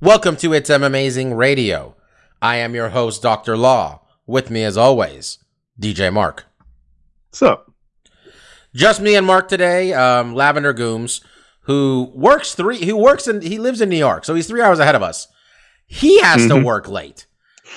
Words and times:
Welcome 0.00 0.36
to 0.36 0.52
It's 0.52 0.70
M 0.70 0.84
Amazing 0.84 1.34
Radio. 1.34 1.96
I 2.40 2.58
am 2.58 2.72
your 2.72 2.90
host, 2.90 3.20
Dr. 3.20 3.56
Law. 3.56 4.02
With 4.28 4.48
me, 4.48 4.62
as 4.62 4.76
always, 4.76 5.38
DJ 5.80 6.12
Mark. 6.12 6.44
What's 7.30 7.42
up? 7.42 7.72
Just 8.72 9.00
me 9.00 9.16
and 9.16 9.26
Mark 9.26 9.48
today. 9.48 9.92
Um, 9.92 10.36
Lavender 10.36 10.72
Gooms, 10.72 11.20
who 11.62 12.12
works 12.14 12.54
three, 12.54 12.84
who 12.84 12.96
works 12.96 13.26
in, 13.26 13.40
he 13.40 13.58
lives 13.58 13.80
in 13.80 13.88
New 13.88 13.96
York, 13.96 14.24
so 14.24 14.36
he's 14.36 14.46
three 14.46 14.62
hours 14.62 14.78
ahead 14.78 14.94
of 14.94 15.02
us. 15.02 15.26
He 15.88 16.20
has 16.20 16.46
to 16.46 16.62
work 16.62 16.86
late, 16.86 17.26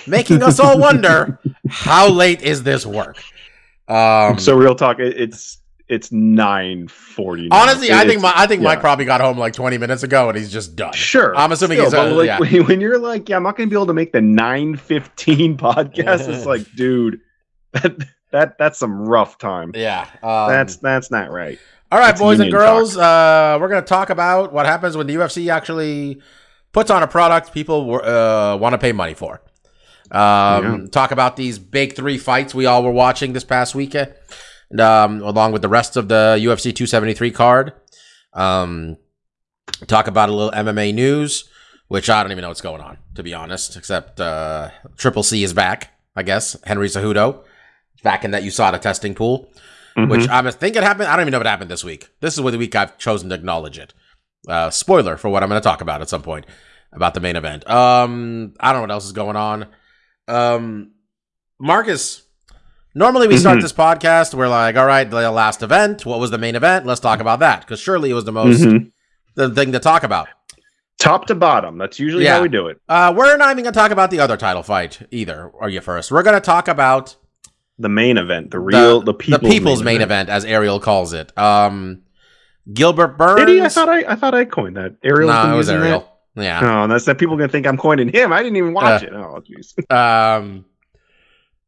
making 0.06 0.44
us 0.44 0.60
all 0.60 0.78
wonder 0.78 1.40
how 1.70 2.08
late 2.08 2.44
is 2.44 2.62
this 2.62 2.86
work. 2.86 3.18
Um, 3.88 4.38
so 4.38 4.56
real 4.56 4.76
talk, 4.76 5.00
it's 5.00 5.58
it's 5.91 6.12
nine 6.12 6.88
forty. 6.88 7.50
honestly, 7.52 7.91
I 7.91 8.05
think 8.08 8.22
my, 8.22 8.32
I 8.36 8.48
think 8.48 8.62
Mike 8.62 8.80
probably 8.80 9.05
got 9.05 9.22
home 9.22 9.38
like 9.38 9.54
twenty 9.54 9.77
minutes 9.77 10.04
ago, 10.04 10.30
and 10.30 10.38
he's 10.38 10.52
just 10.52 10.76
done. 10.76 10.94
Sure, 10.94 11.36
I'm 11.36 11.52
assuming 11.52 11.77
Still, 11.77 11.85
he's 11.85 11.93
but 11.93 12.12
uh, 12.12 12.16
like, 12.16 12.52
yeah. 12.52 12.62
when, 12.68 12.82
you're 12.82 12.98
like, 12.98 13.29
yeah, 13.29 13.35
I'm 13.35 13.43
not 13.43 13.57
gonna 13.57 13.70
be 13.70 13.76
able 13.76 13.88
to 13.88 13.93
make 13.93 14.13
the 14.13 14.21
nine 14.21 14.77
fifteen 14.77 15.57
podcast. 15.57 16.27
it's 16.29 16.46
like, 16.46 16.66
dude, 16.76 17.20
that 17.74 17.98
that 18.32 18.57
that's 18.57 18.79
some 18.79 19.05
rough 19.05 19.38
time. 19.38 19.71
Yeah, 19.76 20.07
um, 20.24 20.49
that's 20.49 20.77
that's 20.77 21.12
not 21.12 21.29
right. 21.29 21.60
All 21.91 21.99
right, 21.99 22.07
That's 22.07 22.21
boys 22.21 22.40
and 22.40 22.49
girls, 22.49 22.96
uh, 22.96 23.57
we're 23.60 23.68
going 23.68 23.84
to 23.84 23.88
talk 23.88 24.10
about 24.10 24.54
what 24.54 24.66
happens 24.66 24.96
when 24.96 25.07
the 25.07 25.16
UFC 25.16 25.51
actually 25.51 26.21
puts 26.71 26.90
on 26.90 27.04
a 27.04 27.07
product 27.07 27.51
people 27.51 27.99
uh, 28.01 28.55
want 28.55 28.71
to 28.71 28.77
pay 28.77 28.94
money 28.94 29.13
for. 29.13 29.41
Um, 30.10 30.82
Yeah. 30.82 30.88
Talk 30.90 31.12
about 31.12 31.35
these 31.35 31.60
big 31.60 31.96
three 31.96 32.18
fights 32.18 32.55
we 32.55 32.66
all 32.66 32.82
were 32.84 32.91
watching 32.91 33.34
this 33.34 33.44
past 33.44 33.76
weekend, 33.76 34.13
um, 34.80 35.22
along 35.22 35.52
with 35.52 35.62
the 35.62 35.70
rest 35.70 35.98
of 35.98 36.08
the 36.08 36.38
UFC 36.40 36.74
273 36.76 37.32
card. 37.32 37.74
Um, 38.34 38.98
talk 39.88 40.08
about 40.08 40.30
a 40.30 40.34
little 40.34 40.52
MMA 40.52 40.94
news, 40.94 41.50
which 41.88 42.10
I 42.10 42.22
don't 42.24 42.32
even 42.32 42.41
know 42.41 42.48
what's 42.50 42.62
going 42.62 42.82
on, 42.82 42.98
to 43.16 43.24
be 43.24 43.34
honest, 43.34 43.76
except 43.76 44.20
uh, 44.20 44.70
Triple 44.98 45.24
C 45.24 45.44
is 45.44 45.54
back, 45.54 45.91
I 46.16 46.24
guess. 46.24 46.55
Henry 46.66 46.88
Cejudo, 46.88 47.44
back 48.04 48.24
in 48.24 48.32
that 48.32 48.44
USADA 48.44 48.80
testing 48.82 49.16
pool 49.16 49.50
which 49.98 50.22
Mhm. 50.22 50.30
I'm 50.30 50.52
thinking 50.52 50.84
happened. 50.84 51.10
I 51.10 51.18
don't 51.18 51.24
even 51.24 51.32
know 51.34 51.40
if 51.40 51.46
it 51.46 51.50
happened 51.50 51.70
this 51.70 51.84
week. 51.84 52.08
This 52.22 52.38
is 52.38 52.44
the 52.44 52.58
week 52.58 52.74
I've 52.78 52.98
chosen 52.98 53.28
to 53.28 53.35
acknowledge 53.35 53.78
it. 53.78 53.94
Uh, 54.48 54.70
spoiler 54.70 55.18
for 55.18 55.28
what 55.30 55.44
I'm 55.44 55.50
going 55.50 55.62
to 55.62 55.63
talk 55.63 55.82
about 55.82 56.00
at 56.00 56.08
some 56.08 56.22
point 56.22 56.46
about 56.94 57.13
the 57.13 57.20
main 57.20 57.35
event. 57.35 57.70
Um, 57.70 58.54
I 58.62 58.72
don't 58.72 58.78
know 58.78 58.82
what 58.84 58.91
else 58.91 59.06
is 59.06 59.12
going 59.12 59.35
on. 59.35 59.68
Um, 60.30 60.91
Marcus, 61.60 62.22
normally 62.94 63.28
we 63.28 63.38
start 63.38 63.58
Mhm. 63.60 63.62
this 63.62 63.74
podcast. 63.74 64.34
We're 64.34 64.47
like, 64.47 64.75
all 64.75 64.86
right, 64.86 65.09
the 65.09 65.30
last 65.31 65.64
event. 65.64 66.06
What 66.06 66.20
was 66.20 66.31
the 66.31 66.38
main 66.38 66.56
event? 66.56 66.86
Let's 66.86 67.00
talk 67.00 67.20
about 67.20 67.40
that 67.40 67.62
because 67.62 67.80
surely 67.80 68.09
it 68.09 68.14
was 68.14 68.25
the 68.25 68.31
most 68.31 68.62
Mhm. 68.62 68.92
the 69.36 69.50
thing 69.50 69.72
to 69.72 69.80
talk 69.80 70.03
about. 70.03 70.28
top 71.00 71.25
to 71.25 71.34
bottom. 71.34 71.80
That's 71.80 72.00
usually 72.00 72.25
Yeah. 72.25 72.36
how 72.36 72.44
we 72.44 72.47
do 72.47 72.68
it. 72.68 72.78
Uh, 72.88 73.12
we're 73.16 73.36
not 73.36 73.50
even 73.50 73.64
going 73.64 73.74
to 73.74 73.80
talk 73.80 73.90
about 73.90 74.12
the 74.12 74.19
other 74.19 74.38
title 74.38 74.62
fight 74.62 75.00
either. 75.09 75.50
Are 75.59 75.68
you 75.68 75.81
first? 75.81 76.12
We're 76.12 76.22
going 76.22 76.35
to 76.35 76.40
talk 76.40 76.68
about 76.68 77.16
The 77.80 77.90
main 77.90 78.19
event, 78.19 78.51
the 78.51 78.59
real, 78.59 79.01
the, 79.01 79.12
people's, 79.16 79.41
the 79.41 79.50
people's 79.50 79.81
main, 79.84 80.01
event. 80.01 80.30
as 80.30 80.46
Ariel 80.46 80.80
calls 80.80 81.13
it. 81.13 81.35
Um, 81.35 82.01
Gilbert 82.72 83.18
Burns. 83.18 83.40
Did 83.40 83.50
he? 83.50 83.62
I 83.62 83.69
thought 83.69 83.90
I, 83.90 84.03
I 84.09 84.16
thought 84.16 84.35
I 84.35 84.46
coined 84.46 84.78
that. 84.78 84.94
Ariel. 85.03 85.28
no, 85.34 85.51
it 85.53 85.57
was 85.57 85.69
Ariel. 85.72 86.07
Yeah. 86.35 86.84
Oh, 86.84 86.88
that's 86.88 87.06
that. 87.06 87.18
People 87.18 87.34
are 87.34 87.38
gonna 87.40 87.51
think 87.51 87.66
I'm 87.66 87.78
coining 87.78 88.09
him. 88.09 88.31
I 88.31 88.44
didn't 88.44 88.57
even 88.57 88.74
watch 88.74 89.01
Uh, 89.01 89.07
it. 89.07 89.13
Oh, 89.13 89.41
jeez. 89.41 89.91
Um, 89.91 90.66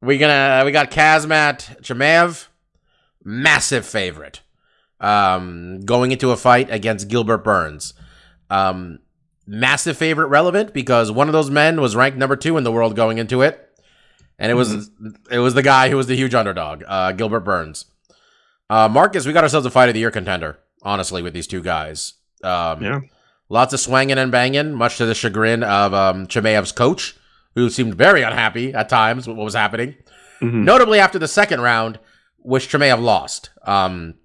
we 0.03 0.17
gonna 0.17 0.63
we 0.65 0.71
got 0.71 0.91
Khamzat 0.91 1.81
Chimaev, 1.81 2.47
massive 3.23 3.85
favorite. 3.85 4.41
Um, 4.99 5.81
going 5.81 6.11
into 6.11 6.31
a 6.31 6.37
fight 6.37 6.69
against 6.71 7.09
Gilbert 7.09 7.39
Burns. 7.39 7.93
Um, 8.49 8.99
massive 9.45 9.97
favorite 9.97 10.27
relevant 10.27 10.73
because 10.73 11.11
one 11.11 11.27
of 11.27 11.33
those 11.33 11.49
men 11.49 11.81
was 11.81 11.95
ranked 11.95 12.17
number 12.17 12.35
two 12.37 12.57
in 12.57 12.63
the 12.63 12.71
world 12.71 12.95
going 12.95 13.17
into 13.17 13.41
it, 13.41 13.69
and 14.39 14.49
it 14.51 14.55
was 14.55 14.89
it 15.31 15.39
was 15.39 15.53
the 15.55 15.63
guy 15.63 15.89
who 15.89 15.97
was 15.97 16.07
the 16.07 16.15
huge 16.15 16.33
underdog, 16.33 16.83
uh, 16.87 17.11
Gilbert 17.11 17.41
Burns. 17.41 17.85
Uh, 18.69 18.87
Marcus, 18.87 19.25
we 19.25 19.33
got 19.33 19.43
ourselves 19.43 19.65
a 19.65 19.71
fight 19.71 19.89
of 19.89 19.93
the 19.93 19.99
year 19.99 20.11
contender. 20.11 20.59
Honestly, 20.83 21.21
with 21.21 21.33
these 21.33 21.47
two 21.47 21.61
guys. 21.61 22.13
Um, 22.43 22.81
Yeah. 22.83 22.99
Lots 23.49 23.73
of 23.73 23.79
swanging 23.79 24.17
and 24.17 24.31
banging, 24.31 24.73
much 24.73 24.97
to 24.97 25.05
the 25.05 25.13
chagrin 25.13 25.63
of 25.63 25.93
um, 25.93 26.27
Chimaev's 26.27 26.71
coach, 26.71 27.15
who 27.55 27.69
seemed 27.69 27.95
very 27.95 28.21
unhappy 28.23 28.73
at 28.73 28.89
times 28.89 29.27
with 29.27 29.37
what 29.37 29.43
was 29.43 29.53
happening. 29.55 29.95
Mhm. 30.41 30.63
Notably 30.63 30.99
after 30.99 31.19
the 31.19 31.27
second 31.27 31.61
round, 31.61 31.99
which 32.39 32.67
Chimaev 32.69 33.01
lost. 33.01 33.51
Um, 33.65 34.15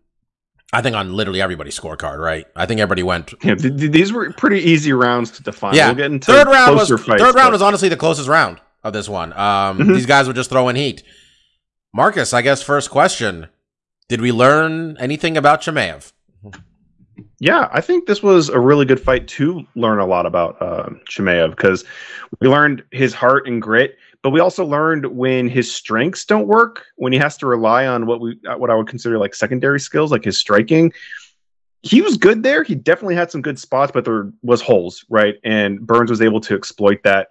I 0.73 0.83
think 0.83 0.97
on 0.97 1.15
literally 1.15 1.41
everybody's 1.41 1.79
scorecard, 1.79 2.19
right? 2.19 2.47
I 2.57 2.67
think 2.67 2.81
everybody 2.81 3.03
went. 3.03 3.33
Yeah, 3.43 3.55
th- 3.55 3.79
th- 3.79 3.93
these 3.93 4.13
were 4.13 4.33
pretty 4.33 4.61
easy 4.61 4.93
rounds 4.93 5.31
to 5.33 5.43
define. 5.43 5.75
Yeah, 5.75 5.87
we'll 5.89 5.97
get 5.97 6.07
into 6.13 6.27
third 6.31 6.47
round 6.47 6.75
was 6.77 6.89
fights, 6.89 7.23
third 7.23 7.35
round 7.35 7.47
but- 7.49 7.53
was 7.53 7.63
honestly 7.63 7.89
the 7.89 7.97
closest 7.97 8.29
round 8.29 8.61
of 8.85 8.93
this 8.93 9.09
one. 9.09 9.33
Um, 9.33 9.79
Mhm. 9.79 9.95
These 9.95 10.07
guys 10.07 10.27
were 10.27 10.33
just 10.35 10.51
throwing 10.51 10.77
heat. 10.77 11.03
Marcus, 11.95 12.35
I 12.35 12.43
guess 12.43 12.63
first 12.63 12.91
question: 12.91 13.47
Did 14.09 14.21
we 14.21 14.31
learn 14.33 14.97
anything 15.01 15.37
about 15.37 15.63
Chimaev? 15.63 16.13
Yeah, 17.41 17.69
I 17.73 17.81
think 17.81 18.07
this 18.07 18.23
was 18.23 18.49
a 18.49 18.59
really 18.59 18.85
good 18.85 19.01
fight 19.01 19.29
to 19.29 19.67
learn 19.75 19.99
a 19.99 20.07
lot 20.07 20.27
about 20.27 20.61
uh, 20.61 20.91
Chimaev 21.09 21.51
because 21.51 21.85
we 22.41 22.49
learned 22.49 22.85
his 22.91 23.15
heart 23.15 23.47
and 23.47 23.61
grit, 23.63 23.97
but 24.23 24.31
we 24.31 24.41
also 24.41 24.65
learned 24.65 25.07
when 25.07 25.49
his 25.49 25.73
strengths 25.73 26.25
don't 26.25 26.47
work, 26.47 26.85
when 26.97 27.13
he 27.13 27.19
has 27.19 27.37
to 27.39 27.47
rely 27.47 27.87
on 27.87 28.07
what 28.07 28.21
we 28.21 28.39
uh, 28.49 28.57
what 28.57 28.71
I 28.71 28.75
would 28.75 28.89
consider 28.89 29.19
like 29.19 29.35
secondary 29.35 29.81
skills, 29.81 30.11
like 30.11 30.25
his 30.25 30.39
striking. 30.39 30.93
He 31.83 32.03
was 32.03 32.17
good 32.17 32.43
there. 32.43 32.65
He 32.65 32.75
definitely 32.75 33.15
had 33.15 33.31
some 33.31 33.41
good 33.41 33.59
spots, 33.59 33.93
but 33.93 34.05
there 34.05 34.33
was 34.43 34.61
holes, 34.61 35.05
right? 35.09 35.37
And 35.45 35.87
Burns 35.87 36.11
was 36.11 36.21
able 36.21 36.41
to 36.41 36.55
exploit 36.55 37.03
that. 37.05 37.29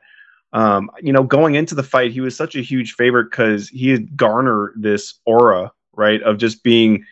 Um, 0.53 0.89
you 1.01 1.11
know, 1.11 1.23
going 1.23 1.55
into 1.55 1.75
the 1.75 1.83
fight, 1.83 2.11
he 2.11 2.21
was 2.21 2.35
such 2.35 2.55
a 2.55 2.61
huge 2.61 2.93
favorite 2.93 3.29
because 3.29 3.67
he 3.67 3.89
had 3.89 4.15
garnered 4.15 4.75
this 4.77 5.15
aura, 5.25 5.73
right, 5.93 6.21
of 6.23 6.37
just 6.37 6.63
being 6.63 7.05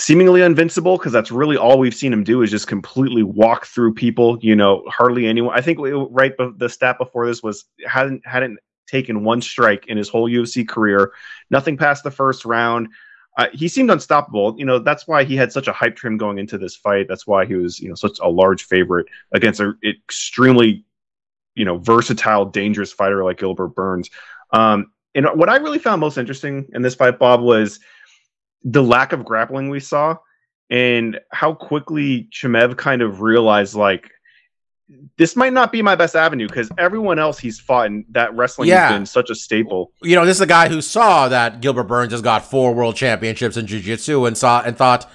seemingly 0.00 0.40
invincible 0.40 0.96
because 0.96 1.12
that's 1.12 1.30
really 1.30 1.58
all 1.58 1.78
we've 1.78 1.94
seen 1.94 2.12
him 2.12 2.24
do 2.24 2.40
is 2.42 2.50
just 2.50 2.66
completely 2.66 3.22
walk 3.22 3.66
through 3.66 3.92
people. 3.94 4.38
You 4.40 4.56
know, 4.56 4.82
hardly 4.88 5.26
anyone. 5.26 5.56
I 5.56 5.60
think 5.60 5.78
right, 6.10 6.32
the 6.56 6.68
stat 6.68 6.96
before 6.98 7.26
this 7.26 7.42
was 7.42 7.66
hadn't 7.86 8.26
hadn't 8.26 8.58
taken 8.88 9.22
one 9.22 9.42
strike 9.42 9.86
in 9.86 9.96
his 9.96 10.08
whole 10.08 10.28
UFC 10.28 10.66
career. 10.66 11.12
Nothing 11.50 11.76
past 11.76 12.02
the 12.02 12.10
first 12.10 12.44
round. 12.44 12.88
Uh, 13.38 13.46
he 13.52 13.68
seemed 13.68 13.90
unstoppable. 13.90 14.56
You 14.58 14.64
know, 14.64 14.78
that's 14.80 15.06
why 15.06 15.22
he 15.22 15.36
had 15.36 15.52
such 15.52 15.68
a 15.68 15.72
hype 15.72 15.96
trim 15.96 16.16
going 16.16 16.38
into 16.38 16.58
this 16.58 16.74
fight. 16.74 17.06
That's 17.08 17.26
why 17.26 17.46
he 17.46 17.54
was, 17.54 17.78
you 17.78 17.88
know, 17.88 17.94
such 17.94 18.18
a 18.20 18.28
large 18.28 18.64
favorite 18.64 19.06
against 19.32 19.60
an 19.60 19.78
extremely, 19.84 20.84
you 21.54 21.64
know, 21.64 21.78
versatile, 21.78 22.46
dangerous 22.46 22.92
fighter 22.92 23.22
like 23.22 23.38
Gilbert 23.38 23.68
Burns. 23.68 24.10
Um, 24.52 24.92
and 25.14 25.26
what 25.34 25.48
I 25.48 25.56
really 25.56 25.78
found 25.78 26.00
most 26.00 26.18
interesting 26.18 26.66
in 26.72 26.82
this 26.82 26.94
fight, 26.94 27.18
Bob, 27.18 27.40
was 27.40 27.78
the 28.64 28.82
lack 28.82 29.12
of 29.12 29.24
grappling 29.24 29.70
we 29.70 29.80
saw 29.80 30.16
and 30.70 31.18
how 31.32 31.52
quickly 31.54 32.28
Chimaev 32.32 32.76
kind 32.76 33.02
of 33.02 33.20
realized 33.20 33.74
like 33.74 34.10
this 35.16 35.36
might 35.36 35.52
not 35.52 35.70
be 35.70 35.82
my 35.82 35.94
best 35.94 36.16
avenue 36.16 36.48
because 36.48 36.68
everyone 36.76 37.18
else 37.18 37.38
he's 37.38 37.60
fought 37.60 37.86
in 37.86 38.04
that 38.10 38.34
wrestling 38.34 38.68
Yeah. 38.68 38.88
has 38.88 38.92
been 38.98 39.06
such 39.06 39.30
a 39.30 39.34
staple. 39.36 39.92
you 40.02 40.16
know, 40.16 40.26
this 40.26 40.36
is 40.38 40.40
a 40.40 40.46
guy 40.46 40.68
who 40.68 40.80
saw 40.80 41.28
that 41.28 41.60
Gilbert 41.60 41.84
Burns 41.84 42.12
has 42.12 42.22
got 42.22 42.44
four 42.44 42.74
world 42.74 42.96
championships 42.96 43.56
in 43.56 43.66
jiu-jitsu 43.66 44.26
and 44.26 44.36
saw 44.36 44.62
and 44.62 44.76
thought, 44.76 45.08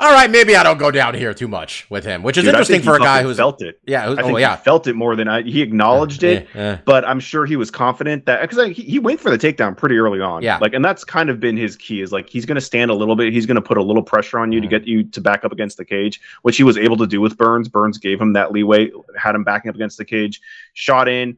all 0.00 0.10
right, 0.12 0.30
maybe 0.30 0.56
I 0.56 0.62
don't 0.62 0.78
go 0.78 0.90
down 0.90 1.12
here 1.14 1.34
too 1.34 1.46
much 1.46 1.86
with 1.90 2.04
him, 2.04 2.22
which 2.22 2.38
is 2.38 2.44
Dude, 2.44 2.54
interesting 2.54 2.80
for 2.80 2.96
a 2.96 2.98
guy 2.98 3.22
who's 3.22 3.36
felt 3.36 3.60
it. 3.60 3.80
yeah, 3.86 4.06
who's, 4.06 4.18
I 4.18 4.22
think 4.22 4.34
oh 4.34 4.38
yeah, 4.38 4.56
he 4.56 4.62
felt 4.64 4.86
it 4.86 4.94
more 4.96 5.14
than 5.14 5.28
I. 5.28 5.42
He 5.42 5.60
acknowledged 5.60 6.22
it, 6.22 6.48
Yeah, 6.54 6.60
yeah. 6.60 6.78
but 6.86 7.04
I'm 7.06 7.20
sure 7.20 7.44
he 7.44 7.56
was 7.56 7.70
confident 7.70 8.24
that 8.24 8.40
because 8.40 8.74
he, 8.74 8.82
he 8.82 8.98
went 8.98 9.20
for 9.20 9.30
the 9.30 9.36
takedown 9.38 9.76
pretty 9.76 9.98
early 9.98 10.20
on. 10.20 10.42
Yeah. 10.42 10.56
like, 10.58 10.72
and 10.72 10.82
that's 10.84 11.04
kind 11.04 11.28
of 11.28 11.38
been 11.38 11.56
his 11.56 11.76
key 11.76 12.00
is 12.00 12.12
like 12.12 12.30
he's 12.30 12.46
going 12.46 12.54
to 12.54 12.60
stand 12.62 12.90
a 12.90 12.94
little 12.94 13.14
bit. 13.14 13.32
He's 13.32 13.44
going 13.44 13.56
to 13.56 13.60
put 13.62 13.76
a 13.76 13.82
little 13.82 14.02
pressure 14.02 14.38
on 14.38 14.52
you 14.52 14.60
to 14.62 14.66
Mhm. 14.66 14.70
get 14.70 14.86
you 14.86 15.04
to 15.04 15.20
back 15.20 15.44
up 15.44 15.52
against 15.52 15.76
the 15.76 15.84
cage, 15.84 16.20
which 16.42 16.56
he 16.56 16.62
was 16.62 16.78
able 16.78 16.96
to 16.96 17.06
do 17.06 17.20
with 17.20 17.36
Burns. 17.36 17.68
Burns 17.68 17.98
gave 17.98 18.20
him 18.20 18.32
that 18.32 18.52
leeway, 18.52 18.90
had 19.18 19.34
him 19.34 19.44
backing 19.44 19.68
up 19.68 19.74
against 19.74 19.98
the 19.98 20.04
cage, 20.06 20.40
shot 20.72 21.08
in, 21.08 21.36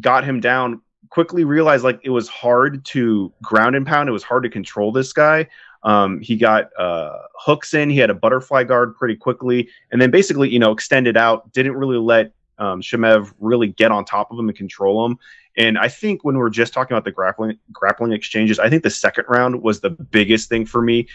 got 0.00 0.24
him 0.24 0.40
down. 0.40 0.82
Quickly 1.10 1.44
realized 1.44 1.84
like 1.84 2.00
it 2.02 2.10
was 2.10 2.28
hard 2.28 2.84
to 2.86 3.32
ground 3.42 3.76
and 3.76 3.86
pound. 3.86 4.08
It 4.08 4.12
was 4.12 4.24
hard 4.24 4.42
to 4.42 4.48
control 4.50 4.90
this 4.90 5.12
guy. 5.12 5.48
Um, 5.84 6.20
he 6.20 6.36
got 6.36 6.70
uh, 6.78 7.18
hooks 7.38 7.74
in. 7.74 7.90
He 7.90 7.98
had 7.98 8.10
a 8.10 8.14
butterfly 8.14 8.64
guard 8.64 8.96
pretty 8.96 9.16
quickly, 9.16 9.68
and 9.92 10.00
then 10.00 10.10
basically, 10.10 10.48
you 10.48 10.58
know, 10.58 10.72
extended 10.72 11.16
out. 11.16 11.52
Didn't 11.52 11.74
really 11.74 11.98
let 11.98 12.32
um, 12.58 12.80
Chimaev 12.80 13.32
really 13.38 13.68
get 13.68 13.92
on 13.92 14.04
top 14.04 14.30
of 14.30 14.38
him 14.38 14.48
and 14.48 14.56
control 14.56 15.04
him. 15.06 15.18
And 15.56 15.78
I 15.78 15.88
think 15.88 16.24
when 16.24 16.36
we 16.36 16.42
are 16.42 16.50
just 16.50 16.72
talking 16.72 16.94
about 16.94 17.04
the 17.04 17.12
grappling 17.12 17.58
grappling 17.72 18.12
exchanges, 18.12 18.58
I 18.58 18.68
think 18.68 18.82
the 18.82 18.90
second 18.90 19.26
round 19.28 19.62
was 19.62 19.80
the 19.80 19.90
biggest 19.90 20.48
thing 20.48 20.66
for 20.66 20.82
me. 20.82 21.06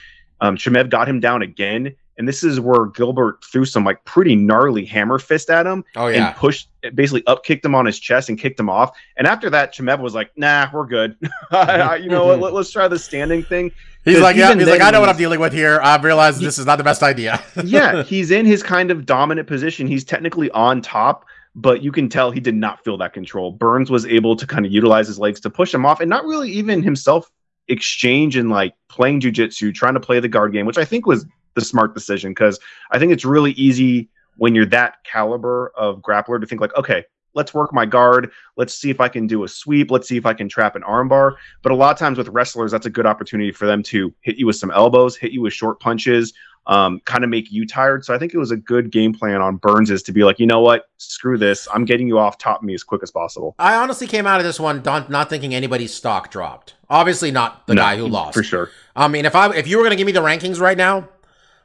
Um, 0.41 0.55
Chimaev 0.55 0.89
got 0.89 1.09
him 1.09 1.19
down 1.19 1.41
again, 1.41 1.95
and 2.19 2.27
this 2.27 2.43
is 2.43 2.59
where 2.59 2.85
Gilbert 2.87 3.43
threw 3.43 3.65
some 3.65 3.85
like 3.85 4.03
pretty 4.03 4.35
gnarly 4.35 4.85
hammer 4.85 5.17
fist 5.17 5.49
at 5.49 5.65
him 5.65 5.83
Oh 5.95 6.07
yeah. 6.07 6.27
and 6.27 6.35
pushed 6.35 6.69
basically 6.93 7.25
up 7.25 7.43
kicked 7.43 7.65
him 7.65 7.73
on 7.73 7.85
his 7.85 7.97
chest 7.97 8.29
and 8.29 8.37
kicked 8.37 8.59
him 8.59 8.69
off. 8.69 8.95
And 9.17 9.25
after 9.25 9.49
that, 9.49 9.73
Chimaev 9.73 9.99
was 9.99 10.13
like, 10.13 10.31
"Nah, 10.37 10.69
we're 10.71 10.85
good. 10.85 11.15
You 11.51 12.09
know 12.09 12.25
what? 12.25 12.39
Let, 12.41 12.53
us 12.53 12.71
try 12.71 12.87
the 12.87 12.99
standing 12.99 13.41
thing." 13.41 13.71
He's 14.05 14.19
like, 14.19 14.35
yeah. 14.35 14.53
He's 14.53 14.67
like, 14.67 14.81
I 14.81 14.91
know 14.91 15.01
what 15.01 15.09
I'm 15.09 15.17
dealing 15.17 15.39
with 15.39 15.53
here. 15.53 15.79
I've 15.83 16.03
realized 16.03 16.41
this 16.41 16.57
is 16.57 16.65
not 16.65 16.77
the 16.77 16.83
best 16.83 17.03
idea. 17.03 17.43
yeah, 17.63 18.03
he's 18.03 18.31
in 18.31 18.45
his 18.45 18.63
kind 18.63 18.91
of 18.91 19.05
dominant 19.05 19.47
position. 19.47 19.87
He's 19.87 20.03
technically 20.03 20.49
on 20.51 20.81
top, 20.81 21.25
but 21.55 21.81
you 21.83 21.91
can 21.91 22.07
tell 22.09 22.31
he 22.31 22.39
did 22.39 22.55
not 22.55 22.83
feel 22.83 22.97
that 22.97 23.13
control. 23.13 23.51
Burns 23.51 23.91
was 23.91 24.05
able 24.05 24.35
to 24.35 24.47
kind 24.47 24.65
of 24.65 24.71
utilize 24.71 25.07
his 25.07 25.19
legs 25.19 25.39
to 25.41 25.49
push 25.49 25.73
him 25.73 25.85
off 25.85 25.99
and 25.99 26.09
not 26.09 26.25
really 26.25 26.49
even 26.49 26.81
himself 26.81 27.29
exchange 27.67 28.35
and 28.35 28.49
like 28.49 28.73
playing 28.87 29.21
jujitsu, 29.21 29.73
trying 29.73 29.93
to 29.93 29.99
play 29.99 30.19
the 30.19 30.27
guard 30.27 30.53
game, 30.53 30.65
which 30.65 30.77
I 30.77 30.85
think 30.85 31.05
was 31.05 31.25
the 31.59 31.65
smart 31.65 31.93
decision 31.93 32.31
because 32.31 32.59
I 32.91 32.99
think 32.99 33.11
it's 33.11 33.25
really 33.25 33.51
easy 33.51 34.09
when 34.37 34.55
you're 34.55 34.65
that 34.67 35.03
caliber 35.03 35.71
of 35.77 36.01
grappler 36.01 36.39
to 36.39 36.47
think 36.47 36.61
like, 36.61 36.75
okay, 36.77 37.03
let's 37.35 37.53
work 37.53 37.73
my 37.73 37.85
guard. 37.85 38.31
Let's 38.57 38.73
see 38.73 38.89
if 38.89 38.99
I 39.01 39.07
can 39.09 39.27
do 39.27 39.43
a 39.43 39.47
sweep. 39.47 39.91
Let's 39.91 40.07
see 40.07 40.17
if 40.17 40.25
I 40.25 40.33
can 40.33 40.47
trap 40.49 40.75
an 40.75 40.81
armbar. 40.83 41.35
But 41.61 41.71
a 41.71 41.75
lot 41.75 41.91
of 41.91 41.97
times 41.99 42.17
with 42.17 42.27
wrestlers, 42.29 42.71
that's 42.71 42.85
a 42.85 42.89
good 42.89 43.05
opportunity 43.05 43.51
for 43.51 43.65
them 43.65 43.83
to 43.83 44.13
hit 44.21 44.37
you 44.37 44.45
with 44.47 44.55
some 44.55 44.71
elbows, 44.71 45.15
hit 45.17 45.31
you 45.31 45.41
with 45.41 45.53
short 45.53 45.79
punches, 45.79 46.33
um, 46.67 47.01
kind 47.05 47.23
of 47.23 47.29
make 47.29 47.51
you 47.51 47.65
tired. 47.67 48.05
So 48.05 48.13
I 48.13 48.17
think 48.17 48.33
it 48.33 48.37
was 48.37 48.51
a 48.51 48.57
good 48.57 48.91
game 48.91 49.13
plan 49.13 49.41
on 49.41 49.57
Burns's 49.57 50.03
to 50.03 50.11
be 50.11 50.23
like, 50.23 50.39
you 50.39 50.47
know 50.47 50.61
what, 50.61 50.85
screw 50.97 51.37
this. 51.37 51.67
I'm 51.73 51.83
getting 51.85 52.07
you 52.07 52.17
off 52.17 52.37
top 52.37 52.59
of 52.59 52.63
me 52.63 52.73
as 52.73 52.83
quick 52.83 53.03
as 53.03 53.11
possible. 53.11 53.55
I 53.59 53.75
honestly 53.75 54.07
came 54.07 54.25
out 54.25 54.39
of 54.39 54.45
this 54.45 54.59
one 54.59 54.81
don't, 54.81 55.09
not 55.09 55.29
thinking 55.29 55.53
anybody's 55.53 55.93
stock 55.93 56.31
dropped. 56.31 56.75
Obviously, 56.89 57.31
not 57.31 57.67
the 57.67 57.75
No, 57.75 57.81
guy 57.81 57.97
who 57.97 58.07
lost. 58.07 58.35
for 58.35 58.43
sure. 58.43 58.69
I 58.95 59.07
mean, 59.07 59.25
if 59.25 59.35
I 59.35 59.53
if 59.53 59.67
you 59.67 59.77
were 59.77 59.83
gonna 59.83 59.95
give 59.95 60.07
me 60.07 60.11
the 60.13 60.21
rankings 60.21 60.59
right 60.59 60.77
now, 60.77 61.07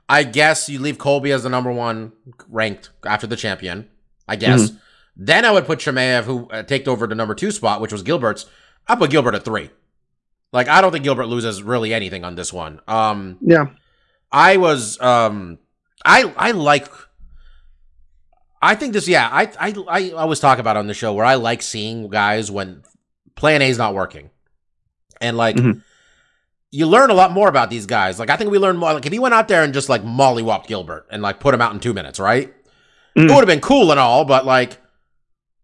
I 0.08 0.22
guess 0.24 0.68
you 0.68 0.78
leave 0.78 0.98
Colby 0.98 1.32
as 1.32 1.42
the 1.44 1.48
number 1.48 1.72
one 1.72 2.12
ranked 2.48 2.90
after 3.06 3.26
the 3.26 3.36
champion. 3.36 3.88
I 4.28 4.36
guess. 4.36 4.68
Mm-hmm. 4.70 4.76
Then 5.16 5.44
I 5.44 5.52
would 5.52 5.66
put 5.66 5.78
Chimaev, 5.80 6.24
who 6.24 6.48
uh, 6.48 6.62
take 6.62 6.88
over 6.88 7.06
the 7.06 7.14
number 7.14 7.34
two 7.34 7.50
spot, 7.50 7.80
which 7.80 7.92
was 7.92 8.02
Gilbert's. 8.02 8.46
I 8.88 8.96
put 8.96 9.10
Gilbert 9.10 9.34
at 9.34 9.44
three. 9.44 9.70
Like 10.52 10.68
I 10.68 10.80
don't 10.80 10.92
think 10.92 11.04
Gilbert 11.04 11.26
loses 11.26 11.62
really 11.62 11.92
anything 11.94 12.24
on 12.24 12.34
this 12.34 12.52
one. 12.52 12.80
Um, 12.88 13.38
Yeah. 13.40 13.66
I 14.32 14.56
was 14.56 15.00
um, 15.00 15.58
I 16.04 16.32
I 16.36 16.50
like. 16.52 16.88
I 18.60 18.74
think 18.74 18.92
this, 18.94 19.06
yeah. 19.06 19.28
I 19.30 19.50
I 19.60 19.74
I 19.88 20.10
always 20.10 20.40
talk 20.40 20.58
about 20.58 20.76
on 20.76 20.86
the 20.86 20.94
show 20.94 21.12
where 21.12 21.26
I 21.26 21.34
like 21.34 21.60
seeing 21.62 22.08
guys 22.08 22.50
when 22.50 22.82
Plan 23.36 23.62
A 23.62 23.68
is 23.68 23.78
not 23.78 23.94
working, 23.94 24.30
and 25.20 25.36
like 25.36 25.56
Mhm. 25.56 25.82
You 26.76 26.86
learn 26.88 27.10
a 27.10 27.14
lot 27.14 27.30
more 27.30 27.48
about 27.48 27.70
these 27.70 27.86
guys. 27.86 28.18
Like 28.18 28.30
I 28.30 28.36
think 28.36 28.50
we 28.50 28.58
learned 28.58 28.78
more. 28.78 28.92
Like 28.94 29.06
if 29.06 29.12
he 29.12 29.18
went 29.20 29.34
out 29.34 29.46
there 29.48 29.62
and 29.62 29.72
just 29.72 29.88
like 29.88 30.02
mollywopped 30.02 30.66
Gilbert 30.66 31.06
and 31.10 31.22
like 31.22 31.38
put 31.38 31.54
him 31.54 31.60
out 31.60 31.72
in 31.72 31.78
two 31.80 31.94
minutes, 31.94 32.18
right? 32.18 32.52
Mhm. 33.16 33.24
It 33.24 33.30
would 33.30 33.38
have 33.38 33.46
been 33.46 33.60
cool 33.60 33.90
and 33.92 34.00
all, 34.00 34.24
but 34.24 34.44
like 34.44 34.78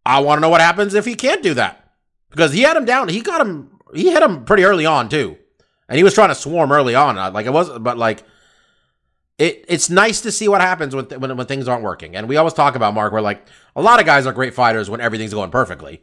I 0.06 0.20
want 0.20 0.38
to 0.38 0.40
know 0.40 0.48
what 0.48 0.60
happens 0.60 0.94
if 0.94 1.04
he 1.04 1.14
can't 1.14 1.42
do 1.42 1.54
that 1.54 1.84
because 2.30 2.52
he 2.52 2.62
had 2.62 2.76
him 2.76 2.84
down. 2.84 3.08
He 3.08 3.20
got 3.22 3.40
him. 3.40 3.78
He 3.94 4.10
hit 4.12 4.22
him 4.22 4.44
pretty 4.44 4.62
early 4.64 4.86
on 4.86 5.08
too, 5.08 5.36
and 5.88 5.96
he 5.98 6.04
was 6.04 6.14
trying 6.14 6.28
to 6.28 6.34
swarm 6.36 6.70
early 6.70 6.94
on. 6.94 7.18
uh, 7.18 7.30
Like 7.32 7.46
it 7.46 7.52
wasn't, 7.52 7.82
but 7.82 7.98
like 7.98 8.22
it. 9.38 9.64
It's 9.68 9.90
nice 9.90 10.20
to 10.22 10.30
see 10.32 10.46
what 10.48 10.60
happens 10.60 10.94
when 10.94 11.06
when 11.06 11.36
when 11.36 11.46
things 11.46 11.66
aren't 11.66 11.82
working. 11.82 12.14
And 12.14 12.28
we 12.28 12.36
always 12.36 12.54
talk 12.54 12.76
about 12.76 12.94
Mark, 12.94 13.12
where 13.12 13.22
like 13.22 13.44
a 13.74 13.82
lot 13.82 13.98
of 14.00 14.06
guys 14.06 14.26
are 14.26 14.32
great 14.32 14.54
fighters 14.54 14.88
when 14.88 15.00
everything's 15.00 15.34
going 15.34 15.50
perfectly. 15.50 16.02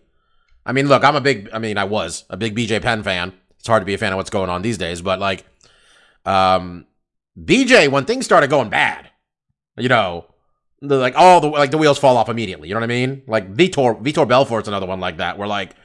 I 0.65 0.73
mean, 0.73 0.87
look, 0.89 1.03
I'm 1.05 1.15
a 1.15 1.21
big. 1.21 1.49
I 1.53 1.59
mean, 1.59 1.77
I 1.77 1.85
was 1.85 2.25
a 2.29 2.35
big 2.35 2.55
BJ 2.57 2.81
Penn 2.81 3.03
fan. 3.03 3.31
It's 3.67 3.69
hard 3.69 3.81
to 3.81 3.85
be 3.85 3.95
a 3.95 3.97
fan 3.97 4.13
of 4.13 4.17
what's 4.17 4.29
going 4.29 4.49
on 4.49 4.61
these 4.61 4.77
days, 4.77 5.01
but 5.01 5.19
like, 5.19 5.43
um, 6.25 6.85
BJ 7.37 7.89
when 7.89 8.05
things 8.05 8.23
started 8.23 8.49
going 8.49 8.69
bad, 8.69 9.09
you 9.75 9.89
know, 9.89 10.25
the, 10.81 10.95
like 10.95 11.15
all 11.17 11.41
the 11.41 11.49
like 11.49 11.71
the 11.71 11.77
wheels 11.77 11.99
fall 11.99 12.15
off 12.15 12.29
immediately. 12.29 12.69
You 12.69 12.75
know 12.75 12.79
what 12.79 12.85
I 12.85 12.87
mean? 12.87 13.23
Like 13.27 13.53
Vitor 13.53 14.01
Vitor 14.01 14.25
Belfort's 14.25 14.69
another 14.69 14.85
one 14.85 15.01
like 15.01 15.17
that, 15.17 15.37
where 15.37 15.49
like 15.49 15.75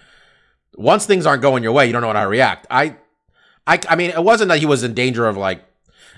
once 0.76 1.06
things 1.06 1.26
aren't 1.26 1.42
going 1.42 1.64
your 1.64 1.72
way, 1.72 1.84
you 1.86 1.92
don't 1.92 2.02
know 2.02 2.12
how 2.12 2.22
to 2.22 2.28
react. 2.28 2.68
I, 2.70 2.98
I, 3.66 3.80
I 3.88 3.96
mean, 3.96 4.10
it 4.10 4.22
wasn't 4.22 4.50
that 4.50 4.60
he 4.60 4.66
was 4.66 4.84
in 4.84 4.94
danger 4.94 5.26
of 5.26 5.36
like. 5.36 5.64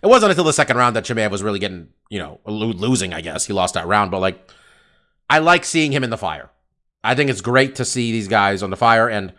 It 0.02 0.08
wasn't 0.08 0.32
until 0.32 0.44
the 0.44 0.52
second 0.52 0.76
round 0.76 0.96
that 0.96 1.04
Chimaev 1.04 1.30
was 1.30 1.42
really 1.42 1.60
getting, 1.60 1.88
you 2.10 2.18
know, 2.18 2.40
losing. 2.44 3.14
I 3.14 3.22
guess 3.22 3.46
he 3.46 3.54
lost 3.54 3.72
that 3.72 3.86
round, 3.86 4.10
but 4.10 4.20
like, 4.20 4.50
I 5.30 5.38
like 5.38 5.64
seeing 5.64 5.92
him 5.92 6.04
in 6.04 6.10
the 6.10 6.18
fire. 6.18 6.50
I 7.02 7.14
think 7.14 7.30
it's 7.30 7.40
great 7.40 7.76
to 7.76 7.86
see 7.86 8.12
these 8.12 8.28
guys 8.28 8.62
on 8.62 8.68
the 8.68 8.76
fire, 8.76 9.08
and 9.08 9.32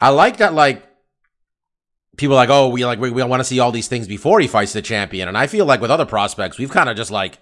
I 0.00 0.10
like 0.10 0.38
that. 0.38 0.54
Like, 0.54 0.84
people 2.16 2.34
are 2.34 2.36
like, 2.36 2.50
oh, 2.50 2.68
we 2.68 2.84
like 2.84 2.98
we, 2.98 3.10
we 3.10 3.22
want 3.22 3.40
to 3.40 3.44
see 3.44 3.60
all 3.60 3.72
these 3.72 3.88
things 3.88 4.06
before 4.06 4.40
he 4.40 4.46
fights 4.46 4.72
the 4.72 4.82
champion, 4.82 5.28
and 5.28 5.38
I 5.38 5.46
feel 5.46 5.64
like 5.64 5.80
with 5.80 5.90
other 5.90 6.06
prospects, 6.06 6.58
we've 6.58 6.70
kind 6.70 6.88
of 6.88 6.96
just 6.96 7.10
like 7.10 7.38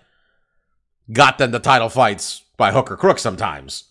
got 1.12 1.38
them 1.38 1.50
the 1.50 1.58
title 1.58 1.88
fights 1.88 2.42
by 2.56 2.72
hook 2.72 2.90
or 2.90 2.96
crook 2.96 3.18
sometimes. 3.18 3.84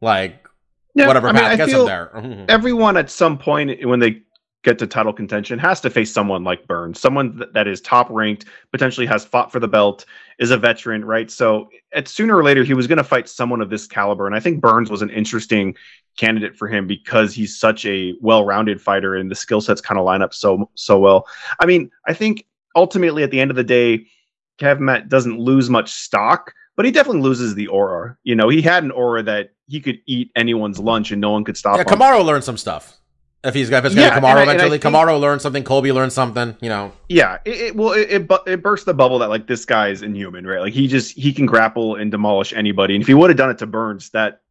Like 0.00 0.46
Yeah, 0.94 1.06
whatever 1.06 1.28
I 1.28 1.32
mean, 1.32 1.44
I 1.44 1.56
gets 1.56 1.70
feel 1.70 1.86
them 1.86 2.10
there. 2.12 2.20
Mm-hmm. 2.22 2.44
everyone 2.48 2.96
at 2.96 3.10
some 3.10 3.38
point 3.38 3.86
when 3.86 4.00
they 4.00 4.22
get 4.64 4.78
to 4.78 4.86
title 4.86 5.12
contention 5.12 5.58
has 5.58 5.80
to 5.80 5.90
face 5.90 6.12
someone 6.12 6.44
like 6.44 6.66
Burns, 6.66 7.00
someone 7.00 7.42
that 7.52 7.66
is 7.66 7.80
top 7.80 8.08
ranked, 8.10 8.44
potentially 8.70 9.06
has 9.06 9.24
fought 9.24 9.50
for 9.50 9.58
the 9.58 9.68
belt, 9.68 10.04
is 10.38 10.50
a 10.50 10.56
veteran, 10.56 11.04
right? 11.04 11.30
So 11.30 11.68
at 11.94 12.08
sooner 12.08 12.36
or 12.36 12.44
later 12.44 12.64
he 12.64 12.74
was 12.74 12.86
going 12.86 12.98
to 12.98 13.04
fight 13.04 13.28
someone 13.28 13.60
of 13.60 13.70
this 13.70 13.86
caliber, 13.86 14.26
and 14.26 14.34
I 14.34 14.40
think 14.40 14.60
Burns 14.60 14.90
was 14.90 15.02
an 15.02 15.10
interesting 15.10 15.74
candidate 16.16 16.56
for 16.56 16.68
him 16.68 16.86
because 16.86 17.34
he's 17.34 17.58
such 17.58 17.86
a 17.86 18.14
well-rounded 18.20 18.80
fighter 18.80 19.16
and 19.16 19.30
the 19.30 19.34
skill 19.34 19.60
sets 19.60 19.80
kind 19.80 19.98
of 19.98 20.04
line 20.04 20.22
up 20.22 20.34
so 20.34 20.68
so 20.74 20.98
well. 20.98 21.26
I 21.60 21.66
mean, 21.66 21.90
I 22.06 22.14
think 22.14 22.46
ultimately 22.76 23.22
at 23.22 23.30
the 23.30 23.40
end 23.40 23.50
of 23.50 23.56
the 23.56 23.64
day, 23.64 24.06
Kev 24.58 24.80
Matt 24.80 25.08
doesn't 25.08 25.38
lose 25.38 25.70
much 25.70 25.92
stock. 25.92 26.52
But 26.74 26.86
he 26.86 26.90
definitely 26.90 27.20
loses 27.20 27.54
the 27.54 27.66
aura. 27.66 28.16
You 28.24 28.34
know, 28.34 28.48
he 28.48 28.62
had 28.62 28.82
an 28.82 28.90
aura 28.92 29.22
that 29.24 29.50
he 29.68 29.78
could 29.78 29.98
eat 30.06 30.30
anyone's 30.34 30.78
lunch 30.78 31.12
and 31.12 31.20
no 31.20 31.30
one 31.30 31.44
could 31.44 31.58
stop 31.58 31.76
yeah, 31.76 31.82
him. 31.82 31.98
Kamaru 31.98 32.24
learned 32.24 32.44
some 32.44 32.56
stuff. 32.56 32.98
If 33.44 33.54
he's 33.54 33.70
if 33.70 33.84
it's 33.84 33.94
Yeah, 33.94 34.18
be 34.20 34.24
Kamaru 34.26 34.36
I- 34.36 34.42
eventually, 34.44 34.78
think- 34.78 34.94
Kamaru 34.94 35.18
learned 35.20 35.42
something. 35.42 35.64
Colby 35.64 35.90
learned 35.92 36.12
something. 36.12 36.56
You 36.60 36.68
know, 36.68 36.92
Yeah, 37.08 37.38
it, 37.44 37.50
it 37.60 37.76
well, 37.76 37.92
it, 37.92 38.08
it 38.10 38.30
it 38.46 38.62
burst 38.62 38.86
the 38.86 38.94
bubble 38.94 39.18
that 39.20 39.30
like 39.30 39.46
this 39.48 39.64
guy 39.64 39.88
is 39.88 40.02
inhuman, 40.02 40.46
right? 40.46 40.60
Like 40.60 40.72
he 40.72 40.86
just 40.86 41.16
he 41.16 41.32
can 41.32 41.46
grapple 41.46 41.96
and 41.96 42.10
demolish 42.10 42.52
anybody. 42.52 42.94
And 42.94 43.02
if 43.02 43.08
he 43.08 43.14
would 43.14 43.30
have 43.30 43.36
done 43.36 43.50
it 43.50 43.58
to 43.58 43.66
Burns, 43.66 44.10
that 44.10 44.42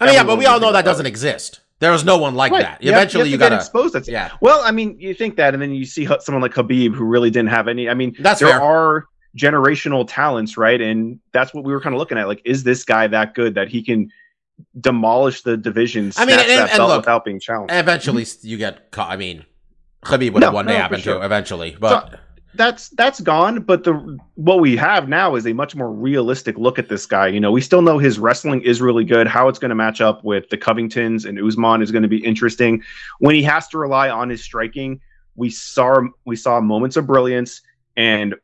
I 0.00 0.06
mean, 0.06 0.14
yeah, 0.14 0.24
but 0.24 0.38
we 0.38 0.46
all 0.46 0.58
know 0.58 0.72
that 0.72 0.84
doesn't 0.84 1.06
it. 1.06 1.08
exist. 1.08 1.60
was 1.80 2.04
no 2.04 2.18
one 2.18 2.34
like 2.34 2.50
Right, 2.52 2.62
that. 2.62 2.82
you 2.82 2.90
Eventually, 2.90 3.28
you, 3.28 3.36
you, 3.36 3.38
have 3.38 3.40
to 3.40 3.44
get 3.44 3.50
gotta. 3.50 3.60
exposed. 3.62 3.94
That's 3.94 4.08
Yeah, 4.08 4.30
Well, 4.40 4.60
I 4.64 4.70
mean, 4.72 4.98
you 4.98 5.14
think 5.14 5.36
that, 5.36 5.54
and 5.54 5.62
then 5.62 5.72
you 5.72 5.84
see 5.84 6.06
someone 6.20 6.42
like 6.42 6.52
Khabib 6.52 6.94
who 6.94 7.04
really 7.04 7.30
didn't 7.30 7.50
have 7.50 7.68
any. 7.68 7.88
I 7.88 7.94
mean, 7.94 8.16
That's 8.18 8.40
there 8.40 8.50
fair. 8.50 8.60
are 8.62 9.06
generational 9.38 10.04
talents, 10.08 10.56
right? 10.56 10.80
And 10.80 11.20
that's 11.32 11.54
what 11.54 11.64
we 11.64 11.72
were 11.72 11.80
kind 11.80 11.94
of 11.94 11.98
looking 11.98 12.18
at. 12.18 12.26
Like, 12.26 12.42
is 12.44 12.64
this 12.64 12.84
guy 12.84 13.06
that 13.06 13.34
good 13.34 13.54
that 13.54 13.68
he 13.68 13.82
can 13.82 14.10
demolish 14.80 15.42
the 15.42 15.56
division, 15.56 16.12
I 16.16 16.24
mean, 16.24 16.34
snatch 16.34 16.48
and- 16.48 16.58
that 16.58 16.70
and 16.74 16.88
look, 16.88 17.02
without 17.02 17.24
being 17.24 17.40
challenged? 17.40 17.74
eventually, 17.74 18.24
mm-hmm. 18.24 18.46
you 18.46 18.56
get 18.56 18.90
caught. 18.90 19.10
I 19.10 19.16
mean, 19.16 19.44
Khabib 20.04 20.32
would 20.32 20.42
have 20.42 20.52
No, 20.52 20.56
one 20.56 20.66
day 20.66 20.72
no, 20.72 20.78
for 20.78 20.82
happen 20.82 21.00
sure. 21.00 21.18
to 21.18 21.24
eventually, 21.24 21.76
but 21.78 22.20
that's 22.54 22.88
that's 22.90 23.20
gone 23.20 23.60
but 23.62 23.84
the 23.84 24.18
what 24.34 24.58
we 24.60 24.76
have 24.76 25.08
now 25.08 25.36
is 25.36 25.46
a 25.46 25.52
much 25.52 25.76
more 25.76 25.92
realistic 25.92 26.58
look 26.58 26.78
at 26.78 26.88
this 26.88 27.06
guy 27.06 27.28
you 27.28 27.38
know 27.38 27.52
we 27.52 27.60
still 27.60 27.80
know 27.80 27.96
his 27.96 28.18
wrestling 28.18 28.60
is 28.62 28.80
really 28.80 29.04
good 29.04 29.28
how 29.28 29.46
it's 29.48 29.58
going 29.58 29.68
to 29.68 29.74
match 29.74 30.00
up 30.00 30.24
with 30.24 30.48
the 30.48 30.58
covingtons 30.58 31.24
and 31.24 31.38
Usman 31.38 31.80
is 31.80 31.92
going 31.92 32.02
to 32.02 32.08
be 32.08 32.24
interesting 32.24 32.82
when 33.20 33.34
he 33.34 33.42
has 33.44 33.68
to 33.68 33.78
rely 33.78 34.10
on 34.10 34.28
his 34.28 34.42
striking 34.42 35.00
we 35.36 35.48
saw 35.48 36.00
we 36.24 36.34
saw 36.34 36.60
moments 36.60 36.96
of 36.96 37.06
brilliance 37.06 37.62
and 37.96 38.34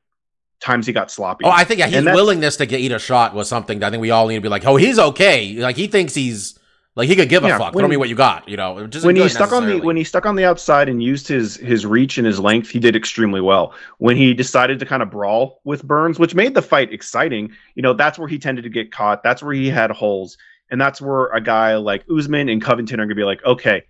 times 0.61 0.87
he 0.87 0.93
got 0.93 1.11
sloppy 1.11 1.45
oh, 1.45 1.51
I 1.51 1.65
think 1.65 1.81
yeah, 1.81 1.87
his 1.87 2.05
willingness 2.05 2.57
to 2.57 2.67
get 2.67 2.81
eat 2.81 2.93
a 2.93 2.99
shot 2.99 3.35
was 3.35 3.49
something 3.49 3.81
that 3.81 3.89
I 3.89 3.91
think 3.91 4.01
we 4.01 4.11
all 4.11 4.27
need 4.27 4.37
to 4.37 4.41
be 4.41 4.49
like, 4.49 4.65
oh, 4.65 4.77
he's 4.77 4.99
okay. 4.99 5.53
Like 5.55 5.77
he 5.77 5.87
thinks 5.87 6.15
he's 6.15 6.59
like 6.95 7.09
he 7.09 7.15
could 7.17 7.29
give 7.29 7.45
a 7.45 7.49
Yeah, 7.49 7.59
fuck. 7.59 7.75
when- 7.75 7.83
Throw 7.83 7.89
me 7.89 7.99
what 7.99 8.09
you 8.09 8.15
got. 8.15 8.49
You 8.49 8.57
know, 8.57 8.89
when 9.03 9.17
he 9.17 9.29
stuck 9.29 9.53
on 9.53 9.67
the 9.67 9.81
when 9.81 9.97
he 9.97 10.05
stuck 10.05 10.25
on 10.25 10.35
the 10.35 10.45
outside 10.47 10.89
and 10.89 11.03
used 11.03 11.29
his 11.29 11.57
his 11.57 11.85
reach 11.85 12.17
and 12.17 12.27
his 12.27 12.41
length, 12.41 12.71
he 12.71 12.79
did 12.79 12.97
extremely 12.97 13.43
well. 13.43 13.75
When 13.99 14.17
he 14.17 14.33
decided 14.33 14.79
to 14.79 14.87
kind 14.87 15.03
of 15.03 15.11
brawl 15.11 15.61
with 15.65 15.83
Burns, 15.85 16.19
which 16.19 16.35
made 16.35 16.55
the 16.55 16.63
fight 16.63 16.93
exciting, 16.93 17.53
you 17.75 17.83
know, 17.83 17.93
that's 17.93 18.19
where 18.19 18.29
he 18.29 18.39
tended 18.39 18.65
to 18.65 18.71
get 18.71 18.91
caught. 18.93 19.23
That's 19.23 19.43
where 19.43 19.53
he 19.53 19.69
had 19.69 19.91
holes, 19.91 20.39
and 20.71 20.81
that's 20.81 21.01
where 21.03 21.27
a 21.27 21.41
guy 21.41 21.77
like 21.77 22.05
Usman 22.11 22.49
and 22.49 22.63
Covington 22.63 22.99
are 22.99 23.07
to 23.07 23.15
be 23.15 23.25
like, 23.25 23.45
okay, 23.45 23.83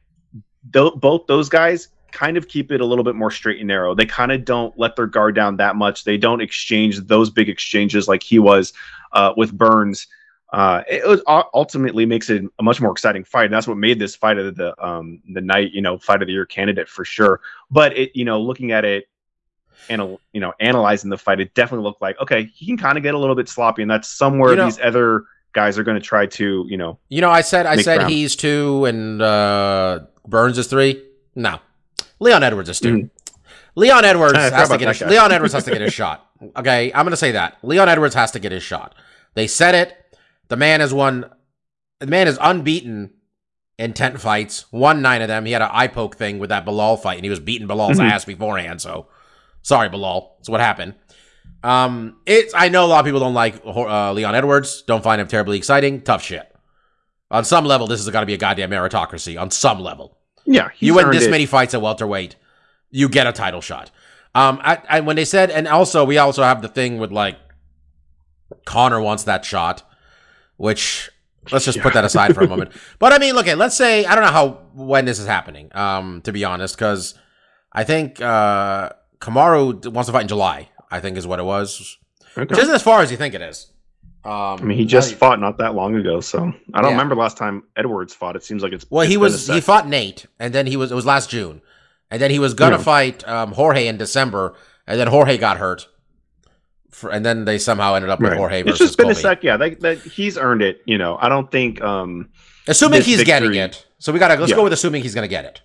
both 0.64 1.26
those 1.28 1.48
guys 1.48 1.88
kind 2.12 2.36
of 2.36 2.48
keep 2.48 2.72
it 2.72 2.80
a 2.80 2.84
little 2.84 3.04
bit 3.04 3.14
more 3.14 3.30
straight 3.30 3.58
and 3.58 3.68
narrow. 3.68 3.94
They 3.94 4.06
kind 4.06 4.32
of 4.32 4.44
don't 4.44 4.76
let 4.78 4.96
their 4.96 5.06
guard 5.06 5.34
down 5.34 5.56
that 5.58 5.76
much. 5.76 6.04
They 6.04 6.16
don't 6.16 6.40
exchange 6.40 7.00
those 7.00 7.30
big 7.30 7.48
exchanges 7.48 8.08
like 8.08 8.22
he 8.22 8.38
was 8.38 8.72
uh, 9.12 9.32
with 9.36 9.52
Burns. 9.52 10.06
uh, 10.52 10.82
it 10.88 11.06
was 11.06 11.20
u- 11.28 11.42
ultimately 11.54 12.06
makes 12.06 12.30
it 12.30 12.44
a 12.58 12.62
much 12.62 12.80
more 12.80 12.92
exciting 12.92 13.24
fight. 13.24 13.46
And 13.46 13.54
that's 13.54 13.66
what 13.66 13.76
made 13.76 13.98
this 13.98 14.14
fight 14.16 14.38
of 14.38 14.56
the 14.56 14.74
um 14.84 15.20
the 15.34 15.40
night, 15.40 15.72
you 15.72 15.82
know, 15.82 15.98
fight 15.98 16.22
of 16.22 16.26
the 16.28 16.32
year 16.32 16.46
candidate 16.46 16.88
for 16.88 17.04
sure. 17.04 17.40
But 17.70 17.96
it, 17.98 18.12
you 18.14 18.24
know, 18.24 18.40
looking 18.40 18.70
at 18.72 18.84
it 18.84 19.08
and 19.88 20.16
you 20.32 20.40
know, 20.40 20.52
analyzing 20.60 21.10
the 21.10 21.18
fight, 21.18 21.40
it 21.40 21.52
definitely 21.54 21.84
looked 21.84 22.00
like 22.00 22.18
okay, 22.20 22.44
he 22.54 22.64
can 22.66 22.76
kind 22.78 22.96
of 22.96 23.02
get 23.02 23.14
a 23.14 23.18
little 23.18 23.34
bit 23.36 23.48
sloppy, 23.48 23.82
and 23.82 23.90
that's 23.90 24.08
somewhere 24.08 24.50
You 24.50 24.56
know- 24.56 24.64
these 24.66 24.78
other 24.80 25.24
guys 25.52 25.78
are 25.78 25.84
going 25.84 25.98
to 25.98 26.06
try 26.06 26.26
to, 26.26 26.66
you 26.68 26.76
know, 26.76 26.98
You 27.08 27.20
know, 27.22 27.30
I 27.30 27.40
said 27.40 27.64
I 27.66 27.76
said 27.76 27.96
ground. 27.98 28.12
he's 28.12 28.36
two 28.36 28.84
and 28.84 29.20
uh, 29.22 30.00
Burns 30.28 30.58
is 30.58 30.66
three. 30.66 31.02
No, 31.34 31.58
Leon 32.20 32.42
Edwards 32.42 32.68
is 32.68 32.80
2 32.80 32.94
Mhm. 32.94 33.10
Leon 33.74 34.04
Edwards 34.04 34.34
has 34.38 34.68
to 34.68 34.78
get 34.78 35.00
a. 35.02 35.06
Leon 35.08 35.32
Edwards 35.32 35.52
has 35.52 35.64
to 35.64 35.70
get 35.70 35.80
his 35.80 35.92
shot. 36.00 36.26
Okay, 36.56 36.92
I'm 36.94 37.04
gonna 37.04 37.16
say 37.16 37.32
that 37.32 37.58
Leon 37.62 37.88
Edwards 37.88 38.14
has 38.14 38.30
to 38.32 38.38
get 38.38 38.52
his 38.52 38.62
shot. 38.62 38.94
They 39.34 39.46
said 39.46 39.74
it. 39.74 39.96
The 40.48 40.56
man 40.56 40.80
has 40.80 40.92
won. 40.94 41.30
The 42.00 42.06
man 42.06 42.28
is 42.28 42.38
unbeaten 42.40 43.10
in 43.78 43.92
ten 43.92 44.16
fights. 44.16 44.64
Won 44.72 45.02
nine 45.02 45.20
of 45.22 45.28
them. 45.28 45.44
He 45.44 45.52
had 45.52 45.62
an 45.62 45.68
eye 45.72 45.88
poke 45.88 46.16
thing 46.16 46.38
with 46.38 46.48
that 46.50 46.64
Belal 46.64 47.00
fight, 47.00 47.16
and 47.16 47.24
he 47.24 47.30
was 47.30 47.40
beating 47.40 47.68
Belal's 47.68 47.98
Mhm. 47.98 48.10
ass 48.10 48.24
beforehand. 48.24 48.80
So 48.80 49.08
sorry, 49.62 49.88
Belal. 49.90 50.30
That's 50.38 50.48
what 50.48 50.60
happened. 50.60 50.94
Um, 51.62 52.16
it's 52.26 52.54
I 52.54 52.68
know 52.68 52.84
a 52.84 52.88
lot 52.88 53.00
of 53.00 53.04
people 53.06 53.20
don't 53.20 53.34
like 53.34 53.60
uh, 53.66 54.12
Leon 54.12 54.34
Edwards. 54.34 54.82
Don't 54.82 55.02
find 55.02 55.20
him 55.20 55.26
terribly 55.28 55.56
exciting. 55.58 56.00
Tough 56.02 56.22
shit. 56.22 56.50
On 57.30 57.44
some 57.44 57.64
level, 57.64 57.86
this 57.86 57.98
has 58.04 58.08
got 58.12 58.20
to 58.20 58.26
be 58.26 58.34
a 58.34 58.38
goddamn 58.38 58.70
meritocracy. 58.70 59.40
On 59.40 59.50
some 59.50 59.80
level, 59.80 60.16
yeah, 60.46 60.68
he's 60.74 60.86
you 60.88 60.94
win 60.94 61.10
this 61.10 61.24
it. 61.24 61.30
many 61.30 61.46
fights 61.46 61.74
at 61.74 61.82
welterweight, 61.82 62.36
you 62.90 63.08
get 63.08 63.26
a 63.26 63.32
title 63.32 63.60
shot. 63.60 63.90
Um, 64.34 64.60
I, 64.62 64.78
I 64.88 65.00
when 65.00 65.16
they 65.16 65.24
said, 65.24 65.50
and 65.50 65.66
also 65.66 66.04
we 66.04 66.18
also 66.18 66.42
have 66.42 66.62
the 66.62 66.68
thing 66.68 66.98
with 66.98 67.10
like 67.12 67.36
Conor 68.64 69.00
wants 69.00 69.24
that 69.24 69.44
shot, 69.44 69.82
which 70.56 71.10
let's 71.50 71.64
just 71.64 71.80
put 71.80 71.94
that 71.94 72.04
aside 72.04 72.34
for 72.34 72.42
a 72.42 72.48
moment. 72.48 72.72
But 72.98 73.12
I 73.12 73.18
mean, 73.18 73.34
look 73.34 73.48
at 73.48 73.58
let's 73.58 73.76
say 73.76 74.04
I 74.04 74.14
don't 74.14 74.24
know 74.24 74.30
how 74.30 74.48
when 74.74 75.04
this 75.04 75.18
is 75.18 75.26
happening. 75.26 75.70
Um, 75.74 76.20
to 76.22 76.32
be 76.32 76.44
honest, 76.44 76.76
because 76.76 77.14
I 77.72 77.84
think 77.84 78.20
uh 78.20 78.90
Kamaru 79.20 79.86
wants 79.92 80.06
to 80.08 80.12
fight 80.12 80.22
in 80.22 80.28
July. 80.28 80.68
I 80.90 81.00
think 81.00 81.16
is 81.16 81.26
what 81.26 81.40
it 81.40 81.44
was, 81.44 81.98
Okay. 82.38 82.42
which 82.48 82.58
isn't 82.60 82.74
as 82.74 82.82
far 82.82 83.00
as 83.00 83.10
you 83.10 83.16
think 83.16 83.34
it 83.34 83.40
is. 83.42 83.72
Um, 84.26 84.58
I 84.60 84.62
mean, 84.64 84.76
he 84.78 84.84
just 84.84 85.14
fought 85.14 85.40
not 85.40 85.58
that 85.58 85.74
long 85.74 85.94
ago, 85.94 86.20
so 86.20 86.38
I 86.74 86.80
don't 86.80 86.90
Yeah. 86.90 86.96
remember 86.96 87.14
last 87.14 87.36
time 87.36 87.62
Edwards 87.76 88.12
fought. 88.12 88.34
It 88.34 88.42
seems 88.42 88.62
like 88.62 88.72
it's 88.72 88.84
Well, 88.90 89.02
it's 89.02 89.10
he 89.10 89.16
was 89.16 89.46
he 89.46 89.60
fought 89.60 89.88
Nate, 89.88 90.26
and 90.40 90.52
then 90.52 90.66
he 90.66 90.76
was 90.76 90.90
it 90.90 90.94
was 90.94 91.06
last 91.06 91.30
June, 91.30 91.62
and 92.10 92.20
then 92.20 92.30
he 92.32 92.38
was 92.38 92.52
gonna 92.54 92.76
Yeah. 92.76 92.82
fight 92.82 93.28
um, 93.28 93.52
Jorge 93.52 93.86
in 93.86 93.96
December, 93.98 94.54
and 94.86 94.98
then 94.98 95.06
Jorge 95.06 95.38
got 95.38 95.58
hurt, 95.58 95.86
for, 96.90 97.10
and 97.10 97.24
then 97.24 97.44
they 97.44 97.58
somehow 97.58 97.94
ended 97.94 98.10
up 98.10 98.20
with 98.20 98.30
Right. 98.32 98.38
Jorge 98.38 98.60
It's 98.60 98.70
versus 98.70 98.86
just 98.88 98.98
been 98.98 99.04
Colby. 99.06 99.18
a 99.18 99.22
sec. 99.22 99.44
Yeah, 99.44 99.94
he's 100.10 100.36
earned 100.38 100.62
it. 100.62 100.80
You 100.86 100.98
know, 100.98 101.16
I 101.20 101.28
don't 101.28 101.50
think. 101.50 101.80
um 101.82 102.28
Assuming 102.68 103.02
he's 103.02 103.22
getting 103.22 103.54
it, 103.54 103.86
so 104.00 104.12
we 104.12 104.18
gotta 104.18 104.34
let's 104.34 104.50
Yeah. 104.50 104.56
go 104.56 104.64
with 104.64 104.72
assuming 104.72 105.02
he's 105.02 105.14
gonna 105.14 105.28
get 105.28 105.44
it. 105.44 105.60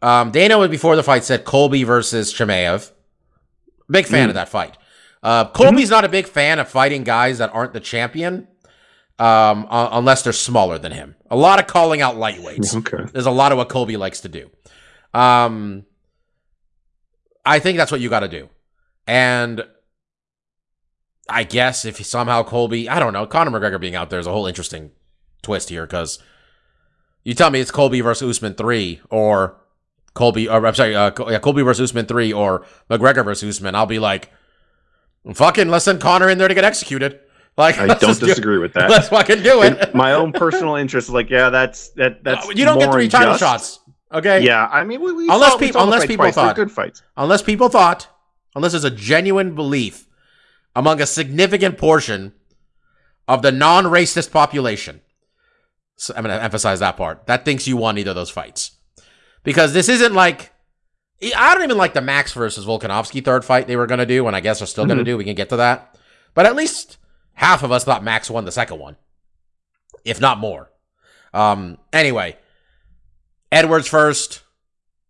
Um, 0.00 0.30
Dana 0.30 0.68
before 0.68 0.94
the 0.94 1.02
fight 1.02 1.24
said 1.24 1.44
Colby 1.44 1.82
versus 1.82 2.32
Chimaev. 2.32 2.92
Big 3.90 4.06
fan 4.06 4.26
Mm. 4.26 4.30
of 4.30 4.34
that 4.34 4.48
fight. 4.48 4.76
Uh, 5.26 5.44
Colby's 5.48 5.90
not 5.90 6.04
a 6.04 6.08
big 6.08 6.28
fan 6.28 6.60
of 6.60 6.68
fighting 6.68 7.02
guys 7.02 7.38
that 7.38 7.52
aren't 7.52 7.72
the 7.72 7.80
champion, 7.80 8.46
um, 9.18 9.66
uh, 9.68 9.88
unless 9.90 10.22
they're 10.22 10.32
smaller 10.32 10.78
than 10.78 10.92
him. 10.92 11.16
A 11.28 11.36
lot 11.36 11.58
of 11.58 11.66
calling 11.66 12.00
out 12.00 12.14
lightweights. 12.14 12.76
Okay. 12.76 13.10
There's 13.12 13.26
a 13.26 13.32
lot 13.32 13.50
of 13.50 13.58
what 13.58 13.68
Colby 13.68 13.96
likes 13.96 14.20
to 14.20 14.28
do. 14.28 14.50
Um, 15.12 15.84
I 17.44 17.58
think 17.58 17.76
that's 17.76 17.90
what 17.90 18.00
you 18.00 18.08
got 18.08 18.20
to 18.20 18.28
do. 18.28 18.48
And 19.08 19.64
I 21.28 21.42
guess 21.42 21.84
if 21.84 22.04
somehow 22.06 22.44
Colby, 22.44 22.88
I 22.88 23.00
don't 23.00 23.12
know, 23.12 23.26
Conor 23.26 23.50
McGregor 23.50 23.80
being 23.80 23.96
out 23.96 24.10
there 24.10 24.20
is 24.20 24.28
a 24.28 24.32
whole 24.32 24.46
interesting 24.46 24.92
twist 25.42 25.70
here 25.70 25.86
because 25.86 26.20
you 27.24 27.34
tell 27.34 27.50
me 27.50 27.58
it's 27.58 27.72
Colby 27.72 28.00
versus 28.00 28.36
Usman 28.36 28.54
3 28.54 29.00
or 29.10 29.56
Colby, 30.14 30.48
or 30.48 30.64
I'm 30.64 30.74
sorry, 30.76 30.94
uh, 30.94 31.10
Colby 31.10 31.62
versus 31.62 31.90
Usman 31.90 32.06
3 32.06 32.32
or 32.32 32.64
McGregor 32.88 33.24
versus 33.24 33.56
Usman. 33.56 33.74
I'll 33.74 33.86
be 33.86 33.98
like, 33.98 34.30
fucking 35.34 35.68
let's 35.68 35.84
send 35.84 36.00
Conor 36.00 36.28
in 36.30 36.38
there 36.38 36.48
to 36.48 36.54
get 36.54 36.64
executed. 36.64 37.20
Like, 37.56 37.78
I 37.78 37.86
don't 37.86 38.00
just 38.00 38.20
do- 38.20 38.26
disagree 38.26 38.58
with 38.58 38.74
that. 38.74 38.90
Let's 38.90 39.08
fucking 39.08 39.42
do 39.42 39.62
it. 39.62 39.88
In 39.90 39.96
my 39.96 40.12
own 40.12 40.32
personal 40.32 40.76
interest 40.76 41.08
is 41.08 41.14
like, 41.14 41.30
yeah, 41.30 41.50
that's 41.50 41.88
that. 41.90 42.22
That's 42.22 42.46
you 42.54 42.64
don't 42.64 42.78
get 42.78 42.92
three 42.92 43.08
title 43.08 43.36
shots. 43.36 43.80
Okay. 44.12 44.44
Yeah, 44.44 44.66
I 44.70 44.84
mean, 44.84 45.00
we, 45.00 45.12
we 45.12 45.28
Unless 45.28 45.52
saw, 45.52 45.58
we 45.58 45.72
saw 45.72 45.78
the 45.80 45.84
unless 45.84 46.06
people 46.06 46.24
twice. 46.26 46.34
They're 46.34 46.44
thought- 46.44 46.56
good 46.56 46.70
fights. 46.70 47.02
unless 47.16 47.42
people 47.42 47.68
thought, 47.68 48.08
unless 48.54 48.72
there's 48.72 48.84
a 48.84 48.90
genuine 48.90 49.54
belief 49.54 50.06
among 50.76 51.00
a 51.00 51.06
significant 51.06 51.76
portion 51.78 52.32
of 53.26 53.42
the 53.42 53.50
non-racist 53.50 54.30
population. 54.30 55.00
So 55.96 56.12
I'm 56.16 56.22
going 56.24 56.36
to 56.36 56.42
emphasize 56.44 56.80
that 56.80 56.96
part. 56.96 57.26
That 57.26 57.44
thinks 57.44 57.66
you 57.66 57.76
won 57.78 57.96
either 57.98 58.10
of 58.10 58.16
those 58.16 58.30
fights, 58.30 58.72
because 59.42 59.72
this 59.72 59.88
isn't 59.88 60.12
like 60.14 60.52
I 61.22 61.54
don't 61.54 61.64
even 61.64 61.78
like 61.78 61.94
the 61.94 62.00
Max 62.02 62.32
versus 62.32 62.66
Volkanovski 62.66 63.24
third 63.24 63.44
fight 63.44 63.66
they 63.66 63.76
were 63.76 63.86
going 63.86 63.98
to 64.00 64.06
do, 64.06 64.26
and 64.26 64.36
I 64.36 64.40
guess 64.40 64.58
they're 64.58 64.66
still 64.66 64.84
going 64.86 64.98
to 64.98 65.04
do. 65.04 65.16
We 65.16 65.24
can 65.24 65.34
get 65.34 65.48
to 65.50 65.56
that, 65.56 65.96
but 66.34 66.44
at 66.46 66.54
least 66.56 66.98
half 67.34 67.62
of 67.62 67.72
us 67.72 67.84
thought 67.84 68.04
Max 68.04 68.28
won 68.30 68.44
the 68.44 68.52
second 68.52 68.78
one, 68.78 68.96
if 70.04 70.20
not 70.20 70.38
more. 70.38 70.70
Um. 71.32 71.78
Anyway, 71.92 72.36
Edwards 73.52 73.88
first. 73.88 74.42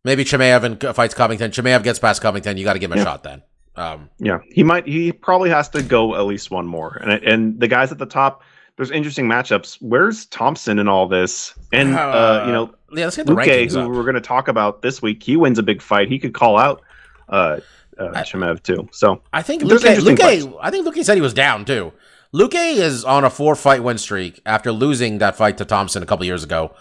Maybe 0.04 0.24
Chimaev 0.24 0.62
and 0.62 0.94
fights 0.94 1.14
Covington. 1.14 1.50
Chimaev 1.50 1.82
gets 1.82 1.98
past 1.98 2.22
Covington. 2.22 2.56
You 2.56 2.64
got 2.64 2.74
to 2.74 2.78
give 2.78 2.92
him 2.92 2.98
a 2.98 3.00
Yeah. 3.00 3.04
shot 3.04 3.22
then. 3.24 3.42
Um, 3.74 4.08
Yeah, 4.18 4.38
he 4.52 4.62
might. 4.62 4.86
He 4.86 5.10
probably 5.10 5.50
has 5.50 5.68
to 5.70 5.82
go 5.82 6.14
at 6.14 6.24
least 6.26 6.50
one 6.52 6.66
more. 6.66 6.96
And 7.02 7.10
and 7.24 7.58
the 7.60 7.66
guys 7.68 7.90
at 7.90 7.98
the 7.98 8.06
top, 8.06 8.42
there's 8.76 8.92
interesting 8.92 9.26
matchups. 9.26 9.78
Where's 9.80 10.26
Thompson 10.26 10.78
in 10.78 10.86
all 10.88 11.08
this? 11.08 11.54
And 11.72 11.94
uh, 11.96 12.44
you 12.46 12.52
know, 12.52 12.74
yeah, 12.92 13.04
let's 13.04 13.16
get 13.16 13.26
the 13.26 13.34
Luque, 13.34 13.46
rankings 13.46 13.72
who 13.72 13.80
up. 13.80 13.88
we're 13.90 14.02
going 14.02 14.14
to 14.14 14.20
talk 14.20 14.48
about 14.48 14.82
this 14.82 15.02
week, 15.02 15.22
he 15.22 15.36
wins 15.36 15.58
a 15.58 15.62
big 15.62 15.82
fight. 15.82 16.08
He 16.08 16.18
could 16.18 16.34
call 16.34 16.56
out 16.58 16.82
uh, 17.28 17.60
uh 17.98 18.10
I- 18.14 18.54
too. 18.62 18.88
So 18.92 19.22
I 19.32 19.42
think 19.42 19.62
There's 19.64 19.82
Luque. 19.82 20.16
Luque. 20.16 20.58
I 20.62 20.70
think 20.70 20.86
Luque 20.86 21.04
said 21.04 21.14
he 21.16 21.20
was 21.20 21.34
down 21.34 21.64
too. 21.64 21.92
Luque 22.34 22.54
is 22.54 23.04
on 23.04 23.24
a 23.24 23.30
four 23.30 23.54
fight 23.54 23.82
win 23.82 23.98
streak 23.98 24.40
after 24.44 24.72
losing 24.72 25.18
that 25.18 25.36
fight 25.36 25.58
to 25.58 25.64
Thompson 25.64 26.02
a 26.02 26.06
couple 26.06 26.24
years 26.26 26.44
ago, 26.44 26.74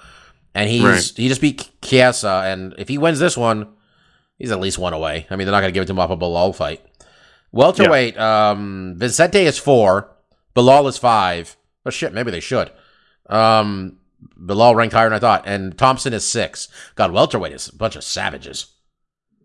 and 0.54 0.70
he's 0.70 0.84
Right. 0.84 1.12
he 1.16 1.28
just 1.28 1.42
beat 1.42 1.70
Chiesa. 1.82 2.44
And 2.46 2.74
if 2.78 2.88
he 2.88 2.98
wins 2.98 3.20
this 3.20 3.38
one, 3.38 3.68
he's 4.38 4.52
at 4.52 4.60
least 4.60 4.78
one 4.78 4.94
away. 4.94 5.28
I 5.30 5.36
mean, 5.36 5.46
they're 5.46 5.54
not 5.54 5.62
going 5.62 5.70
to 5.72 5.74
give 5.74 5.84
it 5.84 5.88
to 5.88 5.94
him 5.94 6.00
off 6.00 6.10
a 6.10 6.18
Belal 6.18 6.54
fight. 6.54 6.84
Welterweight, 7.54 8.18
um, 8.20 8.96
Vicente 8.98 9.46
is 9.46 9.58
four, 9.58 10.10
Belal 10.56 10.90
is 10.90 10.98
five. 10.98 11.56
But 11.86 11.94
shit, 11.94 12.14
maybe 12.14 12.32
they 12.32 12.40
should. 12.40 12.72
Um, 13.30 13.98
Belal 14.39 14.75
ranked 14.75 14.94
higher 14.94 15.08
than 15.08 15.15
I 15.15 15.20
thought, 15.20 15.44
and 15.46 15.77
Thompson 15.77 16.13
is 16.13 16.25
six. 16.25 16.67
God, 16.96 17.12
welterweight 17.12 17.53
is 17.53 17.67
a 17.70 17.75
bunch 17.75 17.96
of 17.96 18.03
savages. 18.03 18.67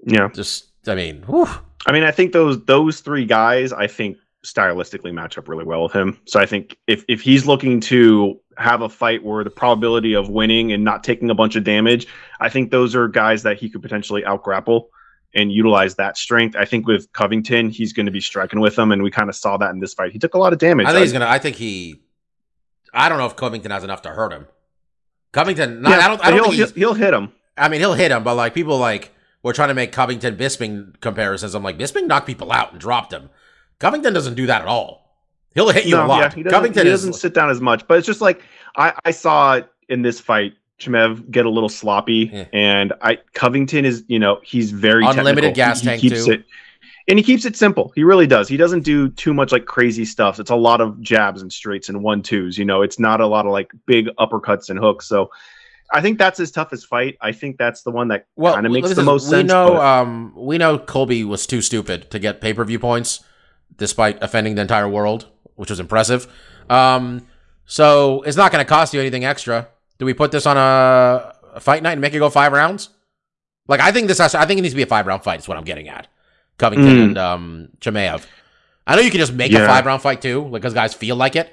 yeah, 0.04 0.28
Just, 0.34 0.68
I 0.86 0.94
mean, 0.94 1.22
whew. 1.22 1.48
I 1.86 1.92
mean, 1.92 2.02
I 2.02 2.10
think 2.10 2.32
those 2.32 2.62
those 2.64 3.00
three 3.00 3.24
guys, 3.24 3.72
I 3.72 3.86
think 3.86 4.18
stylistically 4.44 5.12
match 5.12 5.36
up 5.38 5.48
really 5.48 5.64
well 5.64 5.82
with 5.82 5.92
him. 5.92 6.18
So 6.26 6.40
I 6.40 6.46
think 6.46 6.76
if 6.86 7.04
if 7.08 7.20
he's 7.20 7.46
looking 7.46 7.80
to 7.82 8.40
have 8.56 8.82
a 8.82 8.88
fight 8.88 9.22
where 9.24 9.44
the 9.44 9.50
probability 9.50 10.14
of 10.14 10.28
winning 10.28 10.72
and 10.72 10.84
not 10.84 11.04
taking 11.04 11.30
a 11.30 11.34
bunch 11.34 11.56
of 11.56 11.64
damage, 11.64 12.06
I 12.40 12.48
think 12.48 12.70
those 12.70 12.94
are 12.94 13.08
guys 13.08 13.42
that 13.42 13.58
he 13.58 13.70
could 13.70 13.82
potentially 13.82 14.22
outgrapple 14.22 14.88
and 15.34 15.52
utilize 15.52 15.94
that 15.94 16.16
strength. 16.16 16.56
I 16.56 16.64
think 16.64 16.86
with 16.86 17.10
Covington, 17.12 17.70
he's 17.70 17.92
going 17.92 18.06
to 18.06 18.12
be 18.12 18.20
striking 18.20 18.60
with 18.60 18.78
him, 18.78 18.92
and 18.92 19.02
we 19.02 19.10
kind 19.10 19.28
of 19.28 19.36
saw 19.36 19.56
that 19.58 19.70
in 19.70 19.80
this 19.80 19.94
fight. 19.94 20.12
He 20.12 20.18
took 20.18 20.34
a 20.34 20.38
lot 20.38 20.52
of 20.52 20.58
damage. 20.58 20.86
I 20.86 20.92
think 20.92 21.02
he's 21.02 21.12
gonna. 21.12 21.28
I 21.28 21.38
think 21.38 21.56
he. 21.56 22.02
I 22.92 23.08
don't 23.08 23.18
know 23.18 23.26
if 23.26 23.36
Covington 23.36 23.70
has 23.70 23.84
enough 23.84 24.02
to 24.02 24.10
hurt 24.10 24.32
him. 24.32 24.46
Covington. 25.32 25.82
Not, 25.82 25.90
Yeah, 25.90 25.98
I 26.04 26.08
don't. 26.08 26.20
I 26.26 26.30
don't 26.30 26.52
he'll, 26.54 26.66
he'll, 26.66 26.74
he'll 26.74 26.94
hit 26.94 27.14
him. 27.14 27.32
I 27.56 27.68
mean, 27.68 27.80
he'll 27.80 27.94
hit 27.94 28.10
him, 28.10 28.22
but 28.24 28.34
like 28.34 28.54
people 28.54 28.78
like 28.78 29.12
we're 29.42 29.52
trying 29.52 29.68
to 29.68 29.74
make 29.74 29.92
Covington 29.92 30.36
Bisping 30.36 30.98
comparisons. 31.00 31.54
I'm 31.54 31.62
like 31.62 31.78
Bisping 31.78 32.06
knocked 32.06 32.26
people 32.26 32.52
out 32.52 32.72
and 32.72 32.80
dropped 32.80 33.12
him. 33.12 33.30
Covington 33.78 34.12
doesn't 34.12 34.34
do 34.34 34.46
that 34.46 34.62
at 34.62 34.68
all. 34.68 35.16
He'll 35.54 35.70
hit 35.70 35.84
you 35.86 35.96
a 35.96 36.04
lot. 36.06 36.20
yeah, 36.20 36.30
he 36.34 36.42
doesn't, 36.42 36.50
Covington 36.56 36.84
he 36.86 36.90
doesn't 36.90 37.14
sit 37.14 37.34
down 37.34 37.50
as 37.50 37.60
much, 37.60 37.86
but 37.88 37.98
it's 37.98 38.06
just 38.06 38.20
like 38.20 38.42
I, 38.76 38.92
I 39.04 39.10
saw 39.10 39.60
in 39.88 40.02
this 40.02 40.20
fight, 40.20 40.54
Chimaev 40.78 41.28
get 41.30 41.44
a 41.44 41.50
little 41.50 41.68
sloppy, 41.68 42.30
Yeah. 42.32 42.44
and 42.52 42.92
I 43.02 43.18
Covington 43.34 43.84
is 43.84 44.04
you 44.08 44.18
know 44.18 44.40
he's 44.44 44.70
very 44.70 45.04
Unlimited 45.04 45.54
technical. 45.54 45.54
gas 45.54 45.80
He- 45.80 45.84
he 45.84 45.90
tank, 45.90 46.00
keeps 46.02 46.24
too. 46.26 46.32
It, 46.32 46.44
and 47.10 47.18
he 47.18 47.22
keeps 47.22 47.44
it 47.44 47.56
simple. 47.56 47.92
He 47.94 48.04
really 48.04 48.26
does. 48.26 48.48
He 48.48 48.56
doesn't 48.56 48.82
do 48.82 49.10
too 49.10 49.34
much 49.34 49.52
like 49.52 49.66
crazy 49.66 50.06
stuff. 50.06 50.40
It's 50.40 50.50
a 50.50 50.56
lot 50.56 50.80
of 50.80 50.98
jabs 51.02 51.42
and 51.42 51.52
straights 51.52 51.90
and 51.90 52.02
one 52.02 52.22
twos. 52.22 52.56
You 52.56 52.64
know, 52.64 52.80
it's 52.80 52.98
not 52.98 53.20
a 53.20 53.26
lot 53.26 53.44
of 53.44 53.52
like 53.52 53.72
big 53.86 54.06
uppercuts 54.18 54.70
and 54.70 54.78
hooks. 54.78 55.06
So. 55.06 55.30
I 55.92 56.00
think 56.00 56.18
that's 56.20 56.38
his 56.38 56.52
toughest 56.52 56.86
fight. 56.86 57.16
I 57.20 57.32
think 57.32 57.58
that's 57.58 57.82
the 57.82 57.90
one 57.90 58.06
that 58.08 58.26
well, 58.36 58.54
kind 58.54 58.64
of 58.64 58.70
makes 58.70 58.94
the 58.94 59.02
most 59.02 59.24
we 59.24 59.30
sense. 59.30 59.48
know. 59.48 59.70
but- 59.72 59.80
Um, 59.84 60.32
we 60.36 60.56
know 60.56 60.78
Colby 60.78 61.24
was 61.24 61.48
too 61.48 61.60
stupid 61.60 62.08
to 62.12 62.20
get 62.20 62.40
pay 62.40 62.54
per 62.54 62.64
view 62.64 62.78
points, 62.78 63.24
despite 63.76 64.22
offending 64.22 64.54
the 64.54 64.62
entire 64.62 64.88
world, 64.88 65.26
which 65.56 65.68
was 65.68 65.80
impressive. 65.80 66.28
Um, 66.68 67.26
so 67.66 68.22
it's 68.22 68.36
not 68.36 68.52
going 68.52 68.64
to 68.64 68.68
cost 68.68 68.94
you 68.94 69.00
anything 69.00 69.24
extra. 69.24 69.66
Do 69.98 70.06
we 70.06 70.14
put 70.14 70.30
this 70.30 70.46
on 70.46 70.56
a, 70.56 71.34
a 71.54 71.60
fight 71.60 71.82
night 71.82 71.94
and 71.94 72.00
make 72.00 72.14
it 72.14 72.20
go 72.20 72.30
five 72.30 72.52
rounds? 72.52 72.90
Like 73.66 73.80
I 73.80 73.90
think 73.90 74.06
this 74.06 74.18
has. 74.18 74.36
I 74.36 74.46
think 74.46 74.58
it 74.58 74.62
needs 74.62 74.74
to 74.74 74.76
be 74.76 74.82
a 74.82 74.86
five 74.86 75.08
round 75.08 75.24
fight. 75.24 75.40
Is 75.40 75.48
what 75.48 75.56
I'm 75.56 75.64
getting 75.64 75.88
at. 75.88 76.06
Covington 76.60 76.96
Mm. 76.96 77.02
and 77.02 77.18
um, 77.18 77.68
Chimaev. 77.80 78.24
I 78.86 78.94
know 78.96 79.02
you 79.02 79.10
can 79.10 79.20
just 79.20 79.32
make 79.32 79.52
a 79.52 79.66
five 79.66 79.84
round 79.86 80.02
fight 80.02 80.20
too, 80.22 80.42
like 80.42 80.62
because 80.62 80.74
guys 80.74 80.94
feel 80.94 81.16
like 81.16 81.34
it. 81.36 81.52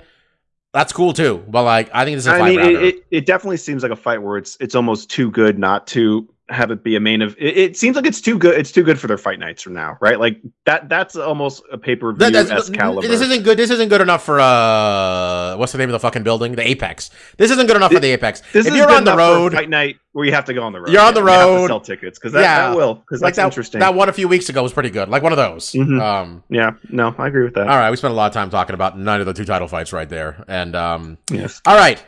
that's 0.74 0.94
cool 0.94 1.14
too. 1.14 1.44
But 1.48 1.64
like, 1.64 1.90
I 1.94 2.06
think 2.06 2.18
this 2.18 2.26
is 2.26 2.28
a 2.28 2.36
I 2.36 2.40
five 2.40 2.50
mean, 2.56 2.60
it, 2.60 2.84
it, 2.84 3.06
it 3.10 3.26
definitely 3.26 3.58
seems 3.58 3.82
like 3.84 3.92
a 3.92 3.96
fight 3.96 4.22
where 4.22 4.38
it's 4.38 4.58
it's 4.60 4.76
almost 4.76 5.10
too 5.10 5.32
good 5.32 5.58
not 5.58 5.88
to 5.88 6.28
have 6.50 6.72
it 6.72 6.84
be 6.84 6.96
a 6.96 7.00
main 7.00 7.22
of. 7.22 7.36
It, 7.38 7.58
it 7.58 7.78
seems 7.78 7.96
like 7.96 8.06
it's 8.06 8.22
too 8.22 8.38
good. 8.38 8.58
It's 8.58 8.72
too 8.72 8.84
good 8.84 9.00
for 9.00 9.08
their 9.08 9.18
fight 9.18 9.38
nights 9.40 9.62
from 9.62 9.74
now, 9.74 9.98
right? 10.00 10.20
Like 10.20 10.40
that. 10.66 10.88
That's 10.90 11.16
almost 11.16 11.62
a 11.72 11.78
pay 11.78 11.96
per 11.96 12.14
That- 12.14 12.32
view 12.32 12.58
s 12.58 12.70
caliber. 12.70 13.08
This 13.08 13.22
isn't 13.22 13.44
good. 13.44 13.58
This 13.58 13.70
isn't 13.70 13.90
good 13.90 14.02
enough 14.02 14.24
for 14.24 14.40
uh, 14.40 15.58
what's 15.58 15.72
the 15.74 15.78
name 15.78 15.90
of 15.90 15.94
the 15.94 16.00
fucking 16.00 16.24
building? 16.24 16.54
The 16.56 16.68
Apex. 16.68 17.10
This 17.38 17.52
isn't 17.52 17.68
good 17.68 17.76
enough 17.76 17.92
for 17.92 18.00
the 18.00 18.12
Apex. 18.14 18.42
This 18.54 18.66
if 18.66 18.72
is 18.74 18.78
you're 18.78 18.88
good 18.88 18.98
on 18.98 19.04
the 19.04 19.12
enough 19.14 19.26
for 19.28 19.32
a 19.36 19.40
road, 19.42 19.54
fight 19.54 19.70
night 19.70 19.98
where 20.14 20.26
you 20.26 20.32
have 20.34 20.46
to 20.46 20.54
go 20.54 20.64
on 20.64 20.74
the 20.74 20.80
road. 20.80 20.90
You're 20.90 21.02
on 21.02 21.14
the 21.14 21.20
you 21.22 21.28
to 21.28 21.32
road. 21.34 21.68
sell 21.68 21.82
tickets 21.82 22.18
because 22.18 22.34
that, 22.34 22.42
Yeah. 22.42 22.70
that 22.70 22.76
will 22.78 22.96
because 22.96 23.22
like 23.22 23.34
that's 23.36 23.44
that, 23.44 23.46
interesting. 23.46 23.80
that 23.80 23.94
one 23.94 24.10
a 24.10 24.14
few 24.14 24.28
weeks 24.28 24.50
ago 24.50 24.64
was 24.64 24.74
pretty 24.74 24.90
good. 24.90 25.10
Like 25.10 25.22
one 25.24 25.34
of 25.34 25.38
those. 25.38 25.74
Mhm. 25.74 26.02
Um, 26.02 26.44
yeah, 26.50 26.72
no, 26.90 27.14
I 27.18 27.28
agree 27.28 27.44
with 27.44 27.54
that. 27.56 27.68
all 27.68 27.78
right, 27.78 27.92
we 27.92 27.98
spent 27.98 28.14
a 28.14 28.16
lot 28.16 28.28
of 28.28 28.34
time 28.34 28.50
talking 28.50 28.74
about 28.74 28.98
none 28.98 29.20
of 29.20 29.26
the 29.26 29.34
two 29.34 29.46
title 29.46 29.68
fights 29.68 29.92
right 29.94 30.08
there. 30.10 30.44
And 30.48 30.76
um, 30.76 31.18
Yes. 31.30 31.62
all 31.66 31.76
right, 31.76 32.02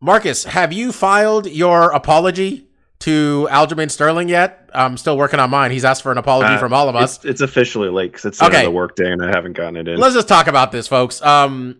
Marcus, 0.00 0.44
have 0.44 0.72
you 0.72 0.90
filed 0.92 1.46
your 1.46 1.90
apology 1.90 2.67
to 3.00 3.48
Aljamain 3.50 3.90
Sterling 3.90 4.28
yet? 4.28 4.68
I'm 4.74 4.96
still 4.96 5.16
working 5.16 5.40
on 5.40 5.50
mine. 5.50 5.70
He's 5.70 5.84
asked 5.84 6.02
for 6.02 6.12
an 6.12 6.18
apology 6.18 6.54
Uh, 6.54 6.58
from 6.58 6.72
all 6.72 6.88
of 6.88 6.96
us. 6.96 7.16
It's, 7.16 7.24
it's 7.24 7.40
officially 7.40 7.88
late 7.88 8.12
because 8.12 8.24
it's 8.26 8.38
the 8.38 8.44
end 8.46 8.54
Okay. 8.54 8.64
of 8.64 8.72
the 8.72 8.76
workday 8.76 9.10
and 9.12 9.22
I 9.24 9.28
haven't 9.28 9.54
gotten 9.54 9.76
it 9.76 9.88
in. 9.88 9.98
Let's 9.98 10.14
just 10.14 10.28
talk 10.28 10.46
about 10.46 10.72
this, 10.72 10.88
folks. 10.88 11.22
Um, 11.22 11.76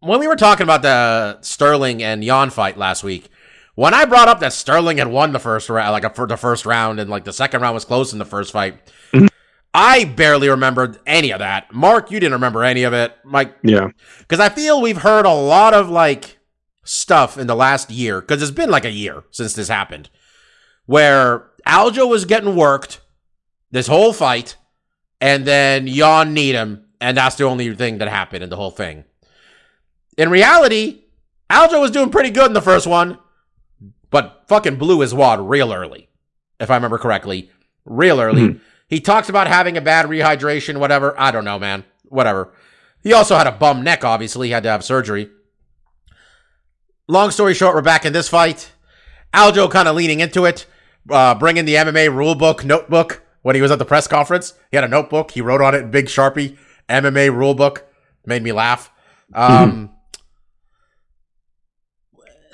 when 0.00 0.20
we 0.20 0.26
were 0.28 0.36
talking 0.36 0.64
about 0.64 0.82
the 0.82 1.40
Sterling 1.42 2.02
and 2.02 2.22
Yan 2.24 2.50
fight 2.50 2.76
last 2.76 3.04
week, 3.04 3.28
when 3.74 3.92
I 3.94 4.04
brought 4.06 4.28
up 4.28 4.40
that 4.40 4.52
Sterling 4.52 4.98
had 4.98 5.08
won 5.08 5.32
the 5.32 5.38
first 5.38 5.68
round, 5.68 5.92
like 5.92 6.14
for 6.16 6.26
the 6.26 6.36
first 6.36 6.64
round, 6.66 6.98
and 7.00 7.10
like 7.10 7.24
the 7.24 7.32
second 7.32 7.60
round 7.60 7.74
was 7.74 7.84
close 7.84 8.12
in 8.12 8.18
the 8.18 8.24
first 8.24 8.52
fight, 8.52 8.78
Mhm. 9.12 9.28
I 9.74 10.04
barely 10.04 10.48
remembered 10.48 10.98
any 11.06 11.30
of 11.32 11.40
that. 11.40 11.72
Mark, 11.74 12.10
you 12.10 12.18
didn't 12.18 12.32
remember 12.32 12.64
any 12.64 12.82
of 12.84 12.94
it, 12.94 13.12
Mike, 13.24 13.54
yeah. 13.62 13.88
because 14.20 14.40
I 14.40 14.48
feel 14.48 14.80
we've 14.80 15.02
heard 15.02 15.26
a 15.26 15.32
lot 15.32 15.74
of 15.74 15.90
like 15.90 16.38
stuff 16.84 17.36
in 17.36 17.46
the 17.46 17.54
last 17.56 17.90
year, 17.90 18.20
because 18.22 18.40
it's 18.42 18.50
been 18.50 18.70
like 18.70 18.84
a 18.86 18.90
year 18.90 19.24
since 19.30 19.52
this 19.52 19.68
happened, 19.68 20.08
where 20.86 21.50
Aljo 21.66 22.08
was 22.08 22.24
getting 22.24 22.56
worked 22.56 23.00
this 23.70 23.86
whole 23.86 24.12
fight, 24.12 24.56
and 25.20 25.44
then 25.44 25.86
Yan 25.86 26.32
Needham, 26.32 26.86
and 27.00 27.16
that's 27.16 27.36
the 27.36 27.44
only 27.44 27.74
thing 27.74 27.98
that 27.98 28.08
happened 28.08 28.42
in 28.42 28.50
the 28.50 28.56
whole 28.56 28.70
thing. 28.70 29.04
In 30.16 30.30
reality, 30.30 31.02
Aljo 31.50 31.80
was 31.80 31.90
doing 31.90 32.10
pretty 32.10 32.30
good 32.30 32.46
in 32.46 32.54
the 32.54 32.62
first 32.62 32.86
one, 32.86 33.18
but 34.10 34.44
fucking 34.48 34.76
blew 34.76 35.00
his 35.00 35.12
wad 35.12 35.40
real 35.40 35.72
early, 35.72 36.08
if 36.58 36.70
I 36.70 36.76
remember 36.76 36.98
correctly. 36.98 37.50
Real 37.84 38.20
early. 38.20 38.46
Hmm. 38.46 38.58
He 38.88 39.00
talks 39.00 39.28
about 39.28 39.48
having 39.48 39.76
a 39.76 39.80
bad 39.80 40.06
rehydration, 40.06 40.78
whatever. 40.78 41.18
I 41.18 41.30
don't 41.30 41.44
know, 41.44 41.58
man. 41.58 41.84
Whatever. 42.04 42.52
He 43.02 43.12
also 43.12 43.36
had 43.36 43.46
a 43.46 43.52
bum 43.52 43.82
neck, 43.82 44.04
obviously. 44.04 44.48
He 44.48 44.52
had 44.52 44.62
to 44.62 44.70
have 44.70 44.84
surgery. 44.84 45.30
Long 47.08 47.30
story 47.30 47.54
short, 47.54 47.74
we're 47.74 47.82
back 47.82 48.04
in 48.04 48.12
this 48.12 48.28
fight. 48.28 48.72
Aljo 49.32 49.70
kind 49.70 49.86
of 49.86 49.96
leaning 49.96 50.20
into 50.20 50.44
it, 50.44 50.66
uh, 51.10 51.34
bringing 51.34 51.64
the 51.64 51.74
MMA 51.74 52.08
rulebook 52.10 52.64
notebook 52.64 53.22
when 53.42 53.54
he 53.54 53.62
was 53.62 53.70
at 53.70 53.78
the 53.78 53.84
press 53.84 54.06
conference. 54.06 54.54
He 54.70 54.76
had 54.76 54.84
a 54.84 54.88
notebook. 54.88 55.30
He 55.30 55.40
wrote 55.40 55.60
on 55.60 55.74
it 55.74 55.82
in 55.82 55.90
big 55.90 56.06
Sharpie, 56.06 56.56
MMA 56.88 57.30
rulebook. 57.30 57.82
Made 58.24 58.42
me 58.42 58.52
laugh. 58.52 58.90
Um, 59.34 59.90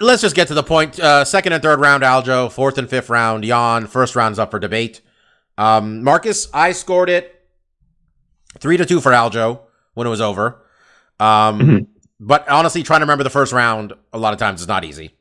Let's 0.00 0.20
just 0.22 0.34
get 0.34 0.48
to 0.48 0.54
the 0.54 0.62
point. 0.64 0.98
Uh, 0.98 1.24
second 1.24 1.52
and 1.52 1.62
third 1.62 1.78
round, 1.78 2.02
Aljo. 2.02 2.50
Fourth 2.50 2.76
and 2.76 2.90
fifth 2.90 3.08
round, 3.08 3.44
Yan. 3.44 3.86
First 3.86 4.16
round's 4.16 4.38
up 4.38 4.50
for 4.50 4.58
debate. 4.58 5.00
Um, 5.56 6.02
Marcus, 6.02 6.48
I 6.52 6.72
scored 6.72 7.08
it 7.08 7.40
three 8.58 8.76
to 8.78 8.84
two 8.84 9.00
for 9.00 9.12
Aljo 9.12 9.60
when 9.94 10.06
it 10.06 10.10
was 10.10 10.20
over. 10.20 10.60
Um, 11.20 11.60
Mhm. 11.60 11.86
But 12.18 12.48
honestly, 12.48 12.82
trying 12.82 13.00
to 13.00 13.04
remember 13.04 13.24
the 13.24 13.30
first 13.30 13.52
round 13.52 13.92
a 14.12 14.18
lot 14.18 14.32
of 14.32 14.38
times 14.38 14.60
is 14.60 14.68
not 14.68 14.84
easy. 14.84 15.14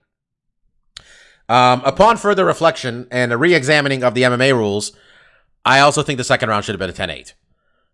Um, 1.52 1.82
upon 1.84 2.16
further 2.16 2.46
reflection 2.46 3.08
and 3.12 3.34
a 3.34 3.38
re-examining 3.38 4.04
of 4.04 4.14
the 4.14 4.22
MMA 4.24 4.54
rules, 4.56 4.94
I 5.66 5.80
also 5.82 6.02
think 6.02 6.18
the 6.18 6.24
second 6.24 6.48
round 6.48 6.64
should 6.64 6.80
have 6.80 6.80
been 6.80 6.90
a 6.90 7.14
10-8. 7.14 7.34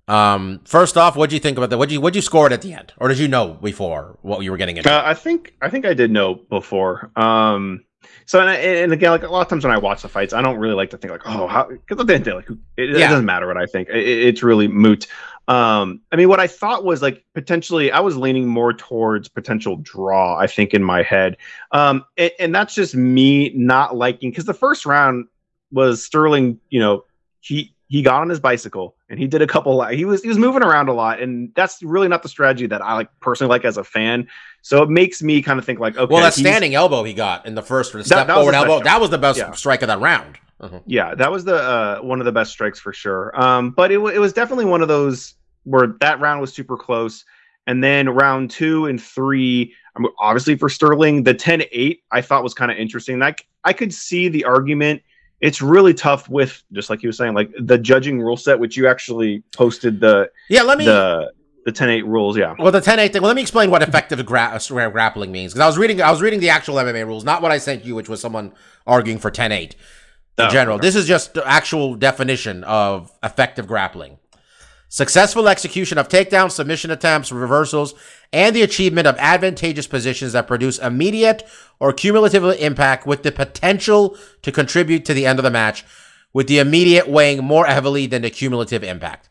Um, 0.07 0.61
first 0.63 0.95
off, 0.95 1.15
what 1.15 1.29
do 1.31 1.35
you 1.35 1.39
think 1.39 1.57
about 1.57 1.69
that? 1.71 1.77
What 1.77 1.89
you 1.89 1.99
what 1.99 2.15
you 2.15 2.21
score 2.21 2.47
it 2.47 2.53
at 2.53 2.61
the 2.61 2.71
end, 2.73 2.93
or 2.97 3.09
did 3.09 3.17
you 3.19 3.27
know 3.27 3.55
before 3.55 4.17
what 4.21 4.41
you 4.41 4.51
were 4.51 4.57
getting 4.57 4.77
into? 4.77 4.89
Uh, 4.89 5.01
I 5.03 5.13
think 5.13 5.53
I 5.61 5.69
think 5.69 5.85
I 5.85 5.93
did 5.93 6.11
know 6.11 6.35
before. 6.35 7.11
Um, 7.17 7.83
so 8.25 8.39
and, 8.39 8.49
I- 8.49 8.55
and 8.55 8.93
again, 8.93 9.11
like 9.11 9.23
a 9.23 9.27
lot 9.27 9.41
of 9.41 9.47
times 9.49 9.65
when 9.65 9.73
I 9.73 9.77
watch 9.77 10.03
the 10.03 10.07
fights, 10.07 10.33
I 10.33 10.41
don't 10.41 10.59
really 10.59 10.75
like 10.75 10.91
to 10.91 10.97
think 10.97 11.11
like, 11.11 11.23
oh, 11.25 11.47
how 11.47 11.67
because 11.67 11.99
at 11.99 12.07
the 12.07 12.13
end 12.13 12.25
of 12.25 12.25
the 12.25 12.31
day, 12.31 12.35
like, 12.37 12.49
it, 12.77 12.89
it 12.95 12.99
doesn't 13.09 13.25
matter 13.25 13.47
what 13.47 13.57
I 13.57 13.65
think. 13.65 13.89
It, 13.89 13.97
it's 13.97 14.43
really 14.43 14.69
moot. 14.69 15.07
Um, 15.47 16.01
I 16.11 16.17
mean, 16.17 16.27
what 16.27 16.39
I 16.41 16.47
thought 16.47 16.83
was 16.83 17.01
like 17.01 17.23
potentially, 17.33 17.91
I 17.91 18.01
was 18.01 18.17
leaning 18.17 18.47
more 18.47 18.73
towards 18.73 19.29
potential 19.29 19.77
draw. 19.77 20.37
I 20.37 20.45
think 20.47 20.73
in 20.73 20.83
my 20.83 21.03
head, 21.03 21.37
um, 21.71 22.03
and, 22.17 22.31
and 22.39 22.55
that's 22.55 22.75
just 22.75 22.95
me 22.95 23.51
not 23.55 23.95
liking 23.95 24.29
because 24.29 24.45
the 24.45 24.53
first 24.53 24.85
round 24.85 25.25
was 25.71 26.03
Sterling. 26.03 26.59
You 26.69 26.81
know, 26.81 27.05
he 27.39 27.73
he 27.87 28.01
got 28.01 28.21
on 28.21 28.27
his 28.29 28.41
bicycle 28.41 28.97
and 29.09 29.17
he 29.17 29.27
did 29.27 29.41
a 29.41 29.47
couple. 29.47 29.81
He 29.85 30.03
was 30.03 30.21
he 30.21 30.27
was 30.27 30.37
moving 30.37 30.63
around 30.63 30.89
a 30.89 30.93
lot, 30.93 31.21
and 31.21 31.53
that's 31.55 31.81
really 31.81 32.09
not 32.09 32.23
the 32.23 32.29
strategy 32.29 32.67
that 32.67 32.81
I 32.81 32.95
like 32.95 33.09
personally 33.21 33.49
like 33.49 33.63
as 33.63 33.77
a 33.77 33.83
fan. 33.85 34.27
So 34.63 34.83
it 34.83 34.89
makes 34.89 35.23
me 35.23 35.41
kind 35.41 35.57
of 35.59 35.65
think 35.65 35.79
like, 35.79 35.95
okay, 35.95 36.13
well, 36.13 36.23
that 36.23 36.33
standing 36.33 36.75
elbow 36.75 37.03
he 37.05 37.13
got 37.13 37.45
in 37.45 37.55
the 37.55 37.61
first 37.61 37.93
the 37.93 38.03
step 38.03 38.27
that 38.27 38.35
was 38.35 38.41
forward 38.43 38.55
elbow, 38.55 38.77
shot. 38.79 38.83
that 38.83 38.99
was 38.99 39.09
the 39.11 39.17
best 39.17 39.39
Yeah. 39.39 39.53
strike 39.53 39.81
of 39.81 39.87
that 39.87 40.01
round. 40.01 40.37
Uh-huh. 40.59 40.79
Yeah, 40.85 41.13
that 41.15 41.31
was 41.31 41.45
the 41.45 41.55
uh, 41.55 41.99
one 41.99 42.19
of 42.19 42.25
the 42.25 42.31
best 42.31 42.51
strikes 42.51 42.79
for 42.79 42.91
sure. 42.93 43.31
Um, 43.39 43.71
but 43.71 43.91
it, 43.91 43.97
wa- 43.97 44.09
it 44.09 44.19
was 44.19 44.33
definitely 44.33 44.65
one 44.65 44.81
of 44.81 44.87
those 44.87 45.35
where 45.63 45.95
that 45.99 46.19
round 46.19 46.41
was 46.41 46.53
super 46.53 46.77
close. 46.77 47.23
And 47.67 47.83
then 47.83 48.07
round 48.09 48.49
two 48.49 48.85
and 48.85 49.01
three, 49.01 49.73
I 49.95 49.99
mean, 49.99 50.11
obviously 50.19 50.55
for 50.57 50.69
Sterling, 50.69 51.23
the 51.23 51.33
10 51.33 51.63
8 51.71 52.01
I 52.11 52.21
thought 52.21 52.41
was 52.43 52.53
kind 52.53 52.71
of 52.71 52.77
interesting. 52.77 53.19
Like 53.19 53.45
I 53.65 53.73
could 53.73 53.93
see 53.93 54.29
the 54.29 54.45
argument. 54.45 55.01
It's 55.41 55.61
really 55.61 55.93
tough 55.93 56.27
with, 56.29 56.63
just 56.71 56.89
like 56.89 57.03
you 57.03 57.09
were 57.09 57.13
saying, 57.13 57.33
like 57.35 57.51
the 57.59 57.77
judging 57.77 58.19
rule 58.21 58.37
set, 58.37 58.57
which 58.59 58.75
you 58.77 58.87
actually 58.87 59.43
posted 59.53 59.99
the 59.99 60.31
Yeah, 60.49 60.63
let 60.63 60.77
me. 60.79 60.85
the 60.85 61.31
the 61.65 61.71
10 61.73 61.89
8 61.89 62.05
rules. 62.05 62.37
Yeah. 62.37 62.55
well, 62.57 62.71
the 62.71 62.79
10-8 62.79 63.11
thing. 63.11 63.21
Well, 63.21 63.27
let 63.27 63.35
me 63.35 63.41
explain 63.41 63.69
what 63.69 63.83
effective 63.83 64.25
gra- 64.25 64.57
grappling 64.69 65.33
means 65.33 65.51
because 65.51 65.61
I 65.61 65.67
was 65.67 65.77
reading. 65.77 66.01
I 66.01 66.09
was 66.09 66.21
reading 66.21 66.39
the 66.39 66.49
actual 66.49 66.75
MMA 66.75 67.05
rules, 67.05 67.25
not 67.25 67.41
what 67.41 67.51
I 67.51 67.57
sent 67.57 67.83
you, 67.83 67.93
which 67.93 68.07
was 68.07 68.21
someone 68.21 68.53
arguing 68.87 69.19
for 69.19 69.29
10-8 69.29 69.73
in 70.37 70.45
Oh, 70.45 70.49
general. 70.49 70.75
okay. 70.77 70.87
This 70.87 70.95
is 70.95 71.07
just 71.07 71.33
the 71.33 71.47
actual 71.47 71.95
definition 71.95 72.63
of 72.63 73.11
effective 73.23 73.67
grappling. 73.67 74.17
Successful 74.89 75.49
execution 75.49 75.97
of 75.97 76.07
takedowns, 76.07 76.51
submission 76.51 76.91
attempts, 76.91 77.31
reversals, 77.31 77.93
and 78.31 78.55
the 78.55 78.61
achievement 78.61 79.05
of 79.07 79.17
advantageous 79.17 79.87
positions 79.87 80.31
that 80.33 80.47
produce 80.47 80.77
immediate 80.79 81.43
or 81.79 81.91
cumulative 81.91 82.43
impact 82.61 83.05
with 83.05 83.23
the 83.23 83.31
potential 83.31 84.17
to 84.43 84.51
contribute 84.51 85.03
to 85.05 85.13
the 85.13 85.25
end 85.25 85.39
of 85.39 85.43
the 85.43 85.51
match, 85.51 85.83
with 86.33 86.47
the 86.47 86.59
immediate 86.59 87.07
weighing 87.09 87.43
more 87.43 87.65
heavily 87.65 88.05
than 88.07 88.21
the 88.21 88.29
cumulative 88.29 88.83
impact. 88.83 89.29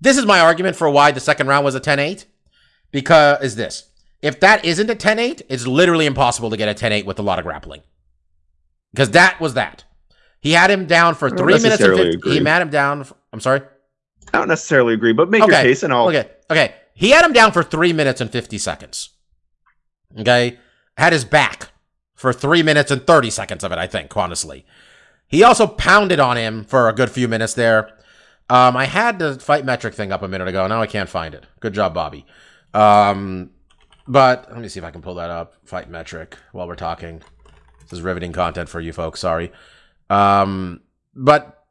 This 0.00 0.18
is 0.18 0.26
my 0.26 0.40
argument 0.40 0.74
for 0.74 0.90
why 0.90 1.12
the 1.12 1.20
second 1.20 1.46
round 1.46 1.64
was 1.64 1.76
a 1.76 1.80
10-8. 1.80 2.24
Because 2.90 3.42
is 3.42 3.56
this. 3.56 3.88
If 4.20 4.40
that 4.40 4.64
isn't 4.64 4.90
a 4.90 4.94
10-8, 4.96 5.42
it's 5.48 5.66
literally 5.66 6.06
impossible 6.06 6.50
to 6.50 6.56
get 6.56 6.68
a 6.68 6.74
10-8 6.84 7.04
with 7.06 7.18
a 7.18 7.22
lot 7.22 7.38
of 7.38 7.44
grappling. 7.44 7.82
Because 8.92 9.10
that 9.12 9.40
was 9.40 9.54
that. 9.54 9.84
He 10.42 10.52
had 10.52 10.70
him 10.70 10.86
down 10.86 11.14
for 11.14 11.30
three 11.30 11.54
minutes 11.54 11.64
and 11.64 11.92
necessarily 11.94 12.12
50, 12.12 12.30
he 12.30 12.44
had 12.44 12.62
him 12.62 12.68
down. 12.68 13.04
For, 13.04 13.14
I'm 13.32 13.40
sorry. 13.40 13.62
I 14.34 14.38
don't 14.38 14.48
necessarily 14.48 14.92
agree, 14.92 15.12
but 15.12 15.30
make 15.30 15.40
your 15.40 15.50
case 15.50 15.84
and 15.84 15.92
I'll. 15.92 16.08
Okay, 16.08 16.28
okay. 16.50 16.74
He 16.94 17.10
had 17.10 17.24
him 17.24 17.32
down 17.32 17.52
for 17.52 17.62
three 17.62 17.92
minutes 17.92 18.20
and 18.20 18.30
50 18.30 18.58
seconds. 18.58 19.10
Okay. 20.18 20.58
Had 20.98 21.12
his 21.12 21.24
back 21.24 21.70
for 22.14 22.32
three 22.32 22.62
minutes 22.62 22.90
and 22.90 23.06
30 23.06 23.30
seconds 23.30 23.64
of 23.64 23.72
it, 23.72 23.78
I 23.78 23.86
think, 23.86 24.16
honestly. 24.16 24.66
He 25.28 25.42
also 25.42 25.66
pounded 25.66 26.20
on 26.20 26.36
him 26.36 26.64
for 26.64 26.88
a 26.88 26.92
good 26.92 27.10
few 27.10 27.28
minutes 27.28 27.54
there. 27.54 27.90
Um, 28.50 28.76
I 28.76 28.84
had 28.84 29.18
the 29.18 29.36
fight 29.38 29.64
metric 29.64 29.94
thing 29.94 30.12
up 30.12 30.22
a 30.22 30.28
minute 30.28 30.48
ago. 30.48 30.66
Now 30.66 30.82
I 30.82 30.86
can't 30.86 31.08
find 31.08 31.34
it. 31.34 31.46
Good 31.60 31.72
job, 31.72 31.94
Bobby. 31.94 32.26
Um, 32.74 33.50
but 34.06 34.48
let 34.50 34.60
me 34.60 34.68
see 34.68 34.80
if 34.80 34.84
I 34.84 34.90
can 34.90 35.02
pull 35.02 35.14
that 35.14 35.30
up. 35.30 35.54
Fight 35.64 35.88
metric 35.88 36.36
while 36.50 36.66
we're 36.66 36.74
talking. 36.74 37.22
This 37.80 37.92
is 37.92 38.02
riveting 38.02 38.32
content 38.32 38.68
for 38.68 38.80
you 38.80 38.92
folks. 38.92 39.20
Sorry. 39.20 39.52
Um, 40.12 40.80
but 41.14 41.64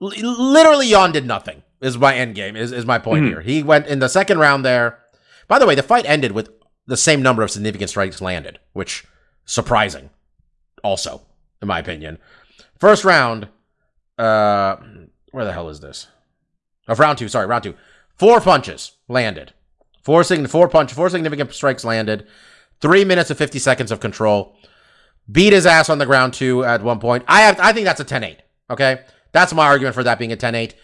li- 0.00 0.22
literally, 0.22 0.88
Yan 0.88 1.12
did 1.12 1.26
nothing. 1.26 1.62
Is 1.80 1.98
my 1.98 2.14
end 2.14 2.34
game. 2.34 2.56
Is 2.56 2.72
is 2.72 2.86
my 2.86 2.98
point 2.98 3.24
Mhm. 3.24 3.28
here? 3.28 3.40
He 3.42 3.62
went 3.62 3.86
in 3.86 3.98
the 3.98 4.08
second 4.08 4.38
round 4.38 4.64
there. 4.64 4.98
By 5.48 5.58
the 5.58 5.66
way, 5.66 5.74
the 5.74 5.82
fight 5.82 6.06
ended 6.06 6.32
with 6.32 6.50
the 6.86 6.96
same 6.96 7.20
number 7.22 7.42
of 7.42 7.50
significant 7.50 7.90
strikes 7.90 8.20
landed, 8.20 8.58
which 8.72 9.04
surprising. 9.44 10.10
Also, 10.82 11.22
in 11.60 11.68
my 11.68 11.78
opinion, 11.78 12.18
first 12.78 13.04
round. 13.04 13.48
Uh, 14.18 14.76
where 15.32 15.44
the 15.44 15.52
hell 15.52 15.68
is 15.68 15.80
this? 15.80 16.06
Of 16.88 16.98
round 16.98 17.18
two, 17.18 17.28
sorry, 17.28 17.46
round 17.46 17.64
two. 17.64 17.74
Four 18.16 18.40
punches 18.40 18.92
landed. 19.08 19.52
Four 20.02 20.24
sign 20.24 20.46
four 20.46 20.68
punch, 20.68 20.92
four 20.94 21.10
significant 21.10 21.52
strikes 21.52 21.84
landed. 21.84 22.26
Three 22.80 23.04
minutes 23.04 23.28
and 23.28 23.38
fifty 23.38 23.58
seconds 23.58 23.90
of 23.92 24.00
control. 24.00 24.56
Beat 25.30 25.52
his 25.52 25.66
ass 25.66 25.90
on 25.90 25.98
the 25.98 26.06
ground 26.06 26.34
too 26.34 26.64
at 26.64 26.82
one 26.82 27.00
point. 27.00 27.24
I 27.26 27.42
have 27.42 27.58
I 27.60 27.72
think 27.72 27.84
that's 27.84 28.00
a 28.00 28.04
10-8. 28.04 28.38
Okay? 28.70 29.00
That's 29.32 29.52
my 29.52 29.66
argument 29.66 29.94
for 29.94 30.04
that 30.04 30.18
being 30.18 30.32
a 30.32 30.36
10-8. 30.36 30.74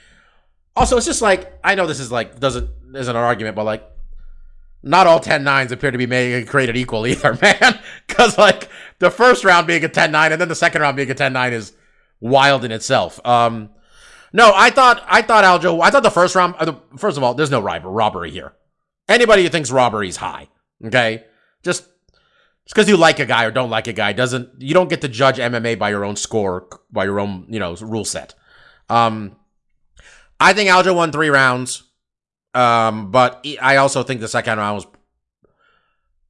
Also, 0.74 0.96
it's 0.96 1.06
just 1.06 1.22
like 1.22 1.58
I 1.62 1.74
know 1.74 1.86
this 1.86 2.00
is 2.00 2.10
like 2.10 2.40
doesn't 2.40 2.68
isn't 2.94 3.16
an 3.16 3.22
argument, 3.22 3.56
but 3.56 3.64
like 3.64 3.88
not 4.82 5.06
all 5.06 5.20
10 5.20 5.44
9s 5.44 5.70
appear 5.70 5.90
to 5.90 5.98
be 5.98 6.06
made 6.06 6.48
created 6.48 6.76
equal 6.76 7.06
either, 7.06 7.38
man. 7.40 7.78
Because 8.06 8.36
like 8.38 8.68
the 8.98 9.10
first 9.10 9.44
round 9.44 9.66
being 9.66 9.84
a 9.84 9.88
10 9.88 10.10
9 10.10 10.32
and 10.32 10.40
then 10.40 10.48
the 10.48 10.54
second 10.54 10.82
round 10.82 10.96
being 10.96 11.10
a 11.10 11.14
10 11.14 11.32
9 11.32 11.52
is 11.52 11.72
wild 12.20 12.64
in 12.64 12.72
itself. 12.72 13.24
Um, 13.26 13.70
no, 14.32 14.52
I 14.54 14.70
thought 14.70 15.04
I 15.06 15.22
thought 15.22 15.44
Aljo. 15.44 15.82
I 15.82 15.90
thought 15.90 16.02
the 16.02 16.10
first 16.10 16.34
round. 16.34 16.54
uh, 16.58 16.74
First 16.96 17.16
of 17.18 17.22
all, 17.22 17.34
there's 17.34 17.50
no 17.50 17.60
robbery 17.60 18.30
here. 18.30 18.54
Anybody 19.08 19.42
who 19.42 19.48
thinks 19.50 19.70
robbery 19.70 20.08
is 20.08 20.16
high, 20.16 20.48
okay, 20.86 21.24
just 21.62 21.84
just 22.64 22.74
because 22.74 22.88
you 22.88 22.96
like 22.96 23.18
a 23.18 23.26
guy 23.26 23.44
or 23.44 23.50
don't 23.50 23.70
like 23.70 23.86
a 23.88 23.92
guy 23.92 24.12
doesn't. 24.12 24.50
You 24.60 24.74
don't 24.74 24.88
get 24.88 25.00
to 25.02 25.08
judge 25.08 25.38
MMA 25.38 25.78
by 25.78 25.90
your 25.90 26.04
own 26.04 26.16
score, 26.16 26.68
by 26.90 27.04
your 27.04 27.20
own 27.20 27.46
you 27.48 27.58
know 27.58 27.74
rule 27.76 28.04
set. 28.04 28.34
Um, 28.88 29.36
I 30.40 30.52
think 30.52 30.70
Aljo 30.70 30.94
won 30.94 31.12
three 31.12 31.28
rounds. 31.28 31.84
Um, 32.54 33.10
but 33.10 33.46
I 33.62 33.76
also 33.76 34.02
think 34.02 34.20
the 34.20 34.28
second 34.28 34.58
round 34.58 34.76
was. 34.76 34.86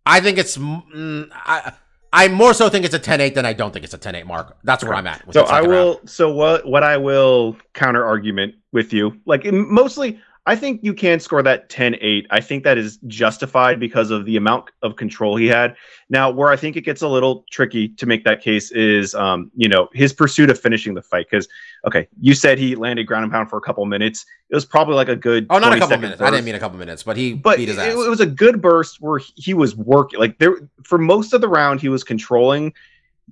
I 0.06 0.20
think 0.20 0.38
it's. 0.38 0.56
mm, 0.56 1.28
I 1.32 1.72
I 2.14 2.28
more 2.28 2.52
so 2.52 2.68
think 2.68 2.84
it's 2.84 2.94
a 2.94 3.00
10-8 3.00 3.34
than 3.34 3.46
I 3.46 3.54
don't 3.54 3.72
think 3.72 3.84
it's 3.86 3.94
a 3.94 3.98
10-8 3.98 4.26
mark. 4.26 4.58
That's 4.64 4.84
where 4.84 4.94
I'm 4.94 5.06
at. 5.06 5.26
With 5.26 5.34
So 5.34 5.44
I 5.44 5.62
second 5.62 5.70
round. 5.70 5.88
will. 5.88 6.00
So 6.06 6.32
what? 6.32 6.66
What 6.66 6.82
I 6.82 6.96
will 6.98 7.56
counter 7.72 8.04
argument 8.04 8.54
with 8.70 8.92
you, 8.92 9.18
like 9.24 9.44
mostly, 9.52 10.20
I 10.44 10.56
think 10.56 10.80
you 10.82 10.92
can 10.92 11.20
score 11.20 11.40
that 11.44 11.68
10-8. 11.68 12.26
I 12.30 12.40
think 12.40 12.64
that 12.64 12.76
is 12.76 12.98
justified 13.06 13.78
because 13.78 14.10
of 14.10 14.24
the 14.24 14.36
amount 14.36 14.70
of 14.82 14.96
control 14.96 15.36
he 15.36 15.46
had. 15.46 15.76
Now, 16.10 16.32
where 16.32 16.50
I 16.50 16.56
think 16.56 16.76
it 16.76 16.80
gets 16.80 17.00
a 17.00 17.06
little 17.06 17.44
tricky 17.52 17.88
to 17.90 18.06
make 18.06 18.24
that 18.24 18.42
case 18.42 18.72
is, 18.72 19.14
um, 19.14 19.52
you 19.54 19.68
know, 19.68 19.88
his 19.92 20.12
pursuit 20.12 20.50
of 20.50 20.58
finishing 20.58 20.94
the 20.94 21.02
fight. 21.02 21.26
Because, 21.30 21.46
okay, 21.86 22.08
you 22.20 22.34
said 22.34 22.58
he 22.58 22.74
landed 22.74 23.04
ground 23.04 23.22
and 23.22 23.32
pound 23.32 23.50
for 23.50 23.56
a 23.56 23.60
couple 23.60 23.84
minutes. 23.86 24.26
It 24.50 24.56
was 24.56 24.64
probably 24.64 24.96
like 24.96 25.08
a 25.08 25.16
good. 25.16 25.46
Oh, 25.48 25.60
not 25.60 25.74
a 25.74 25.78
couple 25.78 25.98
minutes. 25.98 26.20
I 26.20 26.30
didn't 26.30 26.44
mean 26.44 26.56
a 26.56 26.60
couple 26.60 26.76
minutes, 26.76 27.04
but 27.04 27.16
he 27.16 27.34
but 27.34 27.58
beat 27.58 27.68
his 27.68 27.78
it, 27.78 27.90
it 27.90 27.96
was 27.96 28.20
a 28.20 28.26
good 28.26 28.60
burst 28.60 29.00
where 29.00 29.20
he 29.36 29.54
was 29.54 29.76
working 29.76 30.18
like 30.18 30.38
there 30.38 30.68
for 30.82 30.98
most 30.98 31.32
of 31.32 31.40
the 31.40 31.48
round 31.48 31.80
he 31.80 31.88
was 31.88 32.02
controlling 32.02 32.74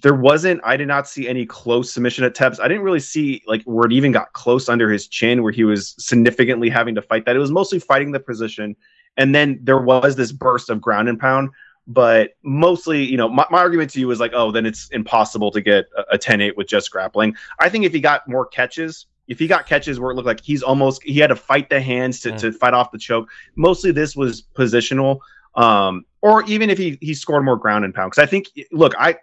there 0.02 0.14
wasn't 0.14 0.60
i 0.64 0.76
did 0.76 0.88
not 0.88 1.06
see 1.08 1.28
any 1.28 1.44
close 1.44 1.92
submission 1.92 2.24
attempts. 2.24 2.58
I 2.60 2.68
didn't 2.68 2.82
really 2.82 3.00
see 3.00 3.42
like 3.46 3.62
where 3.64 3.86
it 3.86 3.92
even 3.92 4.12
got 4.12 4.32
close 4.32 4.68
under 4.68 4.90
his 4.90 5.06
chin 5.08 5.42
where 5.42 5.52
he 5.52 5.64
was 5.64 5.94
significantly 5.98 6.70
having 6.70 6.94
to 6.94 7.02
fight 7.02 7.24
that. 7.26 7.36
It 7.36 7.40
was 7.40 7.50
mostly 7.50 7.78
fighting 7.78 8.12
the 8.12 8.20
position 8.20 8.76
and 9.16 9.34
then 9.34 9.58
there 9.62 9.78
was 9.80 10.16
this 10.16 10.32
burst 10.32 10.70
of 10.70 10.80
ground 10.80 11.08
and 11.08 11.18
pound. 11.18 11.50
But 11.86 12.36
mostly 12.44 13.02
you 13.04 13.16
know 13.16 13.28
my, 13.28 13.44
my 13.50 13.58
argument 13.58 13.90
to 13.90 14.00
you 14.00 14.10
is 14.10 14.20
like 14.20 14.32
oh 14.34 14.50
then 14.52 14.64
it's 14.66 14.88
impossible 14.90 15.50
to 15.50 15.60
get 15.60 15.86
a, 15.96 16.14
a 16.14 16.18
10-8 16.18 16.56
with 16.56 16.68
just 16.68 16.90
grappling. 16.90 17.34
I 17.58 17.68
think 17.68 17.84
if 17.84 17.92
he 17.92 18.00
got 18.00 18.26
more 18.28 18.46
catches 18.46 19.06
if 19.28 19.38
he 19.38 19.46
got 19.46 19.66
catches 19.66 20.00
where 20.00 20.10
it 20.10 20.14
looked 20.14 20.26
like 20.26 20.40
he's 20.42 20.62
almost 20.62 21.02
he 21.02 21.18
had 21.18 21.28
to 21.28 21.36
fight 21.36 21.68
the 21.68 21.80
hands 21.80 22.20
to, 22.20 22.32
Mm. 22.32 22.38
to 22.38 22.52
fight 22.52 22.74
off 22.74 22.90
the 22.90 22.98
choke 22.98 23.28
mostly 23.56 23.90
this 23.92 24.14
was 24.16 24.42
positional. 24.54 25.18
Um 25.56 26.04
or 26.22 26.44
even 26.44 26.70
if 26.70 26.78
he 26.78 26.96
he 27.00 27.12
scored 27.14 27.44
more 27.44 27.56
ground 27.56 27.84
and 27.84 27.92
pound. 27.94 28.12
Because 28.12 28.22
i 28.22 28.26
think 28.26 28.46
look 28.72 28.94
i 28.98 29.16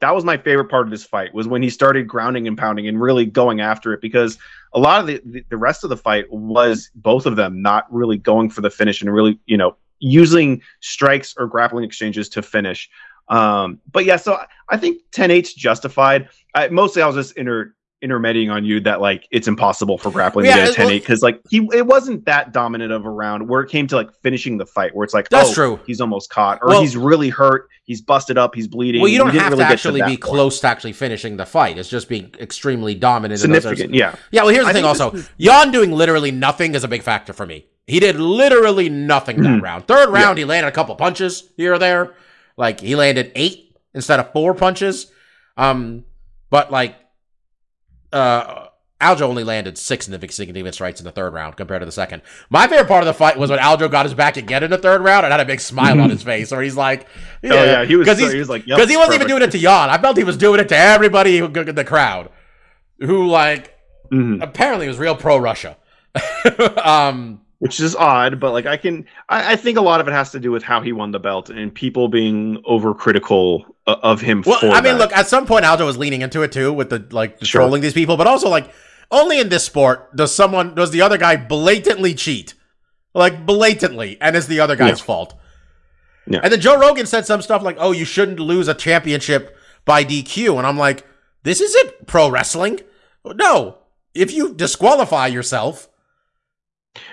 that 0.00 0.14
was 0.14 0.24
my 0.24 0.36
favorite 0.36 0.66
part 0.70 0.86
of 0.86 0.90
this 0.90 1.04
fight 1.04 1.32
was 1.34 1.46
when 1.46 1.62
he 1.62 1.70
started 1.70 2.08
grounding 2.08 2.48
and 2.48 2.56
pounding 2.58 2.88
and 2.88 3.00
really 3.00 3.26
going 3.26 3.60
after 3.60 3.92
it 3.92 4.00
because 4.00 4.38
a 4.74 4.78
lot 4.80 5.00
of 5.00 5.06
the 5.06 5.44
the- 5.50 5.56
rest 5.56 5.84
of 5.84 5.90
the 5.90 5.96
fight 5.96 6.30
was 6.32 6.90
both 6.94 7.26
of 7.26 7.36
them 7.36 7.62
not 7.62 7.86
really 7.92 8.16
going 8.16 8.50
for 8.50 8.60
the 8.60 8.70
finish 8.70 9.00
and 9.02 9.12
really 9.12 9.38
you 9.46 9.56
know 9.56 9.76
using 9.98 10.62
strikes 10.80 11.34
or 11.38 11.46
grappling 11.46 11.84
exchanges 11.84 12.28
to 12.30 12.42
finish. 12.42 12.88
Um 13.28 13.78
but 13.92 14.04
yeah 14.04 14.16
so 14.16 14.34
I- 14.34 14.46
i 14.70 14.76
think 14.76 15.02
10-8's 15.12 15.54
justified. 15.54 16.28
I, 16.54 16.68
mostly 16.68 17.02
i 17.02 17.06
was 17.06 17.16
just 17.16 17.36
inter 17.36 17.74
intermediating 18.02 18.50
on 18.50 18.64
you 18.64 18.80
that 18.80 19.00
like 19.00 19.26
it's 19.30 19.46
impossible 19.46 19.98
for 19.98 20.10
grappling 20.10 20.46
Yeah, 20.46 20.66
to 20.66 20.72
get 20.72 20.78
a 20.78 20.80
10-8 20.90 21.00
because 21.00 21.22
like 21.22 21.40
he 21.50 21.68
it 21.72 21.86
wasn't 21.86 22.24
that 22.24 22.52
dominant 22.52 22.92
of 22.92 23.04
a 23.04 23.10
round 23.10 23.48
where 23.48 23.60
it 23.60 23.68
came 23.68 23.86
to 23.88 23.96
like 23.96 24.10
finishing 24.22 24.56
the 24.56 24.64
fight 24.66 24.94
where 24.94 25.04
it's 25.04 25.12
like 25.12 25.28
That's 25.28 25.50
oh, 25.50 25.54
true. 25.54 25.80
he's 25.86 26.00
almost 26.00 26.30
caught 26.30 26.58
or 26.62 26.68
Well- 26.68 26.80
he's 26.80 26.96
really 26.96 27.28
hurt 27.28 27.68
he's 27.84 28.00
busted 28.00 28.38
up 28.38 28.54
he's 28.54 28.68
bleeding 28.68 29.00
Well, 29.02 29.10
you 29.10 29.18
don't 29.18 29.34
have 29.34 29.52
really 29.52 29.64
to 29.64 29.70
actually 29.70 30.00
that 30.00 30.06
be 30.06 30.12
point. 30.16 30.20
close 30.22 30.60
to 30.60 30.66
actually 30.68 30.92
finishing 30.94 31.36
the 31.36 31.44
fight. 31.44 31.76
It's 31.76 31.88
just 31.90 32.08
being 32.08 32.32
extremely 32.40 32.94
dominant. 32.94 33.44
in 33.44 33.50
those 33.50 33.62
significant 33.64 33.94
yeah 33.94 34.14
Yeah, 34.30 34.42
well, 34.44 34.54
here's 34.54 34.64
the 34.64 34.70
I 34.70 34.72
thing 34.72 34.84
also. 34.84 35.14
Yan 35.36 35.70
doing 35.70 35.92
literally 35.92 36.30
nothing 36.30 36.74
is 36.74 36.84
a 36.84 36.88
big 36.88 37.02
factor 37.02 37.32
for 37.32 37.44
me. 37.46 37.66
He 37.86 37.98
did 38.00 38.16
literally 38.16 38.88
nothing 38.88 39.42
that 39.42 39.48
Mhm. 39.48 39.62
round. 39.62 39.88
Third 39.88 40.08
round, 40.10 40.38
he 40.38 40.44
landed 40.44 40.68
a 40.68 40.72
couple 40.72 40.94
punches 40.94 41.50
here 41.56 41.74
or 41.74 41.78
there. 41.78 42.12
Like, 42.56 42.78
he 42.80 42.94
landed 42.94 43.32
eight 43.34 43.76
instead 43.94 44.20
of 44.20 44.32
four 44.32 44.54
punches. 44.54 45.10
Um, 45.56 46.04
but, 46.50 46.70
like, 46.70 46.94
uh, 48.12 48.66
Aljo 49.00 49.22
only 49.22 49.44
landed 49.44 49.78
six 49.78 50.04
significant 50.04 50.74
strikes 50.74 51.00
in 51.00 51.04
the 51.04 51.12
third 51.12 51.32
round 51.32 51.56
compared 51.56 51.80
to 51.80 51.86
the 51.86 51.92
second. 51.92 52.20
My 52.50 52.66
favorite 52.68 52.86
part 52.88 53.02
of 53.02 53.06
the 53.06 53.14
fight 53.14 53.38
was 53.38 53.48
when 53.50 53.58
Aljo 53.58 53.90
got 53.90 54.04
his 54.04 54.14
back 54.14 54.36
again 54.36 54.62
in 54.62 54.70
the 54.70 54.76
third 54.78 55.00
round 55.00 55.24
and 55.24 55.32
had 55.32 55.40
a 55.40 55.44
big 55.46 55.60
smile 55.60 56.00
on 56.00 56.10
his 56.10 56.22
face, 56.30 56.50
where 56.50 56.60
he's 56.62 56.76
like, 56.76 57.06
oh 57.44 57.48
yeah 57.48 57.84
he 57.84 57.96
was 57.96 58.04
because 58.06 58.20
so, 58.20 58.30
he 58.30 58.38
was 58.38 58.48
like 58.50 58.66
yep, 58.66 58.76
because 58.76 58.90
he 58.90 58.96
wasn't 58.96 59.14
even 59.14 59.26
doing 59.26 59.42
it 59.42 59.50
to 59.52 59.58
Yan. 59.58 59.88
I 59.88 59.98
felt 59.98 60.16
he 60.18 60.24
was 60.24 60.36
doing 60.36 60.60
it 60.60 60.68
to 60.68 60.76
everybody 60.76 61.38
who 61.38 61.46
in 61.46 61.74
the 61.74 61.84
crowd, 61.84 62.30
who 62.98 63.26
like 63.26 63.76
Mhm. 64.12 64.42
apparently 64.42 64.88
was 64.88 64.98
real 64.98 65.14
pro 65.14 65.38
Russia. 65.38 65.76
um, 66.82 67.40
which 67.60 67.78
is 67.78 67.94
odd 67.94 68.40
but 68.40 68.52
like 68.52 68.66
i 68.66 68.76
can 68.76 69.04
I, 69.28 69.52
I 69.52 69.56
think 69.56 69.78
a 69.78 69.80
lot 69.82 70.00
of 70.00 70.08
it 70.08 70.12
has 70.12 70.30
to 70.32 70.40
do 70.40 70.50
with 70.50 70.62
how 70.62 70.80
he 70.80 70.92
won 70.92 71.12
the 71.12 71.18
belt 71.20 71.48
and 71.50 71.72
people 71.74 72.08
being 72.08 72.60
overcritical 72.68 73.64
uh, 73.86 73.96
of 74.02 74.20
him 74.20 74.42
well, 74.44 74.58
for 74.58 74.70
I 74.70 74.80
mean, 74.80 74.96
that. 74.96 74.98
look, 74.98 75.12
at 75.12 75.26
some 75.28 75.46
point 75.46 75.64
Aljo 75.64 75.86
was 75.86 75.96
leaning 75.96 76.22
into 76.22 76.42
it 76.42 76.52
too 76.52 76.72
with 76.72 76.90
the 76.90 77.06
like 77.10 77.38
the 77.38 77.44
Sure. 77.46 77.60
trolling 77.62 77.80
these 77.82 77.92
people, 77.94 78.16
but 78.16 78.26
also 78.26 78.48
like 78.48 78.70
only 79.10 79.40
in 79.40 79.48
this 79.48 79.64
sport 79.64 80.14
does 80.16 80.34
someone 80.34 80.74
does 80.74 80.90
the 80.90 81.02
other 81.02 81.18
guy 81.18 81.36
blatantly 81.36 82.14
cheat, 82.14 82.54
like 83.14 83.44
blatantly, 83.46 84.16
and 84.20 84.36
it's 84.36 84.46
the 84.46 84.60
other 84.60 84.76
guy's 84.76 84.98
Yeah. 85.00 85.04
fault. 85.04 85.34
Yeah. 86.26 86.40
And 86.42 86.52
then 86.52 86.60
Joe 86.60 86.78
Rogan 86.78 87.06
said 87.06 87.26
some 87.26 87.42
stuff 87.42 87.62
like, 87.62 87.76
"Oh, 87.80 87.92
you 87.92 88.04
shouldn't 88.04 88.38
lose 88.38 88.68
a 88.68 88.74
championship 88.74 89.56
by 89.84 90.04
DQ," 90.04 90.56
and 90.58 90.66
I'm 90.66 90.78
like, 90.78 91.04
"This 91.42 91.60
isn't 91.60 92.06
pro 92.06 92.30
wrestling. 92.30 92.80
No, 93.24 93.78
if 94.14 94.32
you 94.32 94.54
disqualify 94.54 95.26
yourself." 95.26 95.88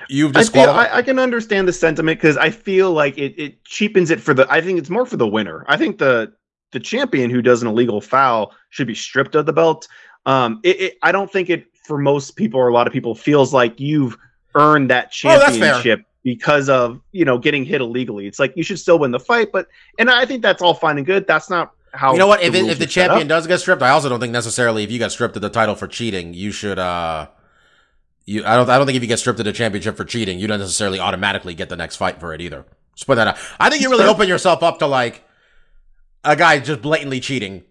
You've 0.10 0.32
I 0.32 0.42
feel 0.42 0.42
disqualified. 0.42 0.90
I, 0.92 0.98
I 0.98 1.02
can 1.02 1.20
understand 1.20 1.68
the 1.68 1.74
sentiment 1.74 2.20
because 2.20 2.38
I 2.38 2.50
feel 2.50 2.92
like 2.92 3.18
it, 3.18 3.36
it 3.38 3.64
cheapens 3.64 4.10
it 4.10 4.20
for 4.20 4.34
the. 4.34 4.52
I 4.52 4.62
think 4.62 4.80
it's 4.80 4.90
more 4.90 5.06
for 5.06 5.18
the 5.18 5.28
winner. 5.28 5.66
I 5.68 5.78
think 5.78 5.98
the 5.98 6.34
the 6.72 6.80
champion 6.80 7.30
who 7.30 7.42
does 7.42 7.62
an 7.62 7.68
illegal 7.68 8.02
foul 8.02 8.54
should 8.70 8.88
be 8.88 8.96
stripped 8.96 9.36
of 9.36 9.46
the 9.46 9.54
belt. 9.54 9.88
Um, 10.26 10.60
it, 10.64 10.82
it, 10.82 10.98
I 11.04 11.12
don't 11.12 11.32
think 11.32 11.50
it 11.50 11.68
for 11.86 11.98
most 11.98 12.36
people 12.36 12.60
or 12.60 12.68
a 12.68 12.74
lot 12.74 12.88
of 12.88 12.94
people 12.94 13.16
feels 13.16 13.54
like 13.54 13.80
you've 13.80 14.18
earned 14.56 14.90
that 14.90 15.08
Oh, 15.24 15.40
championship 15.40 16.02
because 16.24 16.70
of 16.70 17.00
you 17.12 17.24
know 17.24 17.38
getting 17.38 17.64
hit 17.64 17.80
illegally. 17.80 18.28
It's 18.28 18.40
like 18.40 18.54
you 18.56 18.64
should 18.64 18.80
still 18.80 19.00
win 19.00 19.12
the 19.12 19.20
fight, 19.20 19.52
but 19.54 19.68
and 20.00 20.10
I 20.10 20.26
think 20.26 20.42
that's 20.42 20.62
all 20.62 20.74
fine 20.74 20.98
and 20.98 21.06
good. 21.06 21.28
That's 21.28 21.50
not 21.50 21.74
how 21.94 22.14
you 22.14 22.20
know 22.20 22.28
what? 22.28 22.42
If, 22.42 22.56
it, 22.56 22.66
if 22.66 22.80
the 22.80 22.88
champion 22.88 23.28
does 23.28 23.46
get 23.46 23.60
stripped, 23.60 23.84
I 23.84 23.90
also 23.90 24.10
don't 24.10 24.20
think 24.20 24.34
necessarily 24.34 24.84
if 24.84 24.92
you 24.92 24.98
got 25.00 25.12
stripped 25.12 25.36
of 25.36 25.42
the 25.44 25.50
title 25.50 25.76
for 25.76 25.88
cheating, 25.88 26.34
you 26.34 26.52
should. 26.52 26.80
uh 26.80 27.28
You, 28.28 28.44
I 28.46 28.58
don't. 28.58 28.70
I 28.70 28.78
don't 28.78 28.86
think 28.86 28.98
if 28.98 29.02
you 29.02 29.08
get 29.08 29.20
stripped 29.20 29.40
of 29.40 29.46
the 29.46 29.54
championship 29.54 29.96
for 29.96 30.04
cheating, 30.04 30.38
you 30.38 30.48
don't 30.48 30.60
necessarily 30.60 31.00
automatically 31.00 31.54
get 31.56 31.70
the 31.70 31.78
next 31.78 31.96
fight 31.96 32.20
for 32.20 32.34
it 32.34 32.42
either. 32.42 32.66
Just 32.94 33.08
put 33.08 33.16
that 33.16 33.28
out. 33.28 33.38
I 33.58 33.70
think 33.70 33.82
you 33.82 33.90
really 33.90 34.04
open 34.06 34.28
yourself 34.28 34.64
up 34.64 34.80
to 34.80 34.88
like 34.88 35.24
a 36.26 36.36
guy 36.36 36.60
just 36.60 36.82
blatantly 36.82 37.22
cheating. 37.22 37.64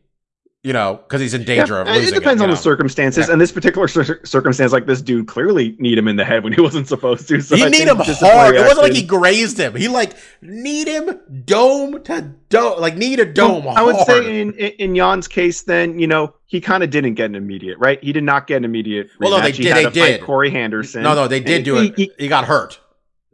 You 0.67 0.73
know, 0.73 0.97
because 0.97 1.21
he's 1.21 1.33
in 1.33 1.45
danger 1.45 1.75
Yeah, 1.75 1.83
of 1.83 1.87
losing. 1.87 2.09
it 2.09 2.15
depends 2.19 2.41
you 2.41 2.45
on 2.45 2.51
the 2.51 2.57
circumstances, 2.57 3.27
Yeah. 3.29 3.33
and 3.35 3.41
this 3.41 3.53
particular 3.53 3.87
cir- 3.87 4.21
circumstance, 4.25 4.73
like 4.73 4.87
this 4.87 5.01
dude, 5.01 5.29
clearly 5.29 5.77
need 5.79 5.97
him 5.97 6.09
in 6.09 6.17
the 6.17 6.25
head 6.25 6.43
when 6.43 6.53
he 6.53 6.61
wasn't 6.69 6.89
supposed 6.89 7.29
to. 7.29 7.41
So 7.41 7.55
he 7.55 7.63
I 7.63 7.69
need 7.69 7.87
him 7.87 7.99
hard. 7.99 8.57
It 8.57 8.63
wasn't 8.63 8.83
like 8.83 8.93
he 8.93 9.05
grazed 9.05 9.59
him. 9.59 9.77
He 9.77 9.87
like 9.87 10.15
need 10.43 10.89
him 10.89 11.21
dome 11.45 12.03
to 12.03 12.33
dome, 12.49 12.81
like 12.81 12.97
need 12.97 13.21
a 13.21 13.25
dome. 13.33 13.63
Well, 13.65 13.79
I 13.79 13.83
would 13.83 13.97
say 14.07 14.41
in 14.41 14.55
in 14.55 14.97
Yan's 14.97 15.29
case, 15.29 15.63
then 15.63 16.01
you 16.01 16.09
know 16.09 16.35
he 16.47 16.61
kind 16.61 16.83
of 16.83 16.91
didn't 16.91 17.15
get 17.15 17.27
an 17.27 17.37
immediate 17.37 17.79
right. 17.79 18.03
He 18.03 18.13
did 18.13 18.25
not 18.25 18.49
get 18.49 18.57
an 18.57 18.65
immediate. 18.65 19.09
Well, 19.21 19.31
no, 19.31 19.41
they. 19.41 19.53
He 19.53 19.63
did- 19.63 19.77
they 19.77 19.91
did. 19.91 20.21
Corey 20.23 20.51
Henderson. 20.51 21.05
no, 21.05 21.15
no, 21.15 21.29
they 21.29 21.39
did 21.39 21.63
do 21.63 21.77
he- 21.77 21.87
it. 21.91 21.95
he- 21.97 22.13
He, 22.19 22.27
got 22.27 22.45
hurt. 22.45 22.81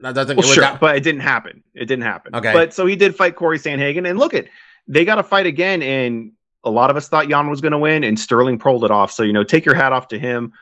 That 0.00 0.14
doesn't. 0.14 0.36
well, 0.36 0.46
sure, 0.46 0.64
that- 0.64 0.80
but 0.80 0.96
it 0.96 1.02
didn't 1.02 1.22
happen. 1.22 1.62
It 1.74 1.86
didn't 1.86 2.04
happen. 2.04 2.34
Okay. 2.34 2.52
but 2.52 2.74
so 2.74 2.84
he 2.84 2.94
did 2.94 3.16
fight 3.16 3.36
Cory 3.36 3.58
Sandhagen, 3.58 4.06
and 4.06 4.18
look 4.18 4.34
at 4.34 4.48
they 4.86 5.06
got 5.06 5.14
to 5.14 5.22
fight 5.22 5.46
again, 5.46 5.80
and 5.82 6.32
a 6.64 6.70
lot 6.70 6.90
of 6.90 6.96
us 6.96 7.08
thought 7.08 7.28
Yan 7.28 7.48
was 7.48 7.60
going 7.60 7.72
to 7.72 7.78
win, 7.78 8.04
and 8.04 8.18
Sterling 8.18 8.58
pulled 8.58 8.84
it 8.84 8.90
off. 8.90 9.12
So 9.12 9.22
you 9.22 9.32
know, 9.32 9.44
take 9.44 9.64
your 9.64 9.74
hat 9.74 9.92
off 9.92 10.08
to 10.08 10.18
him. 10.18 10.52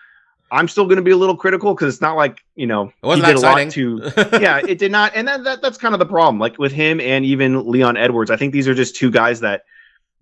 I'm 0.53 0.67
still 0.67 0.85
going 0.85 0.97
to 0.97 1.03
be 1.03 1.13
a 1.13 1.17
little 1.17 1.37
critical 1.37 1.75
because 1.75 1.95
it's 1.95 2.01
not 2.01 2.17
like 2.17 2.41
you 2.57 2.67
know 2.67 2.93
It 3.03 3.07
wasn't 3.07 3.27
he 3.27 3.35
did 3.35 3.39
a 3.39 3.47
lot 3.47 3.71
to 3.71 4.39
yeah, 4.41 4.61
it 4.67 4.79
did 4.79 4.91
not, 4.91 5.13
and 5.15 5.29
that, 5.29 5.45
that 5.45 5.63
that's 5.63 5.79
kind 5.79 5.95
of 5.95 5.99
the 5.99 6.07
problem. 6.07 6.39
Like 6.39 6.59
with 6.59 6.73
him 6.73 7.01
and 7.01 7.25
even 7.25 7.69
Leon 7.69 7.97
Edwards, 7.97 8.31
I 8.31 8.37
think 8.37 8.53
these 8.53 8.67
are 8.67 8.75
just 8.75 8.97
two 8.97 9.11
guys 9.11 9.41
that 9.41 9.65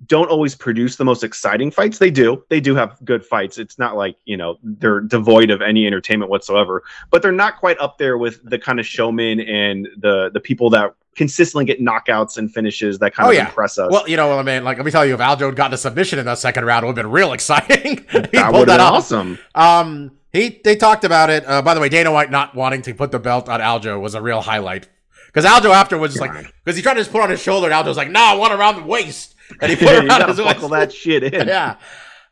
don't 0.06 0.30
always 0.30 0.54
produce 0.54 0.94
the 0.94 1.04
most 1.04 1.24
exciting 1.24 1.72
fights. 1.72 1.98
They 1.98 2.10
do, 2.10 2.44
they 2.50 2.60
do 2.60 2.76
have 2.76 2.96
good 3.04 3.24
fights. 3.24 3.58
It's 3.58 3.78
not 3.78 3.96
like 3.96 4.16
you 4.24 4.36
know 4.36 4.58
they're 4.62 5.00
devoid 5.00 5.50
of 5.50 5.62
any 5.62 5.86
entertainment 5.86 6.30
whatsoever, 6.30 6.82
but 7.10 7.22
they're 7.22 7.32
not 7.32 7.58
quite 7.58 7.78
up 7.78 7.98
there 7.98 8.18
with 8.18 8.40
the 8.44 8.58
kind 8.58 8.78
of 8.78 8.86
showmen 8.86 9.40
and 9.40 9.88
the 9.96 10.30
the 10.32 10.40
people 10.40 10.70
that 10.70 10.94
consistently 11.18 11.66
get 11.66 11.80
knockouts 11.80 12.38
and 12.38 12.50
finishes 12.50 12.98
that 13.00 13.12
kind 13.14 13.26
Oh, 13.26 13.30
of 13.30 13.36
yeah. 13.36 13.46
impress 13.48 13.78
us. 13.78 13.90
Well, 13.92 14.08
you 14.08 14.16
know 14.16 14.28
what 14.28 14.38
I 14.38 14.42
mean. 14.42 14.64
Like, 14.64 14.78
let 14.78 14.86
me 14.86 14.92
tell 14.92 15.04
you, 15.04 15.12
if 15.14 15.20
Aljo 15.20 15.46
had 15.46 15.56
gotten 15.56 15.74
a 15.74 15.76
submission 15.76 16.18
in 16.18 16.24
that 16.24 16.38
second 16.38 16.64
round, 16.64 16.84
it 16.84 16.86
would 16.86 16.96
have 16.96 17.04
been 17.04 17.12
real 17.12 17.32
exciting. 17.38 17.98
he 18.10 18.18
that 18.20 18.50
pulled 18.52 18.68
that 18.68 18.80
off. 18.80 18.94
awesome. 18.94 19.38
Um, 19.54 20.12
he 20.32 20.60
they 20.64 20.76
talked 20.76 21.04
about 21.04 21.28
it. 21.28 21.44
Uh, 21.46 21.60
by 21.60 21.74
the 21.74 21.80
way, 21.80 21.88
Dana 21.90 22.10
White 22.12 22.30
not 22.30 22.54
wanting 22.54 22.80
to 22.82 22.94
put 22.94 23.10
the 23.10 23.18
belt 23.18 23.48
on 23.48 23.60
Aljo 23.60 24.00
was 24.00 24.14
a 24.14 24.22
real 24.22 24.40
highlight 24.40 24.88
Because 25.26 25.44
Aljo 25.44 25.70
afterwards 25.74 26.14
was 26.18 26.20
just 26.20 26.34
like, 26.34 26.54
because 26.64 26.76
he 26.76 26.82
tried 26.82 26.94
to 26.94 27.00
just 27.00 27.12
put 27.12 27.22
on 27.22 27.30
his 27.30 27.42
shoulder, 27.42 27.66
and 27.70 27.74
Aljo 27.74 27.88
was 27.88 27.96
like, 27.96 28.10
"No, 28.10 28.20
I 28.22 28.34
want 28.34 28.52
around 28.52 28.76
the 28.76 28.82
waist," 28.84 29.34
and 29.60 29.70
he 29.70 29.76
put 29.84 29.88
it 29.88 30.04
around 30.06 30.28
his 30.28 30.38
waist. 30.38 30.54
buckle 30.54 30.68
that 30.70 30.92
shit 30.92 31.22
in. 31.24 31.48
yeah. 31.48 31.76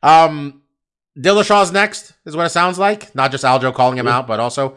Um, 0.02 0.62
Dillashaw's 1.18 1.72
next 1.72 2.12
is 2.26 2.36
what 2.36 2.44
it 2.46 2.50
sounds 2.50 2.78
like. 2.78 3.14
Not 3.14 3.30
just 3.32 3.44
Aljo 3.44 3.72
calling 3.74 3.96
him 3.98 4.06
Yeah. 4.06 4.18
out, 4.18 4.26
but 4.26 4.38
also 4.40 4.76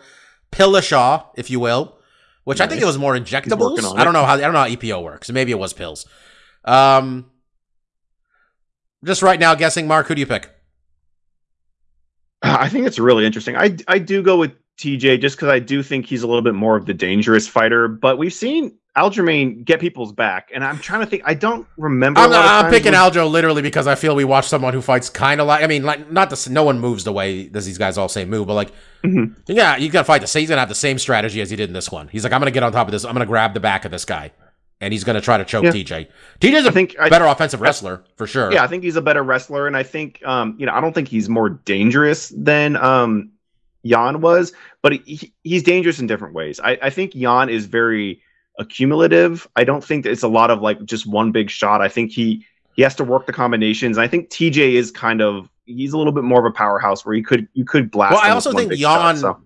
Pillashaw, 0.51 1.25
if 1.35 1.49
you 1.49 1.59
will. 1.59 1.97
Which 2.43 2.61
I 2.61 2.67
think 2.67 2.81
it 2.81 2.85
was 2.85 2.97
more 2.97 3.15
injectables. 3.15 3.97
I 3.97 4.03
don't 4.03 4.13
know 4.13 4.25
how 4.25 4.33
I 4.33 4.39
don't 4.39 4.53
know 4.53 4.59
how 4.59 4.67
EPO 4.67 5.03
works. 5.03 5.29
Maybe 5.29 5.51
it 5.51 5.59
was 5.59 5.73
pills. 5.73 6.07
Um, 6.65 7.29
just 9.03 9.21
right 9.21 9.39
now, 9.39 9.55
guessing 9.55 9.87
Mark, 9.87 10.07
who 10.07 10.15
do 10.15 10.19
you 10.19 10.27
pick? 10.27 10.49
I 12.41 12.69
think 12.69 12.87
it's 12.87 12.99
really 12.99 13.25
interesting. 13.25 13.55
I 13.55 13.77
I 13.87 13.99
do 13.99 14.23
go 14.23 14.37
with 14.37 14.53
TJ 14.79 15.19
just 15.21 15.35
because 15.35 15.49
I 15.49 15.59
do 15.59 15.83
think 15.83 16.05
he's 16.05 16.23
a 16.23 16.27
little 16.27 16.41
bit 16.41 16.55
more 16.55 16.75
of 16.77 16.85
the 16.85 16.93
dangerous 16.93 17.47
fighter. 17.47 17.87
But 17.87 18.17
we've 18.17 18.33
seen 18.33 18.75
Aljamain 18.97 19.63
get 19.63 19.79
people's 19.79 20.11
back, 20.11 20.49
and 20.53 20.63
I'm 20.63 20.79
trying 20.79 21.01
to 21.01 21.05
think. 21.05 21.21
I 21.25 21.33
don't 21.33 21.67
remember. 21.77 22.19
I'm, 22.19 22.31
I'm 22.33 22.71
picking 22.71 22.93
when- 22.93 23.01
Aljo 23.01 23.29
literally 23.29 23.61
because 23.61 23.87
I 23.87 23.95
feel 23.95 24.15
we 24.15 24.23
watch 24.25 24.47
someone 24.47 24.73
who 24.73 24.81
fights 24.81 25.09
kind 25.09 25.39
of 25.41 25.47
like. 25.47 25.63
I 25.63 25.67
mean, 25.67 25.83
like 25.83 26.11
not 26.11 26.29
the 26.29 26.47
no 26.51 26.63
one 26.63 26.79
moves 26.79 27.03
the 27.03 27.13
way 27.13 27.49
as 27.53 27.65
these 27.65 27.77
guys 27.77 27.97
all 27.97 28.09
say 28.09 28.25
move, 28.25 28.47
but 28.47 28.53
like 28.55 28.71
Mhm. 29.03 29.35
yeah, 29.47 29.77
you 29.77 29.89
gotta 29.89 30.05
fight 30.05 30.21
the 30.21 30.27
same. 30.27 30.41
He's 30.41 30.49
gonna 30.49 30.59
have 30.61 30.69
the 30.69 30.75
same 30.75 30.97
strategy 30.97 31.39
as 31.41 31.49
he 31.49 31.55
did 31.55 31.69
in 31.69 31.73
this 31.73 31.91
one. 31.91 32.07
He's 32.07 32.23
like, 32.23 32.33
I'm 32.33 32.39
gonna 32.41 32.51
get 32.51 32.63
on 32.63 32.71
top 32.71 32.87
of 32.87 32.91
this. 32.91 33.05
I'm 33.05 33.13
gonna 33.13 33.25
grab 33.25 33.53
the 33.53 33.59
back 33.59 33.85
of 33.85 33.91
this 33.91 34.05
guy, 34.05 34.31
and 34.81 34.91
he's 34.91 35.03
gonna 35.03 35.21
try 35.21 35.37
to 35.37 35.45
choke 35.45 35.65
Yeah. 35.65 35.71
TJ. 35.71 36.07
TJ's 36.41 36.65
a 36.65 36.69
I 36.69 36.71
think 36.71 36.95
I, 36.99 37.09
better 37.09 37.25
offensive 37.25 37.61
wrestler 37.61 38.03
for 38.17 38.27
sure. 38.27 38.51
Yeah, 38.51 38.63
I 38.63 38.67
think 38.67 38.83
he's 38.83 38.95
a 38.95 39.01
better 39.01 39.23
wrestler, 39.23 39.67
and 39.67 39.77
I 39.77 39.83
think 39.83 40.21
um, 40.25 40.55
you 40.57 40.65
know 40.65 40.73
I 40.73 40.81
don't 40.81 40.93
think 40.93 41.07
he's 41.09 41.29
more 41.29 41.49
dangerous 41.49 42.33
than 42.35 42.75
um, 42.77 43.29
Yan 43.83 44.21
was, 44.21 44.53
but 44.81 44.93
he, 44.93 45.33
he's 45.43 45.63
dangerous 45.63 45.99
in 45.99 46.07
different 46.07 46.33
ways. 46.33 46.59
I, 46.59 46.77
I 46.81 46.89
think 46.89 47.15
Yan 47.15 47.49
is 47.49 47.65
very 47.65 48.21
accumulative. 48.57 49.47
I 49.55 49.63
don't 49.63 49.83
think 49.83 50.03
that 50.03 50.11
it's 50.11 50.23
a 50.23 50.27
lot 50.27 50.51
of 50.51 50.61
like 50.61 50.83
just 50.85 51.07
one 51.07 51.31
big 51.31 51.49
shot. 51.49 51.81
I 51.81 51.87
think 51.89 52.11
he 52.11 52.45
he 52.75 52.81
has 52.83 52.95
to 52.95 53.03
work 53.03 53.25
the 53.25 53.33
combinations. 53.33 53.97
And 53.97 54.03
I 54.03 54.07
think 54.07 54.29
TJ 54.29 54.73
is 54.73 54.91
kind 54.91 55.21
of 55.21 55.49
he's 55.65 55.93
a 55.93 55.97
little 55.97 56.13
bit 56.13 56.23
more 56.23 56.39
of 56.39 56.45
a 56.45 56.55
powerhouse 56.55 57.05
where 57.05 57.15
you 57.15 57.23
could 57.23 57.47
you 57.53 57.65
could 57.65 57.89
blast. 57.91 58.13
Well, 58.13 58.21
I 58.23 58.29
also 58.31 58.51
think 58.53 58.71
Jan 58.73 58.79
shot, 58.79 59.17
so. 59.17 59.41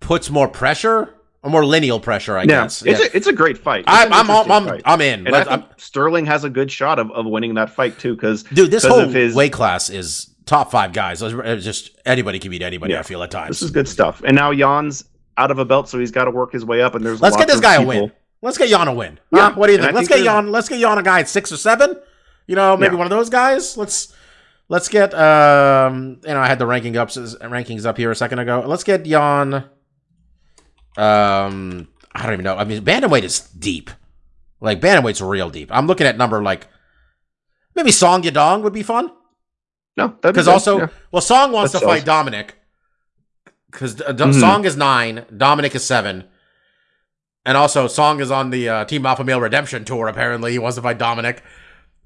puts 0.00 0.30
more 0.30 0.48
pressure, 0.48 1.14
or 1.42 1.50
more 1.50 1.64
lineal 1.64 2.00
pressure, 2.00 2.36
I 2.36 2.42
yeah, 2.42 2.46
guess. 2.64 2.82
it's 2.82 3.00
Yeah. 3.00 3.06
A, 3.06 3.10
it's 3.16 3.26
a 3.26 3.32
great 3.32 3.58
fight. 3.58 3.80
It's 3.80 3.88
I'm 3.88 4.12
I'm, 4.12 4.30
I'm, 4.50 4.66
fight. 4.66 4.82
I'm 4.84 5.00
in. 5.00 5.26
and 5.26 5.36
I 5.36 5.44
think 5.44 5.64
Sterling 5.76 6.26
has 6.26 6.44
a 6.44 6.50
good 6.50 6.70
shot 6.70 6.98
of, 6.98 7.10
of 7.12 7.26
winning 7.26 7.54
that 7.54 7.70
fight 7.70 7.98
too 7.98 8.14
because 8.14 8.42
Dude, 8.44 8.70
this 8.70 8.84
whole 8.84 9.06
his- 9.08 9.34
weight 9.34 9.52
class 9.52 9.90
is 9.90 10.33
top 10.46 10.70
five 10.70 10.92
guys. 10.92 11.20
Just 11.20 11.90
anybody 12.04 12.38
can 12.38 12.50
beat 12.50 12.62
anybody. 12.62 12.92
Yeah. 12.92 13.00
I 13.00 13.02
feel 13.02 13.22
at 13.22 13.30
times. 13.30 13.48
This 13.50 13.62
is 13.62 13.70
good 13.70 13.88
stuff. 13.88 14.22
And 14.24 14.36
now 14.36 14.50
Yan's 14.50 15.04
out 15.36 15.50
of 15.50 15.58
a 15.58 15.64
belt, 15.64 15.88
so 15.88 15.98
he's 15.98 16.10
got 16.10 16.24
to 16.26 16.30
work 16.30 16.52
his 16.52 16.64
way 16.64 16.82
up. 16.82 16.94
And 16.94 17.04
there's 17.04 17.20
Let's 17.20 17.36
get 17.36 17.48
this 17.48 17.60
guy 17.60 17.74
a 17.74 17.84
win. 17.86 18.12
Let's 18.42 18.58
get 18.58 18.68
Yan 18.68 18.88
a 18.88 18.94
win. 18.94 19.18
Yeah, 19.32 19.50
Huh? 19.50 19.54
What 19.56 19.66
do 19.68 19.72
you 19.72 19.78
think? 19.78 19.92
Let's 19.94 20.08
think 20.08 20.20
get 20.22 20.24
Yan. 20.24 20.52
Let's 20.52 20.68
get 20.68 20.78
Yan 20.78 20.98
a 20.98 21.02
guy 21.02 21.20
at 21.20 21.28
six 21.28 21.50
or 21.50 21.56
seven. 21.56 21.96
You 22.46 22.56
know, 22.56 22.76
maybe 22.76 22.92
Yeah. 22.92 22.98
one 22.98 23.06
of 23.06 23.10
those 23.10 23.30
guys. 23.30 23.76
Let's 23.76 24.12
let's 24.68 24.88
get. 24.88 25.14
Um, 25.14 26.20
you 26.22 26.28
know, 26.34 26.40
I 26.40 26.46
had 26.46 26.58
the 26.58 26.66
ranking 26.66 26.96
ups 26.96 27.16
rankings 27.16 27.86
up 27.86 27.96
here 27.96 28.10
a 28.10 28.16
second 28.16 28.38
ago. 28.38 28.62
Let's 28.66 28.84
get 28.84 29.06
Yan. 29.06 29.64
Um, 30.96 31.88
I 32.14 32.22
don't 32.22 32.32
even 32.34 32.44
know. 32.44 32.56
I 32.56 32.64
mean, 32.64 32.84
bantamweight 32.84 33.22
is 33.22 33.40
deep. 33.40 33.90
Like 34.60 34.80
bantamweight's 34.80 35.20
real 35.20 35.50
deep. 35.50 35.70
I'm 35.72 35.86
looking 35.86 36.06
at 36.06 36.16
number 36.16 36.42
like 36.42 36.68
maybe 37.74 37.90
Song 37.90 38.22
Yadong 38.22 38.62
would 38.62 38.72
be 38.72 38.82
fun. 38.82 39.10
No, 39.96 40.08
that'd 40.08 40.20
be 40.22 40.28
Because 40.30 40.48
also, 40.48 40.78
yeah. 40.78 40.86
well, 41.12 41.22
Song 41.22 41.52
wants 41.52 41.72
to 41.72 41.80
fight. 41.80 42.04
Dominic. 42.04 42.56
Because 43.70 43.96
Mhm. 43.96 44.38
Song 44.40 44.64
is 44.64 44.76
nine, 44.76 45.24
Dominic 45.36 45.74
is 45.74 45.84
seven, 45.84 46.24
and 47.44 47.56
also 47.56 47.86
Song 47.88 48.20
is 48.20 48.30
on 48.30 48.50
the 48.50 48.68
uh, 48.68 48.84
Team 48.84 49.04
Alpha 49.06 49.24
Male 49.24 49.40
Redemption 49.40 49.84
tour. 49.84 50.06
Apparently, 50.08 50.52
he 50.52 50.58
wants 50.58 50.76
to 50.76 50.82
fight 50.82 50.98
Dominic. 50.98 51.42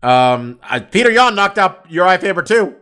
Um, 0.03 0.61
I, 0.63 0.81
Peter 0.81 1.11
Yan 1.11 1.35
knocked 1.35 1.59
out 1.59 1.89
Urijah 1.91 2.21
Faber 2.21 2.43
too, 2.43 2.77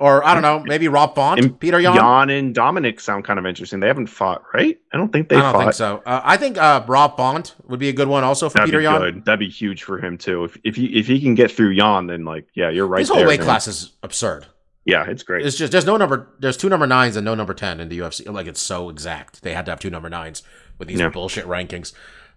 or 0.00 0.24
I 0.24 0.34
don't 0.34 0.42
know, 0.42 0.60
maybe 0.66 0.88
Rob 0.88 1.14
Font. 1.14 1.38
And 1.40 1.58
Peter 1.58 1.78
Yan. 1.80 1.94
Jan 1.96 2.30
and 2.30 2.54
Dominic 2.54 2.98
sound 3.00 3.24
kind 3.24 3.38
of 3.38 3.46
interesting. 3.46 3.80
They 3.80 3.86
haven't 3.86 4.08
fought, 4.08 4.42
right? 4.52 4.76
I 4.92 4.96
don't 4.96 5.12
think 5.12 5.28
they 5.28 5.36
I 5.36 5.40
don't 5.40 5.52
fought. 5.52 5.60
think 5.62 5.72
so. 5.74 6.02
Uh, 6.04 6.20
I 6.24 6.36
think 6.36 6.58
uh, 6.58 6.84
Rob 6.88 7.16
Font 7.16 7.54
would 7.68 7.78
be 7.80 7.88
a 7.88 7.92
good 7.92 8.08
one 8.08 8.24
also 8.24 8.48
for 8.48 8.54
That'd 8.58 8.66
Peter 8.68 8.78
be 8.78 8.84
Yan. 8.84 9.00
good. 9.00 9.24
That'd 9.24 9.38
be 9.40 9.48
huge 9.48 9.84
for 9.84 9.98
him 9.98 10.18
too. 10.18 10.44
If 10.44 10.58
if 10.64 10.76
he 10.76 10.86
if 10.98 11.06
he 11.06 11.20
can 11.20 11.34
get 11.34 11.50
through 11.50 11.70
Yan, 11.70 12.08
then 12.08 12.24
like 12.24 12.46
yeah, 12.54 12.70
you're 12.70 12.86
right. 12.86 12.98
This 13.00 13.08
whole 13.08 13.18
there, 13.18 13.28
weight 13.28 13.40
man. 13.40 13.46
class 13.46 13.68
is 13.68 13.92
absurd. 14.02 14.46
Yeah, 14.84 15.06
it's 15.08 15.22
great. 15.22 15.46
It's 15.46 15.56
just 15.56 15.72
there's 15.72 15.86
no 15.86 15.96
number. 15.96 16.28
There's 16.40 16.56
two 16.58 16.68
number 16.68 16.86
nines 16.86 17.16
and 17.16 17.24
no 17.24 17.34
number 17.34 17.54
ten 17.54 17.80
in 17.80 17.88
the 17.88 17.98
UFC. 18.00 18.30
Like 18.30 18.46
it's 18.46 18.60
so 18.60 18.90
exact. 18.90 19.42
They 19.42 19.54
had 19.54 19.64
to 19.66 19.72
have 19.72 19.80
two 19.80 19.88
number 19.90 20.10
nines 20.10 20.42
with 20.78 20.88
these 20.88 20.98
Yeah. 21.00 21.08
bullshit 21.08 21.46
rankings. 21.46 21.92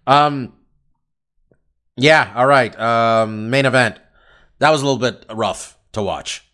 Um. 0.06 0.54
Yeah. 1.96 2.32
All 2.36 2.46
right. 2.46 2.78
Um. 2.78 3.50
Main 3.50 3.66
event. 3.66 3.98
That 4.60 4.70
was 4.70 4.80
a 4.82 4.86
little 4.86 4.98
bit 5.00 5.26
rough 5.34 5.76
to 5.92 6.02
watch. 6.02 6.44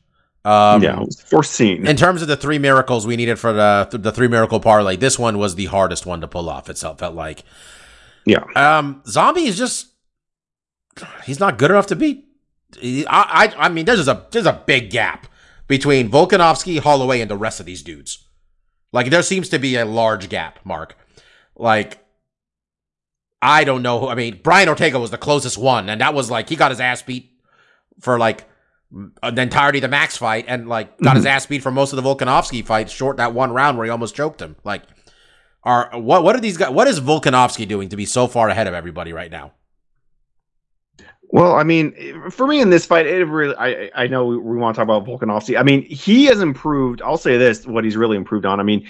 Um, 0.44 0.83
yeah, 0.83 1.00
it 1.00 1.07
was 1.07 1.20
foreseen. 1.20 1.87
In 1.87 1.96
terms 1.96 2.20
of 2.20 2.28
the 2.28 2.37
three 2.37 2.59
miracles 2.59 3.07
we 3.07 3.16
needed 3.16 3.38
for 3.38 3.52
the 3.52 3.88
the 3.90 4.12
three 4.12 4.28
miracle 4.28 4.61
parlay, 4.61 4.96
this 4.96 5.18
one 5.18 5.38
was 5.38 5.54
the 5.54 5.66
hardest 5.66 6.04
one 6.04 6.20
to 6.20 6.28
pull 6.28 6.50
off. 6.50 6.68
It 6.68 6.78
felt 6.78 7.14
like. 7.14 7.44
Yeah. 8.26 8.44
Um. 8.54 9.02
Zombie 9.07 9.46
is 9.46 9.57
just. 9.57 9.88
He's 11.24 11.40
not 11.40 11.59
good 11.59 11.70
enough 11.70 11.87
to 11.88 11.96
beat. 11.96 12.26
I 12.83 13.52
I 13.57 13.66
I 13.66 13.68
mean, 13.70 13.87
there's 13.87 14.07
a 14.07 14.26
there's 14.30 14.46
a 14.46 14.62
big 14.66 14.90
gap 14.90 15.26
between 15.66 16.11
Volkanovski, 16.11 16.78
Holloway, 16.78 17.20
and 17.20 17.30
the 17.30 17.37
rest 17.37 17.59
of 17.59 17.66
these 17.66 17.83
dudes. 17.83 18.26
Like 18.92 19.11
there 19.11 19.22
seems 19.22 19.48
to 19.48 19.59
be 19.59 19.76
a 19.76 19.85
large 19.85 20.28
gap, 20.28 20.59
Mark. 20.64 20.96
Like 21.57 22.04
I 23.40 23.64
don't 23.64 23.83
know 23.83 23.98
who 24.00 24.09
I 24.09 24.14
mean, 24.14 24.40
Brian 24.42 24.68
Ortega 24.68 24.98
was 24.98 25.11
the 25.11 25.18
closest 25.18 25.57
one, 25.57 25.88
and 25.88 26.00
that 26.00 26.14
was 26.14 26.30
like 26.30 26.48
he 26.48 26.57
got 26.57 26.70
his 26.70 26.80
ass 26.80 27.02
beat 27.02 27.30
for 28.00 28.18
like 28.18 28.46
Uh, 29.22 29.30
the 29.30 29.42
entirety 29.42 29.78
of 29.78 29.83
the 29.83 29.88
Max 29.88 30.16
fight 30.16 30.44
and 30.46 30.68
like 30.68 30.98
got 30.98 31.16
his 31.16 31.26
ass 31.26 31.46
beat 31.46 31.62
for 31.62 31.72
most 31.72 31.92
of 31.92 31.96
the 31.96 32.02
Volkanovski 32.02 32.64
fight, 32.64 32.90
short 32.90 33.16
that 33.16 33.35
one 33.35 33.52
round 33.52 33.76
where 33.76 33.85
he 33.85 33.90
almost 33.90 34.14
choked 34.14 34.40
him. 34.40 34.57
Like 34.62 34.83
are 35.64 35.90
what 35.94 36.22
what 36.22 36.37
are 36.37 36.40
these 36.40 36.57
guys 36.57 36.70
what 36.70 36.87
is 36.87 37.00
Volkanovski 37.00 37.66
doing 37.66 37.88
to 37.88 37.96
be 37.96 38.04
so 38.04 38.26
far 38.26 38.48
ahead 38.48 38.66
of 38.66 38.74
everybody 38.74 39.12
right 39.12 39.30
now? 39.30 39.52
Well, 41.35 41.57
I 41.57 41.64
mean, 41.64 42.30
for 42.30 42.46
me 42.46 42.61
in 42.61 42.70
this 42.70 42.87
fight, 42.87 43.07
it 43.07 43.24
really, 43.24 43.57
I, 43.57 43.90
I 43.96 44.07
know 44.07 44.26
we, 44.26 44.37
want 44.37 44.76
to 44.76 44.78
talk 44.78 44.85
about 44.85 45.04
Volkanovski. 45.04 45.59
I 45.59 45.64
mean, 45.64 45.83
he 45.83 46.26
has 46.26 46.40
improved. 46.40 47.02
I'll 47.02 47.16
say 47.16 47.37
this: 47.37 47.66
what 47.66 47.83
he's 47.83 47.96
really 47.96 48.16
improved 48.16 48.46
on. 48.46 48.61
I 48.61 48.62
mean, 48.62 48.87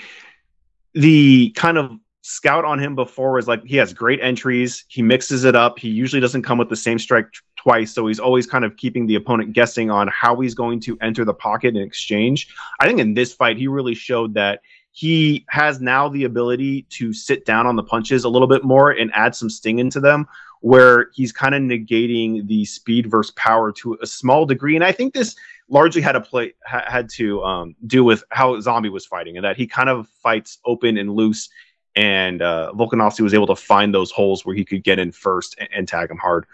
the 0.93 1.53
kind 1.53 1.79
of 1.79 1.93
scout 2.21 2.67
on 2.67 2.79
him 2.79 2.97
before 2.97 3.33
was 3.33 3.49
like 3.49 3.65
he 3.65 3.77
has 3.77 3.95
great 3.95 4.21
entries. 4.21 4.85
He 4.89 5.01
mixes 5.01 5.45
it 5.45 5.57
up. 5.57 5.79
He 5.79 5.89
usually 5.89 6.21
doesn't 6.21 6.43
come 6.43 6.59
with 6.59 6.69
the 6.69 6.77
same 6.77 6.99
strike 6.99 7.29
twice, 7.65 7.93
so 7.95 8.07
he's 8.07 8.21
always 8.21 8.47
kind 8.47 8.65
of 8.65 8.77
keeping 8.77 9.07
the 9.07 9.15
opponent 9.15 9.55
guessing 9.55 9.91
on 9.91 10.07
how 10.09 10.39
he's 10.41 10.55
going 10.55 10.81
to 10.81 10.99
enter 11.01 11.25
the 11.25 11.35
pocket 11.35 11.75
in 11.77 11.83
exchange. 11.83 12.55
I 12.79 12.87
think 12.87 13.01
in 13.01 13.15
this 13.15 13.33
fight, 13.33 13.57
he 13.57 13.69
really 13.69 13.95
showed 13.95 14.35
that 14.35 14.61
he 14.93 15.45
has 15.49 15.81
now 15.81 16.09
the 16.09 16.25
ability 16.25 16.83
to 16.99 17.13
sit 17.13 17.45
down 17.45 17.67
on 17.67 17.75
the 17.75 17.83
punches 17.83 18.25
a 18.25 18.29
little 18.29 18.47
bit 18.47 18.63
more 18.63 18.91
and 18.91 19.11
add 19.15 19.35
some 19.35 19.51
sting 19.51 19.79
into 19.79 19.99
them 19.99 20.27
where 20.61 21.09
he's 21.15 21.33
kind 21.33 21.55
of 21.55 21.63
negating 21.63 22.47
the 22.47 22.65
speed 22.65 23.11
versus 23.11 23.33
power 23.33 23.73
to 23.73 23.99
a 24.03 24.07
small 24.07 24.47
degree. 24.47 24.77
And 24.77 24.85
I 24.85 24.93
think 24.93 25.13
this 25.13 25.35
largely 25.69 26.03
had 26.03 26.13
to 26.13 26.21
play 26.21 26.55
ha- 26.67 26.85
had 26.87 27.09
to 27.11 27.43
um, 27.43 27.75
do 27.87 28.05
with 28.05 28.23
how 28.31 28.61
Zombie 28.61 28.89
was 28.89 29.07
fighting, 29.07 29.37
and 29.37 29.45
that 29.45 29.57
he 29.57 29.67
kind 29.67 29.89
of 29.89 30.07
fights 30.23 30.59
open 30.65 30.97
and 30.97 31.11
loose. 31.11 31.49
And 31.97 32.43
uh, 32.43 32.73
Volkanovski 32.75 33.21
was 33.21 33.35
able 33.35 33.47
to 33.49 33.57
find 33.57 33.95
those 33.95 34.11
holes 34.11 34.45
where 34.45 34.55
he 34.55 34.65
could 34.65 34.83
get 34.85 34.99
in 34.99 35.13
first 35.13 35.57
and, 35.59 35.69
and 35.75 35.89
tag 35.89 36.11
him 36.11 36.19
hard. 36.19 36.47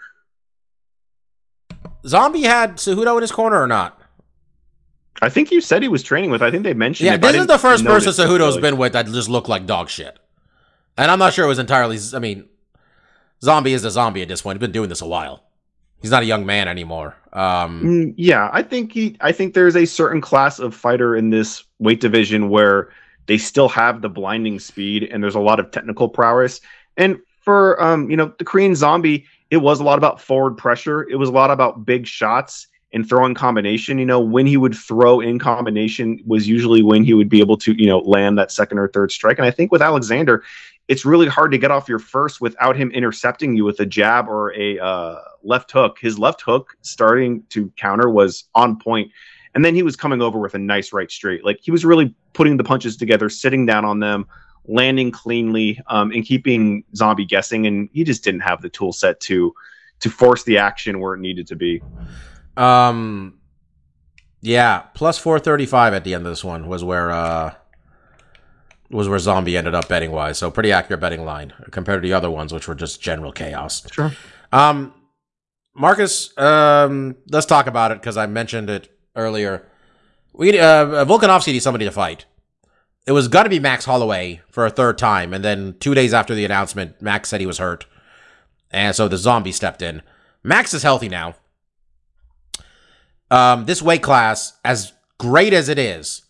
Zombie 2.05 2.43
had 2.43 2.77
Cejudo 2.77 3.15
in 3.15 3.21
his 3.21 3.31
corner 3.31 3.61
or 3.61 3.67
not? 3.67 3.99
I 5.21 5.29
think 5.29 5.51
you 5.51 5.61
said 5.61 5.81
he 5.83 5.87
was 5.87 6.01
training 6.01 6.31
with. 6.31 6.41
I 6.41 6.49
think 6.49 6.63
they 6.63 6.73
mentioned. 6.73 7.05
Yeah, 7.05 7.15
it, 7.15 7.21
this 7.21 7.35
is 7.35 7.47
the 7.47 7.59
first 7.59 7.85
person 7.85 8.11
Cejudo's 8.11 8.55
really. 8.55 8.61
been 8.61 8.77
with 8.77 8.93
that 8.93 9.05
just 9.07 9.29
looked 9.29 9.49
like 9.49 9.65
dog 9.65 9.89
shit. 9.89 10.17
And 10.97 11.11
I'm 11.11 11.19
not 11.19 11.33
sure 11.33 11.45
it 11.45 11.47
was 11.47 11.59
entirely. 11.59 11.97
I 12.13 12.19
mean, 12.19 12.47
Zombie 13.43 13.73
is 13.73 13.83
a 13.85 13.91
zombie 13.91 14.21
at 14.21 14.27
this 14.27 14.41
point. 14.41 14.57
He's 14.57 14.61
been 14.61 14.71
doing 14.71 14.89
this 14.89 15.01
a 15.01 15.07
while. 15.07 15.43
He's 16.01 16.11
not 16.11 16.23
a 16.23 16.25
young 16.25 16.45
man 16.45 16.67
anymore. 16.67 17.15
Um, 17.33 17.81
Mm, 17.83 18.13
yeah, 18.17 18.49
I 18.51 18.63
think 18.63 18.91
he. 18.91 19.17
I 19.21 19.31
think 19.31 19.53
there's 19.53 19.75
a 19.75 19.85
certain 19.85 20.21
class 20.21 20.57
of 20.59 20.73
fighter 20.75 21.15
in 21.15 21.29
this 21.29 21.63
weight 21.79 22.01
division 22.01 22.49
where 22.49 22.89
they 23.27 23.37
still 23.37 23.69
have 23.69 24.01
the 24.01 24.09
blinding 24.09 24.59
speed 24.59 25.03
and 25.03 25.23
there's 25.23 25.35
a 25.35 25.39
lot 25.39 25.59
of 25.59 25.69
technical 25.71 26.09
prowess. 26.09 26.59
And 26.97 27.19
for 27.41 27.81
um, 27.81 28.09
you 28.09 28.17
know, 28.17 28.33
the 28.39 28.45
Korean 28.45 28.75
Zombie, 28.75 29.25
it 29.51 29.57
was 29.57 29.81
a 29.81 29.83
lot 29.83 29.97
about 29.97 30.19
forward 30.19 30.57
pressure. 30.57 31.07
It 31.09 31.17
was 31.17 31.29
a 31.29 31.33
lot 31.33 31.51
about 31.51 31.85
big 31.85 32.07
shots 32.07 32.67
and 32.93 33.07
throwing 33.07 33.35
combination. 33.35 33.99
You 33.99 34.05
know, 34.05 34.19
when 34.19 34.47
he 34.47 34.57
would 34.57 34.73
throw 34.73 35.19
in 35.19 35.37
combination 35.39 36.19
was 36.25 36.47
usually 36.47 36.81
when 36.81 37.03
he 37.03 37.13
would 37.13 37.29
be 37.29 37.41
able 37.41 37.57
to 37.57 37.73
you 37.73 37.85
know 37.85 37.99
land 37.99 38.37
that 38.39 38.51
second 38.51 38.79
or 38.79 38.87
third 38.87 39.11
strike. 39.11 39.37
And 39.37 39.45
I 39.45 39.51
think 39.51 39.71
with 39.71 39.81
Alexander, 39.81 40.43
it's 40.87 41.05
really 41.05 41.27
hard 41.27 41.51
to 41.51 41.57
get 41.57 41.69
off 41.69 41.89
your 41.89 41.99
first 41.99 42.39
without 42.39 42.77
him 42.77 42.91
intercepting 42.91 43.55
you 43.55 43.65
with 43.65 43.79
a 43.81 43.85
jab 43.85 44.27
or 44.27 44.53
a 44.53 44.79
uh, 44.79 45.19
left 45.43 45.71
hook. 45.71 45.97
His 45.99 46.17
left 46.17 46.41
hook 46.41 46.75
starting 46.81 47.43
to 47.49 47.69
counter 47.75 48.09
was 48.09 48.45
on 48.55 48.79
point, 48.79 49.11
and 49.53 49.65
then 49.65 49.75
he 49.75 49.83
was 49.83 49.97
coming 49.97 50.21
over 50.21 50.39
with 50.39 50.55
a 50.55 50.59
nice 50.59 50.93
right 50.93 51.11
straight. 51.11 51.43
Like 51.43 51.59
he 51.61 51.71
was 51.71 51.83
really 51.83 52.15
putting 52.31 52.55
the 52.55 52.63
punches 52.63 52.95
together, 52.95 53.27
sitting 53.27 53.65
down 53.65 53.83
on 53.83 53.99
them, 53.99 54.27
landing 54.65 55.11
cleanly, 55.11 55.81
um, 55.87 56.11
and 56.11 56.25
keeping 56.25 56.83
Zombie 56.95 57.25
guessing, 57.25 57.67
and 57.67 57.89
he 57.93 58.03
just 58.03 58.23
didn't 58.23 58.41
have 58.41 58.61
the 58.61 58.69
tool 58.69 58.93
set 58.93 59.19
to 59.21 59.53
to 59.99 60.09
force 60.09 60.43
the 60.43 60.57
action 60.57 60.99
where 60.99 61.13
it 61.13 61.19
needed 61.19 61.47
to 61.47 61.55
be. 61.55 61.81
Um, 62.57 63.39
yeah, 64.41 64.79
plus 64.93 65.17
four 65.17 65.39
thirty 65.39 65.65
five 65.65 65.93
at 65.93 66.03
the 66.03 66.13
end 66.13 66.25
of 66.25 66.31
this 66.31 66.43
one 66.43 66.67
was 66.67 66.83
where 66.83 67.11
uh 67.11 67.53
was 68.89 69.07
where 69.07 69.19
Zombie 69.19 69.57
ended 69.57 69.73
up 69.73 69.87
betting 69.87 70.11
wise. 70.11 70.37
So 70.37 70.51
pretty 70.51 70.71
accurate 70.71 70.99
betting 70.99 71.23
line 71.23 71.53
compared 71.71 72.01
to 72.01 72.07
the 72.07 72.13
other 72.13 72.29
ones, 72.29 72.53
which 72.53 72.67
were 72.67 72.75
just 72.75 73.01
general 73.01 73.31
chaos. 73.31 73.89
Sure. 73.91 74.11
Um, 74.51 74.93
Marcus, 75.73 76.37
um, 76.37 77.15
let's 77.29 77.45
talk 77.45 77.67
about 77.67 77.91
it 77.91 78.01
because 78.01 78.17
I 78.17 78.25
mentioned 78.25 78.69
it 78.69 78.89
earlier. 79.15 79.65
We 80.33 80.57
uh, 80.59 81.05
Volkanovski 81.05 81.53
needs 81.53 81.63
somebody 81.63 81.85
to 81.85 81.91
fight. 81.91 82.25
It 83.07 83.13
was 83.13 83.27
gonna 83.27 83.49
be 83.49 83.59
Max 83.59 83.85
Holloway 83.85 84.41
for 84.49 84.65
a 84.65 84.69
third 84.69 84.97
time, 84.97 85.33
and 85.33 85.43
then 85.43 85.75
two 85.79 85.95
days 85.95 86.13
after 86.13 86.35
the 86.35 86.45
announcement, 86.45 87.01
Max 87.01 87.29
said 87.29 87.39
he 87.39 87.47
was 87.47 87.57
hurt, 87.57 87.85
and 88.69 88.95
so 88.95 89.07
the 89.07 89.17
zombie 89.17 89.51
stepped 89.51 89.81
in. 89.81 90.01
Max 90.43 90.73
is 90.73 90.83
healthy 90.83 91.09
now. 91.09 91.35
Um, 93.31 93.65
this 93.65 93.81
weight 93.81 94.03
class, 94.03 94.53
as 94.63 94.93
great 95.17 95.53
as 95.53 95.69
it 95.69 95.79
is, 95.79 96.23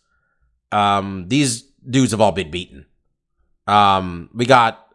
um, 0.70 1.26
these 1.28 1.62
dudes 1.62 2.12
have 2.12 2.20
all 2.20 2.32
been 2.32 2.50
beaten. 2.50 2.86
Um, 3.66 4.30
we 4.32 4.46
got 4.46 4.86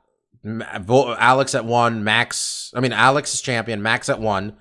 Alex 0.46 1.54
at 1.56 1.66
one, 1.66 2.04
Max. 2.04 2.72
I 2.76 2.80
mean, 2.80 2.94
Alex 2.94 3.34
is 3.34 3.42
champion, 3.42 3.82
Max 3.82 4.10
at 4.10 4.20
one, 4.20 4.56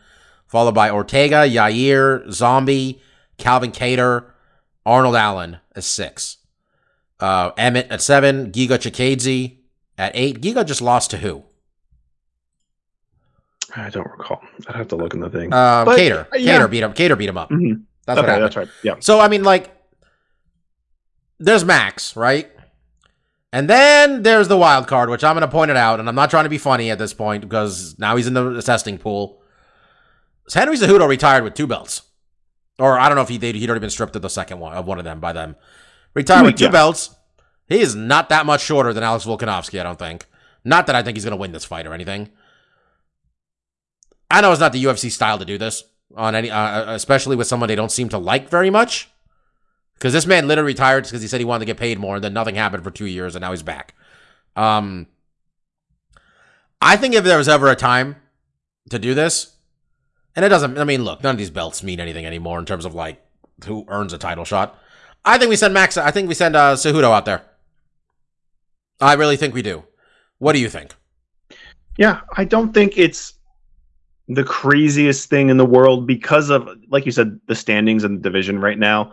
followed 0.46 0.74
by 0.74 0.90
Ortega, 0.90 1.48
Yair, 1.48 2.30
Zombie, 2.30 3.00
Calvin 3.38 3.72
Kattar, 3.72 4.30
Arnold 4.84 5.16
Allen 5.16 5.58
at 5.74 5.84
six. 5.84 6.38
Uh, 7.18 7.50
Emmett 7.56 7.88
at 7.90 8.02
seven, 8.02 8.52
Giga 8.52 8.76
Chikadze 8.78 9.56
at 9.96 10.12
eight. 10.14 10.40
Giga 10.40 10.64
just 10.66 10.82
lost 10.82 11.10
to 11.12 11.16
who? 11.18 11.44
I 13.74 13.90
don't 13.90 14.08
recall. 14.10 14.40
I'd 14.68 14.76
have 14.76 14.88
to 14.88 14.96
look 14.96 15.14
in 15.14 15.20
the 15.20 15.30
thing. 15.30 15.52
Um, 15.52 15.84
But, 15.84 15.98
Kattar. 15.98 16.26
uh, 16.32 16.36
yeah. 16.36 16.58
Kattar 16.58 16.70
beat 16.70 16.82
him. 16.82 16.92
Kattar 16.92 17.18
beat 17.18 17.28
him 17.28 17.36
up. 17.38 17.50
Mhm. 17.50 17.82
That's 18.06 18.16
what 18.18 18.24
happened. 18.26 18.44
that's 18.44 18.56
right. 18.56 18.68
Yeah. 18.82 18.94
So 19.00 19.18
I 19.20 19.28
mean, 19.28 19.42
like, 19.42 19.74
there's 21.38 21.64
Max, 21.64 22.16
right? 22.16 22.50
And 23.52 23.68
then 23.68 24.22
there's 24.22 24.48
the 24.48 24.56
wild 24.56 24.86
card, 24.86 25.08
which 25.10 25.24
I'm 25.24 25.34
going 25.34 25.42
to 25.42 25.48
point 25.48 25.70
it 25.70 25.76
out, 25.76 25.98
and 25.98 26.08
I'm 26.08 26.14
not 26.14 26.30
trying 26.30 26.44
to 26.44 26.50
be 26.50 26.58
funny 26.58 26.90
at 26.90 26.98
this 26.98 27.14
point 27.14 27.42
because 27.42 27.98
now 27.98 28.16
he's 28.16 28.26
in 28.26 28.34
the 28.34 28.60
testing 28.62 28.98
pool. 28.98 29.40
So 30.48 30.60
Henry 30.60 30.76
Cejudo 30.76 31.08
retired 31.08 31.42
with 31.42 31.54
two 31.54 31.66
belts, 31.66 32.02
or 32.78 32.98
I 32.98 33.08
don't 33.08 33.16
know 33.16 33.22
if 33.22 33.28
he 33.28 33.38
they'd, 33.38 33.54
he'd 33.54 33.68
already 33.68 33.80
been 33.80 33.90
stripped 33.90 34.14
of 34.14 34.22
the 34.22 34.28
second 34.30 34.60
one 34.60 34.74
of 34.74 34.86
one 34.86 34.98
of 34.98 35.04
them 35.04 35.20
by 35.20 35.32
them. 35.32 35.56
Retired 36.16 36.46
with 36.46 36.56
two 36.56 36.64
Yeah. 36.64 36.70
belts. 36.70 37.10
He 37.68 37.80
is 37.80 37.94
not 37.94 38.30
that 38.30 38.46
much 38.46 38.62
shorter 38.62 38.92
than 38.94 39.04
Alex 39.04 39.24
Volkanovski. 39.26 39.78
I 39.78 39.82
don't 39.82 39.98
think. 39.98 40.26
Not 40.64 40.86
that 40.86 40.96
I 40.96 41.02
think 41.02 41.16
he's 41.16 41.24
going 41.24 41.32
to 41.32 41.36
win 41.36 41.52
this 41.52 41.64
fight 41.66 41.86
or 41.86 41.92
anything. 41.92 42.30
I 44.30 44.40
know 44.40 44.50
it's 44.50 44.60
not 44.60 44.72
the 44.72 44.82
UFC 44.82 45.10
style 45.10 45.38
to 45.38 45.44
do 45.44 45.58
this 45.58 45.84
on 46.16 46.34
any, 46.34 46.50
uh, 46.50 46.92
especially 46.92 47.36
with 47.36 47.46
someone 47.46 47.68
they 47.68 47.76
don't 47.76 47.92
seem 47.92 48.08
to 48.08 48.18
like 48.18 48.48
very 48.48 48.70
much. 48.70 49.08
Because 49.94 50.12
this 50.12 50.26
man 50.26 50.48
literally 50.48 50.72
retired 50.72 51.04
because 51.04 51.22
he 51.22 51.28
said 51.28 51.40
he 51.40 51.44
wanted 51.44 51.60
to 51.60 51.66
get 51.66 51.76
paid 51.76 51.98
more, 51.98 52.16
and 52.16 52.24
then 52.24 52.32
nothing 52.34 52.54
happened 52.54 52.82
for 52.82 52.90
two 52.90 53.06
years, 53.06 53.34
and 53.34 53.42
now 53.42 53.50
he's 53.52 53.62
back. 53.62 53.94
Um, 54.56 55.06
I 56.80 56.96
think 56.96 57.14
if 57.14 57.24
there 57.24 57.38
was 57.38 57.48
ever 57.48 57.68
a 57.70 57.76
time 57.76 58.16
to 58.90 58.98
do 58.98 59.14
this, 59.14 59.56
and 60.34 60.44
it 60.44 60.48
doesn't, 60.48 60.76
I 60.78 60.84
mean, 60.84 61.04
look, 61.04 61.22
none 61.22 61.34
of 61.34 61.38
these 61.38 61.50
belts 61.50 61.82
mean 61.82 62.00
anything 62.00 62.26
anymore 62.26 62.58
in 62.58 62.66
terms 62.66 62.84
of 62.84 62.94
like 62.94 63.22
who 63.64 63.84
earns 63.88 64.12
a 64.12 64.18
title 64.18 64.44
shot. 64.44 64.78
I 65.26 65.38
think 65.38 65.50
we 65.50 65.56
send 65.56 65.74
Max. 65.74 65.96
I 65.96 66.10
think 66.12 66.28
we 66.28 66.34
send 66.34 66.54
uh, 66.56 66.74
Cejudo 66.74 67.12
out 67.12 67.24
there. 67.24 67.42
I 69.00 69.14
really 69.14 69.36
think 69.36 69.52
we 69.54 69.60
do. 69.62 69.84
What 70.38 70.52
do 70.54 70.60
you 70.60 70.68
think? 70.70 70.94
Yeah, 71.98 72.20
I 72.36 72.44
don't 72.44 72.72
think 72.72 72.96
it's 72.96 73.34
the 74.28 74.44
craziest 74.44 75.28
thing 75.28 75.50
in 75.50 75.56
the 75.56 75.66
world 75.66 76.06
because 76.06 76.50
of, 76.50 76.68
like 76.88 77.06
you 77.06 77.12
said, 77.12 77.40
the 77.46 77.54
standings 77.54 78.04
and 78.04 78.18
the 78.18 78.22
division 78.22 78.58
right 78.60 78.78
now. 78.78 79.12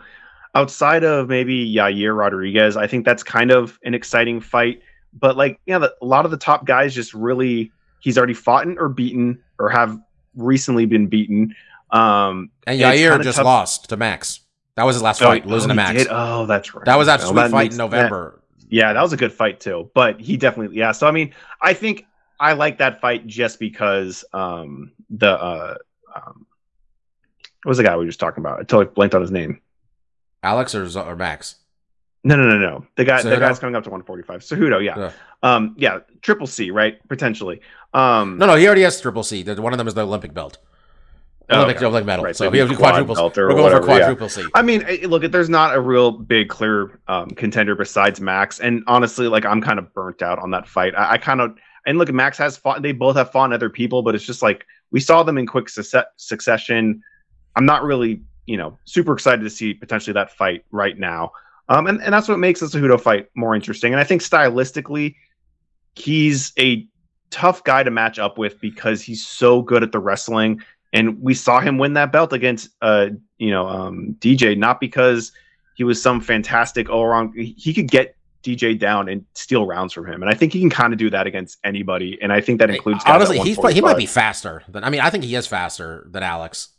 Outside 0.56 1.04
of 1.04 1.30
maybe 1.30 1.74
Yair 1.74 2.16
Rodriguez, 2.16 2.78
I 2.78 2.86
think 2.88 3.06
that's 3.06 3.24
kind 3.24 3.52
of 3.52 3.80
an 3.84 3.94
exciting 3.94 4.40
fight. 4.40 4.82
But 5.14 5.36
like, 5.36 5.60
yeah, 5.66 5.80
the, 5.80 5.94
a 6.02 6.06
lot 6.06 6.26
of 6.26 6.32
the 6.32 6.38
top 6.38 6.66
guys 6.66 6.94
just 6.94 7.14
really 7.14 7.72
he's 8.00 8.18
already 8.18 8.34
fought 8.34 8.68
or 8.78 8.90
beaten 8.90 9.42
or 9.58 9.70
have 9.70 9.98
recently 10.36 10.86
been 10.86 11.08
beaten. 11.08 11.56
Um, 11.90 12.52
And 12.68 12.80
Yair 12.80 13.22
just 13.24 13.38
tough- 13.38 13.46
lost 13.46 13.90
to 13.90 13.98
Max. 13.98 14.42
That 14.76 14.84
was 14.86 14.96
his 14.96 15.04
last 15.04 15.22
oh, 15.22 15.26
fight, 15.26 15.46
losing 15.46 15.70
oh, 15.70 15.74
to 15.74 15.76
Max. 15.76 15.98
did? 16.00 16.08
Oh, 16.10 16.46
that's 16.46 16.74
right. 16.74 16.86
That 16.86 16.98
was 16.98 17.08
that 17.08 17.20
Well, 17.20 17.30
sweet 17.30 17.36
that 17.42 17.52
fight 17.52 17.64
makes- 17.66 17.76
in 17.76 17.80
November. 17.80 18.42
yeah, 18.70 18.94
that 18.94 19.02
was 19.02 19.14
a 19.14 19.18
good 19.18 19.32
fight 19.34 19.60
too. 19.60 19.90
But 19.94 20.20
he 20.20 20.38
definitely, 20.38 20.78
yeah. 20.78 20.92
So 20.92 21.08
I 21.08 21.12
mean, 21.12 21.34
I 21.62 21.74
think 21.74 22.06
I 22.40 22.54
like 22.54 22.80
that 22.80 23.00
fight 23.02 23.28
just 23.28 23.60
because 23.60 24.26
um, 24.34 24.92
the 25.10 25.30
uh, 25.32 25.76
um, 26.16 26.46
what 27.64 27.70
was 27.70 27.78
the 27.78 27.84
guy 27.84 27.94
we 27.96 28.00
were 28.04 28.10
just 28.10 28.20
talking 28.20 28.42
about? 28.42 28.60
I 28.60 28.64
totally 28.64 28.94
blanked 28.94 29.16
on 29.16 29.22
his 29.22 29.32
name. 29.32 29.62
Alex 30.42 30.76
or, 30.76 30.88
Z- 30.90 31.00
or 31.00 31.16
Max? 31.16 31.56
No, 32.26 32.36
no, 32.36 32.44
no, 32.44 32.58
no. 32.58 32.86
The 32.96 33.06
guy, 33.06 33.22
the 33.22 33.38
guy's 33.38 33.60
coming 33.60 33.76
up 33.76 33.84
to 33.84 33.90
145. 33.90 34.42
Cejudo, 34.42 34.84
yeah, 34.84 34.98
Yeah. 34.98 35.12
um, 35.44 35.74
yeah, 35.78 36.00
triple 36.22 36.48
C, 36.48 36.72
right? 36.72 36.98
Potentially. 37.08 37.62
Um, 37.94 38.38
No, 38.38 38.46
no, 38.48 38.56
he 38.56 38.66
already 38.66 38.82
has 38.82 39.00
triple 39.00 39.24
C. 39.24 39.44
One 39.44 39.74
of 39.74 39.78
them 39.78 39.88
is 39.88 39.94
the 39.94 40.06
Olympic 40.06 40.34
belt. 40.34 40.58
Oh, 41.50 41.58
Olympic, 41.58 41.78
okay. 41.78 41.86
Olympic 41.86 42.08
medal. 42.08 42.26
Right, 42.26 42.36
so 42.36 42.46
so 42.46 42.52
he 42.52 42.60
has 42.60 42.78
quadruple. 42.78 43.16
belt 43.16 43.38
or 43.38 43.48
We're 43.48 43.56
going 43.56 43.72
for 43.72 43.82
whatever, 43.82 44.00
yeah. 44.00 44.06
quadruple 44.06 44.30
C. 44.30 44.46
I 44.56 44.62
mean, 44.62 44.84
eh, 44.88 45.06
look, 45.08 45.30
there's 45.30 45.50
not 45.50 45.76
a 45.76 45.82
real 45.82 46.12
big, 46.12 46.48
clear 46.48 47.00
um, 47.08 47.30
contender 47.32 47.76
besides 47.76 48.22
Max, 48.22 48.60
and 48.60 48.84
honestly, 48.88 49.28
like 49.28 49.46
I'm 49.46 49.62
kind 49.62 49.78
of 49.78 49.94
burnt 49.94 50.22
out 50.22 50.40
on 50.40 50.52
that 50.52 50.68
fight. 50.68 50.96
I, 50.96 51.14
I 51.14 51.18
kind 51.18 51.42
of 51.42 51.56
and 51.86 51.98
look, 51.98 52.12
Max 52.12 52.38
has 52.38 52.58
fought. 52.58 52.82
They 52.82 52.92
both 52.92 53.16
have 53.16 53.32
fought 53.32 53.52
other 53.52 53.70
people, 53.70 54.02
but 54.04 54.16
it's 54.16 54.26
just 54.26 54.42
like 54.42 54.66
we 54.92 55.00
saw 55.00 55.24
them 55.24 55.38
in 55.38 55.46
quick 55.46 55.68
succe- 55.68 56.06
succession. 56.18 57.02
I'm 57.56 57.66
not 57.66 57.84
really, 57.84 58.22
you 58.46 58.58
know, 58.58 58.78
super 58.86 59.14
excited 59.14 59.44
to 59.44 59.50
see 59.50 59.74
potentially 59.74 60.14
that 60.14 60.32
fight 60.32 60.64
right 60.72 60.98
now. 60.98 61.32
Um, 61.70 61.88
and, 61.88 62.02
and 62.02 62.14
that's 62.14 62.28
what 62.28 62.40
makes 62.40 62.60
the 62.60 62.68
Cejudo 62.68 63.00
fight 63.00 63.30
more 63.36 63.56
interesting. 63.56 63.94
And 63.94 64.00
I 64.00 64.04
think 64.04 64.22
stylistically, 64.22 65.16
he's 65.96 66.52
a 66.58 66.88
tough 67.30 67.64
guy 67.64 67.84
to 67.84 67.92
match 67.92 68.20
up 68.20 68.38
with 68.38 68.60
because 68.62 69.02
he's 69.02 69.26
so 69.26 69.62
good 69.62 69.84
at 69.84 69.92
the 69.92 70.00
wrestling. 70.00 70.62
And 70.94 71.20
we 71.22 71.34
saw 71.34 71.60
him 71.60 71.78
win 71.80 71.94
that 71.94 72.12
belt 72.12 72.32
against, 72.34 72.70
uh, 72.82 73.08
you 73.40 73.50
know, 73.50 73.68
um, 73.68 74.16
DJ, 74.20 74.56
not 74.56 74.80
because 74.80 75.32
he 75.76 75.84
was 75.84 76.00
some 76.02 76.22
fantastic 76.22 76.90
all 76.90 77.04
around. 77.04 77.34
He 77.36 77.74
could 77.74 77.90
get 77.90 78.16
DJ 78.44 78.78
down 78.78 79.10
and 79.10 79.26
steal 79.34 79.66
rounds 79.66 79.92
from 79.94 80.06
him, 80.06 80.22
and 80.22 80.30
I 80.30 80.36
think 80.36 80.54
he 80.54 80.60
can 80.60 80.70
kind 80.70 80.94
of 80.94 81.00
do 81.00 81.10
that 81.10 81.26
against 81.26 81.58
anybody. 81.64 82.18
And 82.22 82.32
I 82.32 82.42
think 82.42 82.60
that 82.60 82.70
includes 82.70 83.04
Honestly, 83.08 83.40
he's 83.40 83.58
he 83.74 83.82
might 83.82 83.98
be 83.98 84.06
faster 84.06 84.64
than. 84.70 84.84
I 84.84 84.90
mean, 84.92 85.02
I 85.02 85.10
think 85.10 85.24
he 85.24 85.34
is 85.36 85.48
faster 85.48 86.08
than 86.12 86.22
Alex. 86.24 86.70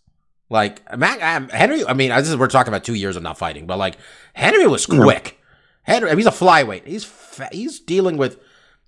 Like 0.50 0.96
Mac, 0.96 1.20
um, 1.22 1.48
Henry. 1.48 1.84
I 1.84 1.94
mean, 1.94 2.10
this 2.10 2.28
is 2.28 2.36
we're 2.36 2.46
talking 2.48 2.72
about 2.72 2.84
two 2.84 2.94
years 2.94 3.16
of 3.16 3.22
not 3.22 3.36
fighting, 3.38 3.66
but 3.66 3.78
like 3.78 3.96
Henry 4.34 4.66
was 4.66 4.86
Yeah. 4.88 5.02
quick. 5.02 5.40
Henry, 5.82 6.08
I 6.08 6.12
mean, 6.12 6.18
he's 6.18 6.26
a 6.26 6.30
flyweight. 6.30 6.86
He's 6.86 7.02
fa- 7.04 7.48
he's 7.50 7.80
dealing 7.80 8.16
with 8.16 8.38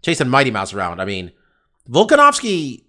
chasing 0.03 0.29
Mighty 0.29 0.51
Mouse 0.51 0.73
around. 0.73 1.01
I 1.01 1.05
mean, 1.07 1.33
Volkanovski 1.91 2.85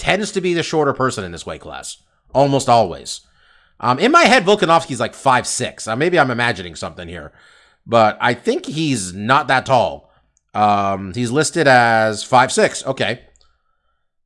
tends 0.00 0.32
to 0.32 0.40
be 0.40 0.54
the 0.54 0.62
shorter 0.62 0.92
person 0.94 1.22
in 1.24 1.30
this 1.32 1.44
weight 1.46 1.60
class, 1.60 1.98
almost 2.34 2.68
always. 2.68 3.20
Um, 3.78 3.98
in 3.98 4.10
my 4.10 4.22
head, 4.24 4.44
Volkanovski's 4.44 4.98
like 5.00 5.14
five 5.14 5.46
six. 5.46 5.86
Uh, 5.86 5.94
maybe 5.94 6.18
I'm 6.18 6.30
imagining 6.30 6.74
something 6.74 7.06
here, 7.08 7.32
but 7.86 8.16
I 8.20 8.34
think 8.34 8.66
he's 8.66 9.12
not 9.12 9.46
that 9.48 9.66
tall. 9.66 10.10
Um, 10.54 11.12
he's 11.14 11.30
listed 11.30 11.68
as 11.68 12.22
five 12.24 12.50
six. 12.50 12.84
Okay, 12.86 13.20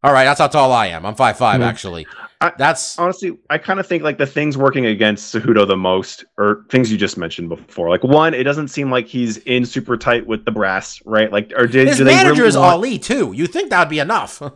all 0.02 0.12
right, 0.12 0.24
that's 0.24 0.38
how 0.40 0.46
tall 0.48 0.72
I 0.72 0.86
am. 0.88 1.04
I'm 1.04 1.14
five 1.14 1.36
five 1.36 1.60
Mhm. 1.60 1.66
actually. 1.66 2.06
I- 2.44 2.52
that's 2.58 2.98
honestly, 2.98 3.38
I 3.50 3.58
kind 3.58 3.80
of 3.80 3.86
think 3.86 4.02
like 4.02 4.18
the 4.18 4.26
things 4.26 4.56
working 4.56 4.86
against 4.86 5.34
Cejudo 5.34 5.66
the 5.66 5.76
most, 5.76 6.24
or 6.38 6.64
things 6.70 6.92
you 6.92 6.98
just 6.98 7.16
mentioned 7.16 7.48
before. 7.48 7.88
Like 7.88 8.04
one, 8.04 8.34
it 8.34 8.44
doesn't 8.44 8.68
seem 8.68 8.90
like 8.90 9.06
he's 9.06 9.38
in 9.38 9.64
super 9.64 9.96
tight 9.96 10.26
with 10.26 10.44
the 10.44 10.50
brass, 10.52 11.00
right? 11.06 11.32
Like, 11.32 11.52
or 11.56 11.66
did 11.66 11.88
his 11.88 11.98
do 11.98 12.04
they 12.04 12.14
manager 12.14 12.42
really 12.42 12.48
is 12.48 12.56
want- 12.56 12.72
Ali 12.72 12.98
too. 12.98 13.32
You 13.34 13.46
think 13.46 13.70
that'd 13.70 13.88
be 13.90 13.98
enough? 13.98 14.42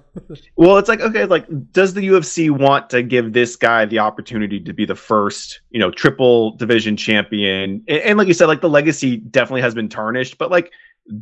Well, 0.56 0.76
it's 0.78 0.88
like 0.88 1.00
okay, 1.00 1.24
like 1.24 1.46
does 1.72 1.94
the 1.94 2.00
UFC 2.08 2.50
want 2.50 2.90
to 2.90 3.02
give 3.02 3.32
this 3.32 3.54
guy 3.54 3.84
the 3.84 4.00
opportunity 4.00 4.58
to 4.60 4.72
be 4.72 4.84
the 4.84 4.96
first, 4.96 5.60
you 5.70 5.78
know, 5.78 5.90
triple 5.92 6.56
division 6.56 6.96
champion? 6.96 7.82
And, 7.88 7.98
and 8.00 8.18
like 8.18 8.26
you 8.28 8.34
said, 8.34 8.46
like 8.46 8.60
the 8.60 8.68
legacy 8.68 9.18
definitely 9.18 9.60
has 9.62 9.74
been 9.74 9.88
tarnished, 9.88 10.36
but 10.38 10.50
like 10.50 10.72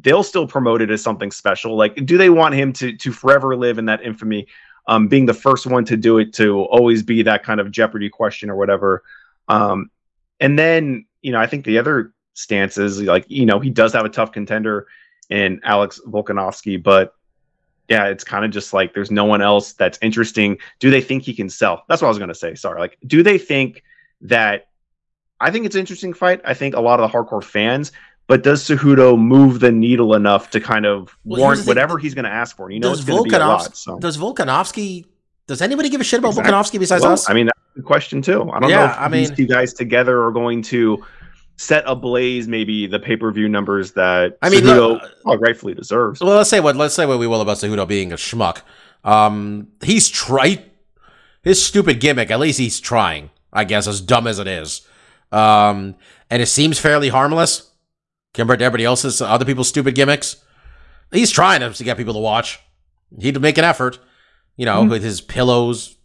they'll 0.01 0.23
still 0.23 0.47
promote 0.49 0.81
it 0.83 0.91
as 0.91 1.03
something 1.03 1.31
special. 1.31 1.77
Like, 1.77 1.95
do 2.07 2.17
they 2.19 2.31
want 2.31 2.55
him 2.55 2.73
to 2.75 2.97
to 2.97 3.13
forever 3.13 3.55
live 3.57 3.79
in 3.79 3.85
that 3.85 4.03
infamy? 4.03 4.47
Um, 4.89 5.09
being 5.09 5.27
the 5.27 5.35
first 5.35 5.67
one 5.67 5.85
to 5.87 5.97
do 5.97 6.19
it 6.19 6.33
to 6.35 6.61
always 6.61 7.03
be 7.03 7.23
that 7.23 7.43
kind 7.43 7.59
of 7.61 7.73
jeopardy 7.73 8.09
question 8.09 8.51
or 8.51 8.57
whatever. 8.57 9.03
Um, 9.49 9.91
and 10.39 10.59
then 10.59 11.07
you 11.23 11.33
know, 11.33 11.41
I 11.41 11.47
think 11.47 11.65
the 11.65 11.79
other 11.79 12.13
stance 12.35 12.79
is 12.79 13.03
like 13.03 13.25
you 13.29 13.47
know 13.47 13.59
he 13.59 13.71
does 13.71 13.93
have 13.95 14.05
a 14.05 14.09
tough 14.09 14.33
contender 14.33 14.87
in 15.29 15.61
Alex 15.65 16.01
Volkanovski, 16.07 16.81
but 16.81 17.15
yeah, 17.89 18.07
it's 18.07 18.25
kind 18.25 18.45
of 18.45 18.51
just 18.51 18.73
like 18.73 18.95
there's 18.95 19.11
no 19.11 19.25
one 19.25 19.43
else 19.43 19.73
that's 19.73 19.99
interesting. 20.03 20.59
Do 20.79 20.91
they 20.91 21.01
think 21.01 21.23
he 21.23 21.35
can 21.35 21.49
sell? 21.49 21.85
That's 21.89 22.03
what 22.03 22.09
I 22.09 22.11
was 22.11 22.19
going 22.19 22.29
to 22.29 22.35
say. 22.35 22.55
Sorry. 22.55 22.81
Like, 22.81 22.99
do 23.07 23.23
they 23.23 23.39
think 23.39 23.83
that 24.23 24.69
I 25.41 25.51
think 25.51 25.67
it's 25.67 25.75
an 25.75 25.81
interesting 25.81 26.15
fight. 26.15 26.41
I 26.45 26.55
think 26.55 26.75
a 26.75 26.81
lot 26.81 27.01
of 27.01 27.11
the 27.11 27.17
hardcore 27.17 27.45
fans, 27.45 27.93
but 28.27 28.43
does 28.43 28.63
Cejudo 28.65 29.19
move 29.19 29.61
the 29.61 29.71
needle 29.71 30.15
enough 30.15 30.51
to 30.51 30.61
kind 30.61 30.85
of 30.87 31.17
Well, 31.25 31.41
warrant 31.41 31.63
the 31.65 31.69
whatever 31.69 31.99
he's 31.99 32.15
going 32.15 32.25
to 32.25 32.31
ask 32.31 32.57
for? 32.57 32.67
And 32.67 32.75
you 32.75 32.81
know 32.81 32.91
does 32.91 33.01
it's 33.01 33.09
going 33.09 33.25
to 33.25 33.31
be 33.31 33.35
a 33.35 33.39
Volkanovski 33.39 33.47
lot. 33.63 33.77
So. 33.77 33.99
does 33.99 34.19
Volkanovski 34.19 35.05
does 35.47 35.63
anybody 35.63 35.89
give 35.89 36.01
a 36.01 36.05
shit 36.05 36.19
about 36.19 36.31
Exactly. 36.31 36.53
Volkanovski 36.53 36.79
besides 36.81 37.03
Well, 37.03 37.13
us? 37.13 37.31
I 37.31 37.35
mean, 37.35 37.47
that's 37.47 37.79
a 37.79 37.83
question 37.83 38.21
too. 38.23 38.51
I 38.51 38.59
don't 38.59 38.69
Yeah, 38.71 38.79
know 38.79 38.85
if 38.87 38.99
I 38.99 39.09
these 39.09 39.29
mean- 39.31 39.37
two 39.37 39.47
guys 39.47 39.73
together 39.73 40.25
are 40.25 40.33
going 40.33 40.63
to 40.63 41.05
set 41.59 41.85
ablaze 41.87 42.47
maybe 42.49 42.87
the 42.87 42.99
pay 42.99 43.17
per 43.17 43.31
view 43.33 43.49
numbers 43.49 43.93
that 43.93 44.37
I 44.43 44.51
mean, 44.51 44.63
Cejudo 44.63 45.01
well, 45.25 45.39
rightfully 45.39 45.75
deserves. 45.75 46.21
Well, 46.21 46.37
let's 46.37 46.51
say 46.51 46.61
what 46.61 46.77
let's 46.77 46.95
say 46.95 47.07
what 47.07 47.19
we 47.19 47.27
will 47.27 47.41
about 47.41 47.59
Cejudo 47.59 47.87
being 47.87 48.13
a 48.13 48.17
schmuck. 48.17 48.63
Um, 49.05 49.69
he's 49.85 50.09
try 50.09 50.65
his 51.43 51.65
stupid 51.65 52.01
gimmick. 52.01 52.31
At 52.33 52.41
least 52.41 52.59
he's 52.59 52.81
trying. 52.81 53.31
I 53.53 53.63
guess 53.65 53.87
as 53.87 54.01
dumb 54.03 54.27
as 54.27 54.39
it 54.41 54.47
is, 54.49 54.83
um, 55.33 55.95
and 56.29 56.43
it 56.43 56.47
seems 56.47 56.79
fairly 56.79 57.09
harmless 57.09 57.71
compared 58.37 58.61
to 58.61 58.65
everybody 58.65 58.85
else's 58.85 59.21
other 59.21 59.45
people's 59.45 59.69
stupid 59.69 59.95
gimmicks. 59.95 60.37
He's 61.11 61.31
trying 61.31 61.61
to 61.61 61.85
get 61.85 61.97
people 61.97 62.15
to 62.15 62.21
watch. 62.21 62.61
He'd 63.19 63.41
make 63.41 63.59
an 63.59 63.65
effort, 63.65 63.99
you 64.57 64.67
know, 64.67 64.83
mm-hmm. 64.83 64.91
with 64.91 65.03
his 65.03 65.21
pillows 65.21 65.97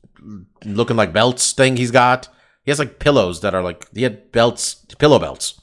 looking 0.66 0.96
like 0.96 1.14
belts 1.14 1.52
thing 1.54 1.78
he's 1.78 1.92
got. 1.92 2.28
He 2.64 2.72
has 2.72 2.80
like 2.80 3.00
pillows 3.00 3.42
that 3.42 3.54
are 3.54 3.64
like 3.64 3.88
he 3.94 4.04
had 4.04 4.32
belts, 4.32 4.76
pillow 4.98 5.20
belts. 5.20 5.60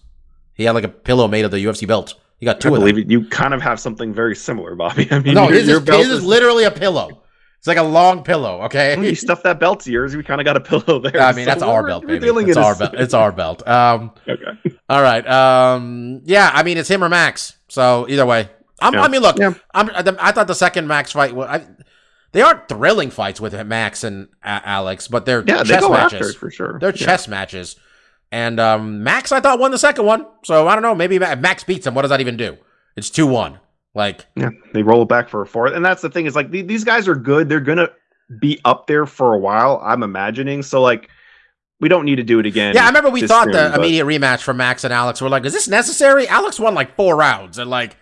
He 0.54 0.64
had 0.64 0.72
like 0.72 0.84
a 0.84 0.88
pillow 0.88 1.28
made 1.28 1.44
of 1.44 1.50
the 1.50 1.58
UFC 1.58 1.86
belt. 1.86 2.14
He 2.38 2.46
got 2.46 2.60
two 2.60 2.74
I 2.74 2.78
of 2.78 2.84
them. 2.84 3.10
You 3.10 3.24
kind 3.28 3.54
of 3.54 3.62
have 3.62 3.80
something 3.80 4.12
very 4.12 4.36
similar, 4.36 4.74
Bobby. 4.74 5.08
I 5.10 5.20
mean, 5.20 5.34
No, 5.34 5.44
your, 5.44 5.52
his, 5.52 5.68
your 5.68 5.80
is, 5.82 6.06
his 6.06 6.08
is 6.08 6.24
literally 6.24 6.64
a 6.64 6.70
pillow. 6.70 7.22
It's 7.58 7.66
like 7.66 7.76
a 7.76 7.82
long 7.82 8.22
pillow, 8.22 8.58
When 8.58 8.66
okay? 8.66 9.00
you 9.08 9.14
stuff 9.26 9.42
that 9.42 9.58
belt 9.58 9.80
to 9.80 9.90
yours, 9.92 10.14
we 10.16 10.22
kind 10.22 10.40
of 10.40 10.44
got 10.44 10.56
a 10.56 10.60
pillow 10.60 11.00
there. 11.00 11.20
I 11.20 11.32
mean, 11.32 11.44
So 11.44 11.50
that's 11.50 11.62
our 11.62 11.84
belt, 11.86 12.06
baby. 12.06 12.26
It's 12.28 12.50
it 12.50 12.56
our 12.56 12.74
belt. 12.76 12.94
It's 12.94 13.14
our 13.14 13.32
belt. 13.32 13.66
Um, 13.66 14.12
Okay. 14.28 14.76
all 14.88 15.02
right. 15.02 15.26
Um, 15.28 16.20
yeah, 16.24 16.50
I 16.54 16.62
mean, 16.62 16.78
it's 16.78 16.88
him 16.88 17.02
or 17.02 17.08
Max. 17.08 17.56
So 17.68 18.06
either 18.08 18.24
way, 18.24 18.48
I'm, 18.80 18.94
Yeah. 18.94 19.02
I 19.02 19.08
mean, 19.08 19.22
look, 19.22 19.38
Yeah. 19.38 19.54
I 19.74 20.30
thought 20.32 20.46
the 20.46 20.54
second 20.54 20.86
Max 20.86 21.12
fight. 21.12 21.34
wa- 21.34 21.46
I, 21.46 21.66
they 22.32 22.42
aren't 22.42 22.68
thrilling 22.68 23.10
fights 23.10 23.40
with 23.40 23.54
Max 23.66 24.04
and 24.04 24.28
A- 24.44 24.62
Alex, 24.68 25.08
but 25.08 25.26
they're 25.26 25.42
Yeah, 25.46 25.64
they 25.64 25.70
chess 25.74 25.82
after 25.82 25.88
matches. 26.18 26.36
for 26.36 26.50
sure. 26.50 26.78
They're 26.78 26.90
Yeah. 26.94 27.06
chess 27.06 27.26
matches. 27.26 27.74
And 28.30 28.60
um, 28.60 29.02
Max, 29.02 29.32
I 29.32 29.40
thought 29.40 29.58
won 29.58 29.70
the 29.72 29.78
second 29.78 30.04
one. 30.04 30.26
So 30.44 30.68
I 30.68 30.74
don't 30.74 30.82
know. 30.82 30.94
Maybe 30.94 31.18
Max 31.18 31.64
beats 31.64 31.86
him. 31.86 31.94
What 31.94 32.02
does 32.02 32.10
that 32.10 32.20
even 32.20 32.36
do? 32.36 32.56
It's 32.94 33.10
two 33.10 33.26
one. 33.26 33.58
Like 33.94 34.26
Yeah, 34.36 34.50
they 34.74 34.82
roll 34.82 35.02
it 35.02 35.08
back 35.08 35.28
for 35.28 35.42
a 35.42 35.46
fourth, 35.46 35.72
and 35.74 35.84
that's 35.84 36.02
the 36.02 36.10
thing 36.10 36.26
is 36.26 36.36
like 36.36 36.50
the- 36.50 36.62
these 36.62 36.84
guys 36.84 37.08
are 37.08 37.14
good. 37.16 37.48
They're 37.48 37.60
gonna 37.60 37.88
be 38.40 38.60
up 38.64 38.86
there 38.86 39.06
for 39.06 39.34
a 39.34 39.38
while. 39.38 39.80
I'm 39.84 40.02
imagining. 40.02 40.62
So 40.62 40.82
like, 40.82 41.08
we 41.80 41.88
don't 41.88 42.04
need 42.04 42.16
to 42.16 42.22
do 42.22 42.38
it 42.38 42.46
again. 42.46 42.74
Yeah, 42.74 42.84
I 42.84 42.88
remember 42.88 43.08
we 43.10 43.26
thought 43.26 43.44
soon, 43.44 43.52
the 43.52 43.70
but- 43.70 43.78
immediate 43.78 44.04
rematch 44.04 44.42
for 44.42 44.52
Max 44.54 44.84
and 44.84 44.92
Alex 44.92 45.20
we 45.20 45.24
were 45.24 45.30
like, 45.30 45.44
is 45.44 45.52
this 45.52 45.68
necessary? 45.68 46.28
Alex 46.28 46.60
won 46.60 46.74
like 46.74 46.94
four 46.96 47.16
rounds, 47.16 47.58
and 47.58 47.70
like, 47.70 47.96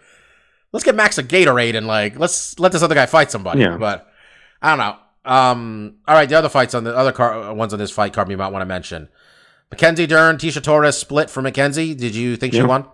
let's 0.72 0.84
get 0.84 0.95
Max 0.95 1.18
a 1.18 1.22
Gatorade 1.22 1.76
and 1.76 1.87
like, 1.87 2.18
let's 2.18 2.59
let 2.59 2.72
this 2.72 2.82
other 2.82 2.95
guy 2.95 3.07
fight 3.07 3.30
somebody. 3.30 3.61
Yeah. 3.61 3.76
But 3.78 4.07
I 4.61 4.70
don't 4.70 4.78
know. 4.78 4.97
Um, 5.30 5.97
all 6.07 6.14
right, 6.14 6.28
the 6.28 6.34
other 6.37 6.49
fights 6.49 6.74
on 6.74 6.84
the 6.84 6.97
other 6.97 7.12
car, 7.12 7.53
ones 7.55 7.72
on 7.72 7.78
this 7.78 7.91
fight 7.91 8.12
card 8.12 8.28
you 8.30 8.37
might 8.37 8.49
want 8.53 8.62
to 8.62 8.66
mention. 8.66 9.09
Mackenzie 9.70 10.07
Dern, 10.07 10.37
Tisha 10.37 10.62
Torres 10.62 10.97
split 10.97 11.28
for 11.30 11.43
Mackenzie. 11.43 11.95
Did 11.95 12.14
you 12.14 12.37
think 12.37 12.55
she 12.55 12.62
won? 12.62 12.87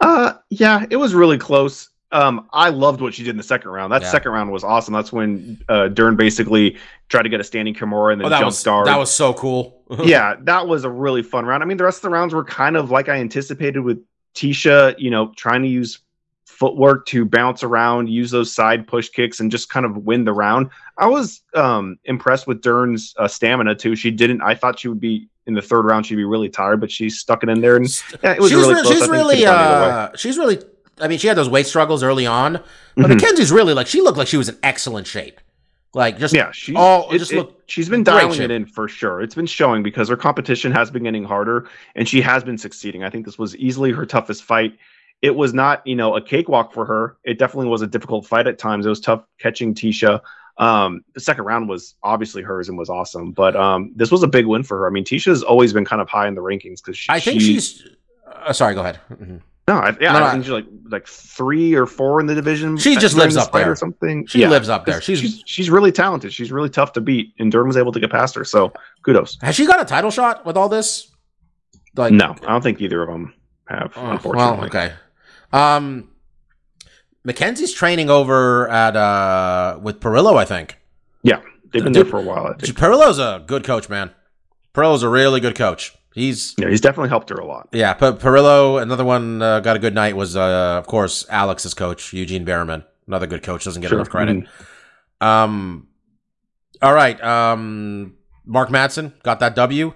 Uh, 0.00 0.34
yeah, 0.48 0.86
it 0.90 0.96
was 0.96 1.14
really 1.14 1.38
close. 1.38 1.90
Um, 2.12 2.48
I 2.52 2.70
loved 2.70 3.00
what 3.00 3.14
she 3.14 3.22
did 3.22 3.30
in 3.30 3.36
the 3.36 3.42
second 3.42 3.70
round. 3.70 3.92
That 3.92 4.02
Yeah. 4.02 4.10
second 4.10 4.32
round 4.32 4.50
was 4.50 4.64
awesome. 4.64 4.92
That's 4.94 5.12
when 5.12 5.62
uh, 5.68 5.88
Dern 5.88 6.16
basically 6.16 6.76
tried 7.08 7.22
to 7.22 7.28
get 7.28 7.40
a 7.40 7.44
standing 7.44 7.74
Kimura 7.74 8.12
and 8.12 8.20
then 8.20 8.32
Oh, 8.32 8.44
was 8.46 8.58
star. 8.58 8.84
that 8.84 8.98
was 8.98 9.12
so 9.12 9.32
cool. 9.34 9.82
yeah, 10.04 10.34
that 10.42 10.66
was 10.66 10.84
a 10.84 10.90
really 10.90 11.22
fun 11.22 11.44
round. 11.46 11.62
I 11.62 11.66
mean, 11.66 11.76
the 11.76 11.84
rest 11.84 11.98
of 11.98 12.02
the 12.02 12.10
rounds 12.10 12.34
were 12.34 12.44
kind 12.44 12.76
of 12.76 12.90
like 12.90 13.08
I 13.08 13.16
anticipated 13.16 13.80
with 13.80 14.02
Tisha, 14.34 14.94
you 14.98 15.10
know, 15.10 15.32
trying 15.36 15.62
to 15.62 15.68
use 15.68 16.00
footwork 16.46 17.06
to 17.06 17.24
bounce 17.24 17.62
around, 17.62 18.08
use 18.08 18.30
those 18.30 18.52
side 18.52 18.86
push 18.86 19.08
kicks, 19.08 19.40
and 19.40 19.50
just 19.50 19.70
kind 19.70 19.86
of 19.86 19.96
win 19.98 20.24
the 20.24 20.32
round. 20.32 20.68
I 20.98 21.06
was 21.06 21.40
um, 21.54 21.98
impressed 22.04 22.46
with 22.46 22.60
Dern's 22.60 23.14
uh, 23.18 23.28
stamina 23.28 23.74
too. 23.76 23.94
She 23.96 24.10
didn't. 24.10 24.42
I 24.42 24.54
thought 24.54 24.78
she 24.80 24.88
would 24.88 25.00
be 25.00 25.28
in 25.46 25.54
the 25.54 25.62
third 25.62 25.84
round. 25.84 26.06
She'd 26.06 26.16
be 26.16 26.24
really 26.24 26.48
tired, 26.48 26.80
but 26.80 26.90
she 26.90 27.10
stuck 27.10 27.42
it 27.42 27.48
in 27.48 27.60
there, 27.60 27.76
and 27.76 27.86
yeah, 28.22 28.32
it 28.32 28.40
was 28.40 28.50
she's 28.50 28.58
really 28.58 28.74
re- 28.74 28.80
close. 28.82 28.90
I 28.90 28.98
she's 28.98 29.08
really 29.08 29.34
could've 29.36 29.44
gone 29.54 29.64
either 29.64 29.86
way. 29.86 29.90
uh, 29.90 30.16
she's 30.16 30.38
really. 30.38 30.58
I 31.00 31.08
mean, 31.08 31.18
she 31.18 31.28
had 31.28 31.36
those 31.36 31.48
weight 31.48 31.66
struggles 31.66 32.02
early 32.02 32.26
on, 32.26 32.60
but 32.94 33.06
Mhm. 33.06 33.08
Mackenzie's 33.20 33.50
really 33.50 33.72
like 33.72 33.86
she 33.86 34.00
looked 34.02 34.18
like 34.18 34.28
she 34.28 34.36
was 34.36 34.48
in 34.50 34.58
excellent 34.62 35.06
shape. 35.06 35.40
Like 35.94 36.18
just 36.18 36.34
Yeah, 36.34 36.50
she 36.52 36.76
all- 36.76 37.10
it- 37.10 37.18
just 37.18 37.32
look 37.32 37.62
she's 37.66 37.88
been 37.88 38.04
dialing 38.04 38.32
shape. 38.34 38.42
it 38.42 38.50
in 38.50 38.66
for 38.66 38.86
sure. 38.86 39.22
It's 39.22 39.34
been 39.34 39.46
showing 39.46 39.82
because 39.82 40.08
her 40.10 40.16
competition 40.16 40.70
has 40.72 40.90
been 40.90 41.02
getting 41.04 41.24
harder 41.24 41.68
and 41.96 42.06
she 42.08 42.20
has 42.20 42.44
been 42.44 42.58
succeeding. 42.58 43.02
I 43.02 43.10
think 43.10 43.24
this 43.24 43.38
was 43.38 43.56
easily 43.56 43.90
her 43.92 44.04
toughest 44.06 44.44
fight. 44.44 44.76
It 45.22 45.34
was 45.34 45.52
not, 45.52 45.84
you 45.86 45.96
know, 45.96 46.14
a 46.16 46.20
cakewalk 46.20 46.72
for 46.72 46.84
her. 46.84 47.16
It 47.24 47.38
definitely 47.38 47.68
was 47.70 47.82
a 47.82 47.86
difficult 47.88 48.26
fight 48.26 48.46
at 48.46 48.58
times. 48.58 48.86
It 48.86 48.88
was 48.90 49.00
tough 49.00 49.24
catching 49.38 49.74
Tisha. 49.74 50.20
Um, 50.60 51.02
the 51.14 51.20
second 51.20 51.44
round 51.44 51.68
was 51.68 51.94
obviously 52.02 52.42
hers 52.42 52.68
and 52.68 52.76
was 52.76 52.90
awesome, 52.90 53.32
but 53.32 53.56
um, 53.56 53.92
this 53.96 54.10
was 54.10 54.22
a 54.22 54.28
big 54.28 54.44
win 54.46 54.62
for 54.62 54.76
her. 54.78 54.86
I 54.86 54.90
mean, 54.90 55.04
Tisha's 55.04 55.42
always 55.42 55.72
been 55.72 55.84
kind 55.86 56.02
of 56.02 56.08
high 56.08 56.28
in 56.28 56.34
the 56.34 56.42
rankings 56.42 56.84
because 56.84 57.02
I 57.08 57.18
think 57.18 57.40
she, 57.40 57.54
she's. 57.54 57.88
Uh, 58.30 58.52
sorry, 58.52 58.74
go 58.74 58.80
ahead. 58.82 59.00
Mhm. 59.10 59.40
no, 59.66 59.74
I, 59.78 59.96
yeah, 60.00 60.12
No, 60.12 60.20
no, 60.20 60.26
I 60.26 60.30
think 60.32 60.44
she's 60.44 60.52
like 60.52 60.66
like 60.90 61.06
three 61.06 61.74
or 61.74 61.86
four 61.86 62.20
in 62.20 62.26
the 62.26 62.34
division. 62.34 62.76
She 62.76 62.96
just 62.96 63.16
lives 63.16 63.36
up 63.38 63.52
there. 63.52 63.70
or 63.72 63.74
something. 63.76 64.26
She 64.26 64.40
Yeah. 64.42 64.50
lives 64.50 64.68
up 64.68 64.84
there. 64.84 65.00
She's, 65.00 65.18
she's 65.20 65.42
she's 65.46 65.70
really 65.70 65.92
talented. 65.92 66.32
She's 66.32 66.52
really 66.52 66.68
tough 66.70 66.92
to 66.92 67.00
beat, 67.00 67.32
and 67.38 67.50
Dern 67.50 67.66
was 67.66 67.76
able 67.78 67.92
to 67.92 68.00
get 68.00 68.10
past 68.10 68.34
her. 68.34 68.44
So 68.44 68.72
kudos. 69.02 69.38
has 69.40 69.54
she 69.56 69.66
got 69.66 69.80
a 69.80 69.84
title 69.86 70.10
shot 70.10 70.44
with 70.44 70.56
all 70.58 70.68
this? 70.68 71.10
Like 71.96 72.12
No, 72.12 72.36
I 72.46 72.52
don't 72.52 72.62
think 72.62 72.80
either 72.82 73.02
of 73.02 73.08
them 73.08 73.32
have. 73.66 73.92
Oh, 73.96 74.10
unfortunately, 74.10 74.58
well, 74.58 74.66
okay. 74.66 74.92
Um, 75.52 76.10
Mackenzie's 77.24 77.72
training 77.72 78.08
over 78.10 78.68
at 78.68 78.96
uh 78.96 79.78
with 79.82 80.00
Parillo, 80.00 80.36
I 80.36 80.44
think. 80.44 80.78
Yeah, 81.22 81.40
they've 81.72 81.82
been 81.84 81.92
Dude, 81.92 82.06
there 82.06 82.10
for 82.10 82.18
a 82.18 82.22
while. 82.22 82.46
I 82.46 82.54
think. 82.56 82.76
Parillo's 82.78 83.18
a 83.18 83.42
good 83.46 83.64
coach, 83.64 83.88
man. 83.88 84.10
Parillo's 84.74 85.02
a 85.02 85.08
really 85.08 85.40
good 85.40 85.54
coach. 85.56 85.94
He's 86.14 86.54
Yeah, 86.58 86.68
he's 86.68 86.80
definitely 86.80 87.08
helped 87.10 87.28
her 87.30 87.36
a 87.36 87.44
lot. 87.46 87.68
yeah. 87.72 87.94
But 87.98 88.18
Parillo, 88.20 88.80
another 88.82 89.04
one 89.04 89.40
uh, 89.42 89.60
got 89.60 89.76
a 89.76 89.78
good 89.78 89.94
night 89.94 90.16
was 90.16 90.36
uh, 90.36 90.76
of 90.78 90.86
course 90.86 91.26
Alex's 91.28 91.74
coach 91.74 92.12
Eugene 92.12 92.44
Bareman, 92.44 92.84
another 93.06 93.26
good 93.26 93.42
coach. 93.42 93.64
Doesn't 93.64 93.82
get 93.82 93.88
Sure. 93.90 93.98
enough 93.98 94.10
credit. 94.10 94.44
Mhm. 95.20 95.26
Um, 95.26 95.88
all 96.82 96.94
right. 96.94 97.22
Um, 97.22 98.14
Mark 98.46 98.70
Madsen 98.70 99.12
got 99.22 99.40
that 99.40 99.54
W. 99.54 99.92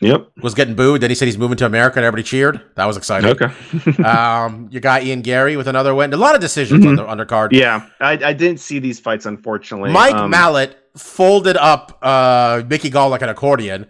Yep. 0.00 0.30
Was 0.42 0.54
getting 0.54 0.74
booed. 0.76 1.00
Then 1.00 1.10
he 1.10 1.16
said 1.16 1.26
he's 1.26 1.38
moving 1.38 1.56
to 1.56 1.66
America, 1.66 1.98
and 1.98 2.04
everybody 2.04 2.22
cheered. 2.22 2.60
That 2.76 2.84
was 2.84 2.96
exciting. 2.96 3.30
Okay. 3.30 4.02
um, 4.04 4.68
you 4.70 4.78
got 4.78 5.02
Ian 5.02 5.22
Garry 5.22 5.56
with 5.56 5.66
another 5.66 5.92
win. 5.94 6.12
A 6.12 6.16
lot 6.16 6.34
of 6.36 6.40
decisions 6.40 6.86
on 6.86 6.94
the 6.94 7.04
undercard. 7.04 7.48
yeah, 7.52 7.86
I, 8.00 8.12
I 8.12 8.32
didn't 8.32 8.60
see 8.60 8.78
these 8.78 9.00
fights 9.00 9.26
unfortunately. 9.26 9.90
Mike 9.90 10.14
Um, 10.14 10.30
Malott 10.32 10.74
folded 10.96 11.56
up 11.56 11.98
uh, 12.02 12.62
Mickey 12.68 12.90
Gall 12.90 13.08
like 13.08 13.22
an 13.22 13.28
accordion, 13.28 13.86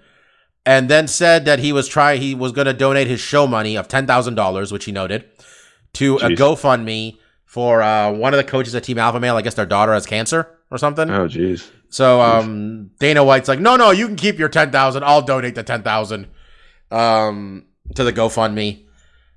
and 0.64 0.88
then 0.88 1.08
said 1.08 1.44
that 1.44 1.58
he 1.58 1.72
was 1.72 1.88
try 1.88 2.16
he 2.16 2.34
was 2.34 2.52
going 2.52 2.66
to 2.66 2.72
donate 2.72 3.06
his 3.06 3.20
show 3.20 3.46
money 3.46 3.76
of 3.76 3.86
ten 3.88 4.06
thousand 4.06 4.34
dollars, 4.34 4.72
which 4.72 4.86
he 4.86 4.92
noted, 4.92 5.26
to 5.94 6.16
a 6.16 6.28
GoFundMe 6.30 7.18
for 7.44 7.82
uh, 7.82 8.10
one 8.12 8.32
of 8.32 8.38
the 8.38 8.44
coaches 8.44 8.74
at 8.74 8.84
Team 8.84 8.98
Alpha 8.98 9.20
Male. 9.20 9.36
I 9.36 9.42
guess 9.42 9.54
their 9.54 9.66
daughter 9.66 9.92
has 9.92 10.06
cancer 10.06 10.56
or 10.70 10.78
something. 10.78 11.10
Oh, 11.10 11.26
jeez. 11.28 11.70
So 11.90 12.20
um, 12.20 12.90
Dana 12.98 13.24
White's 13.24 13.48
like, 13.48 13.60
no, 13.60 13.76
no, 13.76 13.90
you 13.92 14.06
can 14.06 14.16
keep 14.16 14.38
your 14.38 14.48
ten 14.50 14.70
thousand. 14.70 15.04
I'll 15.04 15.22
donate 15.22 15.54
the 15.54 15.62
ten 15.62 15.82
thousand 15.82 16.26
um, 16.90 17.64
to 17.94 18.04
the 18.04 18.12
GoFundMe, 18.12 18.84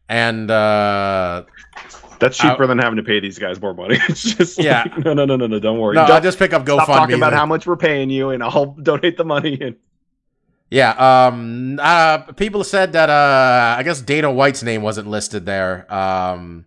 and 0.10 0.52
uh, 0.52 1.44
That's 2.20 2.38
cheaper 2.38 2.68
than 2.68 2.78
having 2.78 2.98
to 2.98 3.04
pay 3.04 3.20
these 3.22 3.40
guys 3.40 3.62
more 3.62 3.74
money. 3.74 3.98
It's 4.10 4.24
just 4.36 4.60
Yeah. 4.60 4.84
like, 4.84 4.98
no, 5.06 5.14
no, 5.14 5.26
no, 5.26 5.38
no, 5.38 5.48
no. 5.48 5.60
Don't 5.60 5.80
worry. 5.80 5.96
no, 5.96 6.02
Don't- 6.02 6.16
I'll 6.18 6.22
just 6.22 6.38
pick 6.40 6.52
up 6.54 6.64
GoFundMe. 6.66 6.84
stop 6.84 6.88
talking 6.88 7.16
about 7.16 7.34
how 7.34 7.46
much 7.46 7.66
we're 7.66 7.78
paying 7.78 8.10
you, 8.10 8.32
and 8.32 8.44
I'll 8.44 8.66
donate 8.84 9.16
the 9.18 9.24
money. 9.26 9.58
And 9.62 9.76
Yeah. 10.70 10.92
Um. 11.28 11.80
Uh. 11.82 12.18
People 12.34 12.64
said 12.66 12.92
that. 12.94 13.10
Uh. 13.10 13.76
I 13.80 13.84
guess 13.84 14.02
Dana 14.02 14.30
White's 14.32 14.62
name 14.64 14.82
wasn't 14.82 15.08
listed 15.08 15.46
there. 15.46 15.92
Um. 15.94 16.66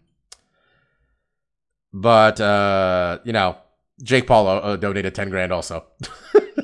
But 1.92 2.40
uh. 2.40 3.18
You 3.24 3.32
know, 3.32 3.56
Jake 4.02 4.26
Paul 4.26 4.48
uh, 4.48 4.76
donated 4.76 5.14
ten 5.14 5.30
grand 5.30 5.52
also. 5.52 5.86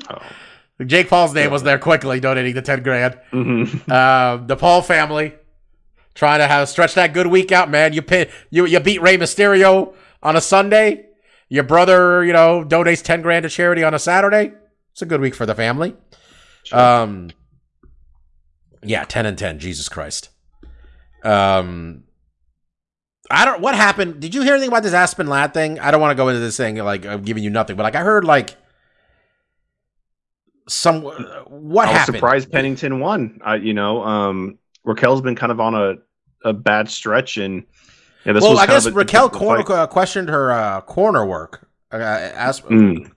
oh. 0.09 0.17
Jake 0.85 1.09
Paul's 1.09 1.33
name 1.33 1.51
was 1.51 1.61
there 1.63 1.77
quickly, 1.77 2.19
donating 2.19 2.55
the 2.55 2.61
ten 2.61 2.81
grand. 2.83 3.19
Mhm. 3.31 3.89
Um. 3.91 4.47
the 4.47 4.55
Paul 4.55 4.81
family 4.81 5.33
trying 6.15 6.39
to 6.39 6.47
have 6.47 6.67
stretch 6.67 6.95
that 6.95 7.13
good 7.13 7.27
week 7.27 7.51
out, 7.51 7.69
man. 7.69 7.93
You 7.93 8.01
pin 8.01 8.27
you 8.49 8.65
you 8.65 8.79
beat 8.79 9.01
Rey 9.01 9.17
Mysterio 9.17 9.93
on 10.23 10.35
a 10.35 10.41
Sunday. 10.41 11.05
Your 11.49 11.63
brother, 11.63 12.23
you 12.23 12.33
know, 12.33 12.63
donates 12.65 13.03
ten 13.03 13.21
grand 13.21 13.43
to 13.43 13.49
charity 13.49 13.83
on 13.83 13.93
a 13.93 13.99
Saturday. 13.99 14.53
It's 14.93 15.01
a 15.01 15.05
good 15.05 15.21
week 15.21 15.35
for 15.35 15.45
the 15.45 15.55
family. 15.55 15.95
Um, 16.71 17.29
yeah, 18.83 19.03
ten 19.05 19.25
and 19.25 19.37
ten. 19.37 19.59
Jesus 19.59 19.87
Christ. 19.89 20.29
Um, 21.23 22.03
I 23.31 23.45
don't. 23.45 23.61
What 23.61 23.75
happened? 23.75 24.19
Did 24.19 24.33
you 24.35 24.41
hear 24.41 24.53
anything 24.53 24.69
about 24.69 24.83
this 24.83 24.93
Aspen 24.93 25.27
Ladd 25.27 25.53
thing? 25.53 25.79
I 25.79 25.91
don't 25.91 26.01
want 26.01 26.11
to 26.11 26.15
go 26.15 26.27
into 26.29 26.39
this 26.41 26.57
thing 26.57 26.75
like 26.77 27.05
I'm 27.05 27.21
giving 27.23 27.43
you 27.43 27.49
nothing, 27.49 27.75
but 27.75 27.83
like 27.83 27.95
I 27.95 28.01
heard 28.01 28.23
like 28.25 28.55
some. 30.67 31.01
What 31.03 31.87
I 31.87 31.91
was 31.91 31.97
happened? 31.97 32.15
surprised 32.17 32.51
Pennington 32.51 32.99
won. 32.99 33.39
I, 33.43 33.55
you 33.55 33.73
know, 33.73 34.03
um, 34.03 34.57
Raquel's 34.83 35.21
been 35.21 35.35
kind 35.35 35.51
of 35.51 35.59
on 35.59 35.75
a 35.75 35.95
a 36.43 36.53
bad 36.53 36.89
stretch, 36.89 37.37
and 37.37 37.63
yeah, 38.25 38.33
this 38.33 38.43
well, 38.43 38.57
I 38.57 38.67
guess 38.67 38.87
Raquel 38.89 39.29
corner, 39.29 39.63
uh, 39.71 39.87
questioned 39.87 40.29
her 40.29 40.51
uh, 40.51 40.81
corner 40.81 41.25
work, 41.25 41.67
uh, 41.91 41.97
Mm. 41.99 43.11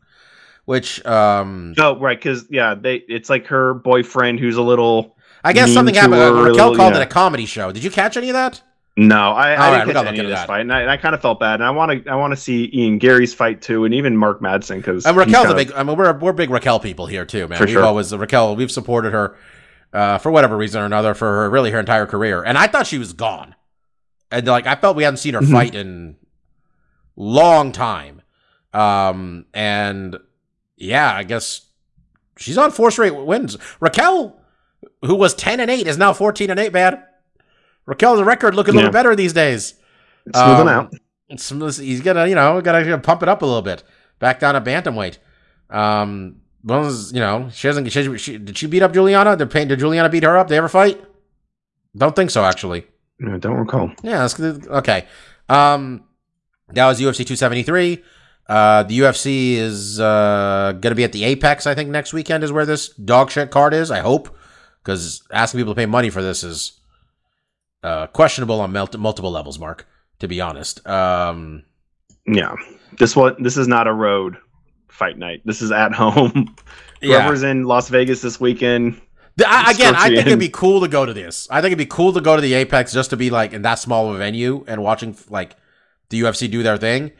which 0.64 1.04
um, 1.06 1.74
Oh, 1.78 1.98
right, 1.98 2.18
because 2.18 2.46
yeah, 2.50 2.74
they 2.74 2.96
it's 3.08 3.30
like 3.30 3.46
her 3.46 3.74
boyfriend 3.74 4.40
who's 4.40 4.56
a 4.56 4.62
little. 4.62 5.16
I 5.46 5.52
guess 5.52 5.72
something 5.74 5.94
happened. 5.94 6.14
her, 6.14 6.28
Uh, 6.28 6.32
Raquel 6.44 6.52
little- 6.70 6.76
called 6.76 6.94
yeah. 6.94 7.00
it 7.00 7.04
a 7.04 7.06
comedy 7.06 7.44
show. 7.44 7.70
Did 7.70 7.84
you 7.84 7.90
catch 7.90 8.16
any 8.16 8.30
of 8.30 8.34
that? 8.34 8.62
No, 8.96 9.32
I, 9.32 9.54
I 9.54 9.78
didn't 9.78 9.92
gotta 9.92 10.06
catch 10.10 10.18
any 10.18 10.20
of 10.20 10.26
this 10.28 10.38
that. 10.38 10.46
fight, 10.46 10.60
and 10.60 10.72
I, 10.72 10.82
and 10.82 10.90
I 10.90 10.96
kind 10.96 11.16
of 11.16 11.20
felt 11.20 11.40
bad, 11.40 11.54
and 11.54 11.64
I 11.64 11.70
want 11.70 12.04
to 12.04 12.10
I 12.10 12.14
want 12.14 12.30
to 12.32 12.36
see 12.36 12.70
Ian 12.72 12.98
Garry's 12.98 13.34
fight 13.34 13.60
too, 13.60 13.84
and 13.84 13.92
even 13.92 14.16
Mark 14.16 14.40
Madsen 14.40 14.76
because 14.76 15.04
And 15.04 15.16
Raquel's 15.16 15.50
a 15.50 15.54
big. 15.54 15.72
I 15.72 15.82
mean, 15.82 15.96
we're 15.96 16.12
we're 16.16 16.32
big 16.32 16.48
Raquel 16.50 16.78
people 16.78 17.06
here 17.06 17.24
too, 17.24 17.48
man. 17.48 17.58
For 17.58 17.64
we've 17.64 17.72
sure. 17.72 17.84
always 17.84 18.14
Raquel. 18.14 18.54
We've 18.54 18.70
supported 18.70 19.12
her 19.12 19.36
uh, 19.92 20.18
for 20.18 20.30
whatever 20.30 20.56
reason 20.56 20.80
or 20.80 20.84
another 20.84 21.12
for 21.14 21.26
her 21.26 21.50
really 21.50 21.72
her 21.72 21.80
entire 21.80 22.06
career, 22.06 22.44
and 22.44 22.56
I 22.56 22.68
thought 22.68 22.86
she 22.86 22.98
was 22.98 23.12
gone. 23.12 23.56
And 24.30 24.46
like 24.46 24.68
I 24.68 24.76
felt 24.76 24.96
we 24.96 25.02
hadn't 25.02 25.16
seen 25.18 25.34
her 25.34 25.40
Mhm. 25.40 25.50
fight 25.50 25.74
in 25.74 26.14
long 27.16 27.72
time. 27.72 28.22
Um, 28.72 29.46
and 29.54 30.16
yeah, 30.76 31.12
I 31.12 31.24
guess 31.24 31.62
she's 32.36 32.58
on 32.58 32.70
four 32.70 32.90
straight 32.92 33.14
wins. 33.14 33.56
Raquel, 33.80 34.40
who 35.02 35.16
was 35.16 35.34
ten 35.34 35.58
and 35.58 35.70
eight, 35.70 35.88
is 35.88 35.98
now 35.98 36.12
fourteen 36.12 36.50
and 36.50 36.60
eight. 36.60 36.72
Man, 36.72 37.02
Raquel's 37.86 38.22
record 38.22 38.54
looking 38.54 38.74
a 38.74 38.76
little 38.76 38.88
Yeah. 38.88 38.92
better 38.92 39.14
these 39.16 39.32
days. 39.32 39.74
smoothing 40.34 40.60
um, 40.62 40.68
out. 40.68 40.94
It's- 41.28 41.78
he's 41.78 42.00
gonna, 42.00 42.26
you 42.26 42.34
know, 42.34 42.60
gotta 42.60 42.98
pump 42.98 43.22
it 43.22 43.28
up 43.28 43.42
a 43.42 43.46
little 43.46 43.62
bit. 43.62 43.82
Back 44.18 44.40
down 44.40 44.54
to 44.54 44.60
bantamweight. 44.60 45.18
Um, 45.70 46.36
well, 46.62 46.90
you 47.12 47.20
know, 47.20 47.50
she 47.52 47.66
hasn't. 47.66 47.90
She, 47.92 48.16
she, 48.18 48.38
did 48.38 48.56
she 48.56 48.66
beat 48.66 48.82
up 48.82 48.92
Juliana? 48.92 49.36
Did, 49.36 49.48
did 49.50 49.78
Juliana 49.78 50.08
beat 50.08 50.22
her 50.22 50.36
up? 50.38 50.48
They 50.48 50.56
ever 50.56 50.68
fight? 50.68 51.02
Don't 51.96 52.16
think 52.16 52.30
so, 52.30 52.44
actually. 52.44 52.86
I 53.26 53.36
don't 53.38 53.56
recall. 53.56 53.90
Yeah, 54.02 54.18
that's 54.18 54.34
good. 54.34 54.66
Okay. 54.66 55.06
Um, 55.48 56.04
that 56.72 56.86
was 56.86 57.00
UFC 57.00 57.18
273. 57.18 58.02
Uh, 58.48 58.82
the 58.82 58.98
UFC 59.00 59.54
is 59.54 60.00
uh, 60.00 60.72
going 60.72 60.90
to 60.90 60.94
be 60.94 61.04
at 61.04 61.12
the 61.12 61.24
Apex, 61.24 61.66
I 61.66 61.74
think, 61.74 61.90
next 61.90 62.12
weekend 62.12 62.44
is 62.44 62.52
where 62.52 62.66
this 62.66 62.88
dog 62.88 63.30
shit 63.30 63.50
card 63.50 63.74
is. 63.74 63.90
I 63.90 64.00
hope. 64.00 64.34
Because 64.82 65.22
asking 65.32 65.60
people 65.60 65.74
to 65.74 65.78
pay 65.78 65.86
money 65.86 66.10
for 66.10 66.22
this 66.22 66.44
is 66.44 66.72
uh, 67.84 68.06
questionable 68.08 68.60
on 68.60 68.72
mul- 68.72 68.88
multiple 68.98 69.30
levels, 69.30 69.58
Mark, 69.60 69.86
to 70.18 70.26
be 70.26 70.40
honest. 70.40 70.84
Um, 70.86 71.62
Yeah, 72.26 72.54
this 72.98 73.14
one 73.14 73.40
this 73.42 73.56
is 73.56 73.68
not 73.68 73.86
a 73.86 73.92
road 73.92 74.36
fight 74.88 75.18
night. 75.18 75.42
This 75.44 75.62
is 75.62 75.70
at 75.70 75.92
home. 76.02 76.56
yeah. 77.00 77.20
Whoever's 77.22 77.42
in 77.44 77.64
Las 77.64 77.88
Vegas 77.90 78.22
this 78.22 78.40
weekend. 78.40 79.00
The- 79.36 79.48
I, 79.48 79.72
again, 79.72 79.94
I 79.96 80.08
think 80.08 80.26
it'd 80.26 80.38
be 80.38 80.48
cool 80.48 80.80
to 80.80 80.88
go 80.88 81.04
to 81.04 81.12
this. 81.12 81.48
I 81.50 81.60
think 81.60 81.72
it'd 81.72 81.78
be 81.78 81.86
cool 81.86 82.12
to 82.12 82.20
go 82.20 82.36
to 82.36 82.42
the 82.42 82.54
Apex 82.54 82.92
just 82.92 83.10
to 83.10 83.16
be 83.16 83.30
like 83.30 83.52
in 83.52 83.62
that 83.62 83.78
small 83.80 84.08
of 84.08 84.14
a 84.14 84.18
venue 84.18 84.64
and 84.68 84.82
watching 84.82 85.16
like 85.28 85.56
the 86.10 86.20
UFC 86.22 86.50
do 86.50 86.62
their 86.62 86.76
thing. 86.78 87.10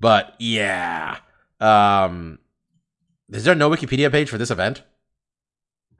But 0.00 0.34
yeah, 0.38 1.18
um, 1.60 2.38
is 3.30 3.42
there 3.44 3.54
no 3.56 3.68
Wikipedia 3.68 4.10
page 4.12 4.28
for 4.30 4.38
this 4.38 4.50
event? 4.52 4.82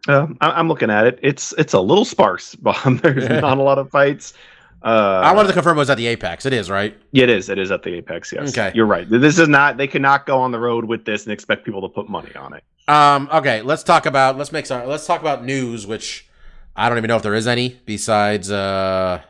Uh, 0.09 0.26
I, 0.40 0.50
I'm 0.52 0.68
looking 0.68 0.90
at 0.90 1.07
it. 1.07 1.18
It's 1.22 1.52
it's 1.59 1.72
a 1.72 1.80
little 1.80 2.04
sparse. 2.04 2.54
Bob. 2.57 3.00
There's 3.00 3.28
not 3.28 3.59
a 3.59 3.62
lot 3.62 3.78
of 3.78 3.90
fights. 3.90 4.34
Uh, 4.82 5.20
I 5.24 5.32
wanted 5.32 5.48
to 5.48 5.54
confirm 5.54 5.76
it 5.78 5.80
was 5.80 5.90
at 5.90 5.96
the 5.96 6.07
Apex. 6.07 6.46
It 6.46 6.52
is 6.52 6.70
right. 6.70 6.96
Yeah, 7.11 7.24
it 7.24 7.30
is. 7.30 7.48
It 7.48 7.59
is 7.59 7.70
at 7.72 7.82
the 7.82 7.94
Apex. 7.94 8.32
Yes. 8.32 8.50
Okay. 8.50 8.70
You're 8.74 8.86
right. 8.86 9.09
This 9.09 9.38
is 9.38 9.48
not. 9.48 9.78
They 9.78 9.88
cannot 9.88 10.26
go 10.26 10.38
on 10.38 10.52
the 10.52 10.61
road 10.61 10.84
with 10.84 11.04
this 11.04 11.24
and 11.24 11.32
expect 11.32 11.64
people 11.64 11.80
to 11.82 11.88
put 11.88 12.09
money 12.09 12.32
on 12.36 12.54
it. 12.54 12.62
Um, 12.88 13.28
okay, 13.32 13.62
let's 13.62 13.82
talk 13.82 14.07
about 14.07 14.38
let's 14.38 14.52
make 14.52 14.64
some 14.66 14.86
let's 14.86 15.07
talk 15.07 15.20
about 15.20 15.44
news, 15.44 15.86
which 15.88 16.28
I 16.76 16.88
don't 16.88 16.98
even 16.98 17.09
know 17.09 17.16
if 17.16 17.22
there 17.22 17.34
is 17.34 17.48
any 17.48 17.80
besides 17.84 18.48
uh 18.50 19.22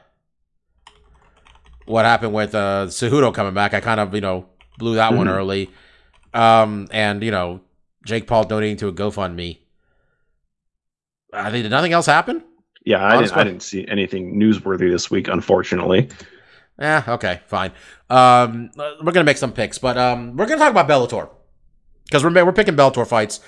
what 1.87 2.05
happened 2.05 2.35
with 2.35 2.55
uh 2.55 2.87
Cejudo 2.89 3.33
coming 3.33 3.55
back. 3.55 3.73
I 3.73 3.81
kind 3.81 4.01
of 4.01 4.15
you 4.15 4.21
know 4.21 4.47
blew 4.79 4.97
that 4.97 5.15
one 5.15 5.27
Mhm. 5.27 5.33
early, 5.35 5.71
um, 6.35 6.89
and 6.91 7.23
you 7.23 7.31
know 7.31 7.61
Jake 8.05 8.27
Paul 8.27 8.45
donating 8.45 8.77
to 8.79 8.89
a 8.89 8.93
GoFundMe. 8.93 9.59
I 11.37 11.51
think 11.51 11.65
did 11.65 11.71
nothing 11.71 11.93
else 11.93 12.07
happen? 12.07 12.43
Yeah, 12.85 13.05
I 13.05 13.21
didn't, 13.21 13.37
I 13.37 13.45
didn't 13.45 13.63
see 13.63 13.87
anything 13.89 14.39
newsworthy 14.39 14.91
this 14.91 15.11
week, 15.11 15.29
unfortunately. 15.29 16.09
Yeah, 16.79 17.03
okay, 17.09 17.41
fine. 17.47 17.73
Um, 18.09 18.71
we're 18.77 19.13
gonna 19.13 19.25
make 19.25 19.39
some 19.39 19.53
picks, 19.53 19.79
but 19.79 19.97
um, 19.97 20.37
we're 20.37 20.47
gonna 20.47 20.61
talk 20.61 20.71
about 20.71 20.89
Bellator 20.89 21.29
because 22.05 22.23
we're 22.23 22.45
we're 22.45 22.53
picking 22.53 22.77
Bellator 22.77 23.07
fights. 23.07 23.41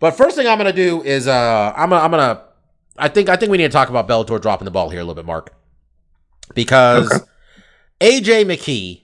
But 0.00 0.12
first 0.12 0.34
thing 0.34 0.46
I'm 0.46 0.58
gonna 0.58 0.72
do 0.72 1.02
is 1.02 1.28
uh, 1.28 1.72
I'm 1.76 1.90
gonna, 1.90 2.02
I'm 2.02 2.10
gonna 2.10 2.42
I 2.96 3.08
think 3.08 3.28
I 3.28 3.36
think 3.36 3.50
we 3.50 3.58
need 3.58 3.64
to 3.64 3.70
talk 3.70 3.90
about 3.90 4.08
Bellator 4.08 4.40
dropping 4.40 4.64
the 4.64 4.70
ball 4.70 4.90
here 4.90 5.00
a 5.00 5.04
little 5.04 5.14
bit, 5.14 5.24
Mark, 5.24 5.54
because 6.54 7.08
AJ 8.00 8.44
McKee, 8.46 9.02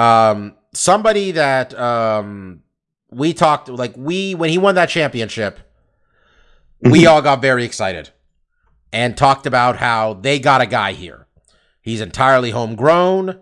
um, 0.00 0.56
somebody 0.74 1.32
that 1.32 1.78
um 1.78 2.62
we 3.10 3.32
talked 3.32 3.68
like 3.68 3.94
we 3.96 4.34
when 4.34 4.50
he 4.50 4.58
won 4.58 4.74
that 4.74 4.88
championship, 4.88 5.60
we 6.82 7.06
all 7.06 7.22
got 7.22 7.42
very 7.42 7.64
excited 7.64 8.10
and 8.92 9.16
talked 9.16 9.46
about 9.46 9.76
how 9.76 10.14
they 10.14 10.38
got 10.38 10.60
a 10.60 10.66
guy 10.66 10.92
here. 10.92 11.26
He's 11.82 12.00
entirely 12.00 12.50
homegrown, 12.50 13.40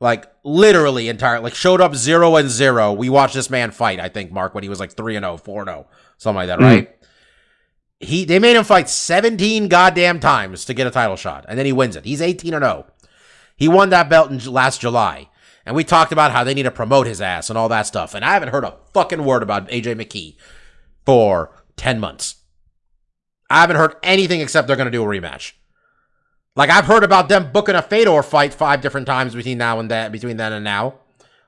like 0.00 0.26
literally 0.44 1.08
entire. 1.08 1.40
Like 1.40 1.54
showed 1.54 1.80
up 1.80 1.94
zero 1.94 2.36
and 2.36 2.48
zero. 2.48 2.92
We 2.92 3.08
watched 3.08 3.34
this 3.34 3.50
man 3.50 3.70
fight. 3.70 4.00
I 4.00 4.08
think 4.08 4.32
Mark 4.32 4.54
when 4.54 4.62
he 4.62 4.68
was 4.68 4.80
like 4.80 4.92
three 4.92 5.16
and 5.16 5.24
0, 5.24 5.36
4 5.36 5.60
and 5.62 5.68
zero, 5.68 5.86
something 6.18 6.36
like 6.36 6.48
that, 6.48 6.58
Mhm. 6.58 6.62
right? 6.62 6.90
He 8.00 8.24
they 8.24 8.38
made 8.38 8.56
him 8.56 8.64
fight 8.64 8.88
seventeen 8.88 9.68
goddamn 9.68 10.18
times 10.18 10.64
to 10.64 10.74
get 10.74 10.86
a 10.86 10.90
title 10.90 11.16
shot, 11.16 11.44
and 11.48 11.56
then 11.58 11.66
he 11.66 11.72
wins 11.72 11.94
it. 11.94 12.04
He's 12.04 12.20
eighteen 12.22 12.52
and 12.54 12.64
zero. 12.64 12.86
He 13.56 13.68
won 13.68 13.90
that 13.90 14.08
belt 14.08 14.30
in 14.30 14.38
last 14.52 14.80
July, 14.80 15.28
and 15.64 15.76
we 15.76 15.84
talked 15.84 16.10
about 16.10 16.32
how 16.32 16.42
they 16.42 16.54
need 16.54 16.64
to 16.64 16.70
promote 16.72 17.06
his 17.06 17.20
ass 17.20 17.48
and 17.48 17.56
all 17.56 17.68
that 17.68 17.86
stuff. 17.86 18.14
And 18.14 18.24
I 18.24 18.32
haven't 18.32 18.48
heard 18.48 18.64
a 18.64 18.74
fucking 18.92 19.24
word 19.24 19.42
about 19.44 19.68
AJ 19.70 19.94
McKee 19.94 20.34
for 21.06 21.62
ten 21.76 22.00
months. 22.00 22.36
I 23.52 23.60
haven't 23.60 23.76
heard 23.76 23.96
anything 24.02 24.40
except 24.40 24.66
they're 24.66 24.76
going 24.76 24.86
to 24.86 24.90
do 24.90 25.02
a 25.02 25.06
rematch. 25.06 25.52
Like 26.56 26.70
I've 26.70 26.86
heard 26.86 27.04
about 27.04 27.28
them 27.28 27.52
booking 27.52 27.74
a 27.74 27.82
Fedor 27.82 28.22
fight 28.22 28.54
five 28.54 28.80
different 28.80 29.06
times 29.06 29.34
between 29.34 29.58
now 29.58 29.78
and 29.78 29.90
that, 29.90 30.10
between 30.10 30.38
then 30.38 30.54
and 30.54 30.64
now. 30.64 30.94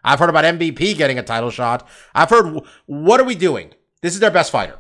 I've 0.04 0.18
heard 0.18 0.28
about 0.28 0.44
MVP 0.44 0.98
getting 0.98 1.18
a 1.18 1.22
title 1.22 1.50
shot. 1.50 1.88
I've 2.14 2.28
heard 2.28 2.60
what 2.84 3.20
are 3.20 3.24
we 3.24 3.34
doing? 3.34 3.72
This 4.02 4.12
is 4.12 4.20
their 4.20 4.30
best 4.30 4.52
fighter. 4.52 4.78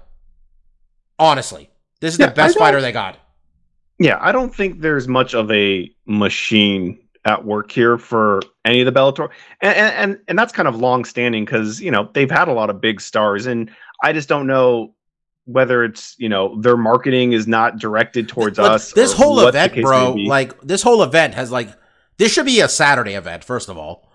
Honestly, 1.18 1.70
this 2.00 2.12
is 2.14 2.20
Yeah, 2.20 2.26
the 2.26 2.32
best 2.34 2.58
fighter 2.58 2.82
they 2.82 2.92
got. 2.92 3.18
Yeah, 3.98 4.18
I 4.20 4.32
don't 4.32 4.54
think 4.54 4.80
there's 4.80 5.08
much 5.08 5.34
of 5.34 5.50
a 5.50 5.90
machine 6.06 6.98
at 7.24 7.42
work 7.42 7.72
here 7.72 7.96
for 7.96 8.40
any 8.66 8.82
of 8.82 8.86
the 8.86 8.92
Bellator, 8.92 9.30
and 9.62 9.74
and 9.76 9.94
and, 9.94 10.20
and 10.28 10.38
that's 10.38 10.52
kind 10.52 10.68
of 10.68 10.76
long 10.76 11.06
standing 11.06 11.46
because 11.46 11.80
you 11.80 11.90
know 11.90 12.10
they've 12.12 12.30
had 12.30 12.48
a 12.48 12.52
lot 12.52 12.68
of 12.68 12.82
big 12.82 13.00
stars, 13.00 13.46
and 13.46 13.70
I 14.02 14.12
just 14.12 14.28
don't 14.28 14.46
know 14.46 14.94
whether 15.46 15.84
it's 15.84 16.14
you 16.18 16.28
know 16.28 16.60
their 16.60 16.76
marketing 16.76 17.32
is 17.32 17.46
not 17.46 17.78
directed 17.78 18.28
towards 18.28 18.58
us. 18.58 18.92
This 18.92 19.12
whole 19.12 19.46
event, 19.46 19.74
bro, 19.82 20.14
like 20.14 20.58
this 20.60 20.82
whole 20.82 21.02
event 21.02 21.34
has 21.34 21.50
like 21.50 21.68
this 22.16 22.32
should 22.32 22.46
be 22.46 22.60
a 22.60 22.68
Saturday 22.68 23.14
event. 23.14 23.44
First 23.44 23.68
of 23.68 23.76
all, 23.76 24.08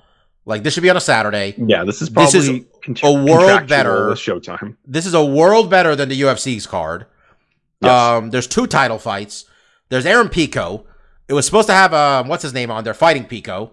like 0.46 0.64
this 0.64 0.74
should 0.74 0.84
be 0.84 0.90
on 0.90 0.98
a 0.98 1.02
Saturday. 1.02 1.54
yeah, 1.58 1.84
this 1.84 2.02
is 2.02 2.10
this 2.10 2.32
probably 2.32 2.40
is 2.60 2.66
cont- 2.84 3.04
a 3.04 3.12
world 3.24 3.68
better- 3.68 4.10
Showtime. 4.12 4.76
This 4.86 5.06
is 5.06 5.14
a 5.14 5.24
world 5.24 5.70
better 5.70 5.96
than 5.96 6.10
the 6.10 6.22
UFC's 6.22 6.66
card. 6.66 7.06
Yes. 7.82 7.92
Um, 7.92 8.30
there's 8.32 8.48
two 8.48 8.68
title 8.68 8.98
fights. 9.00 9.46
There's 9.90 10.06
Aaron 10.06 10.30
Pico. 10.30 10.86
It 11.28 11.34
was 11.34 11.46
supposed 11.46 11.68
to 11.68 11.74
have 11.74 11.94
um, 11.94 12.28
what's 12.28 12.44
his 12.44 12.54
name 12.54 12.72
on 12.72 12.84
there, 12.84 12.94
fighting 12.94 13.26
Pico, 13.26 13.72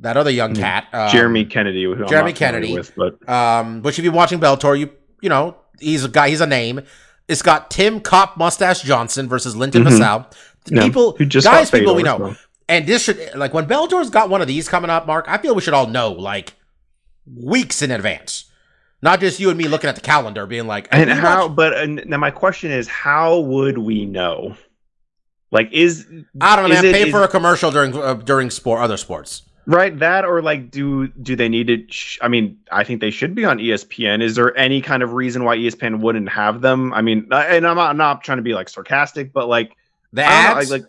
that 0.00 0.16
other 0.16 0.30
young 0.30 0.54
Mhm. 0.54 0.58
cat, 0.60 0.84
um, 0.92 1.10
Jeremy 1.10 1.44
Kennedy, 1.44 1.84
who 1.84 1.94
I'm 1.94 2.06
Jeremy 2.08 2.32
Kennedy. 2.34 2.74
with, 2.74 2.92
but 2.94 3.26
Um, 3.28 3.82
which 3.82 3.98
if 3.98 4.04
you're 4.04 4.12
watching 4.12 4.38
Bellator, 4.38 4.78
you 4.78 4.90
you 5.22 5.28
know 5.28 5.56
he's 5.80 6.04
a 6.04 6.08
guy, 6.08 6.28
he's 6.30 6.40
a 6.40 6.46
name. 6.46 6.80
It's 7.28 7.42
got 7.42 7.70
Tim 7.70 8.00
Cop 8.00 8.36
Mustache 8.36 8.82
Johnson 8.82 9.28
versus 9.28 9.54
Linton. 9.54 9.84
Vassell. 9.84 10.32
Yeah, 10.70 10.82
People, 10.82 11.12
who 11.16 11.24
just 11.26 11.46
guys, 11.46 11.70
people 11.70 11.94
we 11.94 12.02
know. 12.02 12.18
so. 12.18 12.36
And 12.68 12.86
this 12.86 13.02
should 13.04 13.34
like 13.34 13.54
when 13.54 13.66
Bellator's 13.66 14.10
got 14.10 14.28
one 14.30 14.40
of 14.42 14.46
these 14.46 14.68
coming 14.68 14.90
up, 14.90 15.06
Mark. 15.06 15.26
I 15.28 15.38
feel 15.38 15.54
we 15.54 15.62
should 15.62 15.74
all 15.74 15.86
know 15.86 16.12
like 16.12 16.52
weeks 17.26 17.80
in 17.82 17.90
advance, 17.90 18.44
not 19.02 19.20
just 19.20 19.40
you 19.40 19.48
and 19.48 19.56
me 19.56 19.68
looking 19.68 19.88
at 19.88 19.94
the 19.94 20.02
calendar, 20.02 20.46
being 20.46 20.66
like, 20.66 20.88
And 20.90 21.10
how? 21.10 21.46
watch-" 21.48 21.56
But 21.56 21.72
and 21.78 22.02
now 22.06 22.18
my 22.18 22.30
question 22.30 22.70
is, 22.70 22.86
how 22.88 23.38
would 23.40 23.78
we 23.78 24.04
know? 24.04 24.56
Like, 25.50 25.72
is 25.72 26.06
I 26.40 26.56
don't 26.56 26.68
know, 26.68 26.74
man. 26.74 26.84
it- 26.84 26.92
Pay 26.94 27.04
is- 27.06 27.10
for 27.10 27.22
a 27.22 27.28
commercial 27.28 27.70
during 27.70 27.94
uh, 27.96 28.14
during 28.14 28.50
sport, 28.50 28.80
other 28.82 28.98
sports. 28.98 29.42
Right 29.68 29.96
that 29.98 30.24
or 30.24 30.40
like 30.40 30.70
do 30.70 31.08
do 31.08 31.36
they 31.36 31.48
need 31.48 31.66
to? 31.68 31.86
Sh- 31.88 32.18
I 32.20 32.28
mean, 32.28 32.58
I 32.72 32.82
think 32.82 33.00
they 33.00 33.10
should 33.10 33.34
be 33.34 33.44
on 33.44 33.58
ESPN. 33.58 34.22
Is 34.22 34.34
there 34.34 34.56
any 34.56 34.80
kind 34.80 35.02
of 35.02 35.12
reason 35.12 35.44
why 35.44 35.56
ESPN 35.56 36.00
wouldn't 36.00 36.28
have 36.30 36.60
them? 36.60 36.92
I 36.94 37.02
mean, 37.02 37.28
and 37.30 37.66
I'm 37.66 37.76
not, 37.76 37.90
I'm 37.90 37.96
not 37.96 38.24
trying 38.24 38.38
to 38.38 38.42
be 38.42 38.54
like 38.54 38.68
sarcastic, 38.68 39.32
but 39.32 39.46
like, 39.46 39.76
don't 40.12 40.24
ads, 40.26 40.70
like, 40.70 40.84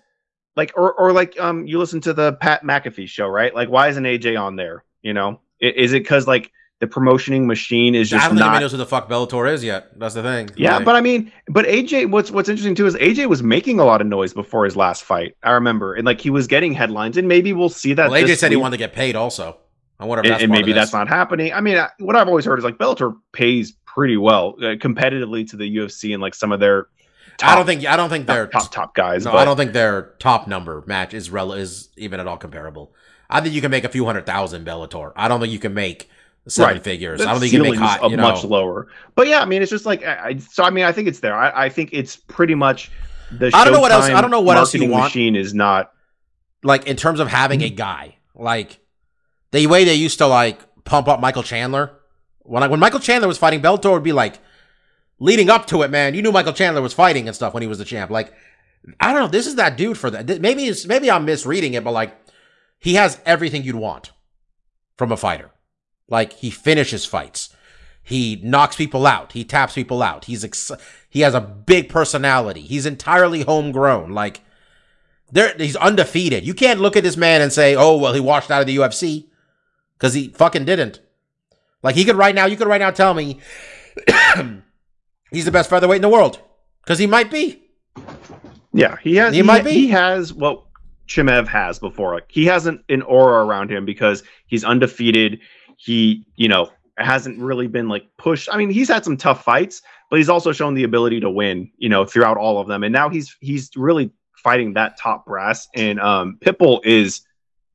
like, 0.55 0.71
or 0.75 0.93
or 0.93 1.11
like, 1.11 1.39
um, 1.39 1.67
you 1.67 1.77
listen 1.77 2.01
to 2.01 2.13
the 2.13 2.33
Pat 2.33 2.63
McAfee 2.63 3.09
show, 3.09 3.27
right? 3.27 3.53
Like, 3.53 3.69
why 3.69 3.89
isn't 3.89 4.03
AJ 4.03 4.41
on 4.41 4.55
there? 4.55 4.85
You 5.01 5.13
know, 5.13 5.41
is 5.59 5.93
it 5.93 6.03
because 6.03 6.25
like 6.25 6.51
the 6.79 6.87
promotioning 6.87 7.45
machine 7.45 7.93
is 7.93 8.11
I 8.13 8.17
just 8.17 8.29
don't 8.29 8.37
think 8.37 8.51
not. 8.51 8.61
knows 8.61 8.71
who 8.71 8.77
the 8.77 8.85
fuck 8.85 9.09
Bellator 9.09 9.51
is 9.51 9.63
yet. 9.63 9.99
That's 9.99 10.15
the 10.15 10.23
thing. 10.23 10.49
Yeah, 10.55 10.77
Like, 10.77 10.85
but 10.85 10.95
I 10.95 11.01
mean, 11.01 11.31
but 11.47 11.65
AJ, 11.65 12.09
what's 12.09 12.31
what's 12.31 12.47
interesting 12.47 12.75
too 12.75 12.85
is 12.85 12.95
AJ 12.95 13.27
was 13.27 13.43
making 13.43 13.79
a 13.79 13.85
lot 13.85 13.99
of 13.99 14.07
noise 14.07 14.33
before 14.33 14.63
his 14.65 14.75
last 14.77 15.03
fight. 15.03 15.35
I 15.43 15.51
remember, 15.51 15.93
and 15.93 16.05
like 16.05 16.21
he 16.21 16.29
was 16.29 16.47
getting 16.47 16.73
headlines, 16.73 17.17
and 17.17 17.27
maybe 17.27 17.51
we'll 17.53 17.69
see 17.69 17.93
that. 17.93 18.09
well, 18.09 18.21
AJ 18.21 18.37
said 18.37 18.51
he 18.51 18.57
wanted 18.57 18.77
to 18.77 18.83
get 18.83 18.93
paid 18.93 19.15
also. 19.15 19.57
I 19.99 20.05
wonder 20.05 20.21
if 20.21 20.25
and, 20.25 20.33
that's 20.33 20.43
and 20.43 20.51
part 20.51 20.61
maybe 20.61 20.71
that's 20.71 20.93
not 20.93 21.09
happening. 21.09 21.51
I 21.53 21.59
mean, 21.59 21.77
I- 21.77 21.89
what 21.99 22.15
I've 22.15 22.29
always 22.29 22.45
heard 22.45 22.57
is 22.59 22.63
like 22.63 22.77
Bellator 22.77 23.13
pays 23.33 23.73
pretty 23.85 24.15
well 24.15 24.55
uh, 24.59 24.75
competitively 24.75 25.49
to 25.49 25.57
the 25.57 25.75
UFC 25.77 26.13
and 26.13 26.21
like 26.21 26.33
some 26.35 26.51
of 26.53 26.59
their. 26.61 26.87
I 27.41 27.55
don't 27.55 27.65
think 27.65 27.85
I 27.85 27.97
don't 27.97 28.09
think 28.09 28.25
top, 28.27 28.35
they're 28.35 28.47
top 28.47 28.71
top 28.71 28.95
guys. 28.95 29.25
No, 29.25 29.31
but 29.31 29.39
I 29.39 29.45
don't 29.45 29.57
think 29.57 29.73
their 29.73 30.13
top 30.19 30.47
number 30.47 30.83
match 30.87 31.13
is 31.13 31.29
rel- 31.29 31.53
is 31.53 31.89
even 31.97 32.19
at 32.21 32.27
all 32.27 32.37
comparable. 32.37 32.93
I 33.29 33.41
think 33.41 33.53
you 33.53 33.61
can 33.61 33.71
make 33.71 33.83
a 33.83 33.89
few 33.89 34.05
hundred 34.05 34.25
thousand 34.25 34.65
Bellator. 34.65 35.11
I 35.15 35.27
don't 35.27 35.39
think 35.41 35.51
you 35.53 35.59
can 35.59 35.73
make 35.73 36.09
seven 36.47 36.75
Right. 36.75 36.83
figures. 36.83 37.19
the 37.19 37.27
I 37.27 37.31
don't 37.31 37.39
think 37.41 37.53
you 37.53 37.61
can 37.63 37.71
make 37.71 37.81
up 37.81 38.09
You 38.11 38.17
know, 38.17 38.23
much 38.23 38.43
lower. 38.43 38.87
But 39.15 39.27
yeah, 39.27 39.41
I 39.41 39.45
mean, 39.45 39.61
it's 39.61 39.69
just 39.71 39.85
like 39.85 40.03
I, 40.03 40.29
I- 40.29 40.37
so. 40.37 40.63
I 40.63 40.69
mean, 40.69 40.85
I 40.85 40.91
think 40.91 41.07
it's 41.07 41.19
there. 41.19 41.35
I, 41.35 41.65
I 41.65 41.69
think 41.69 41.89
it's 41.93 42.15
pretty 42.15 42.55
much 42.55 42.91
the. 43.31 43.51
I 43.53 43.63
don't 43.63 43.73
know 43.73 43.81
what 43.81 43.91
else- 43.91 44.05
I 44.09 44.21
don't 44.21 44.31
know 44.31 44.41
what 44.41 44.57
else 44.57 44.73
you 44.73 44.87
want. 44.89 45.05
Machine 45.05 45.35
is 45.35 45.53
not. 45.53 45.91
like 46.63 46.87
in 46.87 46.95
terms 46.95 47.19
of 47.19 47.27
having 47.27 47.59
Mm-hmm. 47.59 47.73
a 47.73 47.77
guy 47.77 48.15
like 48.35 48.79
the 49.51 49.65
way 49.67 49.83
they 49.83 49.95
used 49.95 50.17
to 50.19 50.27
like 50.27 50.59
pump 50.85 51.07
up 51.07 51.19
Michael 51.19 51.43
Chandler. 51.43 51.91
When 52.43 52.63
I, 52.63 52.67
when 52.67 52.79
Michael 52.79 52.99
Chandler 52.99 53.27
was 53.27 53.37
fighting, 53.37 53.61
Bellator 53.61 53.91
would 53.91 54.03
be 54.03 54.11
like 54.13 54.39
leading 55.19 55.49
up 55.49 55.67
to 55.67 55.83
it, 55.83 55.91
man. 55.91 56.15
You 56.15 56.21
knew 56.21 56.31
Michael 56.31 56.53
Chandler 56.53 56.81
was 56.81 56.93
fighting 56.93 57.27
and 57.27 57.35
stuff 57.35 57.53
when 57.53 57.61
he 57.61 57.67
was 57.67 57.77
the 57.77 57.85
champ. 57.85 58.09
Like 58.09 58.33
I 58.99 59.11
don't 59.13 59.21
know, 59.21 59.27
this 59.27 59.45
is 59.45 59.55
that 59.55 59.77
dude 59.77 59.97
for 59.97 60.09
that. 60.09 60.41
Maybe 60.41 60.65
it's 60.65 60.85
maybe 60.87 61.11
I'm 61.11 61.25
misreading 61.25 61.73
it, 61.75 61.83
but 61.83 61.91
like 61.91 62.15
he 62.79 62.95
has 62.95 63.19
everything 63.25 63.63
you'd 63.63 63.75
want 63.75 64.11
from 64.97 65.11
a 65.11 65.17
fighter. 65.17 65.51
Like 66.09 66.33
he 66.33 66.49
finishes 66.49 67.05
fights. 67.05 67.55
He 68.01 68.39
knocks 68.43 68.75
people 68.75 69.05
out. 69.05 69.33
He 69.33 69.43
taps 69.43 69.75
people 69.75 70.01
out. 70.01 70.25
He's 70.25 70.43
ex- 70.43 70.71
he 71.09 71.21
has 71.21 71.35
a 71.35 71.41
big 71.41 71.89
personality. 71.89 72.61
He's 72.61 72.85
entirely 72.85 73.41
homegrown. 73.43 74.11
Like 74.11 74.41
there, 75.31 75.53
he's 75.57 75.75
undefeated. 75.75 76.45
You 76.45 76.53
can't 76.53 76.79
look 76.79 76.97
at 76.97 77.03
this 77.03 77.17
man 77.17 77.41
and 77.41 77.53
say, 77.53 77.75
"Oh, 77.75 77.97
well, 77.97 78.13
he 78.13 78.19
washed 78.19 78.49
out 78.49 78.61
of 78.61 78.67
the 78.67 78.77
UFC," 78.77 79.27
because 79.97 80.13
he 80.13 80.29
fucking 80.29 80.65
didn't. 80.65 81.01
Like 81.83 81.95
he 81.95 82.05
could 82.05 82.15
right 82.15 82.35
now, 82.35 82.45
you 82.45 82.57
could 82.57 82.67
right 82.67 82.81
now 82.81 82.91
tell 82.91 83.13
me 83.13 83.39
he's 85.31 85.45
the 85.45 85.51
best 85.51 85.69
featherweight 85.69 85.97
in 85.97 86.01
the 86.01 86.09
world 86.09 86.39
because 86.83 86.99
he 86.99 87.07
might 87.07 87.31
be. 87.31 87.61
Yeah, 88.73 88.97
he 89.01 89.15
has. 89.17 89.33
He 89.33 89.41
might 89.41 89.63
be. 89.63 89.73
He 89.73 89.87
has 89.89 90.33
what 90.33 90.63
Chimaev 91.07 91.47
has 91.47 91.79
before. 91.79 92.15
Like 92.15 92.25
he 92.29 92.45
has 92.45 92.65
an, 92.65 92.83
an 92.89 93.01
aura 93.01 93.45
around 93.45 93.71
him 93.71 93.85
because 93.85 94.23
he's 94.47 94.63
undefeated. 94.63 95.39
He, 95.81 96.25
you 96.35 96.47
know, 96.47 96.69
hasn't 96.97 97.39
really 97.39 97.67
been 97.67 97.87
like 97.87 98.05
pushed. 98.17 98.49
I 98.51 98.57
mean, 98.57 98.69
he's 98.69 98.89
had 98.89 99.03
some 99.03 99.17
tough 99.17 99.43
fights, 99.43 99.81
but 100.09 100.17
he's 100.17 100.29
also 100.29 100.51
shown 100.51 100.73
the 100.73 100.83
ability 100.83 101.19
to 101.21 101.29
win. 101.29 101.71
You 101.77 101.89
know, 101.89 102.05
throughout 102.05 102.37
all 102.37 102.59
of 102.59 102.67
them, 102.67 102.83
and 102.83 102.91
now 102.91 103.09
he's 103.09 103.35
he's 103.39 103.71
really 103.75 104.11
fighting 104.35 104.73
that 104.73 104.97
top 104.97 105.25
brass. 105.25 105.67
And 105.75 105.99
um, 105.99 106.37
Pitbull 106.41 106.85
is 106.85 107.21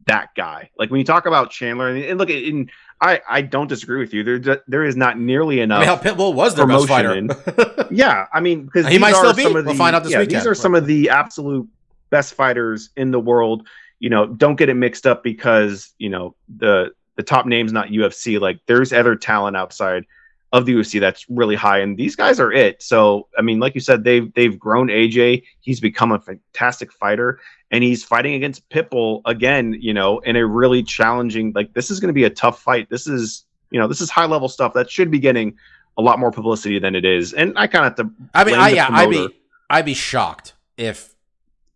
that 0.06 0.28
guy. 0.36 0.70
Like 0.78 0.90
when 0.90 0.98
you 0.98 1.04
talk 1.04 1.26
about 1.26 1.50
Chandler, 1.50 1.88
and, 1.88 2.04
and 2.04 2.18
look, 2.18 2.30
in 2.30 2.70
I 3.00 3.20
I 3.28 3.42
don't 3.42 3.68
disagree 3.68 3.98
with 3.98 4.12
you. 4.12 4.38
There 4.38 4.62
there 4.66 4.84
is 4.84 4.96
not 4.96 5.18
nearly 5.18 5.60
enough. 5.60 5.78
I 5.78 5.80
mean, 5.80 5.88
how 5.88 5.96
Pitbull 5.96 6.34
was 6.34 6.54
their 6.54 6.66
best 6.66 6.88
fighter. 6.88 7.26
Yeah, 7.90 8.26
I 8.32 8.40
mean, 8.40 8.64
because 8.64 8.88
He 8.88 8.98
might 8.98 9.14
still 9.14 9.34
be. 9.34 9.44
Of 9.44 9.52
the, 9.52 9.62
We'll 9.62 9.74
find 9.74 9.94
out 9.94 10.02
this 10.02 10.12
yeah, 10.12 10.20
weekend. 10.20 10.40
These 10.40 10.46
are 10.48 10.54
some 10.54 10.74
of 10.74 10.86
the 10.86 11.10
absolute 11.10 11.68
best 12.10 12.34
fighters 12.34 12.90
in 12.96 13.12
the 13.12 13.20
world. 13.20 13.68
You 14.00 14.10
know, 14.10 14.26
don't 14.26 14.56
get 14.56 14.68
it 14.68 14.74
mixed 14.74 15.06
up 15.06 15.22
because 15.22 15.94
you 15.98 16.08
know 16.08 16.34
the 16.56 16.92
the 17.16 17.22
top 17.22 17.46
name's 17.46 17.72
not 17.72 17.88
UFC. 17.88 18.40
Like, 18.40 18.60
there's 18.66 18.92
other 18.92 19.16
talent 19.16 19.56
outside 19.56 20.04
of 20.52 20.66
the 20.66 20.74
UFC 20.74 21.00
that's 21.00 21.26
really 21.28 21.56
high, 21.56 21.80
and 21.80 21.96
these 21.96 22.14
guys 22.16 22.38
are 22.38 22.52
it. 22.52 22.82
So, 22.82 23.28
I 23.36 23.42
mean, 23.42 23.58
like 23.58 23.74
you 23.74 23.80
said, 23.80 24.04
they've 24.04 24.32
they've 24.34 24.58
grown 24.58 24.88
AJ. 24.88 25.42
He's 25.60 25.80
become 25.80 26.12
a 26.12 26.20
fantastic 26.20 26.92
fighter, 26.92 27.40
and 27.70 27.82
he's 27.82 28.04
fighting 28.04 28.34
against 28.34 28.68
Pitbull 28.68 29.22
again. 29.24 29.76
You 29.80 29.94
know, 29.94 30.20
in 30.20 30.36
a 30.36 30.46
really 30.46 30.82
challenging. 30.82 31.52
Like, 31.54 31.74
this 31.74 31.90
is 31.90 32.00
going 32.00 32.08
to 32.08 32.14
be 32.14 32.24
a 32.24 32.30
tough 32.30 32.60
fight. 32.60 32.88
This 32.88 33.06
is 33.06 33.44
you 33.74 33.80
know, 33.80 33.88
this 33.88 34.00
is 34.00 34.08
high 34.08 34.26
level 34.26 34.48
stuff 34.48 34.72
that 34.74 34.88
should 34.88 35.10
be 35.10 35.18
getting 35.18 35.58
a 35.98 36.02
lot 36.02 36.20
more 36.20 36.30
publicity 36.30 36.78
than 36.78 36.94
it 36.94 37.04
is. 37.04 37.32
And 37.32 37.58
I 37.58 37.66
kind 37.66 37.84
of 37.84 37.98
have 37.98 38.06
to. 38.06 38.14
I 38.32 38.44
mean, 38.44 38.54
I, 38.54 38.68
yeah, 38.68 38.86
I'd 38.88 39.10
be, 39.10 39.28
I'd 39.68 39.84
be 39.84 39.94
shocked 39.94 40.54
if 40.76 41.16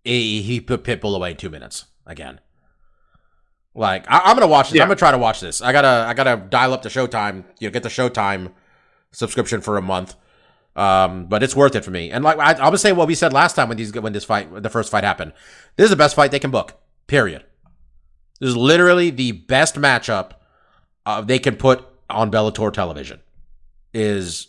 he, 0.05 0.43
he 0.43 0.61
put 0.61 0.85
Pitbull 0.85 1.17
away 1.17 1.33
in 1.33 1.37
two 1.37 1.51
minutes 1.51 1.87
again. 2.07 2.39
Like, 3.75 4.11
I, 4.11 4.21
I'm 4.25 4.37
gonna 4.37 4.47
watch 4.49 4.71
this. 4.71 4.77
Yeah. 4.77 4.83
I'm 4.83 4.89
gonna 4.89 4.97
try 4.97 5.11
to 5.13 5.19
watch 5.19 5.41
this. 5.41 5.63
I 5.63 5.73
gotta, 5.73 6.07
I 6.09 6.15
gotta 6.15 6.37
dial 6.49 6.73
up 6.73 6.83
the 6.83 6.89
Showtime. 6.89 7.45
You 7.61 7.69
know, 7.69 7.73
get 7.73 7.83
the 7.83 7.89
Showtime 7.89 8.53
subscription 9.13 9.61
for 9.61 9.77
a 9.77 9.83
month. 9.83 10.15
Um, 10.77 11.27
but 11.27 11.43
it's 11.43 11.57
worth 11.57 11.75
it 11.75 11.85
for 11.85 11.91
me. 11.91 12.11
And 12.11 12.23
like, 12.23 12.39
I, 12.39 12.53
I'm 12.53 12.57
gonna 12.57 12.79
say 12.79 12.93
what 12.93 13.09
we 13.09 13.15
said 13.15 13.33
last 13.33 13.55
time 13.55 13.69
when 13.69 13.79
these, 13.79 13.93
when 13.95 14.13
this 14.13 14.25
fight, 14.25 14.63
the 14.63 14.71
first 14.71 14.91
fight 14.91 15.05
happened. 15.05 15.33
This 15.77 15.85
is 15.85 15.91
the 15.91 15.97
best 15.97 16.15
fight 16.15 16.31
they 16.31 16.39
can 16.39 16.51
book. 16.51 16.81
Period. 17.07 17.45
This 18.41 18.51
is 18.51 18.57
literally 18.57 19.11
the 19.11 19.33
best 19.33 19.75
matchup 19.75 20.33
uh, 21.05 21.21
they 21.21 21.39
can 21.39 21.57
put 21.57 21.85
on 22.09 22.31
Bellator 22.31 22.73
television. 22.73 23.21
Is 23.93 24.49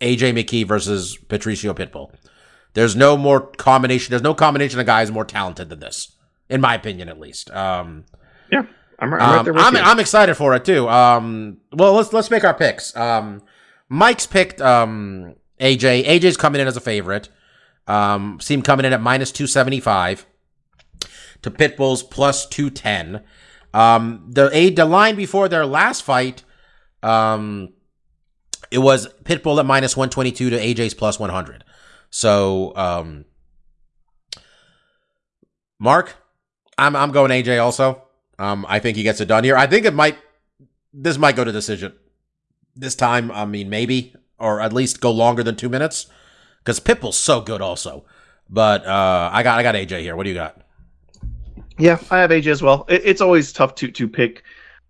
AJ 0.00 0.34
McKee 0.34 0.66
versus 0.66 1.16
Patricio 1.16 1.74
Pitbull. 1.74 2.12
There's 2.74 2.94
no 2.94 3.16
more 3.16 3.40
combination. 3.40 4.10
There's 4.10 4.22
no 4.22 4.34
combination 4.34 4.78
of 4.78 4.86
guys 4.86 5.10
more 5.10 5.24
talented 5.24 5.70
than 5.70 5.80
this, 5.80 6.12
in 6.48 6.60
my 6.60 6.74
opinion, 6.74 7.08
at 7.08 7.18
least. 7.18 7.50
Um, 7.50 8.04
I'm, 8.98 9.12
right- 9.12 9.22
I'm 9.22 9.46
right 9.46 9.48
um, 9.48 9.76
I'm. 9.76 9.76
I'm 9.84 10.00
excited 10.00 10.34
for 10.36 10.54
it 10.54 10.64
too. 10.64 10.88
Um, 10.88 11.58
well, 11.72 11.94
let's 11.94 12.12
let's 12.12 12.30
make 12.30 12.44
our 12.44 12.54
picks. 12.54 12.94
Um, 12.96 13.42
Mike's 13.88 14.26
picked 14.26 14.60
um, 14.60 15.34
AJ. 15.60 16.04
AJ's 16.06 16.36
coming 16.36 16.60
in 16.60 16.66
as 16.68 16.76
a 16.76 16.80
favorite. 16.80 17.28
Um, 17.86 18.38
see 18.40 18.54
him 18.54 18.62
coming 18.62 18.86
in 18.86 18.92
at 18.92 19.00
minus 19.00 19.32
two 19.32 19.46
seventy 19.46 19.80
five 19.80 20.26
to 21.42 21.50
Pitbull's 21.50 22.02
plus 22.02 22.46
two 22.46 22.70
ten. 22.70 23.22
Um, 23.74 24.26
the 24.30 24.48
a 24.56 24.70
the 24.70 24.84
line 24.84 25.16
before 25.16 25.48
their 25.48 25.66
last 25.66 26.02
fight, 26.04 26.44
um, 27.02 27.72
it 28.70 28.78
was 28.78 29.08
Pitbull 29.24 29.58
at 29.58 29.66
minus 29.66 29.96
one 29.96 30.08
twenty 30.08 30.30
two 30.32 30.50
to 30.50 30.56
AJ's 30.58 30.94
plus 30.94 31.18
one 31.18 31.30
hundred. 31.30 31.64
So, 32.10 32.74
um, 32.76 33.24
Mark, 35.80 36.14
I'm 36.78 36.94
I'm 36.96 37.10
going 37.10 37.30
AJ 37.32 37.62
also. 37.62 38.03
Um, 38.38 38.66
I 38.68 38.78
think 38.78 38.96
he 38.96 39.02
gets 39.02 39.20
it 39.20 39.26
done 39.26 39.44
here. 39.44 39.56
I 39.56 39.66
think 39.66 39.86
it 39.86 39.94
might. 39.94 40.18
This 40.92 41.18
might 41.18 41.36
go 41.36 41.44
to 41.44 41.52
decision. 41.52 41.94
This 42.76 42.94
time, 42.94 43.30
I 43.30 43.44
mean, 43.44 43.68
maybe 43.68 44.14
or 44.38 44.60
at 44.60 44.72
least 44.72 45.00
go 45.00 45.10
longer 45.10 45.42
than 45.42 45.56
two 45.56 45.68
minutes 45.68 46.06
because 46.58 46.80
Pitbull's 46.80 47.16
so 47.16 47.40
good 47.40 47.60
also. 47.60 48.04
But 48.48 48.84
uh, 48.86 49.30
I 49.32 49.42
got 49.42 49.58
I 49.58 49.62
got 49.62 49.74
AJ 49.74 50.00
here. 50.00 50.16
What 50.16 50.24
do 50.24 50.28
you 50.30 50.34
got? 50.34 50.60
Yeah, 51.78 51.98
I 52.10 52.18
have 52.18 52.30
AJ 52.30 52.48
as 52.48 52.62
well. 52.62 52.84
It, 52.88 53.02
it's 53.04 53.20
always 53.20 53.52
tough 53.52 53.74
to 53.76 53.90
to 53.90 54.08
pick 54.08 54.42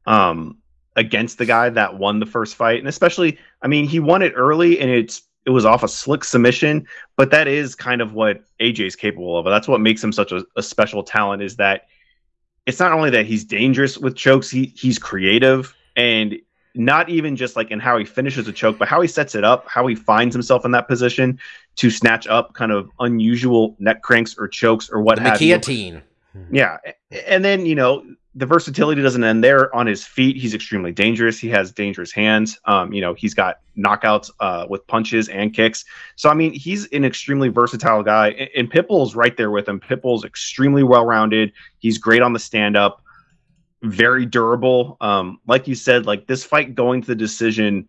um 0.07 0.59
against 0.97 1.39
the 1.39 1.47
guy 1.47 1.71
that 1.71 1.99
won 1.99 2.21
the 2.21 2.27
first 2.27 2.55
fight, 2.55 2.79
and 2.79 2.89
especially, 2.89 3.39
I 3.63 3.69
mean, 3.69 3.87
he 3.87 4.01
won 4.01 4.23
it 4.23 4.33
early, 4.37 4.79
and 4.81 4.91
it's 4.91 5.23
it 5.47 5.51
was 5.51 5.65
off 5.65 5.83
a 5.83 5.89
slick 5.89 6.25
submission, 6.25 6.87
but 7.17 7.31
that 7.31 7.47
is 7.47 7.75
kind 7.75 8.01
of 8.01 8.15
what 8.15 8.43
AJ 8.61 8.87
is 8.87 8.97
capable 8.97 9.39
of. 9.39 9.45
That's 9.45 9.69
what 9.69 9.81
makes 9.81 10.03
him 10.03 10.13
such 10.13 10.33
a, 10.33 10.45
a 10.57 10.63
special 10.63 11.03
talent. 11.03 11.43
Is 11.43 11.57
that 11.57 11.87
it's 12.67 12.81
not 12.81 12.93
only 12.93 13.11
that 13.11 13.27
he's 13.27 13.45
dangerous 13.45 13.99
with 13.99 14.17
chokes, 14.17 14.51
he 14.51 14.73
he's 14.77 14.99
creative 14.99 15.75
and 15.97 16.37
not 16.75 17.09
even 17.09 17.37
just 17.37 17.55
like 17.57 17.71
in 17.71 17.79
how 17.79 17.97
he 17.99 18.05
finishes 18.05 18.49
a 18.49 18.53
choke, 18.53 18.79
but 18.79 18.89
how 18.89 19.01
he 19.01 19.07
sets 19.07 19.35
it 19.35 19.45
up, 19.45 19.69
how 19.69 19.87
he 19.87 19.95
finds 19.95 20.35
himself 20.35 20.65
in 20.65 20.73
that 20.73 20.89
position 20.89 21.39
to 21.77 21.91
snatch 21.91 22.27
up 22.27 22.55
kind 22.55 22.73
of 22.73 22.91
unusual 22.99 23.77
neck 23.79 24.03
cranks 24.03 24.37
or 24.37 24.49
chokes 24.49 24.91
or 24.91 25.01
what 25.01 25.17
The 25.17 25.23
have 25.23 25.41
you. 25.41 26.03
Yeah. 26.51 26.79
And 27.27 27.45
then, 27.45 27.65
you 27.65 27.77
know, 27.77 28.05
the 28.37 28.47
versatility 28.47 29.01
doesn't 29.01 29.23
end 29.23 29.45
there. 29.45 29.75
On 29.75 29.87
his 29.87 30.05
feet, 30.05 30.37
he's 30.37 30.55
extremely 30.55 30.91
dangerous. 30.91 31.39
He 31.39 31.49
has 31.51 31.71
dangerous 31.71 32.13
hands. 32.13 32.59
Um, 32.65 32.93
you 32.93 33.01
know, 33.01 33.15
he's 33.15 33.33
got 33.33 33.61
knockouts 33.79 34.31
uh, 34.41 34.67
with 34.69 34.87
punches 34.89 35.29
and 35.29 35.55
kicks. 35.55 35.85
So, 36.17 36.29
I 36.29 36.35
mean, 36.35 36.53
he's 36.53 36.87
an 36.89 37.05
extremely 37.05 37.49
versatile 37.49 38.03
guy. 38.03 38.31
And, 38.31 38.51
and 38.57 38.71
Pitbull's 38.71 39.15
right 39.15 39.37
there 39.37 39.51
with 39.51 39.69
him. 39.69 39.79
Pitbull's 39.79 40.25
extremely 40.25 40.83
well 40.83 41.07
rounded. 41.07 41.53
He's 41.79 41.99
great 41.99 42.23
on 42.23 42.33
the 42.33 42.41
stand 42.41 42.77
up, 42.77 43.03
very 43.83 44.27
durable. 44.27 44.97
Um, 45.01 45.39
like 45.47 45.69
you 45.69 45.77
said, 45.77 46.07
like 46.07 46.27
this 46.27 46.45
fight 46.45 46.75
going 46.75 47.03
to 47.03 47.07
the 47.07 47.15
decision 47.15 47.89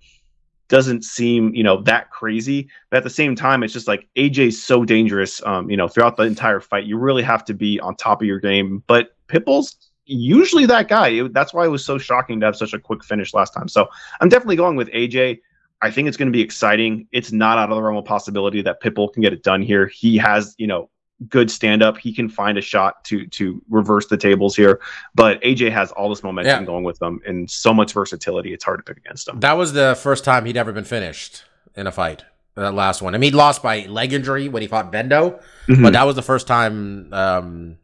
doesn't 0.68 1.04
seem 1.04 1.54
you 1.54 1.62
know 1.62 1.80
that 1.84 2.10
crazy 2.10 2.68
but 2.90 2.98
at 2.98 3.04
the 3.04 3.10
same 3.10 3.36
time 3.36 3.62
it's 3.62 3.72
just 3.72 3.88
like 3.88 4.08
aj's 4.18 4.60
so 4.60 4.84
dangerous 4.84 5.40
um 5.46 5.70
you 5.70 5.78
know 5.78 5.88
throughout 5.88 6.18
the 6.18 6.24
entire 6.24 6.60
fight 6.60 6.86
you 6.86 6.98
really 6.98 7.22
have 7.22 7.46
to 7.46 7.54
be 7.54 7.80
on 7.82 7.96
top 7.96 8.20
of 8.20 8.28
your 8.28 8.40
game 8.40 8.84
but 8.88 9.16
pitbull's 9.28 9.92
usually 10.06 10.66
that 10.66 10.88
guy 10.88 11.10
It- 11.10 11.34
that's 11.34 11.54
why 11.54 11.66
it 11.66 11.70
was 11.70 11.84
so 11.86 11.98
shocking 11.98 12.40
to 12.40 12.46
have 12.46 12.56
such 12.56 12.74
a 12.74 12.80
quick 12.80 13.04
finish 13.04 13.34
last 13.34 13.54
time 13.54 13.68
so 13.68 13.88
i'm 14.22 14.30
definitely 14.30 14.56
going 14.56 14.76
with 14.76 14.88
aj 14.90 15.40
i 15.82 15.92
think 15.92 16.08
it's 16.08 16.18
going 16.18 16.28
to 16.28 16.32
be 16.32 16.42
exciting 16.42 17.08
it's 17.12 17.32
not 17.32 17.58
out 17.58 17.70
of 17.72 17.76
the 17.76 17.82
realm 17.82 17.98
of 17.98 18.06
possibility 18.06 18.62
that 18.62 18.82
pitbull 18.82 19.12
can 19.12 19.22
get 19.22 19.34
it 19.34 19.44
done 19.44 19.62
here 19.62 19.88
he 19.88 20.18
has 20.18 20.56
you 20.58 20.68
know 20.68 20.90
good 21.30 21.50
stand 21.50 21.82
up, 21.82 21.98
he 21.98 22.12
can 22.14 22.28
find 22.28 22.58
a 22.58 22.62
shot 22.62 23.02
to 23.06 23.26
to 23.28 23.62
reverse 23.70 24.06
the 24.08 24.18
tables 24.18 24.54
here. 24.54 24.82
But 25.16 25.42
AJ 25.44 25.72
has 25.72 25.90
all 25.94 26.10
this 26.10 26.22
momentum 26.24 26.64
Yeah. 26.64 26.66
going 26.66 26.84
with 26.84 27.02
him 27.02 27.22
and 27.26 27.50
so 27.50 27.74
much 27.74 27.94
versatility. 27.94 28.54
It's 28.54 28.66
hard 28.66 28.80
to 28.80 28.84
pick 28.84 28.98
against 28.98 29.30
him. 29.30 29.40
That 29.40 29.54
was 29.54 29.72
the 29.72 29.98
first 29.98 30.26
time 30.26 30.44
he'd 30.44 30.58
ever 30.58 30.74
been 30.74 30.84
finished 30.84 31.46
in 31.74 31.88
a 31.88 31.92
fight. 31.94 32.26
That 32.56 32.74
last 32.74 33.02
one. 33.02 33.16
I 33.16 33.18
mean, 33.18 33.32
he 33.32 33.38
lost 33.38 33.64
by 33.64 33.86
leg 33.86 34.12
injury 34.12 34.50
when 34.50 34.62
he 34.62 34.68
fought 34.68 34.92
Bendo, 34.92 35.42
Mhm. 35.70 35.84
but 35.84 35.94
that 35.94 36.04
was 36.04 36.18
the 36.18 36.22
first 36.22 36.48
time 36.48 37.14
um, 37.14 37.78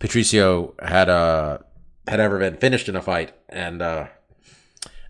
Patricio 0.00 0.74
had 0.82 1.08
uh, 1.08 1.58
had 2.08 2.18
ever 2.18 2.38
been 2.38 2.56
finished 2.56 2.88
in 2.88 2.96
a 2.96 3.02
fight. 3.02 3.32
And 3.48 3.80
uh, 3.80 4.08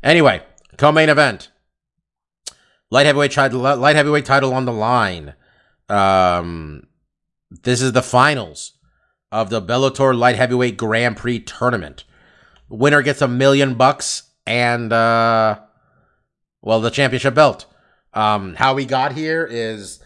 anyway, 0.02 0.42
co-main 0.76 1.08
event, 1.08 1.50
light 2.90 3.06
heavyweight 3.06 3.32
title, 3.32 3.60
light 3.60 3.96
heavyweight 3.96 4.26
title 4.26 4.52
on 4.52 4.66
the 4.66 4.72
line. 4.72 5.34
Um, 5.88 6.88
this 7.50 7.80
is 7.80 7.92
the 7.92 8.02
finals 8.02 8.72
of 9.32 9.48
the 9.48 9.62
Bellator 9.62 10.16
light 10.16 10.36
heavyweight 10.36 10.76
Grand 10.76 11.16
Prix 11.16 11.40
tournament. 11.40 12.04
Winner 12.68 13.02
gets 13.02 13.22
a 13.22 13.28
million 13.28 13.74
bucks 13.74 14.24
and 14.46 14.92
uh, 14.92 15.60
well, 16.62 16.80
the 16.80 16.90
championship 16.90 17.34
belt. 17.34 17.66
Um, 18.12 18.56
how 18.56 18.74
we 18.74 18.84
got 18.84 19.12
here 19.12 19.46
is 19.48 20.00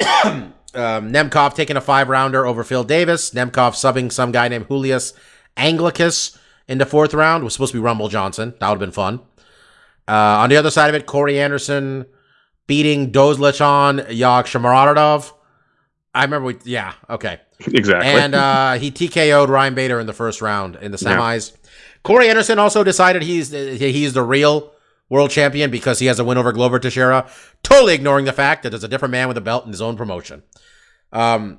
um, 0.76 1.12
Nemkov 1.12 1.54
taking 1.54 1.76
a 1.76 1.80
five 1.80 2.08
rounder 2.08 2.46
over 2.46 2.64
Phil 2.64 2.84
Davis. 2.84 3.30
Nemkov 3.30 3.72
subbing 3.74 4.10
some 4.12 4.32
guy 4.32 4.48
named 4.48 4.66
Julius 4.68 5.12
Anglickas 5.56 6.36
in 6.68 6.78
the 6.78 6.86
fourth 6.86 7.14
round. 7.14 7.42
It 7.42 7.44
was 7.44 7.52
supposed 7.52 7.72
to 7.72 7.78
be 7.78 7.82
Rumble 7.82 8.08
Johnson. 8.08 8.54
That 8.60 8.68
would 8.68 8.74
have 8.74 8.80
been 8.80 8.90
fun. 8.92 9.20
Uh, 10.06 10.42
on 10.42 10.50
the 10.50 10.56
other 10.56 10.70
side 10.70 10.88
of 10.88 10.94
it, 10.94 11.06
Corey 11.06 11.40
Anderson 11.40 12.06
beating 12.66 13.12
Dozlechon 13.12 14.06
Yag 14.08 14.44
Shamaradov. 14.44 15.32
I 16.14 16.24
remember 16.24 16.46
we, 16.46 16.56
yeah, 16.64 16.92
okay. 17.10 17.40
exactly. 17.66 18.08
And 18.10 18.34
uh, 18.34 18.74
he 18.74 18.90
TKO'd 18.90 19.48
Ryan 19.48 19.74
Bader 19.74 19.98
in 20.00 20.06
the 20.06 20.12
first 20.12 20.40
round 20.40 20.76
in 20.76 20.92
the 20.92 20.98
Yeah. 21.00 21.16
semis. 21.18 21.52
Corey 22.02 22.28
Anderson 22.28 22.58
also 22.58 22.84
decided 22.84 23.22
he's 23.22 23.50
he's 23.50 24.12
the 24.12 24.22
real 24.22 24.72
world 25.08 25.30
champion 25.30 25.70
because 25.70 25.98
he 25.98 26.06
has 26.06 26.18
a 26.18 26.24
win 26.24 26.36
over 26.38 26.52
Glover 26.52 26.78
Teixeira, 26.78 27.28
totally 27.62 27.94
ignoring 27.94 28.26
the 28.26 28.32
fact 28.32 28.62
that 28.62 28.70
there's 28.70 28.84
a 28.84 28.88
different 28.88 29.12
man 29.12 29.28
with 29.28 29.36
a 29.36 29.40
belt 29.40 29.64
in 29.64 29.70
his 29.70 29.80
own 29.80 29.96
promotion. 29.96 30.42
Um, 31.14 31.58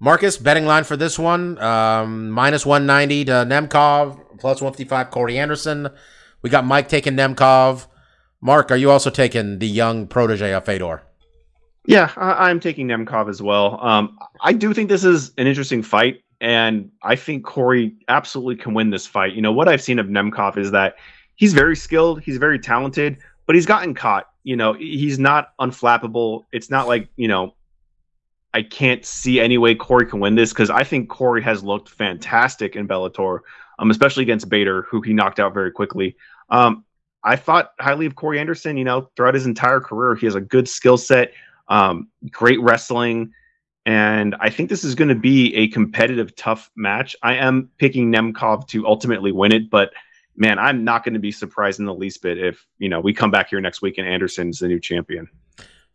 Marcus 0.00 0.36
betting 0.36 0.66
line 0.66 0.82
for 0.82 0.96
this 0.96 1.16
one 1.16 1.58
um, 1.58 2.30
minus 2.30 2.66
one 2.66 2.86
ninety 2.86 3.24
to 3.26 3.32
Nemkov, 3.32 4.38
plus 4.40 4.60
one 4.60 4.72
fifty 4.72 4.84
five 4.84 5.10
Corey 5.12 5.38
Anderson. 5.38 5.88
We 6.42 6.50
got 6.50 6.64
Mike 6.64 6.88
taking 6.88 7.12
Nemkov. 7.12 7.86
Mark, 8.40 8.72
are 8.72 8.76
you 8.76 8.90
also 8.90 9.10
taking 9.10 9.60
the 9.60 9.68
young 9.68 10.08
protege 10.08 10.52
of 10.52 10.64
Fedor? 10.64 11.02
Yeah, 11.86 12.10
I, 12.16 12.50
I'm 12.50 12.58
taking 12.58 12.88
Nemkov 12.88 13.28
as 13.28 13.40
well. 13.40 13.78
Um, 13.80 14.18
I 14.40 14.52
do 14.52 14.74
think 14.74 14.88
this 14.88 15.04
is 15.04 15.32
an 15.38 15.46
interesting 15.46 15.82
fight, 15.82 16.22
and 16.40 16.90
I 17.04 17.14
think 17.14 17.44
Corey 17.44 17.94
absolutely 18.08 18.56
can 18.56 18.74
win 18.74 18.90
this 18.90 19.06
fight. 19.06 19.34
You 19.34 19.42
know, 19.42 19.52
what 19.52 19.68
I've 19.68 19.82
seen 19.82 20.00
of 20.00 20.06
Nemkov 20.06 20.56
is 20.56 20.72
that 20.72 20.96
he's 21.36 21.52
very 21.52 21.76
skilled, 21.76 22.20
he's 22.22 22.38
very 22.38 22.58
talented, 22.58 23.18
but 23.46 23.54
he's 23.54 23.66
gotten 23.66 23.94
caught. 23.94 24.30
You 24.42 24.56
know, 24.56 24.72
he's 24.72 25.20
not 25.20 25.52
unflappable. 25.60 26.44
It's 26.50 26.70
not 26.70 26.88
like, 26.88 27.08
you 27.14 27.28
know, 27.28 27.54
I 28.54 28.62
can't 28.62 29.04
see 29.04 29.40
any 29.40 29.58
way 29.58 29.74
Corey 29.74 30.06
can 30.06 30.20
win 30.20 30.34
this 30.34 30.52
because 30.52 30.70
I 30.70 30.84
think 30.84 31.08
Corey 31.08 31.42
has 31.42 31.64
looked 31.64 31.88
fantastic 31.88 32.76
in 32.76 32.86
Bellator, 32.86 33.40
um, 33.78 33.90
especially 33.90 34.22
against 34.22 34.48
Bader, 34.48 34.82
who 34.82 35.00
he 35.00 35.12
knocked 35.12 35.40
out 35.40 35.54
very 35.54 35.70
quickly. 35.70 36.16
Um, 36.50 36.84
I 37.24 37.36
thought 37.36 37.72
highly 37.80 38.06
of 38.06 38.14
Corey 38.14 38.38
Anderson. 38.38 38.76
You 38.76 38.84
know, 38.84 39.10
throughout 39.16 39.34
his 39.34 39.46
entire 39.46 39.80
career, 39.80 40.14
he 40.14 40.26
has 40.26 40.34
a 40.34 40.40
good 40.40 40.68
skill 40.68 40.98
set, 40.98 41.32
um, 41.68 42.08
great 42.30 42.60
wrestling, 42.60 43.32
and 43.84 44.36
I 44.38 44.50
think 44.50 44.68
this 44.68 44.84
is 44.84 44.94
going 44.94 45.08
to 45.08 45.14
be 45.14 45.54
a 45.56 45.68
competitive, 45.68 46.34
tough 46.36 46.70
match. 46.76 47.16
I 47.22 47.34
am 47.34 47.70
picking 47.78 48.12
Nemkov 48.12 48.68
to 48.68 48.86
ultimately 48.86 49.32
win 49.32 49.52
it, 49.52 49.70
but 49.70 49.92
man, 50.36 50.58
I'm 50.58 50.84
not 50.84 51.04
going 51.04 51.14
to 51.14 51.20
be 51.20 51.32
surprised 51.32 51.80
in 51.80 51.86
the 51.86 51.94
least 51.94 52.22
bit 52.22 52.38
if 52.38 52.64
you 52.78 52.88
know 52.88 53.00
we 53.00 53.12
come 53.12 53.30
back 53.30 53.48
here 53.50 53.60
next 53.60 53.82
week 53.82 53.98
and 53.98 54.06
Anderson's 54.06 54.60
the 54.60 54.68
new 54.68 54.80
champion. 54.80 55.28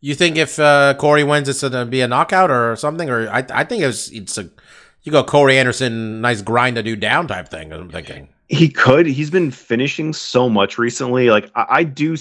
You 0.00 0.14
think 0.14 0.36
if 0.36 0.58
uh, 0.58 0.94
Corey 0.98 1.24
wins, 1.24 1.48
it's 1.48 1.60
going 1.60 1.72
to 1.72 1.84
be 1.84 2.00
a 2.02 2.08
knockout 2.08 2.50
or 2.50 2.76
something? 2.76 3.10
Or 3.10 3.28
I, 3.28 3.44
I 3.52 3.64
think 3.64 3.82
it's 3.82 4.08
it's 4.10 4.38
a 4.38 4.48
you 5.02 5.12
go 5.12 5.24
Corey 5.24 5.58
Anderson, 5.58 6.20
nice 6.20 6.42
grind 6.42 6.76
to 6.76 6.82
do 6.82 6.94
down 6.96 7.26
type 7.26 7.48
thing. 7.48 7.72
I'm 7.72 7.90
thinking. 7.90 8.28
He 8.48 8.68
could. 8.68 9.06
He's 9.06 9.30
been 9.30 9.50
finishing 9.50 10.12
so 10.12 10.48
much 10.48 10.78
recently. 10.78 11.30
Like 11.30 11.50
I, 11.54 11.66
I 11.68 11.84
do. 11.84 12.16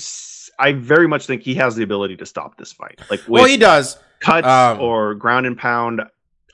I 0.59 0.71
very 0.73 1.07
much 1.07 1.27
think 1.27 1.43
he 1.43 1.53
has 1.55 1.75
the 1.75 1.83
ability 1.83 2.17
to 2.17 2.25
stop 2.25 2.57
this 2.57 2.71
fight. 2.71 2.99
Like 3.11 3.19
with 3.21 3.29
Well, 3.29 3.45
he 3.45 3.57
does. 3.57 3.97
cuts 4.21 4.47
um, 4.47 4.79
or 4.81 5.13
ground 5.13 5.45
and 5.45 5.55
pound 5.55 6.01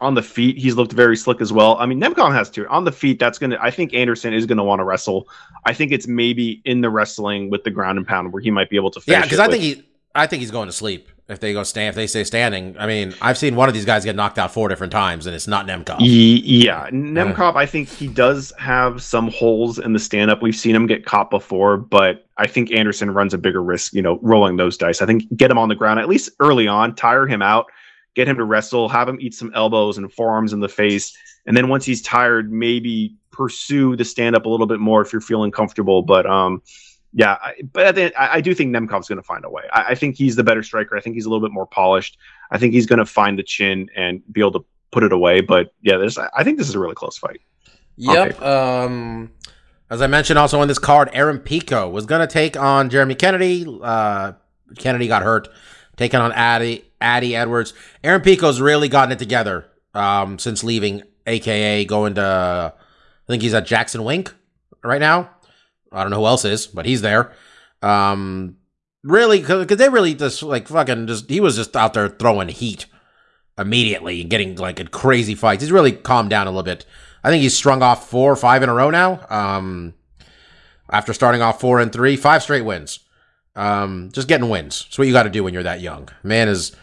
on 0.02 0.16
the 0.16 0.22
feet, 0.22 0.58
he's 0.58 0.76
looked 0.76 0.92
very 0.92 1.16
slick 1.16 1.40
as 1.40 1.54
well. 1.54 1.78
I 1.78 1.86
mean, 1.86 2.02
Nemkov 2.02 2.34
has 2.34 2.50
to 2.52 2.68
on 2.68 2.84
the 2.84 2.92
feet. 2.92 3.18
That's 3.20 3.38
gonna. 3.40 3.58
I 3.62 3.72
think 3.72 3.94
Anderson 3.94 4.34
is 4.34 4.46
gonna 4.46 4.64
want 4.66 4.80
to 4.80 4.84
wrestle. 4.84 5.30
I 5.66 5.74
think 5.74 5.94
it's 5.94 6.06
maybe 6.08 6.62
in 6.66 6.82
the 6.82 6.90
wrestling 6.90 7.50
with 7.50 7.64
the 7.64 7.72
ground 7.72 7.98
and 7.98 8.06
pound 8.06 8.34
where 8.34 8.42
he 8.42 8.52
might 8.52 8.70
be 8.70 8.76
able 8.76 8.92
to. 8.92 9.00
Finish 9.00 9.18
Yeah, 9.20 9.24
because 9.24 9.40
I 9.40 9.48
with- 9.48 9.62
think 9.62 9.78
he, 9.78 9.84
I 10.14 10.28
think 10.28 10.42
he's 10.42 10.52
going 10.52 10.68
to 10.68 10.74
sleep 10.74 11.08
if 11.28 11.40
they 11.40 11.54
go 11.54 11.64
stand. 11.64 11.90
If 11.90 11.96
they 11.96 12.08
stay 12.08 12.24
standing, 12.24 12.76
I 12.78 12.86
mean, 12.86 13.14
I've 13.22 13.38
seen 13.38 13.56
one 13.56 13.70
of 13.70 13.74
these 13.74 13.86
guys 13.86 14.04
get 14.04 14.16
knocked 14.16 14.38
out 14.38 14.52
four 14.52 14.68
different 14.68 14.92
times, 14.92 15.26
and 15.26 15.36
it's 15.36 15.48
not 15.48 15.66
Nemkov. 15.66 15.98
Yeah, 16.00 16.90
Nemkov, 16.90 17.56
I 17.56 17.66
think 17.66 17.90
he 17.90 18.08
does 18.08 18.52
have 18.60 19.02
some 19.02 19.30
holes 19.32 19.80
in 19.80 19.94
the 19.94 20.00
stand 20.00 20.32
up. 20.32 20.42
We've 20.42 20.56
seen 20.56 20.76
him 20.76 20.86
get 20.86 21.06
caught 21.06 21.30
before, 21.30 21.78
but 21.78 22.26
I 22.38 22.48
think 22.48 22.72
Anderson 22.72 23.12
runs 23.12 23.34
a 23.34 23.38
bigger 23.38 23.64
risk, 23.64 23.94
you 23.94 24.02
know, 24.02 24.20
rolling 24.22 24.58
those 24.58 24.78
dice. 24.78 25.02
I 25.02 25.06
think 25.06 25.24
get 25.36 25.50
him 25.50 25.58
on 25.58 25.70
the 25.70 25.76
ground 25.76 26.00
at 26.00 26.10
least 26.10 26.30
early 26.40 26.68
on, 26.68 26.96
tire 26.96 27.26
him 27.26 27.42
out, 27.42 27.68
get 28.16 28.28
him 28.28 28.36
to 28.38 28.44
wrestle, 28.44 28.90
have 28.90 29.08
him 29.08 29.18
eat 29.22 29.34
some 29.34 29.52
elbows 29.56 29.98
and 29.98 30.12
forearms 30.12 30.52
in 30.52 30.60
the 30.60 30.70
face. 30.70 31.16
And 31.46 31.56
then 31.56 31.70
once 31.70 31.86
he's 31.86 32.02
tired, 32.02 32.52
maybe 32.52 33.16
pursue 33.32 33.96
the 33.96 34.06
stand 34.06 34.36
up 34.36 34.46
a 34.46 34.50
little 34.50 34.68
bit 34.68 34.80
more 34.80 35.02
if 35.02 35.12
you're 35.12 35.22
feeling 35.22 35.52
comfortable. 35.52 36.02
But, 36.02 36.26
um, 36.26 36.62
yeah, 37.14 37.38
I, 37.42 37.54
but 37.72 37.96
the 37.96 38.14
I, 38.20 38.36
I 38.36 38.42
do 38.42 38.54
think 38.56 38.76
Nemkov's 38.76 39.08
going 39.08 39.18
to 39.18 39.24
find 39.24 39.46
a 39.46 39.50
way. 39.50 39.64
I, 39.72 39.90
I 39.90 39.96
think 39.96 40.16
he's 40.16 40.36
the 40.36 40.44
better 40.44 40.64
striker. 40.64 40.98
I 40.98 41.00
think 41.00 41.16
he's 41.16 41.26
a 41.26 41.30
little 41.30 41.46
bit 41.46 41.54
more 41.54 41.68
polished. 41.68 42.18
I 42.52 42.58
think 42.58 42.74
he's 42.74 42.86
going 42.86 43.00
to 43.00 43.06
find 43.06 43.38
the 43.38 43.44
chin 43.44 43.90
and 43.96 44.22
be 44.32 44.42
able 44.42 44.54
to 44.54 44.66
put 44.92 45.04
it 45.04 45.14
away. 45.14 45.42
But 45.42 45.74
yeah, 45.82 45.98
this 45.98 46.18
I 46.18 46.30
I 46.36 46.44
think 46.44 46.58
this 46.58 46.68
is 46.68 46.76
a 46.76 46.80
really 46.80 46.96
close 46.96 47.18
fight. 47.18 47.42
Yep. 47.98 48.42
Um, 48.42 49.32
as 49.90 50.02
I 50.02 50.08
mentioned, 50.08 50.40
also 50.40 50.60
on 50.60 50.68
this 50.68 50.80
card, 50.80 51.10
Aaron 51.14 51.38
Pico 51.38 51.88
was 51.88 52.08
going 52.08 52.28
to 52.28 52.32
take 52.32 52.58
on 52.58 52.90
Jeremy 52.90 53.14
Kennedy. 53.14 53.68
Uh, 53.82 54.34
Kennedy 54.78 55.08
got 55.08 55.22
hurt, 55.22 55.50
taking 55.98 56.20
on 56.20 56.32
Addy 56.32 56.84
Addy 57.00 57.36
Edwards. 57.36 57.76
Aaron 58.04 58.22
Pico's 58.22 58.60
really 58.60 58.90
gotten 58.90 59.12
it 59.12 59.20
together 59.20 59.66
um, 59.94 60.40
since 60.40 60.64
leaving, 60.64 61.04
aka 61.28 61.86
going 61.86 62.16
to. 62.16 62.74
I 62.76 63.32
think 63.32 63.44
he's 63.44 63.54
at 63.54 63.68
Jackson 63.68 64.04
Wink 64.04 64.34
right 64.84 65.00
now. 65.00 65.30
I 65.94 66.02
don't 66.02 66.12
know 66.12 66.20
who 66.20 66.26
else 66.26 66.46
is, 66.46 66.68
but 66.68 66.86
he's 66.86 67.02
there. 67.02 67.32
Um, 67.82 68.58
really, 69.04 69.40
because 69.40 69.78
they 69.78 69.90
really 69.90 70.14
just 70.14 70.44
like 70.44 70.68
fucking 70.68 71.08
just 71.08 71.30
he 71.30 71.40
was 71.40 71.56
just 71.56 71.76
out 71.76 71.94
there 71.94 72.10
throwing 72.10 72.50
heat 72.50 72.86
immediately 73.58 74.22
and 74.22 74.30
getting 74.30 74.56
like 74.56 74.80
in 74.80 74.88
crazy 74.88 75.36
fights. 75.36 75.62
He's 75.62 75.72
really 75.72 75.92
calmed 75.92 76.30
down 76.30 76.48
a 76.48 76.50
little 76.50 76.64
bit. 76.64 76.86
I 77.24 77.30
think 77.30 77.42
he's 77.42 77.56
strung 77.56 77.82
off 77.82 78.10
four 78.10 78.32
or 78.32 78.36
five 78.36 78.64
in 78.64 78.70
a 78.70 78.74
row 78.74 78.90
now. 78.90 79.26
Um, 79.30 79.94
after 80.90 81.14
starting 81.14 81.42
off 81.42 81.60
four 81.60 81.80
and 81.80 81.92
three, 81.92 82.16
five 82.16 82.44
straight 82.44 82.62
wins. 82.62 83.00
Um, 83.56 84.10
just 84.12 84.28
getting 84.28 84.50
wins. 84.50 84.84
That's 84.84 84.98
what 84.98 85.08
you 85.08 85.14
got 85.14 85.24
to 85.24 85.30
do 85.30 85.44
when 85.44 85.54
you're 85.54 85.64
that 85.64 85.82
young. 85.82 86.10
Man 86.24 86.50
is 86.50 86.76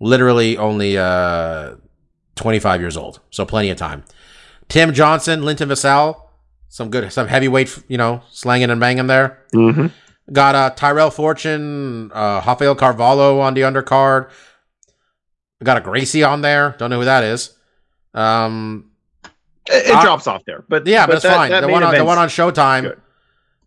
literally 0.00 0.56
only 0.56 0.98
uh 0.98 1.76
25 2.36 2.80
years 2.80 2.96
old, 2.96 3.20
so 3.30 3.44
plenty 3.44 3.70
of 3.70 3.76
time. 3.76 4.04
Tim 4.68 4.92
Johnson, 4.92 5.42
Linton 5.42 5.68
Vassell, 5.68 6.27
some 6.68 6.90
good, 6.90 7.10
some 7.12 7.26
heavyweight, 7.28 7.82
you 7.88 7.98
know, 7.98 8.22
slanging 8.30 8.70
and 8.70 8.80
banging 8.80 9.06
there. 9.06 9.38
Mm-hmm. 9.54 9.86
Got 10.32 10.54
uh, 10.54 10.70
Tyrell 10.70 11.10
Fortune, 11.10 12.10
uh, 12.12 12.42
Rafael 12.46 12.74
Carvalho 12.74 13.40
on 13.40 13.54
the 13.54 13.62
undercard. 13.62 14.30
Got 15.62 15.78
a 15.78 15.80
Gracie 15.80 16.22
on 16.22 16.42
there. 16.42 16.74
Don't 16.78 16.90
know 16.90 16.98
who 16.98 17.04
that 17.06 17.24
is. 17.24 17.56
Um, 18.14 18.90
It, 19.66 19.86
it 19.86 19.94
Uh, 19.94 20.02
drops 20.02 20.26
off 20.26 20.42
there, 20.46 20.64
but 20.68 20.86
yeah, 20.86 21.06
but, 21.06 21.16
it's 21.16 21.22
that- 21.24 21.34
fine. 21.36 21.50
that 21.50 21.60
The 21.62 21.68
one, 21.68 21.82
on, 21.82 21.94
the 21.94 22.04
one 22.04 22.18
on 22.18 22.28
Showtime. 22.28 22.82
good. 22.82 23.00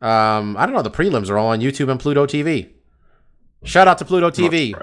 Um, 0.08 0.56
I 0.58 0.66
don't 0.66 0.74
know. 0.74 0.82
The 0.82 0.90
prelims 0.90 1.30
are 1.30 1.38
all 1.38 1.50
on 1.50 1.60
YouTube 1.62 1.90
and 1.92 2.00
Pluto 2.00 2.26
TV. 2.26 2.70
Shout 3.64 3.88
out 3.88 4.00
to 4.00 4.06
Pluto 4.06 4.32
TV. 4.32 4.74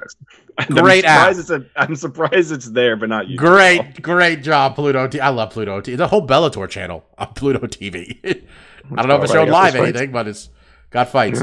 Great 0.66 1.04
I'm 1.04 1.10
app. 1.10 1.34
surprised 1.36 1.38
It's 1.38 1.50
a, 1.50 1.80
I'm 1.80 1.96
surprised 1.96 2.52
it's 2.52 2.70
there, 2.70 2.96
but 2.96 3.08
not 3.08 3.28
you. 3.28 3.36
Great, 3.36 4.02
great 4.02 4.42
job, 4.42 4.74
Pluto. 4.74 5.06
T- 5.06 5.20
I 5.20 5.28
love 5.28 5.50
Pluto 5.50 5.80
TV. 5.80 5.96
The 5.96 6.08
whole 6.08 6.26
Bellator 6.26 6.68
channel 6.68 7.04
on 7.16 7.28
Pluto 7.34 7.60
TV. 7.66 8.18
I 8.92 8.96
don't 8.96 9.08
know 9.08 9.16
if 9.16 9.22
it's 9.24 9.32
about 9.32 9.46
showed 9.46 9.48
right. 9.52 9.64
I 9.64 9.70
got 9.70 9.74
live 9.74 9.74
anything, 9.76 10.12
but 10.12 10.26
it's 10.28 10.48
got 10.90 11.10
fights. 11.10 11.42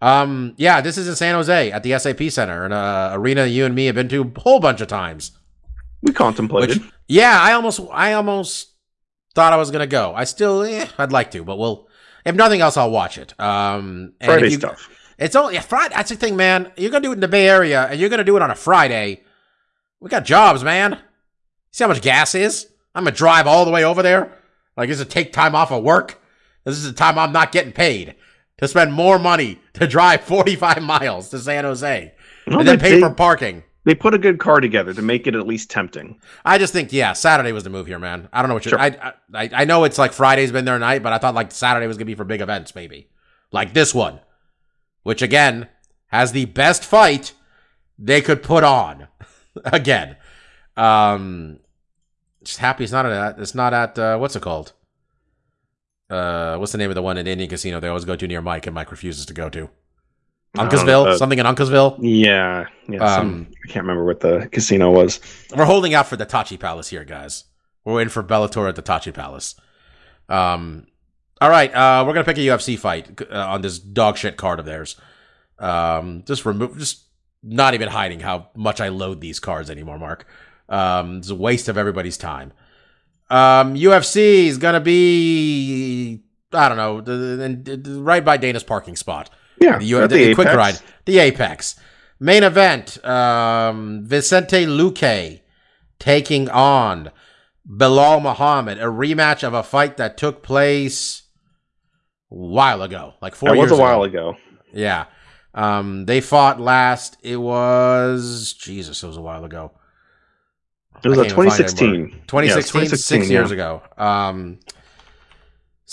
Um, 0.00 0.54
yeah, 0.56 0.80
this 0.80 0.98
is 0.98 1.08
in 1.08 1.14
San 1.14 1.34
Jose 1.34 1.70
at 1.72 1.82
the 1.82 1.98
SAP 1.98 2.22
Center, 2.30 2.64
an 2.64 2.72
uh, 2.72 3.10
arena 3.14 3.46
you 3.46 3.64
and 3.64 3.74
me 3.74 3.86
have 3.86 3.94
been 3.94 4.08
to 4.08 4.32
a 4.36 4.40
whole 4.40 4.60
bunch 4.60 4.80
of 4.80 4.88
times. 4.88 5.32
We 6.02 6.12
contemplated. 6.12 6.78
Which, 6.82 6.92
yeah, 7.08 7.38
I 7.40 7.52
almost, 7.52 7.80
I 7.92 8.12
almost 8.14 8.74
thought 9.34 9.52
I 9.52 9.56
was 9.56 9.70
gonna 9.70 9.86
go. 9.86 10.12
I 10.14 10.24
still, 10.24 10.62
eh, 10.62 10.86
I'd 10.98 11.12
like 11.12 11.30
to, 11.32 11.44
but 11.44 11.56
we'll. 11.58 11.88
If 12.24 12.36
nothing 12.36 12.60
else, 12.60 12.76
I'll 12.76 12.90
watch 12.90 13.18
it. 13.18 13.34
Um, 13.40 14.12
and 14.20 14.30
Friday 14.30 14.50
you- 14.50 14.58
stuff. 14.58 14.88
It's 15.22 15.36
only 15.36 15.56
a 15.56 15.62
Friday. 15.62 15.94
That's 15.94 16.10
the 16.10 16.16
thing, 16.16 16.36
man. 16.36 16.72
You're 16.76 16.90
gonna 16.90 17.02
do 17.02 17.12
it 17.12 17.14
in 17.14 17.20
the 17.20 17.28
Bay 17.28 17.48
Area, 17.48 17.86
and 17.86 18.00
you're 18.00 18.10
gonna 18.10 18.24
do 18.24 18.36
it 18.36 18.42
on 18.42 18.50
a 18.50 18.56
Friday. 18.56 19.22
We 20.00 20.08
got 20.08 20.24
jobs, 20.24 20.64
man. 20.64 20.98
See 21.70 21.84
how 21.84 21.88
much 21.88 22.02
gas 22.02 22.34
is? 22.34 22.66
I'm 22.94 23.04
gonna 23.04 23.16
drive 23.16 23.46
all 23.46 23.64
the 23.64 23.70
way 23.70 23.84
over 23.84 24.02
there. 24.02 24.36
Like 24.76 24.88
this 24.88 25.00
is 25.00 25.06
take 25.06 25.32
time 25.32 25.54
off 25.54 25.70
of 25.70 25.84
work. 25.84 26.20
This 26.64 26.76
is 26.76 26.84
the 26.84 26.92
time 26.92 27.18
I'm 27.18 27.32
not 27.32 27.52
getting 27.52 27.72
paid 27.72 28.16
to 28.58 28.68
spend 28.68 28.92
more 28.92 29.18
money 29.18 29.60
to 29.74 29.86
drive 29.86 30.20
45 30.24 30.82
miles 30.82 31.28
to 31.30 31.38
San 31.38 31.64
Jose 31.64 32.14
Well, 32.46 32.60
and 32.60 32.68
then 32.68 32.80
pay 32.80 33.00
for 33.00 33.10
parking. 33.10 33.62
They 33.84 33.94
put 33.96 34.14
a 34.14 34.18
good 34.18 34.38
car 34.38 34.60
together 34.60 34.94
to 34.94 35.02
make 35.02 35.26
it 35.26 35.34
at 35.34 35.46
least 35.46 35.70
tempting. 35.70 36.20
I 36.44 36.58
just 36.58 36.72
think, 36.72 36.92
yeah, 36.92 37.14
Saturday 37.14 37.50
was 37.50 37.64
the 37.64 37.70
move 37.70 37.88
here, 37.88 37.98
man. 37.98 38.28
I 38.32 38.40
don't 38.40 38.48
know 38.48 38.54
what 38.54 38.64
you're. 38.64 38.70
Sure. 38.70 38.80
I, 38.80 39.14
I 39.34 39.50
I 39.52 39.64
know 39.64 39.84
it's 39.84 39.98
like 39.98 40.12
Friday's 40.12 40.52
been 40.52 40.64
their 40.64 40.78
night, 40.78 41.02
but 41.02 41.12
I 41.12 41.18
thought 41.18 41.34
like 41.34 41.52
Saturday 41.52 41.86
was 41.86 41.96
gonna 41.96 42.06
be 42.06 42.14
for 42.14 42.24
big 42.24 42.40
events, 42.40 42.74
maybe 42.74 43.08
like 43.52 43.72
this 43.74 43.94
one, 43.94 44.20
which 45.02 45.22
again 45.22 45.68
has 46.08 46.32
the 46.32 46.44
best 46.46 46.84
fight 46.84 47.32
they 47.98 48.20
could 48.20 48.42
put 48.42 48.64
on. 48.64 49.08
again, 49.64 50.16
um, 50.76 51.58
just 52.44 52.58
happy 52.58 52.84
it's 52.84 52.92
not 52.92 53.06
at 53.06 53.38
it's 53.38 53.54
not 53.54 53.72
at 53.74 53.98
uh, 53.98 54.16
what's 54.18 54.36
it 54.36 54.42
called? 54.42 54.72
Uh, 56.10 56.56
what's 56.58 56.72
the 56.72 56.78
name 56.78 56.90
of 56.90 56.94
the 56.94 57.02
one 57.02 57.16
in 57.16 57.26
Indian 57.26 57.48
Casino 57.48 57.80
they 57.80 57.88
always 57.88 58.04
go 58.04 58.16
to 58.16 58.26
near 58.26 58.42
Mike 58.42 58.66
and 58.66 58.74
Mike 58.74 58.90
refuses 58.90 59.24
to 59.26 59.32
go 59.34 59.48
to? 59.48 59.70
Uncasville, 60.58 61.06
uh, 61.06 61.16
something 61.16 61.38
in 61.38 61.46
Uncasville. 61.46 61.96
Yeah, 62.00 62.66
yeah. 62.86 63.14
some- 63.16 63.26
Um, 63.28 63.46
I 63.66 63.72
can't 63.72 63.84
remember 63.84 64.04
what 64.04 64.20
the 64.20 64.48
casino 64.52 64.90
was. 64.90 65.18
We're 65.56 65.64
holding 65.64 65.94
out 65.94 66.06
for 66.08 66.16
the 66.16 66.26
Tachi 66.26 66.60
Palace 66.60 66.88
here, 66.88 67.04
guys. 67.06 67.44
We're 67.84 67.94
waiting 67.94 68.10
for 68.10 68.22
Bellator 68.22 68.68
at 68.68 68.76
the 68.76 68.82
Tachi 68.82 69.14
Palace. 69.14 69.54
Um, 70.28 70.86
all 71.42 71.50
right, 71.50 71.74
uh, 71.74 72.04
we're 72.06 72.12
gonna 72.14 72.24
pick 72.24 72.38
a 72.38 72.40
UFC 72.40 72.78
fight 72.78 73.20
uh, 73.30 73.46
on 73.48 73.62
this 73.62 73.78
dog 73.78 74.16
shit 74.16 74.36
card 74.36 74.58
of 74.60 74.64
theirs. 74.66 74.96
Um, 75.58 76.22
just 76.26 76.44
remove, 76.46 76.78
just 76.78 77.04
not 77.42 77.74
even 77.74 77.88
hiding 77.88 78.20
how 78.20 78.48
much 78.54 78.80
I 78.80 78.88
load 78.88 79.20
these 79.20 79.40
cards 79.40 79.70
anymore, 79.70 79.98
Mark. 79.98 80.26
Um, 80.68 81.18
it's 81.18 81.30
a 81.30 81.34
waste 81.34 81.68
of 81.68 81.76
everybody's 81.76 82.16
time. 82.16 82.52
Um, 83.30 83.74
UFC 83.74 84.46
is 84.46 84.58
gonna 84.58 84.80
be, 84.80 86.22
I 86.52 86.68
don't 86.68 86.76
know, 86.76 87.00
the, 87.00 87.12
the, 87.62 87.76
the- 87.76 88.00
right 88.02 88.24
by 88.24 88.36
Dana's 88.36 88.62
parking 88.64 88.96
spot. 88.96 89.30
Yeah, 89.60 89.78
The, 89.78 89.84
U- 89.84 90.08
the, 90.08 90.34
quick 90.34 90.48
ride, 90.48 90.78
the 91.04 91.18
Apex. 91.18 91.76
Main 92.20 92.42
event, 92.44 93.04
um, 93.04 94.02
Vicente 94.04 94.64
Luque 94.66 95.40
taking 95.98 96.48
on 96.50 97.10
Belal 97.68 98.20
Muhammad, 98.22 98.78
a 98.78 98.84
rematch 98.86 99.42
of 99.42 99.54
a 99.54 99.62
fight 99.62 99.96
that 99.96 100.16
took 100.16 100.42
place 100.42 101.21
while 102.32 102.82
ago, 102.82 103.14
like 103.20 103.34
four 103.34 103.54
years 103.54 103.70
was 103.70 103.78
a 103.78 103.82
while 103.82 104.02
ago. 104.04 104.36
Yeah. 104.72 105.06
Um, 105.54 106.06
they 106.06 106.20
fought 106.20 106.58
last. 106.60 107.18
It 107.22 107.36
was 107.36 108.54
Jesus. 108.54 109.02
It 109.02 109.06
was 109.06 109.18
a 109.18 109.20
while 109.20 109.44
ago. 109.44 109.72
It 111.04 111.08
was 111.08 111.18
I 111.18 111.22
a 111.22 111.24
can't 111.26 111.38
even 111.38 111.50
find 111.50 111.60
it 111.60 111.68
2016. 111.68 111.88
anymore. 111.88 112.08
Yeah, 112.08 112.14
2016, 112.26 112.80
2016, 112.82 113.20
six 113.20 113.30
years 113.30 113.50
ago. 113.50 113.82
Um, 113.98 114.60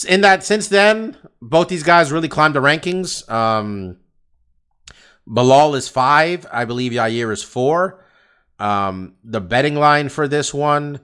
in 0.07 0.21
that 0.21 0.43
since 0.43 0.69
then, 0.69 1.17
both 1.41 1.67
these 1.67 1.83
guys 1.83 2.11
really 2.11 2.29
climbed 2.29 2.55
the 2.55 2.61
rankings. 2.61 3.29
Um, 3.29 3.97
Belal 5.27 5.75
is 5.75 5.89
five, 5.89 6.47
I 6.51 6.65
believe. 6.65 6.93
Yair 6.93 7.31
is 7.33 7.43
four. 7.43 8.05
Um, 8.59 9.15
the 9.23 9.41
betting 9.41 9.75
line 9.75 10.09
for 10.09 10.27
this 10.27 10.53
one 10.53 11.01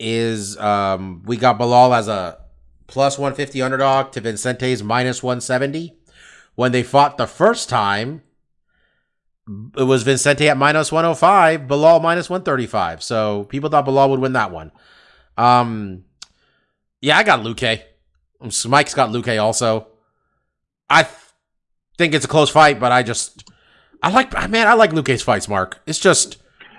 is 0.00 0.58
um, 0.58 1.22
we 1.26 1.36
got 1.36 1.58
Belal 1.58 1.96
as 1.96 2.08
a 2.08 2.41
plus 2.92 3.16
150 3.18 3.62
underdog 3.62 4.12
to 4.12 4.20
Vicente's 4.20 4.82
minus 4.82 5.22
170. 5.22 5.96
When 6.56 6.72
they 6.72 6.82
fought 6.82 7.16
the 7.16 7.26
first 7.26 7.70
time, 7.70 8.20
it 9.76 9.84
was 9.84 10.02
Vincente 10.02 10.46
at 10.48 10.58
minus 10.58 10.92
105, 10.92 11.62
Belal 11.62 12.02
minus 12.02 12.28
135. 12.28 13.02
So 13.02 13.44
people 13.44 13.70
thought 13.70 13.86
Belal 13.86 14.10
would 14.10 14.20
win 14.20 14.34
that 14.34 14.50
one. 14.52 14.70
Um, 15.38 16.04
yeah, 17.00 17.16
I 17.16 17.22
got 17.22 17.40
Luque. 17.40 17.80
Mike's 18.68 18.92
got 18.94 19.08
Luque 19.10 19.42
also. 19.42 19.88
I 20.90 21.04
th- 21.04 21.14
think 21.96 22.12
it's 22.12 22.26
a 22.26 22.28
close 22.28 22.50
fight, 22.50 22.78
but 22.78 22.92
I 22.92 23.02
just 23.02 23.48
I 24.02 24.10
like 24.10 24.32
man, 24.50 24.66
I 24.68 24.74
like 24.74 24.90
Luque's 24.90 25.22
fights, 25.22 25.48
Mark. 25.48 25.80
It's 25.86 25.98
just 25.98 26.36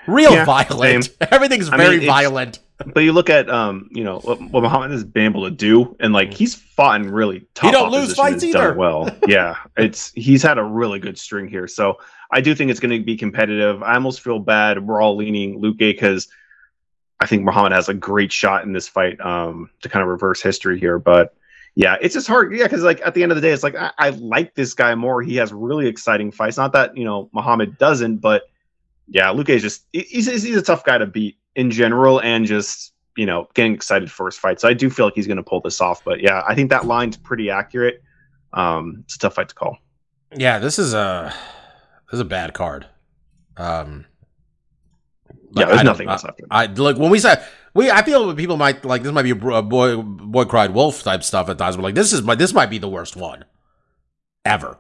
real 0.07 0.32
Yeah, 0.34 0.45
violent. 0.45 1.05
same. 1.05 1.14
Everything's 1.32 1.70
I 1.70 1.78
very 1.78 1.95
it's- 1.97 2.07
violent. 2.07 2.59
But 2.78 3.01
you 3.01 3.13
look 3.13 3.30
at 3.30 3.49
um, 3.49 3.89
you 3.91 4.03
know, 4.03 4.19
what, 4.19 4.41
what 4.41 4.63
Muhammad 4.63 4.91
has 4.91 5.03
been 5.03 5.26
able 5.26 5.43
to 5.43 5.51
do, 5.51 5.95
and 5.99 6.13
like 6.13 6.34
he's 6.34 6.55
fought 6.55 7.01
in 7.01 7.11
really 7.11 7.45
tough. 7.53 7.69
He 7.69 7.71
don't 7.71 7.91
lose 7.91 8.15
fights 8.15 8.43
either. 8.43 8.74
Well, 8.74 9.15
yeah, 9.28 9.57
it's 9.78 10.11
he's 10.13 10.41
had 10.41 10.57
a 10.57 10.63
really 10.63 10.99
good 10.99 11.17
string 11.17 11.47
here. 11.47 11.67
So 11.67 11.97
I 12.32 12.41
do 12.41 12.55
think 12.55 12.71
it's 12.71 12.80
going 12.80 12.97
to 12.97 13.03
be 13.03 13.15
competitive. 13.15 13.84
I 13.84 13.93
almost 13.93 14.21
feel 14.21 14.39
bad. 14.39 14.86
We're 14.86 15.01
all 15.01 15.15
leaning 15.15 15.61
Luque 15.61 15.78
because 15.78 16.28
I 17.19 17.28
think 17.28 17.43
Muhammad 17.43 17.71
has 17.74 17.89
a 17.89 17.93
great 17.93 18.32
shot 18.32 18.63
in 18.63 18.74
this 18.74 18.88
fight 18.88 19.21
um, 19.21 19.69
to 19.82 19.89
kind 19.89 20.01
of 20.01 20.09
reverse 20.09 20.41
history 20.41 20.80
here. 20.80 20.97
But 20.97 21.36
yeah, 21.76 21.97
it's 22.01 22.13
just 22.13 22.28
hard. 22.28 22.53
Yeah, 22.55 22.63
because 22.63 22.84
like 22.84 23.01
at 23.05 23.13
the 23.13 23.24
end 23.24 23.32
of 23.32 23.36
the 23.36 23.41
day, 23.41 23.51
it's 23.51 23.63
like 23.63 23.76
I, 23.76 23.91
I 23.97 24.09
like 24.09 24.55
this 24.55 24.74
guy 24.74 24.95
more. 24.95 25.21
He 25.21 25.36
has 25.38 25.53
really 25.53 25.88
exciting 25.88 26.32
fights. 26.32 26.57
Not 26.57 26.74
that 26.74 26.97
you 26.97 27.05
know 27.05 27.30
Muhammad 27.34 27.78
doesn't, 27.78 28.17
but 28.17 28.43
yeah, 29.07 29.28
Luque 29.28 29.49
is 29.49 29.61
just 29.61 29.86
he's 29.91 30.26
he's 30.26 30.57
a 30.57 30.61
tough 30.61 30.84
guy 30.84 30.97
to 30.97 31.05
beat 31.05 31.38
in 31.56 31.72
general, 31.72 32.20
and 32.22 32.45
just 32.45 32.93
you 33.16 33.26
know 33.26 33.47
getting 33.54 33.74
excited 33.74 34.12
for 34.12 34.26
his 34.28 34.38
fight. 34.38 34.60
So 34.60 34.68
I 34.68 34.74
do 34.74 34.89
feel 34.89 35.06
like 35.06 35.16
he's 35.16 35.28
going 35.28 35.38
to 35.38 35.43
pull 35.43 35.62
this 35.62 35.82
off. 35.82 36.04
But 36.04 36.22
yeah, 36.22 36.43
I 36.47 36.56
think 36.56 36.70
that 36.72 36.86
line's 36.86 37.18
pretty 37.18 37.49
accurate. 37.49 38.01
Um, 38.54 39.01
it's 39.06 39.16
a 39.16 39.20
tough 39.20 39.36
fight 39.36 39.49
to 39.49 39.56
call. 39.56 39.78
Yeah, 40.36 40.60
this 40.60 40.80
is 40.80 40.93
a 40.93 41.34
this 42.08 42.16
is 42.16 42.20
a 42.20 42.26
bad 42.26 42.54
card. 42.54 42.88
Um, 43.58 44.06
Yeah, 45.51 45.66
there's 45.66 45.80
I 45.80 45.84
nothing 45.84 46.10
I, 46.10 46.14
else 46.14 46.26
after. 46.26 46.43
I 46.49 46.66
like 46.66 46.97
when 46.97 47.12
we 47.12 47.20
say 47.20 47.36
we. 47.74 47.91
I 47.91 48.01
feel 48.04 48.34
people 48.36 48.58
might 48.58 48.84
like 48.86 49.04
this 49.04 49.12
might 49.12 49.24
be 49.24 49.32
a 49.32 49.47
a 49.49 49.62
boy 49.62 49.97
boy 50.01 50.45
cried 50.45 50.74
wolf 50.74 51.04
type 51.04 51.24
stuff 51.24 51.49
at 51.49 51.58
times, 51.58 51.76
but 51.76 51.84
like 51.84 51.95
this 51.95 52.14
is 52.14 52.24
my 52.24 52.36
this 52.36 52.54
might 52.54 52.70
be 52.70 52.80
the 52.80 52.89
worst 52.89 53.16
one 53.16 53.45
ever. 54.45 54.80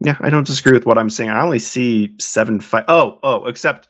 Yeah, 0.00 0.16
I 0.20 0.30
don't 0.30 0.46
disagree 0.46 0.72
with 0.72 0.86
what 0.86 0.98
I'm 0.98 1.10
saying. 1.10 1.30
I 1.30 1.42
only 1.42 1.58
see 1.58 2.14
seven 2.18 2.60
fight. 2.60 2.84
Oh, 2.88 3.18
oh, 3.22 3.46
except 3.46 3.88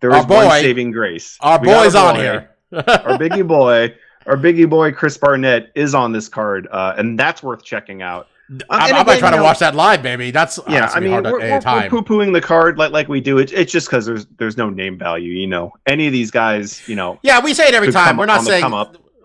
there 0.00 0.12
Our 0.12 0.20
is 0.20 0.26
one 0.26 0.46
boy- 0.48 0.60
saving 0.60 0.90
grace. 0.92 1.36
Our 1.40 1.58
We 1.60 1.66
boy's 1.68 1.94
a 1.94 1.98
on 1.98 2.16
here. 2.16 2.50
our 2.72 2.82
biggie 3.18 3.46
boy, 3.46 3.94
our 4.26 4.36
biggie 4.36 4.68
boy 4.68 4.92
Chris 4.92 5.16
Barnett 5.16 5.70
is 5.74 5.94
on 5.94 6.12
this 6.12 6.28
card, 6.28 6.68
uh, 6.70 6.94
and 6.96 7.18
that's 7.18 7.42
worth 7.42 7.64
checking 7.64 8.02
out. 8.02 8.28
I, 8.70 8.92
I 8.92 9.02
might 9.04 9.18
try 9.18 9.30
to 9.30 9.42
watch 9.42 9.58
that 9.58 9.74
live, 9.74 10.02
baby. 10.02 10.30
That's 10.30 10.58
Yeah, 10.66 10.90
I 10.94 11.00
mean, 11.00 11.10
hard 11.12 11.24
we're, 11.26 11.32
we're, 11.38 11.60
we're 11.60 11.88
poo-pooing 11.90 12.32
the 12.32 12.40
card 12.40 12.78
like 12.78 12.92
like 12.92 13.06
we 13.08 13.20
do. 13.20 13.36
It, 13.38 13.52
it's 13.52 13.70
just 13.70 13.88
because 13.88 14.06
there's 14.06 14.24
there's 14.38 14.56
no 14.56 14.70
name 14.70 14.96
value. 14.98 15.32
You 15.32 15.46
know, 15.46 15.74
any 15.86 16.06
of 16.06 16.12
these 16.14 16.30
guys, 16.30 16.86
you 16.88 16.96
know, 16.96 17.18
Yeah, 17.22 17.40
we 17.44 17.52
say 17.52 17.68
it 17.68 17.74
every 17.74 17.92
time. 17.92 18.16
We're 18.16 18.24
not 18.26 18.42
saying 18.44 18.64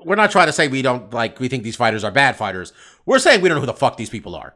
we're 0.03 0.15
not 0.15 0.31
trying 0.31 0.47
to 0.47 0.51
say 0.53 0.67
we 0.67 0.81
don't 0.81 1.13
like 1.13 1.39
we 1.39 1.47
think 1.47 1.63
these 1.63 1.77
fighters 1.77 2.03
are 2.03 2.11
bad 2.11 2.35
fighters. 2.35 2.73
We're 3.05 3.19
saying 3.19 3.39
we 3.39 3.47
don't 3.47 3.55
know 3.55 3.61
who 3.61 3.67
the 3.67 3.73
fuck 3.73 3.95
these 3.95 4.09
people 4.09 4.35
are. 4.35 4.55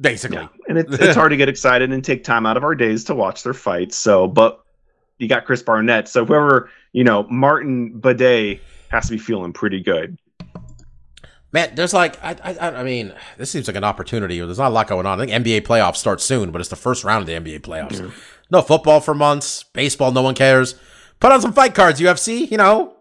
Basically. 0.00 0.38
Yeah, 0.38 0.48
and 0.68 0.78
it's 0.78 0.92
it's 0.98 1.14
hard 1.22 1.30
to 1.30 1.36
get 1.36 1.48
excited 1.48 1.92
and 1.92 2.04
take 2.04 2.24
time 2.24 2.46
out 2.46 2.56
of 2.56 2.64
our 2.64 2.74
days 2.74 3.04
to 3.04 3.14
watch 3.14 3.42
their 3.44 3.54
fights. 3.54 3.96
So, 3.96 4.26
but 4.26 4.61
you 5.22 5.28
got 5.28 5.44
Chris 5.46 5.62
Barnett, 5.62 6.08
so 6.08 6.24
whoever 6.26 6.68
you 6.92 7.04
know, 7.04 7.22
Martin 7.30 7.98
Buday 8.00 8.60
has 8.90 9.06
to 9.06 9.12
be 9.12 9.18
feeling 9.18 9.52
pretty 9.52 9.80
good. 9.80 10.18
Man, 11.52 11.74
there's 11.74 11.92
like 11.94 12.22
I, 12.24 12.36
I 12.44 12.70
I 12.80 12.82
mean, 12.82 13.14
this 13.36 13.50
seems 13.50 13.66
like 13.68 13.76
an 13.76 13.84
opportunity. 13.84 14.38
There's 14.40 14.58
not 14.58 14.68
a 14.68 14.74
lot 14.74 14.88
going 14.88 15.06
on. 15.06 15.20
I 15.20 15.26
think 15.26 15.44
NBA 15.44 15.62
playoffs 15.62 15.96
start 15.96 16.20
soon, 16.20 16.50
but 16.50 16.60
it's 16.60 16.70
the 16.70 16.76
first 16.76 17.04
round 17.04 17.22
of 17.22 17.26
the 17.26 17.34
NBA 17.34 17.60
playoffs. 17.60 18.12
No 18.50 18.62
football 18.62 19.00
for 19.00 19.14
months. 19.14 19.62
Baseball, 19.62 20.12
no 20.12 20.22
one 20.22 20.34
cares. 20.34 20.74
Put 21.20 21.30
on 21.30 21.40
some 21.40 21.52
fight 21.52 21.74
cards, 21.74 22.00
UFC. 22.00 22.50
You 22.50 22.56
know, 22.56 22.96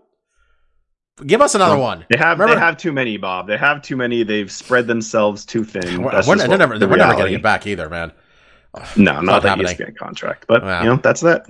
give 1.25 1.41
us 1.41 1.55
another 1.55 1.77
one. 1.77 2.05
They 2.09 2.17
have 2.17 2.39
Remember- 2.39 2.59
they 2.59 2.65
have 2.65 2.77
too 2.77 2.91
many, 2.91 3.17
Bob. 3.17 3.47
They 3.47 3.57
have 3.57 3.81
too 3.81 3.95
many. 3.95 4.23
They've 4.23 4.51
spread 4.51 4.85
themselves 4.85 5.45
too 5.45 5.63
thin. 5.63 6.03
We're, 6.03 6.21
we're, 6.27 6.35
never, 6.35 6.77
the 6.77 6.87
we're 6.87 6.97
never 6.97 7.15
getting 7.15 7.33
it 7.35 7.41
back 7.41 7.65
either, 7.65 7.89
man. 7.89 8.11
No, 8.95 9.21
not 9.21 9.23
not 9.23 9.43
that. 9.43 9.57
ESPN 9.57 9.95
contract, 9.97 10.45
but 10.47 10.63
Yeah. 10.63 10.83
you 10.83 10.89
know 10.89 10.95
that's 10.97 11.21
that. 11.21 11.45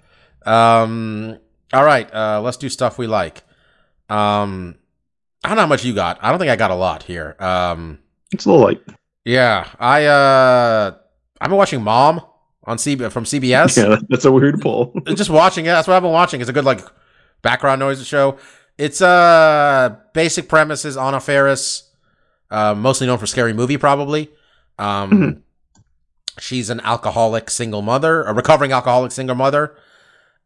Um. 0.45 1.37
All 1.73 1.83
right. 1.83 2.11
Uh. 2.13 2.41
Let's 2.41 2.57
do 2.57 2.69
stuff 2.69 2.97
we 2.97 3.07
like. 3.07 3.43
Um. 4.09 4.75
I 5.43 5.47
don't 5.49 5.55
know 5.57 5.61
how 5.63 5.67
much 5.67 5.83
you 5.83 5.93
got. 5.95 6.19
I 6.21 6.29
don't 6.29 6.39
think 6.39 6.51
I 6.51 6.55
got 6.55 6.71
a 6.71 6.75
lot 6.75 7.03
here. 7.03 7.35
Um. 7.39 7.99
It's 8.31 8.45
a 8.45 8.49
little 8.51 8.65
light. 8.65 8.81
Yeah. 9.25 9.67
I. 9.79 10.05
Uh. 10.05 10.95
I've 11.39 11.49
been 11.49 11.57
watching 11.57 11.81
Mom 11.83 12.21
on 12.65 12.77
C 12.77 12.95
from 12.95 13.23
CBS. 13.23 13.75
Yeah, 13.77 13.97
that's 14.09 14.25
a 14.25 14.31
weird 14.31 14.61
pull. 14.61 14.93
just 15.15 15.29
watching 15.31 15.65
it. 15.65 15.69
That's 15.69 15.87
what 15.87 15.95
I've 15.95 16.03
been 16.03 16.11
watching. 16.11 16.41
It's 16.41 16.49
a 16.49 16.53
good 16.53 16.65
like 16.65 16.81
background 17.41 17.79
noise 17.79 18.05
show. 18.05 18.37
It's 18.77 19.01
uh 19.01 19.95
basic 20.13 20.47
premises. 20.47 20.97
Anna 20.97 21.19
Faris, 21.19 21.89
uh, 22.51 22.75
mostly 22.75 23.07
known 23.07 23.17
for 23.17 23.25
Scary 23.25 23.53
Movie, 23.53 23.77
probably. 23.77 24.31
Um, 24.77 25.11
Mhm. 25.11 25.41
she's 26.39 26.69
an 26.69 26.79
alcoholic 26.81 27.49
single 27.49 27.81
mother, 27.81 28.23
a 28.23 28.33
recovering 28.33 28.71
alcoholic 28.71 29.11
single 29.11 29.35
mother, 29.35 29.75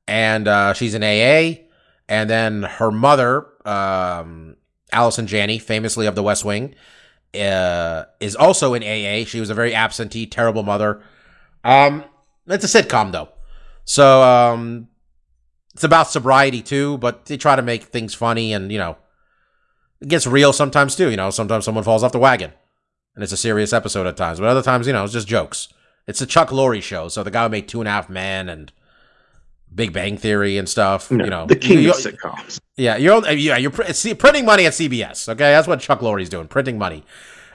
and 0.08 0.48
uh, 0.48 0.74
she's 0.74 0.94
an 0.94 1.04
AA. 1.04 1.62
And 2.08 2.30
then 2.30 2.64
her 2.64 2.92
mother, 2.92 3.48
um, 3.66 4.58
Allison 4.92 5.26
Janney, 5.26 5.58
famously 5.58 6.06
of 6.06 6.16
The 6.16 6.22
West 6.22 6.46
Wing, 6.46 6.76
uh, 7.34 8.06
is 8.20 8.36
also 8.36 8.74
in 8.74 8.84
AA. 8.84 9.26
She 9.26 9.40
was 9.40 9.50
a 9.50 9.56
very 9.56 9.74
absentee, 9.74 10.28
terrible 10.28 10.64
mother. 10.64 11.02
Um, 11.64 12.04
it's 12.48 12.76
a 12.76 12.84
sitcom 12.84 13.12
though. 13.12 13.30
So 13.86 14.22
um 14.22 14.88
it's 15.74 15.84
about 15.84 16.10
sobriety 16.10 16.62
too, 16.62 16.98
but 17.00 17.26
they 17.26 17.38
try 17.38 17.56
to 17.56 17.62
make 17.62 17.84
things 17.84 18.14
funny 18.14 18.54
and 18.54 18.72
you 18.72 18.78
know, 18.78 18.98
it 20.02 20.08
gets 20.08 20.28
real 20.28 20.54
sometimes 20.54 20.96
too. 20.96 21.10
You 21.10 21.18
know, 21.18 21.30
sometimes 21.30 21.66
someone 21.66 21.84
falls 21.84 22.04
off 22.04 22.12
the 22.12 22.20
wagon, 22.20 22.52
and 23.16 23.24
it's 23.24 23.34
a 23.34 23.38
serious 23.38 23.74
episode 23.74 24.08
at 24.08 24.18
times. 24.18 24.40
But 24.40 24.50
other 24.50 24.62
times, 24.62 24.88
you 24.88 24.94
know, 24.94 25.04
it's 25.04 25.14
just 25.14 25.28
jokes. 25.28 25.70
It's 26.08 26.22
a 26.22 26.26
Chuck 26.26 26.50
Lorre 26.50 26.82
show, 26.82 27.08
so 27.08 27.24
the 27.24 27.32
guy 27.32 27.44
who 27.44 27.50
made 27.50 27.68
Two 27.68 27.82
and 27.82 27.88
a 27.88 27.92
Half 27.92 28.10
Men 28.10 28.48
and 28.48 28.72
Big 29.76 29.92
Bang 29.94 30.18
Theory 30.18 30.58
and 30.58 30.68
stuff. 30.70 31.12
No, 31.12 31.24
you 31.26 31.30
know, 31.30 31.46
the 31.46 31.56
king 31.56 31.80
you- 31.80 31.90
of 31.92 31.98
sitcoms. 31.98 32.60
yeah, 32.78 32.96
you're 32.96 33.28
yeah 33.32 33.58
you're 33.58 33.72
pr- 33.72 33.84
printing 34.18 34.46
money 34.46 34.66
at 34.66 34.74
CBS. 34.74 35.28
Okay, 35.30 35.52
that's 35.52 35.68
what 35.68 35.80
Chuck 35.82 36.02
Lorre's 36.02 36.30
doing, 36.30 36.48
printing 36.48 36.78
money. 36.78 37.04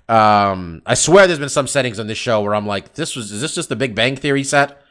Um, 0.08 0.82
I 0.86 0.94
swear 0.94 1.26
there's 1.26 1.38
been 1.38 1.48
some 1.48 1.66
settings 1.66 1.98
on 2.00 2.06
this 2.08 2.18
show 2.18 2.42
where 2.42 2.54
I'm 2.54 2.66
like, 2.66 2.94
this 2.94 3.16
was 3.16 3.32
is 3.32 3.40
this 3.40 3.54
just 3.54 3.68
the 3.68 3.76
Big 3.76 3.94
Bang 3.94 4.16
Theory 4.16 4.44
set? 4.44 4.82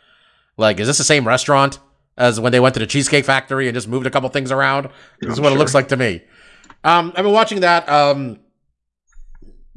Like, 0.58 0.80
is 0.80 0.88
this 0.88 0.98
the 0.98 1.04
same 1.04 1.28
restaurant 1.28 1.78
as 2.18 2.40
when 2.40 2.52
they 2.52 2.60
went 2.60 2.74
to 2.74 2.80
the 2.80 2.88
Cheesecake 2.88 3.26
Factory 3.26 3.68
and 3.68 3.76
just 3.76 3.88
moved 3.88 4.08
a 4.08 4.10
couple 4.10 4.28
things 4.30 4.52
around? 4.52 4.90
This 5.22 5.32
is 5.34 5.38
I'm 5.38 5.44
what 5.44 5.54
it 5.54 5.58
looks 5.58 5.74
like 5.74 5.90
to 5.90 5.98
me. 5.98 6.22
Um, 6.84 7.14
I've 7.16 7.24
been 7.24 7.34
watching 7.34 7.60
that. 7.62 7.88
Um, 7.90 8.40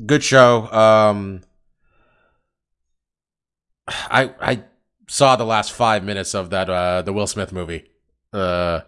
good 0.06 0.22
show. 0.24 0.66
Um, 0.72 1.42
I 3.88 4.32
I 4.40 4.64
saw 5.08 5.36
the 5.36 5.44
last 5.44 5.72
five 5.72 6.04
minutes 6.04 6.34
of 6.34 6.50
that 6.50 6.68
uh 6.70 7.02
the 7.02 7.12
Will 7.12 7.26
Smith 7.26 7.52
movie. 7.52 7.84
Uh, 8.32 8.80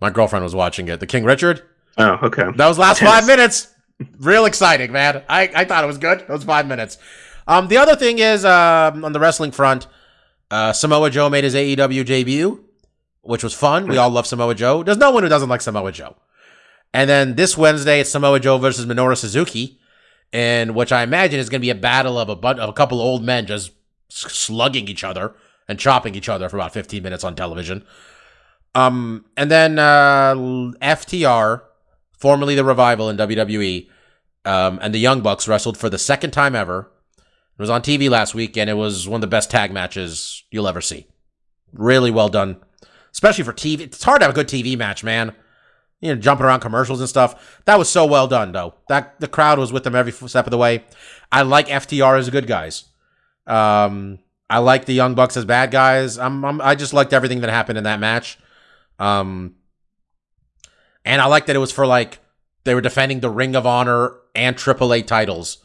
my 0.00 0.10
girlfriend 0.10 0.44
was 0.44 0.54
watching 0.54 0.88
it. 0.88 1.00
The 1.00 1.06
King 1.06 1.24
Richard. 1.24 1.62
Oh, 1.98 2.18
okay. 2.24 2.44
That 2.56 2.68
was 2.68 2.78
last 2.78 3.00
five 3.00 3.26
minutes. 3.26 3.72
Real 4.18 4.44
exciting, 4.44 4.92
man. 4.92 5.22
I, 5.28 5.50
I 5.54 5.64
thought 5.64 5.82
it 5.82 5.86
was 5.86 5.98
good. 5.98 6.24
Those 6.28 6.44
five 6.44 6.66
minutes. 6.66 6.98
Um, 7.48 7.68
the 7.68 7.78
other 7.78 7.96
thing 7.96 8.18
is, 8.18 8.44
um, 8.44 9.04
on 9.04 9.12
the 9.12 9.20
wrestling 9.20 9.52
front, 9.52 9.86
uh, 10.50 10.72
Samoa 10.72 11.10
Joe 11.10 11.30
made 11.30 11.44
his 11.44 11.54
AEW 11.54 12.04
debut, 12.04 12.64
which 13.22 13.42
was 13.42 13.54
fun. 13.54 13.88
We 13.88 13.96
all 13.96 14.10
love 14.10 14.26
Samoa 14.26 14.54
Joe. 14.54 14.82
There's 14.82 14.98
no 14.98 15.10
one 15.10 15.22
who 15.22 15.28
doesn't 15.28 15.48
like 15.48 15.62
Samoa 15.62 15.92
Joe. 15.92 16.16
And 16.92 17.08
then 17.08 17.36
this 17.36 17.56
Wednesday, 17.56 18.00
it's 18.00 18.10
Samoa 18.10 18.38
Joe 18.40 18.58
versus 18.58 18.86
Minoru 18.86 19.16
Suzuki, 19.16 19.80
and 20.32 20.74
which 20.74 20.92
I 20.92 21.02
imagine 21.02 21.40
is 21.40 21.48
going 21.48 21.60
to 21.60 21.64
be 21.64 21.70
a 21.70 21.74
battle 21.74 22.18
of 22.18 22.28
a 22.28 22.36
bun- 22.36 22.60
of 22.60 22.68
a 22.68 22.72
couple 22.72 23.00
old 23.00 23.24
men 23.24 23.46
just 23.46 23.72
slugging 24.08 24.88
each 24.88 25.04
other 25.04 25.34
and 25.68 25.78
chopping 25.78 26.14
each 26.14 26.28
other 26.28 26.48
for 26.48 26.56
about 26.56 26.72
15 26.72 27.02
minutes 27.02 27.24
on 27.24 27.34
television. 27.34 27.84
Um, 28.74 29.24
and 29.36 29.50
then 29.50 29.78
uh, 29.78 30.34
FTR, 30.34 31.62
formerly 32.12 32.54
the 32.54 32.64
Revival 32.64 33.08
in 33.08 33.16
WWE, 33.16 33.88
um, 34.44 34.78
and 34.82 34.94
the 34.94 34.98
Young 34.98 35.22
Bucks 35.22 35.48
wrestled 35.48 35.78
for 35.78 35.88
the 35.88 35.98
second 35.98 36.30
time 36.32 36.54
ever. 36.54 36.90
It 37.58 37.62
was 37.62 37.70
on 37.70 37.80
TV 37.80 38.10
last 38.10 38.34
week, 38.34 38.56
and 38.56 38.68
it 38.68 38.74
was 38.74 39.08
one 39.08 39.18
of 39.18 39.20
the 39.22 39.26
best 39.28 39.50
tag 39.50 39.72
matches 39.72 40.44
you'll 40.50 40.68
ever 40.68 40.82
see. 40.82 41.06
Really 41.72 42.10
well 42.10 42.28
done, 42.28 42.58
especially 43.12 43.44
for 43.44 43.54
TV. 43.54 43.80
It's 43.80 44.02
hard 44.02 44.20
to 44.20 44.26
have 44.26 44.34
a 44.34 44.38
good 44.38 44.48
TV 44.48 44.76
match, 44.76 45.02
man. 45.02 45.34
You 46.00 46.14
know, 46.14 46.20
jumping 46.20 46.44
around 46.44 46.60
commercials 46.60 47.00
and 47.00 47.08
stuff. 47.08 47.62
That 47.64 47.78
was 47.78 47.88
so 47.88 48.04
well 48.04 48.28
done, 48.28 48.52
though. 48.52 48.74
That 48.88 49.18
the 49.20 49.26
crowd 49.26 49.58
was 49.58 49.72
with 49.72 49.84
them 49.84 49.94
every 49.94 50.12
step 50.12 50.46
of 50.46 50.50
the 50.50 50.58
way. 50.58 50.84
I 51.32 51.42
like 51.42 51.68
FTR 51.68 52.18
as 52.18 52.28
good 52.28 52.46
guys. 52.46 52.84
Um, 53.46 54.18
I 54.48 54.58
like 54.58 54.84
the 54.84 54.94
Young 54.94 55.14
Bucks 55.14 55.36
as 55.36 55.44
bad 55.44 55.70
guys. 55.70 56.18
I'm, 56.18 56.44
I'm 56.44 56.60
I 56.60 56.74
just 56.74 56.92
liked 56.92 57.12
everything 57.12 57.40
that 57.40 57.50
happened 57.50 57.78
in 57.78 57.84
that 57.84 57.98
match. 58.00 58.38
Um, 58.98 59.56
and 61.04 61.20
I 61.20 61.26
like 61.26 61.46
that 61.46 61.56
it 61.56 61.60
was 61.60 61.72
for 61.72 61.86
like 61.86 62.18
they 62.64 62.74
were 62.74 62.80
defending 62.80 63.20
the 63.20 63.30
Ring 63.30 63.54
of 63.56 63.66
Honor 63.66 64.14
and 64.34 64.56
AAA 64.56 65.06
titles 65.06 65.58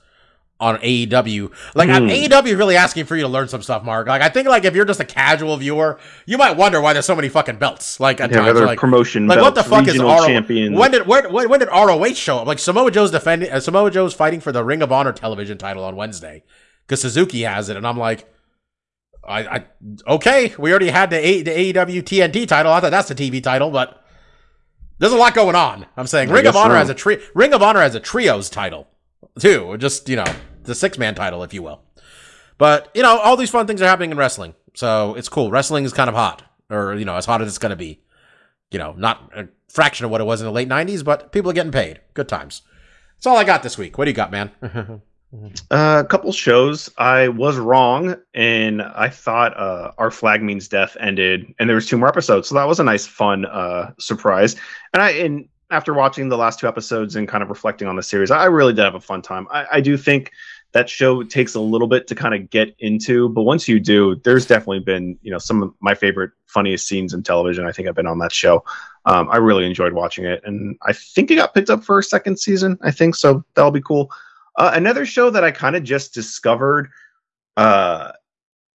on 0.59 0.77
AEW. 0.77 1.51
Like 1.73 1.89
I'm 1.89 2.03
Hmm. 2.03 2.09
AEW 2.09 2.55
really 2.57 2.75
asking 2.77 3.05
for 3.05 3.15
you 3.15 3.23
to 3.23 3.27
learn 3.27 3.47
some 3.47 3.63
stuff, 3.63 3.83
Mark. 3.83 4.07
Like 4.07 4.21
I 4.21 4.29
think 4.29 4.47
like 4.47 4.63
if 4.65 4.75
you're 4.75 4.85
just 4.85 4.99
a 4.99 5.05
casual 5.05 5.57
viewer, 5.57 5.99
you 6.27 6.37
might 6.37 6.55
wonder 6.57 6.79
why 6.79 6.93
there's 6.93 7.05
so 7.05 7.15
many 7.15 7.29
fucking 7.29 7.57
belts. 7.57 7.99
Like 7.99 8.21
at 8.21 8.29
Yeah, 8.31 8.41
times, 8.41 8.59
like, 8.61 8.79
promotion 8.79 9.25
like 9.27 9.41
what 9.41 9.55
the 9.55 9.63
fuck 9.63 9.87
is 9.87 9.99
ROH? 9.99 10.27
champions. 10.27 10.77
When 10.77 10.91
did 10.91 11.07
where, 11.07 11.27
when, 11.29 11.49
when 11.49 11.59
did 11.59 11.69
ROH 11.69 12.13
show 12.13 12.39
up? 12.39 12.47
Like 12.47 12.59
Samoa 12.59 12.91
Joe's 12.91 13.09
defending 13.11 13.51
uh, 13.51 13.59
Samoa 13.59 13.89
Joe's 13.89 14.13
fighting 14.13 14.39
for 14.39 14.51
the 14.51 14.63
Ring 14.63 14.83
of 14.83 14.91
Honor 14.91 15.11
television 15.13 15.57
title 15.57 15.83
on 15.83 15.95
Wednesday 15.95 16.43
because 16.85 17.01
Suzuki 17.01 17.41
has 17.41 17.69
it, 17.69 17.77
and 17.77 17.87
I'm 17.87 17.97
like, 17.97 18.31
I, 19.23 19.39
I 19.41 19.65
okay, 20.07 20.53
we 20.57 20.71
already 20.71 20.89
had 20.89 21.09
the, 21.09 21.17
A, 21.17 21.41
the 21.43 21.51
AEW 21.51 22.01
TNT 22.01 22.47
title. 22.47 22.71
I 22.71 22.79
thought 22.79 22.91
that's 22.91 23.07
the 23.07 23.15
TV 23.15 23.41
title, 23.41 23.69
but 23.69 24.03
there's 24.97 25.13
a 25.13 25.17
lot 25.17 25.33
going 25.33 25.55
on. 25.55 25.85
I'm 25.95 26.07
saying 26.07 26.29
I 26.29 26.33
Ring 26.33 26.47
of 26.47 26.55
Honor 26.55 26.73
so. 26.73 26.77
has 26.77 26.89
a 26.89 26.93
tri- 26.93 27.19
Ring 27.33 27.53
of 27.53 27.61
Honor 27.61 27.81
has 27.81 27.95
a 27.95 27.99
trios 27.99 28.49
title 28.49 28.87
too, 29.39 29.75
just 29.77 30.09
you 30.09 30.15
know 30.15 30.25
the 30.63 30.75
six 30.75 30.97
man 30.97 31.15
title, 31.15 31.43
if 31.43 31.53
you 31.53 31.63
will. 31.63 31.81
But 32.57 32.89
you 32.93 33.01
know 33.03 33.19
all 33.19 33.37
these 33.37 33.49
fun 33.49 33.67
things 33.67 33.81
are 33.81 33.87
happening 33.87 34.11
in 34.11 34.17
wrestling, 34.17 34.55
so 34.73 35.15
it's 35.15 35.29
cool. 35.29 35.51
Wrestling 35.51 35.85
is 35.85 35.93
kind 35.93 36.09
of 36.09 36.15
hot, 36.15 36.43
or 36.69 36.95
you 36.95 37.05
know 37.05 37.15
as 37.15 37.25
hot 37.25 37.41
as 37.41 37.47
it's 37.47 37.57
gonna 37.57 37.75
be. 37.75 38.01
You 38.71 38.79
know, 38.79 38.93
not 38.97 39.31
a 39.35 39.49
fraction 39.67 40.05
of 40.05 40.11
what 40.11 40.21
it 40.21 40.23
was 40.25 40.39
in 40.39 40.45
the 40.45 40.51
late 40.51 40.69
'90s, 40.69 41.03
but 41.03 41.31
people 41.31 41.51
are 41.51 41.53
getting 41.53 41.71
paid. 41.73 41.99
Good 42.13 42.29
times. 42.29 42.61
That's 43.17 43.27
all 43.27 43.37
I 43.37 43.43
got 43.43 43.63
this 43.63 43.77
week. 43.77 43.97
What 43.97 44.05
do 44.05 44.11
you 44.11 44.15
got, 44.15 44.31
man? 44.31 44.51
Uh, 45.33 46.03
a 46.03 46.07
couple 46.07 46.31
shows. 46.33 46.89
I 46.97 47.29
was 47.29 47.57
wrong, 47.57 48.15
and 48.33 48.81
I 48.81 49.09
thought 49.09 49.55
uh, 49.57 49.91
our 49.97 50.11
flag 50.11 50.43
means 50.43 50.67
death 50.67 50.97
ended, 50.99 51.53
and 51.57 51.69
there 51.69 51.75
was 51.75 51.87
two 51.87 51.97
more 51.97 52.09
episodes, 52.09 52.49
so 52.49 52.55
that 52.55 52.67
was 52.67 52.79
a 52.79 52.83
nice, 52.83 53.05
fun 53.05 53.45
uh, 53.45 53.91
surprise. 53.97 54.55
And 54.93 55.01
I, 55.01 55.11
and 55.11 55.47
after 55.69 55.93
watching 55.93 56.27
the 56.27 56.37
last 56.37 56.59
two 56.59 56.67
episodes 56.67 57.15
and 57.15 57.27
kind 57.27 57.41
of 57.41 57.49
reflecting 57.49 57.87
on 57.87 57.95
the 57.95 58.03
series, 58.03 58.29
I 58.29 58.45
really 58.45 58.73
did 58.73 58.83
have 58.83 58.95
a 58.95 58.99
fun 58.99 59.21
time. 59.21 59.47
I, 59.51 59.65
I 59.73 59.81
do 59.81 59.95
think 59.95 60.31
that 60.73 60.89
show 60.89 61.23
takes 61.23 61.55
a 61.55 61.59
little 61.61 61.87
bit 61.87 62.07
to 62.07 62.15
kind 62.15 62.33
of 62.33 62.49
get 62.49 62.75
into, 62.79 63.29
but 63.29 63.43
once 63.43 63.67
you 63.67 63.79
do, 63.79 64.15
there's 64.23 64.45
definitely 64.45 64.79
been 64.79 65.17
you 65.21 65.31
know 65.31 65.37
some 65.37 65.63
of 65.63 65.73
my 65.79 65.95
favorite, 65.95 66.31
funniest 66.47 66.87
scenes 66.87 67.13
in 67.13 67.23
television. 67.23 67.65
I 67.65 67.71
think 67.71 67.87
I've 67.87 67.95
been 67.95 68.07
on 68.07 68.19
that 68.19 68.33
show. 68.33 68.65
Um, 69.05 69.29
I 69.31 69.37
really 69.37 69.65
enjoyed 69.65 69.93
watching 69.93 70.25
it, 70.25 70.41
and 70.43 70.77
I 70.81 70.91
think 70.91 71.31
it 71.31 71.35
got 71.35 71.53
picked 71.53 71.69
up 71.69 71.85
for 71.85 71.99
a 71.99 72.03
second 72.03 72.37
season. 72.37 72.77
I 72.81 72.91
think 72.91 73.15
so. 73.15 73.45
That'll 73.55 73.71
be 73.71 73.81
cool. 73.81 74.11
Uh, 74.57 74.71
another 74.73 75.05
show 75.05 75.29
that 75.29 75.43
I 75.43 75.51
kind 75.51 75.75
of 75.75 75.83
just 75.83 76.13
discovered, 76.13 76.89
uh, 77.57 78.11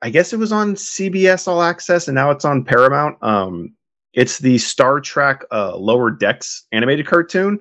I 0.02 0.10
guess 0.10 0.32
it 0.32 0.38
was 0.38 0.52
on 0.52 0.74
CBS 0.74 1.48
All 1.48 1.62
Access, 1.62 2.08
and 2.08 2.14
now 2.14 2.30
it's 2.30 2.44
on 2.44 2.64
Paramount. 2.64 3.22
Um, 3.22 3.74
it's 4.12 4.38
the 4.38 4.58
Star 4.58 5.00
Trek 5.00 5.44
uh, 5.52 5.76
Lower 5.76 6.10
Decks 6.10 6.66
animated 6.72 7.06
cartoon. 7.06 7.58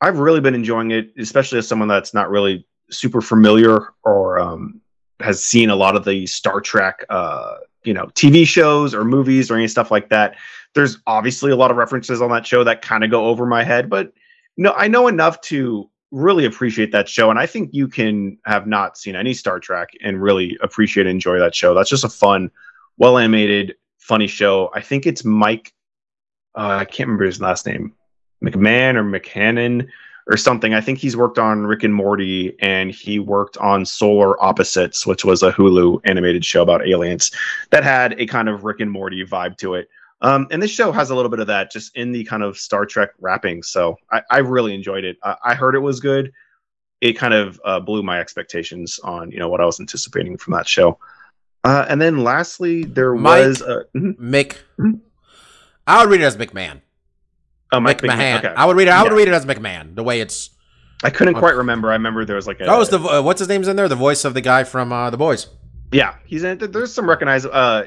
I've 0.00 0.18
really 0.18 0.40
been 0.40 0.54
enjoying 0.54 0.90
it, 0.90 1.12
especially 1.18 1.58
as 1.58 1.66
someone 1.66 1.88
that's 1.88 2.14
not 2.14 2.30
really 2.30 2.66
super 2.90 3.20
familiar 3.20 3.94
or 4.04 4.38
um, 4.38 4.80
has 5.20 5.42
seen 5.42 5.70
a 5.70 5.76
lot 5.76 5.96
of 5.96 6.04
the 6.04 6.26
Star 6.26 6.60
Trek, 6.60 7.04
uh, 7.08 7.56
you 7.84 7.94
know, 7.94 8.06
TV 8.08 8.46
shows 8.46 8.94
or 8.94 9.04
movies 9.04 9.50
or 9.50 9.56
any 9.56 9.68
stuff 9.68 9.90
like 9.90 10.10
that. 10.10 10.36
There's 10.74 10.98
obviously 11.06 11.50
a 11.50 11.56
lot 11.56 11.70
of 11.70 11.76
references 11.76 12.20
on 12.20 12.30
that 12.30 12.46
show 12.46 12.62
that 12.64 12.82
kind 12.82 13.02
of 13.02 13.10
go 13.10 13.26
over 13.26 13.46
my 13.46 13.64
head, 13.64 13.88
but 13.88 14.12
no, 14.56 14.74
I 14.74 14.88
know 14.88 15.08
enough 15.08 15.40
to 15.42 15.88
really 16.10 16.44
appreciate 16.44 16.92
that 16.92 17.08
show. 17.08 17.30
And 17.30 17.38
I 17.38 17.46
think 17.46 17.70
you 17.72 17.88
can 17.88 18.38
have 18.44 18.66
not 18.66 18.96
seen 18.96 19.16
any 19.16 19.34
Star 19.34 19.60
Trek 19.60 19.90
and 20.02 20.22
really 20.22 20.56
appreciate 20.62 21.06
and 21.06 21.10
enjoy 21.10 21.38
that 21.38 21.54
show. 21.54 21.74
That's 21.74 21.90
just 21.90 22.04
a 22.04 22.08
fun, 22.08 22.50
well 22.96 23.18
animated, 23.18 23.76
funny 23.98 24.26
show. 24.26 24.70
I 24.74 24.80
think 24.80 25.06
it's 25.06 25.24
Mike, 25.24 25.72
uh, 26.54 26.78
I 26.80 26.84
can't 26.84 27.08
remember 27.08 27.24
his 27.24 27.40
last 27.40 27.66
name, 27.66 27.94
McMahon 28.42 28.94
or 28.94 29.04
McHannon 29.04 29.88
or 30.28 30.36
something. 30.36 30.74
I 30.74 30.80
think 30.80 30.98
he's 30.98 31.16
worked 31.16 31.38
on 31.38 31.66
Rick 31.66 31.84
and 31.84 31.94
Morty 31.94 32.56
and 32.60 32.90
he 32.90 33.18
worked 33.18 33.56
on 33.58 33.84
Solar 33.84 34.42
Opposites, 34.42 35.06
which 35.06 35.24
was 35.24 35.42
a 35.42 35.52
Hulu 35.52 36.00
animated 36.04 36.44
show 36.44 36.62
about 36.62 36.86
aliens 36.86 37.30
that 37.70 37.84
had 37.84 38.18
a 38.20 38.26
kind 38.26 38.48
of 38.48 38.64
Rick 38.64 38.80
and 38.80 38.90
Morty 38.90 39.24
vibe 39.24 39.56
to 39.58 39.74
it. 39.74 39.88
Um, 40.20 40.48
and 40.50 40.60
this 40.62 40.70
show 40.72 40.90
has 40.92 41.10
a 41.10 41.14
little 41.14 41.30
bit 41.30 41.38
of 41.40 41.46
that 41.46 41.70
just 41.70 41.96
in 41.96 42.10
the 42.12 42.24
kind 42.24 42.42
of 42.42 42.58
Star 42.58 42.84
Trek 42.86 43.10
wrapping. 43.20 43.62
So 43.62 43.96
I, 44.10 44.22
I 44.30 44.38
really 44.38 44.74
enjoyed 44.74 45.04
it. 45.04 45.16
I, 45.22 45.36
I 45.44 45.54
heard 45.54 45.74
it 45.74 45.80
was 45.80 46.00
good. 46.00 46.32
It 47.00 47.12
kind 47.12 47.32
of 47.34 47.60
uh, 47.64 47.78
blew 47.80 48.02
my 48.02 48.18
expectations 48.18 48.98
on 49.04 49.30
you 49.30 49.38
know 49.38 49.48
what 49.48 49.60
I 49.60 49.64
was 49.64 49.78
anticipating 49.78 50.36
from 50.36 50.54
that 50.54 50.66
show. 50.66 50.98
Uh, 51.62 51.86
and 51.88 52.00
then 52.00 52.24
lastly, 52.24 52.82
there 52.84 53.14
Mike. 53.14 53.46
was 53.46 53.62
uh, 53.62 53.82
mhm. 53.94 54.16
Mick. 54.18 54.56
Mhm. 54.78 55.00
I 55.86 56.00
would 56.02 56.10
read 56.10 56.20
it 56.20 56.24
as 56.24 56.36
McMahon. 56.36 56.80
oh, 57.72 57.78
Mike 57.80 58.00
McMahon. 58.02 58.38
Okay. 58.38 58.48
I 58.56 58.64
would 58.66 58.76
read 58.76 58.88
it. 58.88 58.90
I 58.90 59.02
would 59.04 59.12
Yeah. 59.12 59.18
read 59.18 59.28
it 59.28 59.34
as 59.34 59.46
McMahon. 59.46 59.94
The 59.94 60.02
way 60.02 60.20
it's. 60.20 60.50
I 61.04 61.10
couldn't 61.10 61.34
quite 61.34 61.54
remember. 61.54 61.90
I 61.90 61.92
remember 61.92 62.24
there 62.24 62.34
was 62.36 62.48
like 62.48 62.60
a 62.60 62.64
That 62.64 62.76
was 62.76 62.88
the 62.88 62.98
uh, 62.98 63.22
what's 63.22 63.38
his 63.38 63.48
name's 63.48 63.68
in 63.68 63.76
there? 63.76 63.88
The 63.88 63.94
voice 63.94 64.24
of 64.24 64.34
the 64.34 64.40
guy 64.40 64.64
from 64.64 64.92
uh, 64.92 65.10
the 65.10 65.16
Boys. 65.16 65.46
Yeah, 65.92 66.16
he's 66.26 66.42
in. 66.42 66.58
There's 66.58 66.92
some 66.92 67.08
recognizable. 67.08 67.54
Uh, 67.54 67.84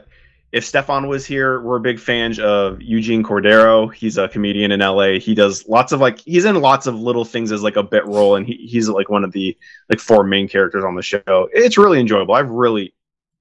if 0.52 0.66
Stefan 0.66 1.08
was 1.08 1.26
here, 1.26 1.62
we're 1.62 1.80
big 1.80 2.00
fans 2.00 2.38
of 2.38 2.82
Eugene 2.82 3.24
Cordero. 3.24 3.94
He's 3.94 4.18
a 4.18 4.28
comedian 4.28 4.72
in 4.72 4.82
LA. 4.82 5.20
He 5.20 5.34
does 5.34 5.68
lots 5.68 5.94
of 5.94 6.02
like 6.02 6.20
he's 6.20 6.44
in 6.44 6.60
lots 6.60 6.88
of 6.88 7.00
little 7.00 7.24
things 7.24 7.52
as 7.52 7.64
like 7.64 7.78
a 7.78 7.84
bit 7.84 8.06
role, 8.06 8.36
and 8.36 8.46
he, 8.46 8.56
he's 8.68 8.90
like 8.90 9.10
one 9.10 9.24
of 9.24 9.32
the 9.32 9.58
like 9.90 10.00
four 10.00 10.24
main 10.26 10.50
characters 10.50 10.84
on 10.84 10.96
the 10.96 11.02
show. 11.02 11.50
It's 11.54 11.78
really 11.78 12.00
enjoyable. 12.00 12.36
I've 12.36 12.50
really 12.50 12.94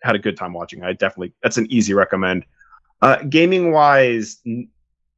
had 0.02 0.14
a 0.14 0.20
good 0.20 0.36
time 0.36 0.52
watching. 0.52 0.84
I 0.84 0.92
definitely 0.92 1.32
that's 1.42 1.56
an 1.56 1.66
easy 1.70 1.94
recommend. 1.94 2.44
Uh, 3.02 3.16
gaming 3.24 3.72
wise, 3.72 4.38
n- 4.46 4.68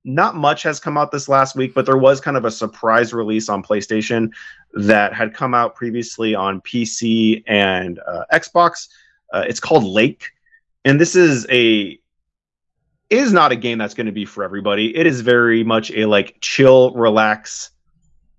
not 0.04 0.34
much 0.34 0.62
has 0.62 0.80
come 0.80 0.96
out 0.96 1.10
this 1.12 1.28
last 1.28 1.56
week, 1.56 1.74
but 1.74 1.84
there 1.84 1.98
was 1.98 2.20
kind 2.20 2.38
of 2.38 2.46
a 2.46 2.50
surprise 2.50 3.12
release 3.12 3.50
on 3.50 3.62
PlayStation 3.62 4.30
that 4.72 5.12
had 5.12 5.34
come 5.34 5.52
out 5.52 5.74
previously 5.74 6.34
on 6.34 6.60
PC 6.62 7.44
and 7.46 8.00
uh, 8.06 8.24
Xbox. 8.32 8.88
Uh, 9.32 9.44
it's 9.46 9.60
called 9.60 9.84
Lake, 9.84 10.32
and 10.84 11.00
this 11.00 11.16
is 11.16 11.46
a 11.50 11.98
is 13.10 13.32
not 13.32 13.52
a 13.52 13.56
game 13.56 13.78
that's 13.78 13.94
going 13.94 14.06
to 14.06 14.12
be 14.12 14.24
for 14.24 14.42
everybody. 14.42 14.96
It 14.96 15.06
is 15.06 15.20
very 15.20 15.62
much 15.62 15.90
a 15.90 16.06
like 16.06 16.36
chill, 16.40 16.92
relax, 16.92 17.70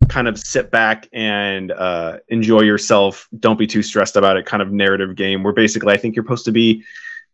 kind 0.10 0.28
of 0.28 0.40
sit 0.40 0.72
back 0.72 1.08
and 1.14 1.72
uh, 1.72 2.18
enjoy 2.28 2.62
yourself. 2.62 3.28
Don't 3.40 3.60
be 3.60 3.68
too 3.68 3.84
stressed 3.84 4.16
about 4.16 4.36
it. 4.36 4.46
Kind 4.46 4.64
of 4.64 4.72
narrative 4.72 5.16
game 5.16 5.44
where 5.44 5.54
basically 5.54 5.94
I 5.94 5.98
think 5.98 6.16
you're 6.16 6.26
supposed 6.26 6.46
to 6.46 6.52
be 6.52 6.84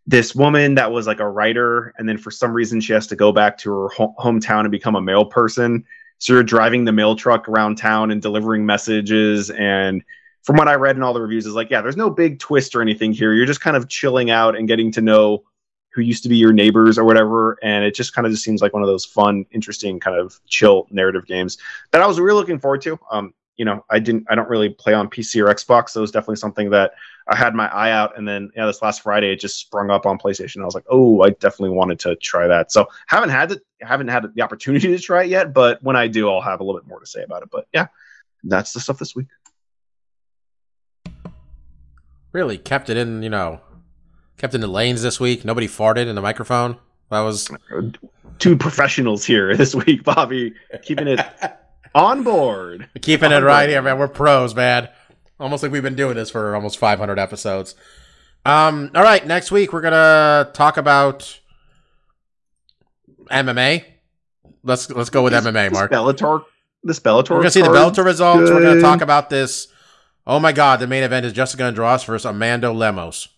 this 0.05 0.35
woman 0.35 0.75
that 0.75 0.91
was 0.91 1.07
like 1.07 1.19
a 1.19 1.29
writer, 1.29 1.93
and 1.97 2.09
then 2.09 2.17
for 2.17 2.31
some 2.31 2.51
reason 2.51 2.81
she 2.81 2.93
has 2.93 3.07
to 3.07 3.15
go 3.15 3.31
back 3.31 3.57
to 3.59 3.71
her 3.71 3.87
ho- 3.89 4.15
hometown 4.19 4.61
and 4.61 4.71
become 4.71 4.95
a 4.95 5.01
mail 5.01 5.23
person. 5.23 5.85
So 6.17 6.33
you're 6.33 6.43
driving 6.43 6.83
the 6.83 6.91
mail 6.91 7.15
truck 7.15 7.47
around 7.47 7.77
town 7.77 8.11
and 8.11 8.21
delivering 8.21 8.65
messages. 8.65 9.49
And 9.49 10.03
from 10.43 10.57
what 10.57 10.67
I 10.67 10.75
read 10.75 10.95
in 10.95 11.03
all 11.03 11.13
the 11.13 11.21
reviews, 11.21 11.45
is 11.45 11.53
like, 11.53 11.69
yeah, 11.69 11.81
there's 11.81 11.97
no 11.97 12.09
big 12.09 12.39
twist 12.39 12.75
or 12.75 12.81
anything 12.81 13.11
here. 13.13 13.33
You're 13.33 13.45
just 13.45 13.61
kind 13.61 13.77
of 13.77 13.87
chilling 13.87 14.29
out 14.29 14.55
and 14.57 14.67
getting 14.67 14.91
to 14.93 15.01
know 15.01 15.43
who 15.91 16.01
used 16.01 16.23
to 16.23 16.29
be 16.29 16.37
your 16.37 16.53
neighbors 16.53 16.97
or 16.97 17.03
whatever. 17.03 17.57
And 17.63 17.83
it 17.83 17.95
just 17.95 18.13
kind 18.13 18.25
of 18.25 18.31
just 18.31 18.43
seems 18.43 18.61
like 18.61 18.73
one 18.73 18.83
of 18.83 18.87
those 18.87 19.05
fun, 19.05 19.45
interesting, 19.51 19.99
kind 19.99 20.17
of 20.17 20.39
chill 20.47 20.87
narrative 20.91 21.25
games 21.25 21.57
that 21.91 22.01
I 22.01 22.07
was 22.07 22.19
really 22.19 22.39
looking 22.39 22.59
forward 22.59 22.81
to. 22.81 22.99
Um, 23.11 23.33
you 23.57 23.65
know, 23.65 23.83
I 23.89 23.99
didn't, 23.99 24.25
I 24.29 24.35
don't 24.35 24.49
really 24.49 24.69
play 24.69 24.93
on 24.93 25.09
PC 25.09 25.43
or 25.43 25.53
Xbox, 25.53 25.89
so 25.89 25.99
it 25.99 26.01
was 26.01 26.11
definitely 26.11 26.37
something 26.37 26.69
that 26.69 26.93
I 27.27 27.35
had 27.35 27.53
my 27.53 27.67
eye 27.67 27.91
out. 27.91 28.17
And 28.17 28.25
then, 28.25 28.51
yeah, 28.55 28.65
this 28.65 28.81
last 28.81 29.01
Friday, 29.01 29.33
it 29.33 29.41
just 29.41 29.59
sprung 29.59 29.89
up 29.89 30.05
on 30.05 30.17
PlayStation. 30.17 30.61
I 30.61 30.65
was 30.65 30.75
like, 30.75 30.85
oh, 30.89 31.21
I 31.23 31.31
definitely 31.31 31.75
wanted 31.75 31.99
to 31.99 32.15
try 32.15 32.47
that. 32.47 32.71
So 32.71 32.87
haven't 33.07 33.31
had 33.31 33.51
it, 33.51 33.61
haven't 33.81 34.07
had 34.07 34.33
the 34.33 34.41
opportunity 34.41 34.87
to 34.87 34.99
try 34.99 35.23
it 35.23 35.29
yet, 35.29 35.53
but 35.53 35.83
when 35.83 35.97
I 35.97 36.07
do, 36.07 36.29
I'll 36.29 36.39
have 36.39 36.61
a 36.61 36.63
little 36.63 36.79
bit 36.79 36.87
more 36.87 37.01
to 37.01 37.05
say 37.05 37.21
about 37.23 37.43
it. 37.43 37.49
But 37.51 37.67
yeah, 37.73 37.87
that's 38.45 38.71
the 38.71 38.79
stuff 38.79 38.97
this 38.97 39.13
week. 39.13 39.27
Really 42.31 42.57
kept 42.57 42.89
it 42.89 42.97
in, 42.97 43.23
you 43.23 43.29
know, 43.29 43.61
kept 44.37 44.53
in 44.53 44.61
the 44.61 44.67
lanes 44.67 45.01
this 45.01 45.19
week. 45.19 45.43
Nobody 45.43 45.67
farted 45.67 46.07
in 46.07 46.15
the 46.15 46.21
microphone. 46.21 46.77
That 47.09 47.21
was 47.21 47.49
Two 48.37 48.55
professionals 48.55 49.25
here 49.25 49.55
this 49.57 49.75
week, 49.75 50.03
Bobby, 50.03 50.53
keeping 50.83 51.07
it 51.07 51.19
on 51.95 52.23
board. 52.23 52.87
keeping 53.01 53.31
it 53.31 53.43
right 53.43 53.67
here, 53.67 53.81
man. 53.81 53.97
We're 53.97 54.07
pros, 54.07 54.55
man. 54.55 54.89
Almost 55.39 55.63
like 55.63 55.71
we've 55.71 55.83
been 55.83 55.95
doing 55.95 56.15
this 56.15 56.29
for 56.29 56.53
almost 56.55 56.77
500 56.77 57.17
episodes. 57.17 57.75
Um, 58.45 58.91
all 58.93 59.03
right, 59.03 59.25
next 59.25 59.51
week 59.51 59.73
we're 59.73 59.81
gonna 59.81 60.49
talk 60.53 60.77
about 60.77 61.39
MMA. 63.31 63.85
Let's 64.63 64.89
let's 64.89 65.09
go 65.09 65.23
with 65.23 65.33
MMA, 65.33 65.71
Mark. 65.71 65.91
This 65.91 65.99
Bellator, 65.99 66.43
this 66.83 66.99
Bellator. 66.99 67.29
We're 67.31 67.37
gonna 67.37 67.51
see 67.51 67.61
the. 67.61 67.69
Bellator 67.69 68.03
results. 68.05 68.49
We're 68.49 68.61
gonna 68.61 68.81
talk 68.81 69.01
about 69.01 69.29
this. 69.29 69.68
Oh 70.29 70.39
my 70.39 70.51
God, 70.51 70.79
the 70.79 70.85
main 70.85 71.01
event 71.01 71.25
is 71.25 71.33
Jessica 71.33 71.63
Andrade 71.63 72.03
versus 72.03 72.23
Amanda 72.23 72.71
Lemos. 72.71 73.29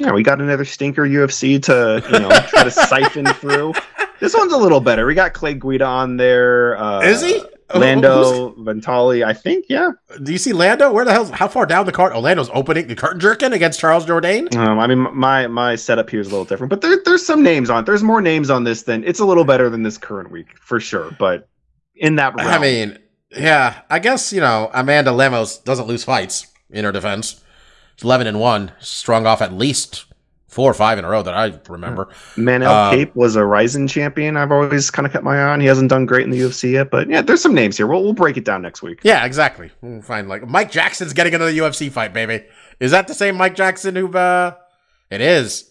Yeah, 0.00 0.10
we 0.10 0.24
got 0.24 0.40
another 0.40 0.64
stinker 0.64 1.06
UFC 1.06 1.62
to 1.62 2.02
you 2.12 2.18
know 2.18 2.28
try 2.48 2.64
to 2.64 2.72
siphon 2.72 3.26
through. 3.34 3.74
This 4.18 4.34
one's 4.34 4.52
a 4.52 4.56
little 4.56 4.80
better. 4.80 5.06
We 5.06 5.14
got 5.14 5.32
Clay 5.32 5.54
Guida 5.54 5.84
on 5.84 6.16
there. 6.16 6.76
Uh, 6.76 7.02
Is 7.02 7.22
he? 7.22 7.40
Lando 7.72 8.50
Vannata? 8.54 9.24
I 9.24 9.32
think. 9.32 9.66
Yeah. 9.68 9.92
Do 10.20 10.32
you 10.32 10.38
see 10.38 10.52
Lando? 10.52 10.92
Where 10.92 11.04
the 11.04 11.12
hell? 11.12 11.26
How 11.26 11.46
far 11.46 11.66
down 11.66 11.86
the 11.86 11.92
card? 11.92 12.12
Oh, 12.12 12.18
Lando's 12.18 12.50
opening 12.52 12.88
the 12.88 12.96
curtain 12.96 13.20
jerking 13.20 13.52
against 13.52 13.78
Charles 13.78 14.04
Jourdain. 14.04 14.52
Um, 14.56 14.80
I 14.80 14.88
mean, 14.88 15.06
my 15.16 15.46
my 15.46 15.76
setup 15.76 16.10
here 16.10 16.18
is 16.18 16.26
a 16.26 16.30
little 16.30 16.46
different, 16.46 16.70
but 16.70 16.80
there, 16.80 17.00
there's 17.04 17.24
some 17.24 17.44
names 17.44 17.70
on. 17.70 17.84
There's 17.84 18.02
more 18.02 18.20
names 18.20 18.50
on 18.50 18.64
this 18.64 18.82
than 18.82 19.04
it's 19.04 19.20
a 19.20 19.24
little 19.24 19.44
better 19.44 19.70
than 19.70 19.84
this 19.84 19.96
current 19.96 20.32
week 20.32 20.58
for 20.58 20.80
sure. 20.80 21.14
But 21.16 21.48
in 21.94 22.16
that, 22.16 22.34
realm, 22.34 22.48
I 22.48 22.58
mean, 22.58 22.98
yeah, 23.30 23.82
I 23.90 23.98
guess 23.98 24.32
you 24.32 24.40
know 24.40 24.70
Amanda 24.72 25.12
Lemos 25.12 25.58
doesn't 25.58 25.86
lose 25.86 26.04
fights 26.04 26.46
in 26.70 26.84
her 26.84 26.92
defense. 26.92 27.42
She's 27.96 28.04
eleven 28.04 28.26
and 28.26 28.40
one, 28.40 28.72
strung 28.80 29.26
off 29.26 29.42
at 29.42 29.52
least 29.52 30.04
four 30.46 30.70
or 30.70 30.74
five 30.74 30.98
in 30.98 31.04
a 31.04 31.08
row 31.08 31.22
that 31.22 31.34
I 31.34 31.58
remember. 31.68 32.06
Manel 32.36 32.68
um, 32.68 32.94
Kape 32.94 33.14
was 33.14 33.36
a 33.36 33.44
Rizin 33.44 33.86
champion. 33.86 34.36
I've 34.36 34.50
always 34.50 34.90
kind 34.90 35.04
of 35.06 35.12
kept 35.12 35.22
my 35.24 35.36
eye 35.38 35.52
on. 35.52 35.60
He 35.60 35.66
hasn't 35.66 35.90
done 35.90 36.06
great 36.06 36.24
in 36.24 36.30
the 36.30 36.40
UFC 36.40 36.72
yet, 36.72 36.90
but 36.90 37.08
yeah, 37.08 37.20
there's 37.20 37.42
some 37.42 37.54
names 37.54 37.76
here. 37.76 37.86
We'll 37.86 38.02
we'll 38.02 38.14
break 38.14 38.36
it 38.36 38.44
down 38.44 38.62
next 38.62 38.82
week. 38.82 39.00
Yeah, 39.02 39.24
exactly. 39.24 39.70
We'll 39.82 40.02
find 40.02 40.28
like 40.28 40.46
Mike 40.48 40.70
Jackson's 40.70 41.12
getting 41.12 41.34
another 41.34 41.52
UFC 41.52 41.90
fight, 41.92 42.12
baby. 42.12 42.44
Is 42.80 42.92
that 42.92 43.08
the 43.08 43.14
same 43.14 43.36
Mike 43.36 43.54
Jackson 43.54 43.94
who? 43.94 44.08
uh 44.16 44.54
It 45.10 45.20
is 45.20 45.70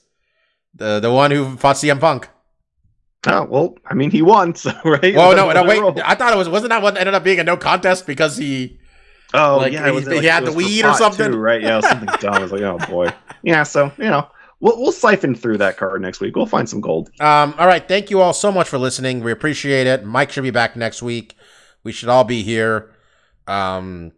the 0.75 0.99
the 0.99 1.11
one 1.11 1.31
who 1.31 1.57
fought 1.57 1.77
CM 1.77 1.99
Punk. 1.99 2.29
Oh 3.29 3.43
well, 3.45 3.77
I 3.85 3.93
mean, 3.93 4.09
he 4.11 4.21
won, 4.21 4.55
so 4.63 4.71
right. 4.85 5.13
Well, 5.15 5.35
no, 5.35 5.51
no, 5.51 5.63
wait. 5.63 6.01
I 6.05 6.15
thought 6.15 6.33
it 6.33 6.37
was 6.37 6.47
wasn't 6.49 6.69
that 6.69 6.81
one 6.81 6.93
that 6.95 7.01
ended 7.01 7.15
up 7.15 7.23
being 7.23 7.39
a 7.39 7.43
no 7.43 7.57
contest 7.57 8.07
because 8.07 8.37
he 8.37 8.79
Oh 9.33 9.57
Like, 9.57 9.73
yeah, 9.73 9.85
he- 9.85 9.91
was, 9.91 10.07
he 10.07 10.15
like, 10.15 10.23
had 10.25 10.45
the 10.45 10.53
weed 10.53 10.85
or 10.85 10.93
something? 10.93 11.31
too, 11.33 11.37
right? 11.37 11.61
Yeah, 11.61 11.81
something 11.81 12.07
dumb. 12.21 12.33
I 12.35 12.39
was 12.41 12.51
like, 12.51 12.61
oh 12.61 12.77
boy. 12.87 13.13
Yeah, 13.43 13.63
so 13.63 13.91
you 13.97 14.05
know, 14.05 14.27
we'll 14.61 14.79
we'll 14.79 14.91
siphon 14.93 15.35
through 15.35 15.57
that 15.57 15.75
card 15.77 16.01
next 16.01 16.21
week. 16.21 16.35
We'll 16.35 16.45
find 16.45 16.67
some 16.69 16.79
gold. 16.79 17.09
Um, 17.19 17.53
all 17.57 17.67
right. 17.67 17.85
Thank 17.85 18.09
you 18.09 18.21
all 18.21 18.33
so 18.33 18.51
much 18.51 18.69
for 18.69 18.77
listening. 18.77 19.21
We 19.21 19.31
appreciate 19.33 19.85
it. 19.87 20.05
Mike 20.05 20.31
should 20.31 20.43
be 20.43 20.51
back 20.51 20.75
next 20.77 21.01
week. 21.01 21.35
We 21.83 21.91
should 21.91 22.07
all 22.09 22.23
be 22.23 22.41
here. 22.43 22.93
Um, 23.47 24.13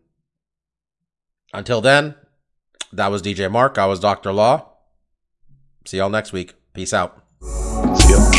until 1.53 1.81
then, 1.81 2.13
that 2.93 3.07
was 3.09 3.21
DJ 3.23 3.49
Mark. 3.51 3.77
I 3.79 3.87
was 3.87 3.99
Dr. 3.99 4.31
Law. 4.31 4.67
See 5.85 5.97
y'all 5.97 6.09
next 6.09 6.31
week. 6.33 6.53
Peace 6.73 6.93
out. 6.93 7.23
See 7.41 8.11
ya. 8.13 8.38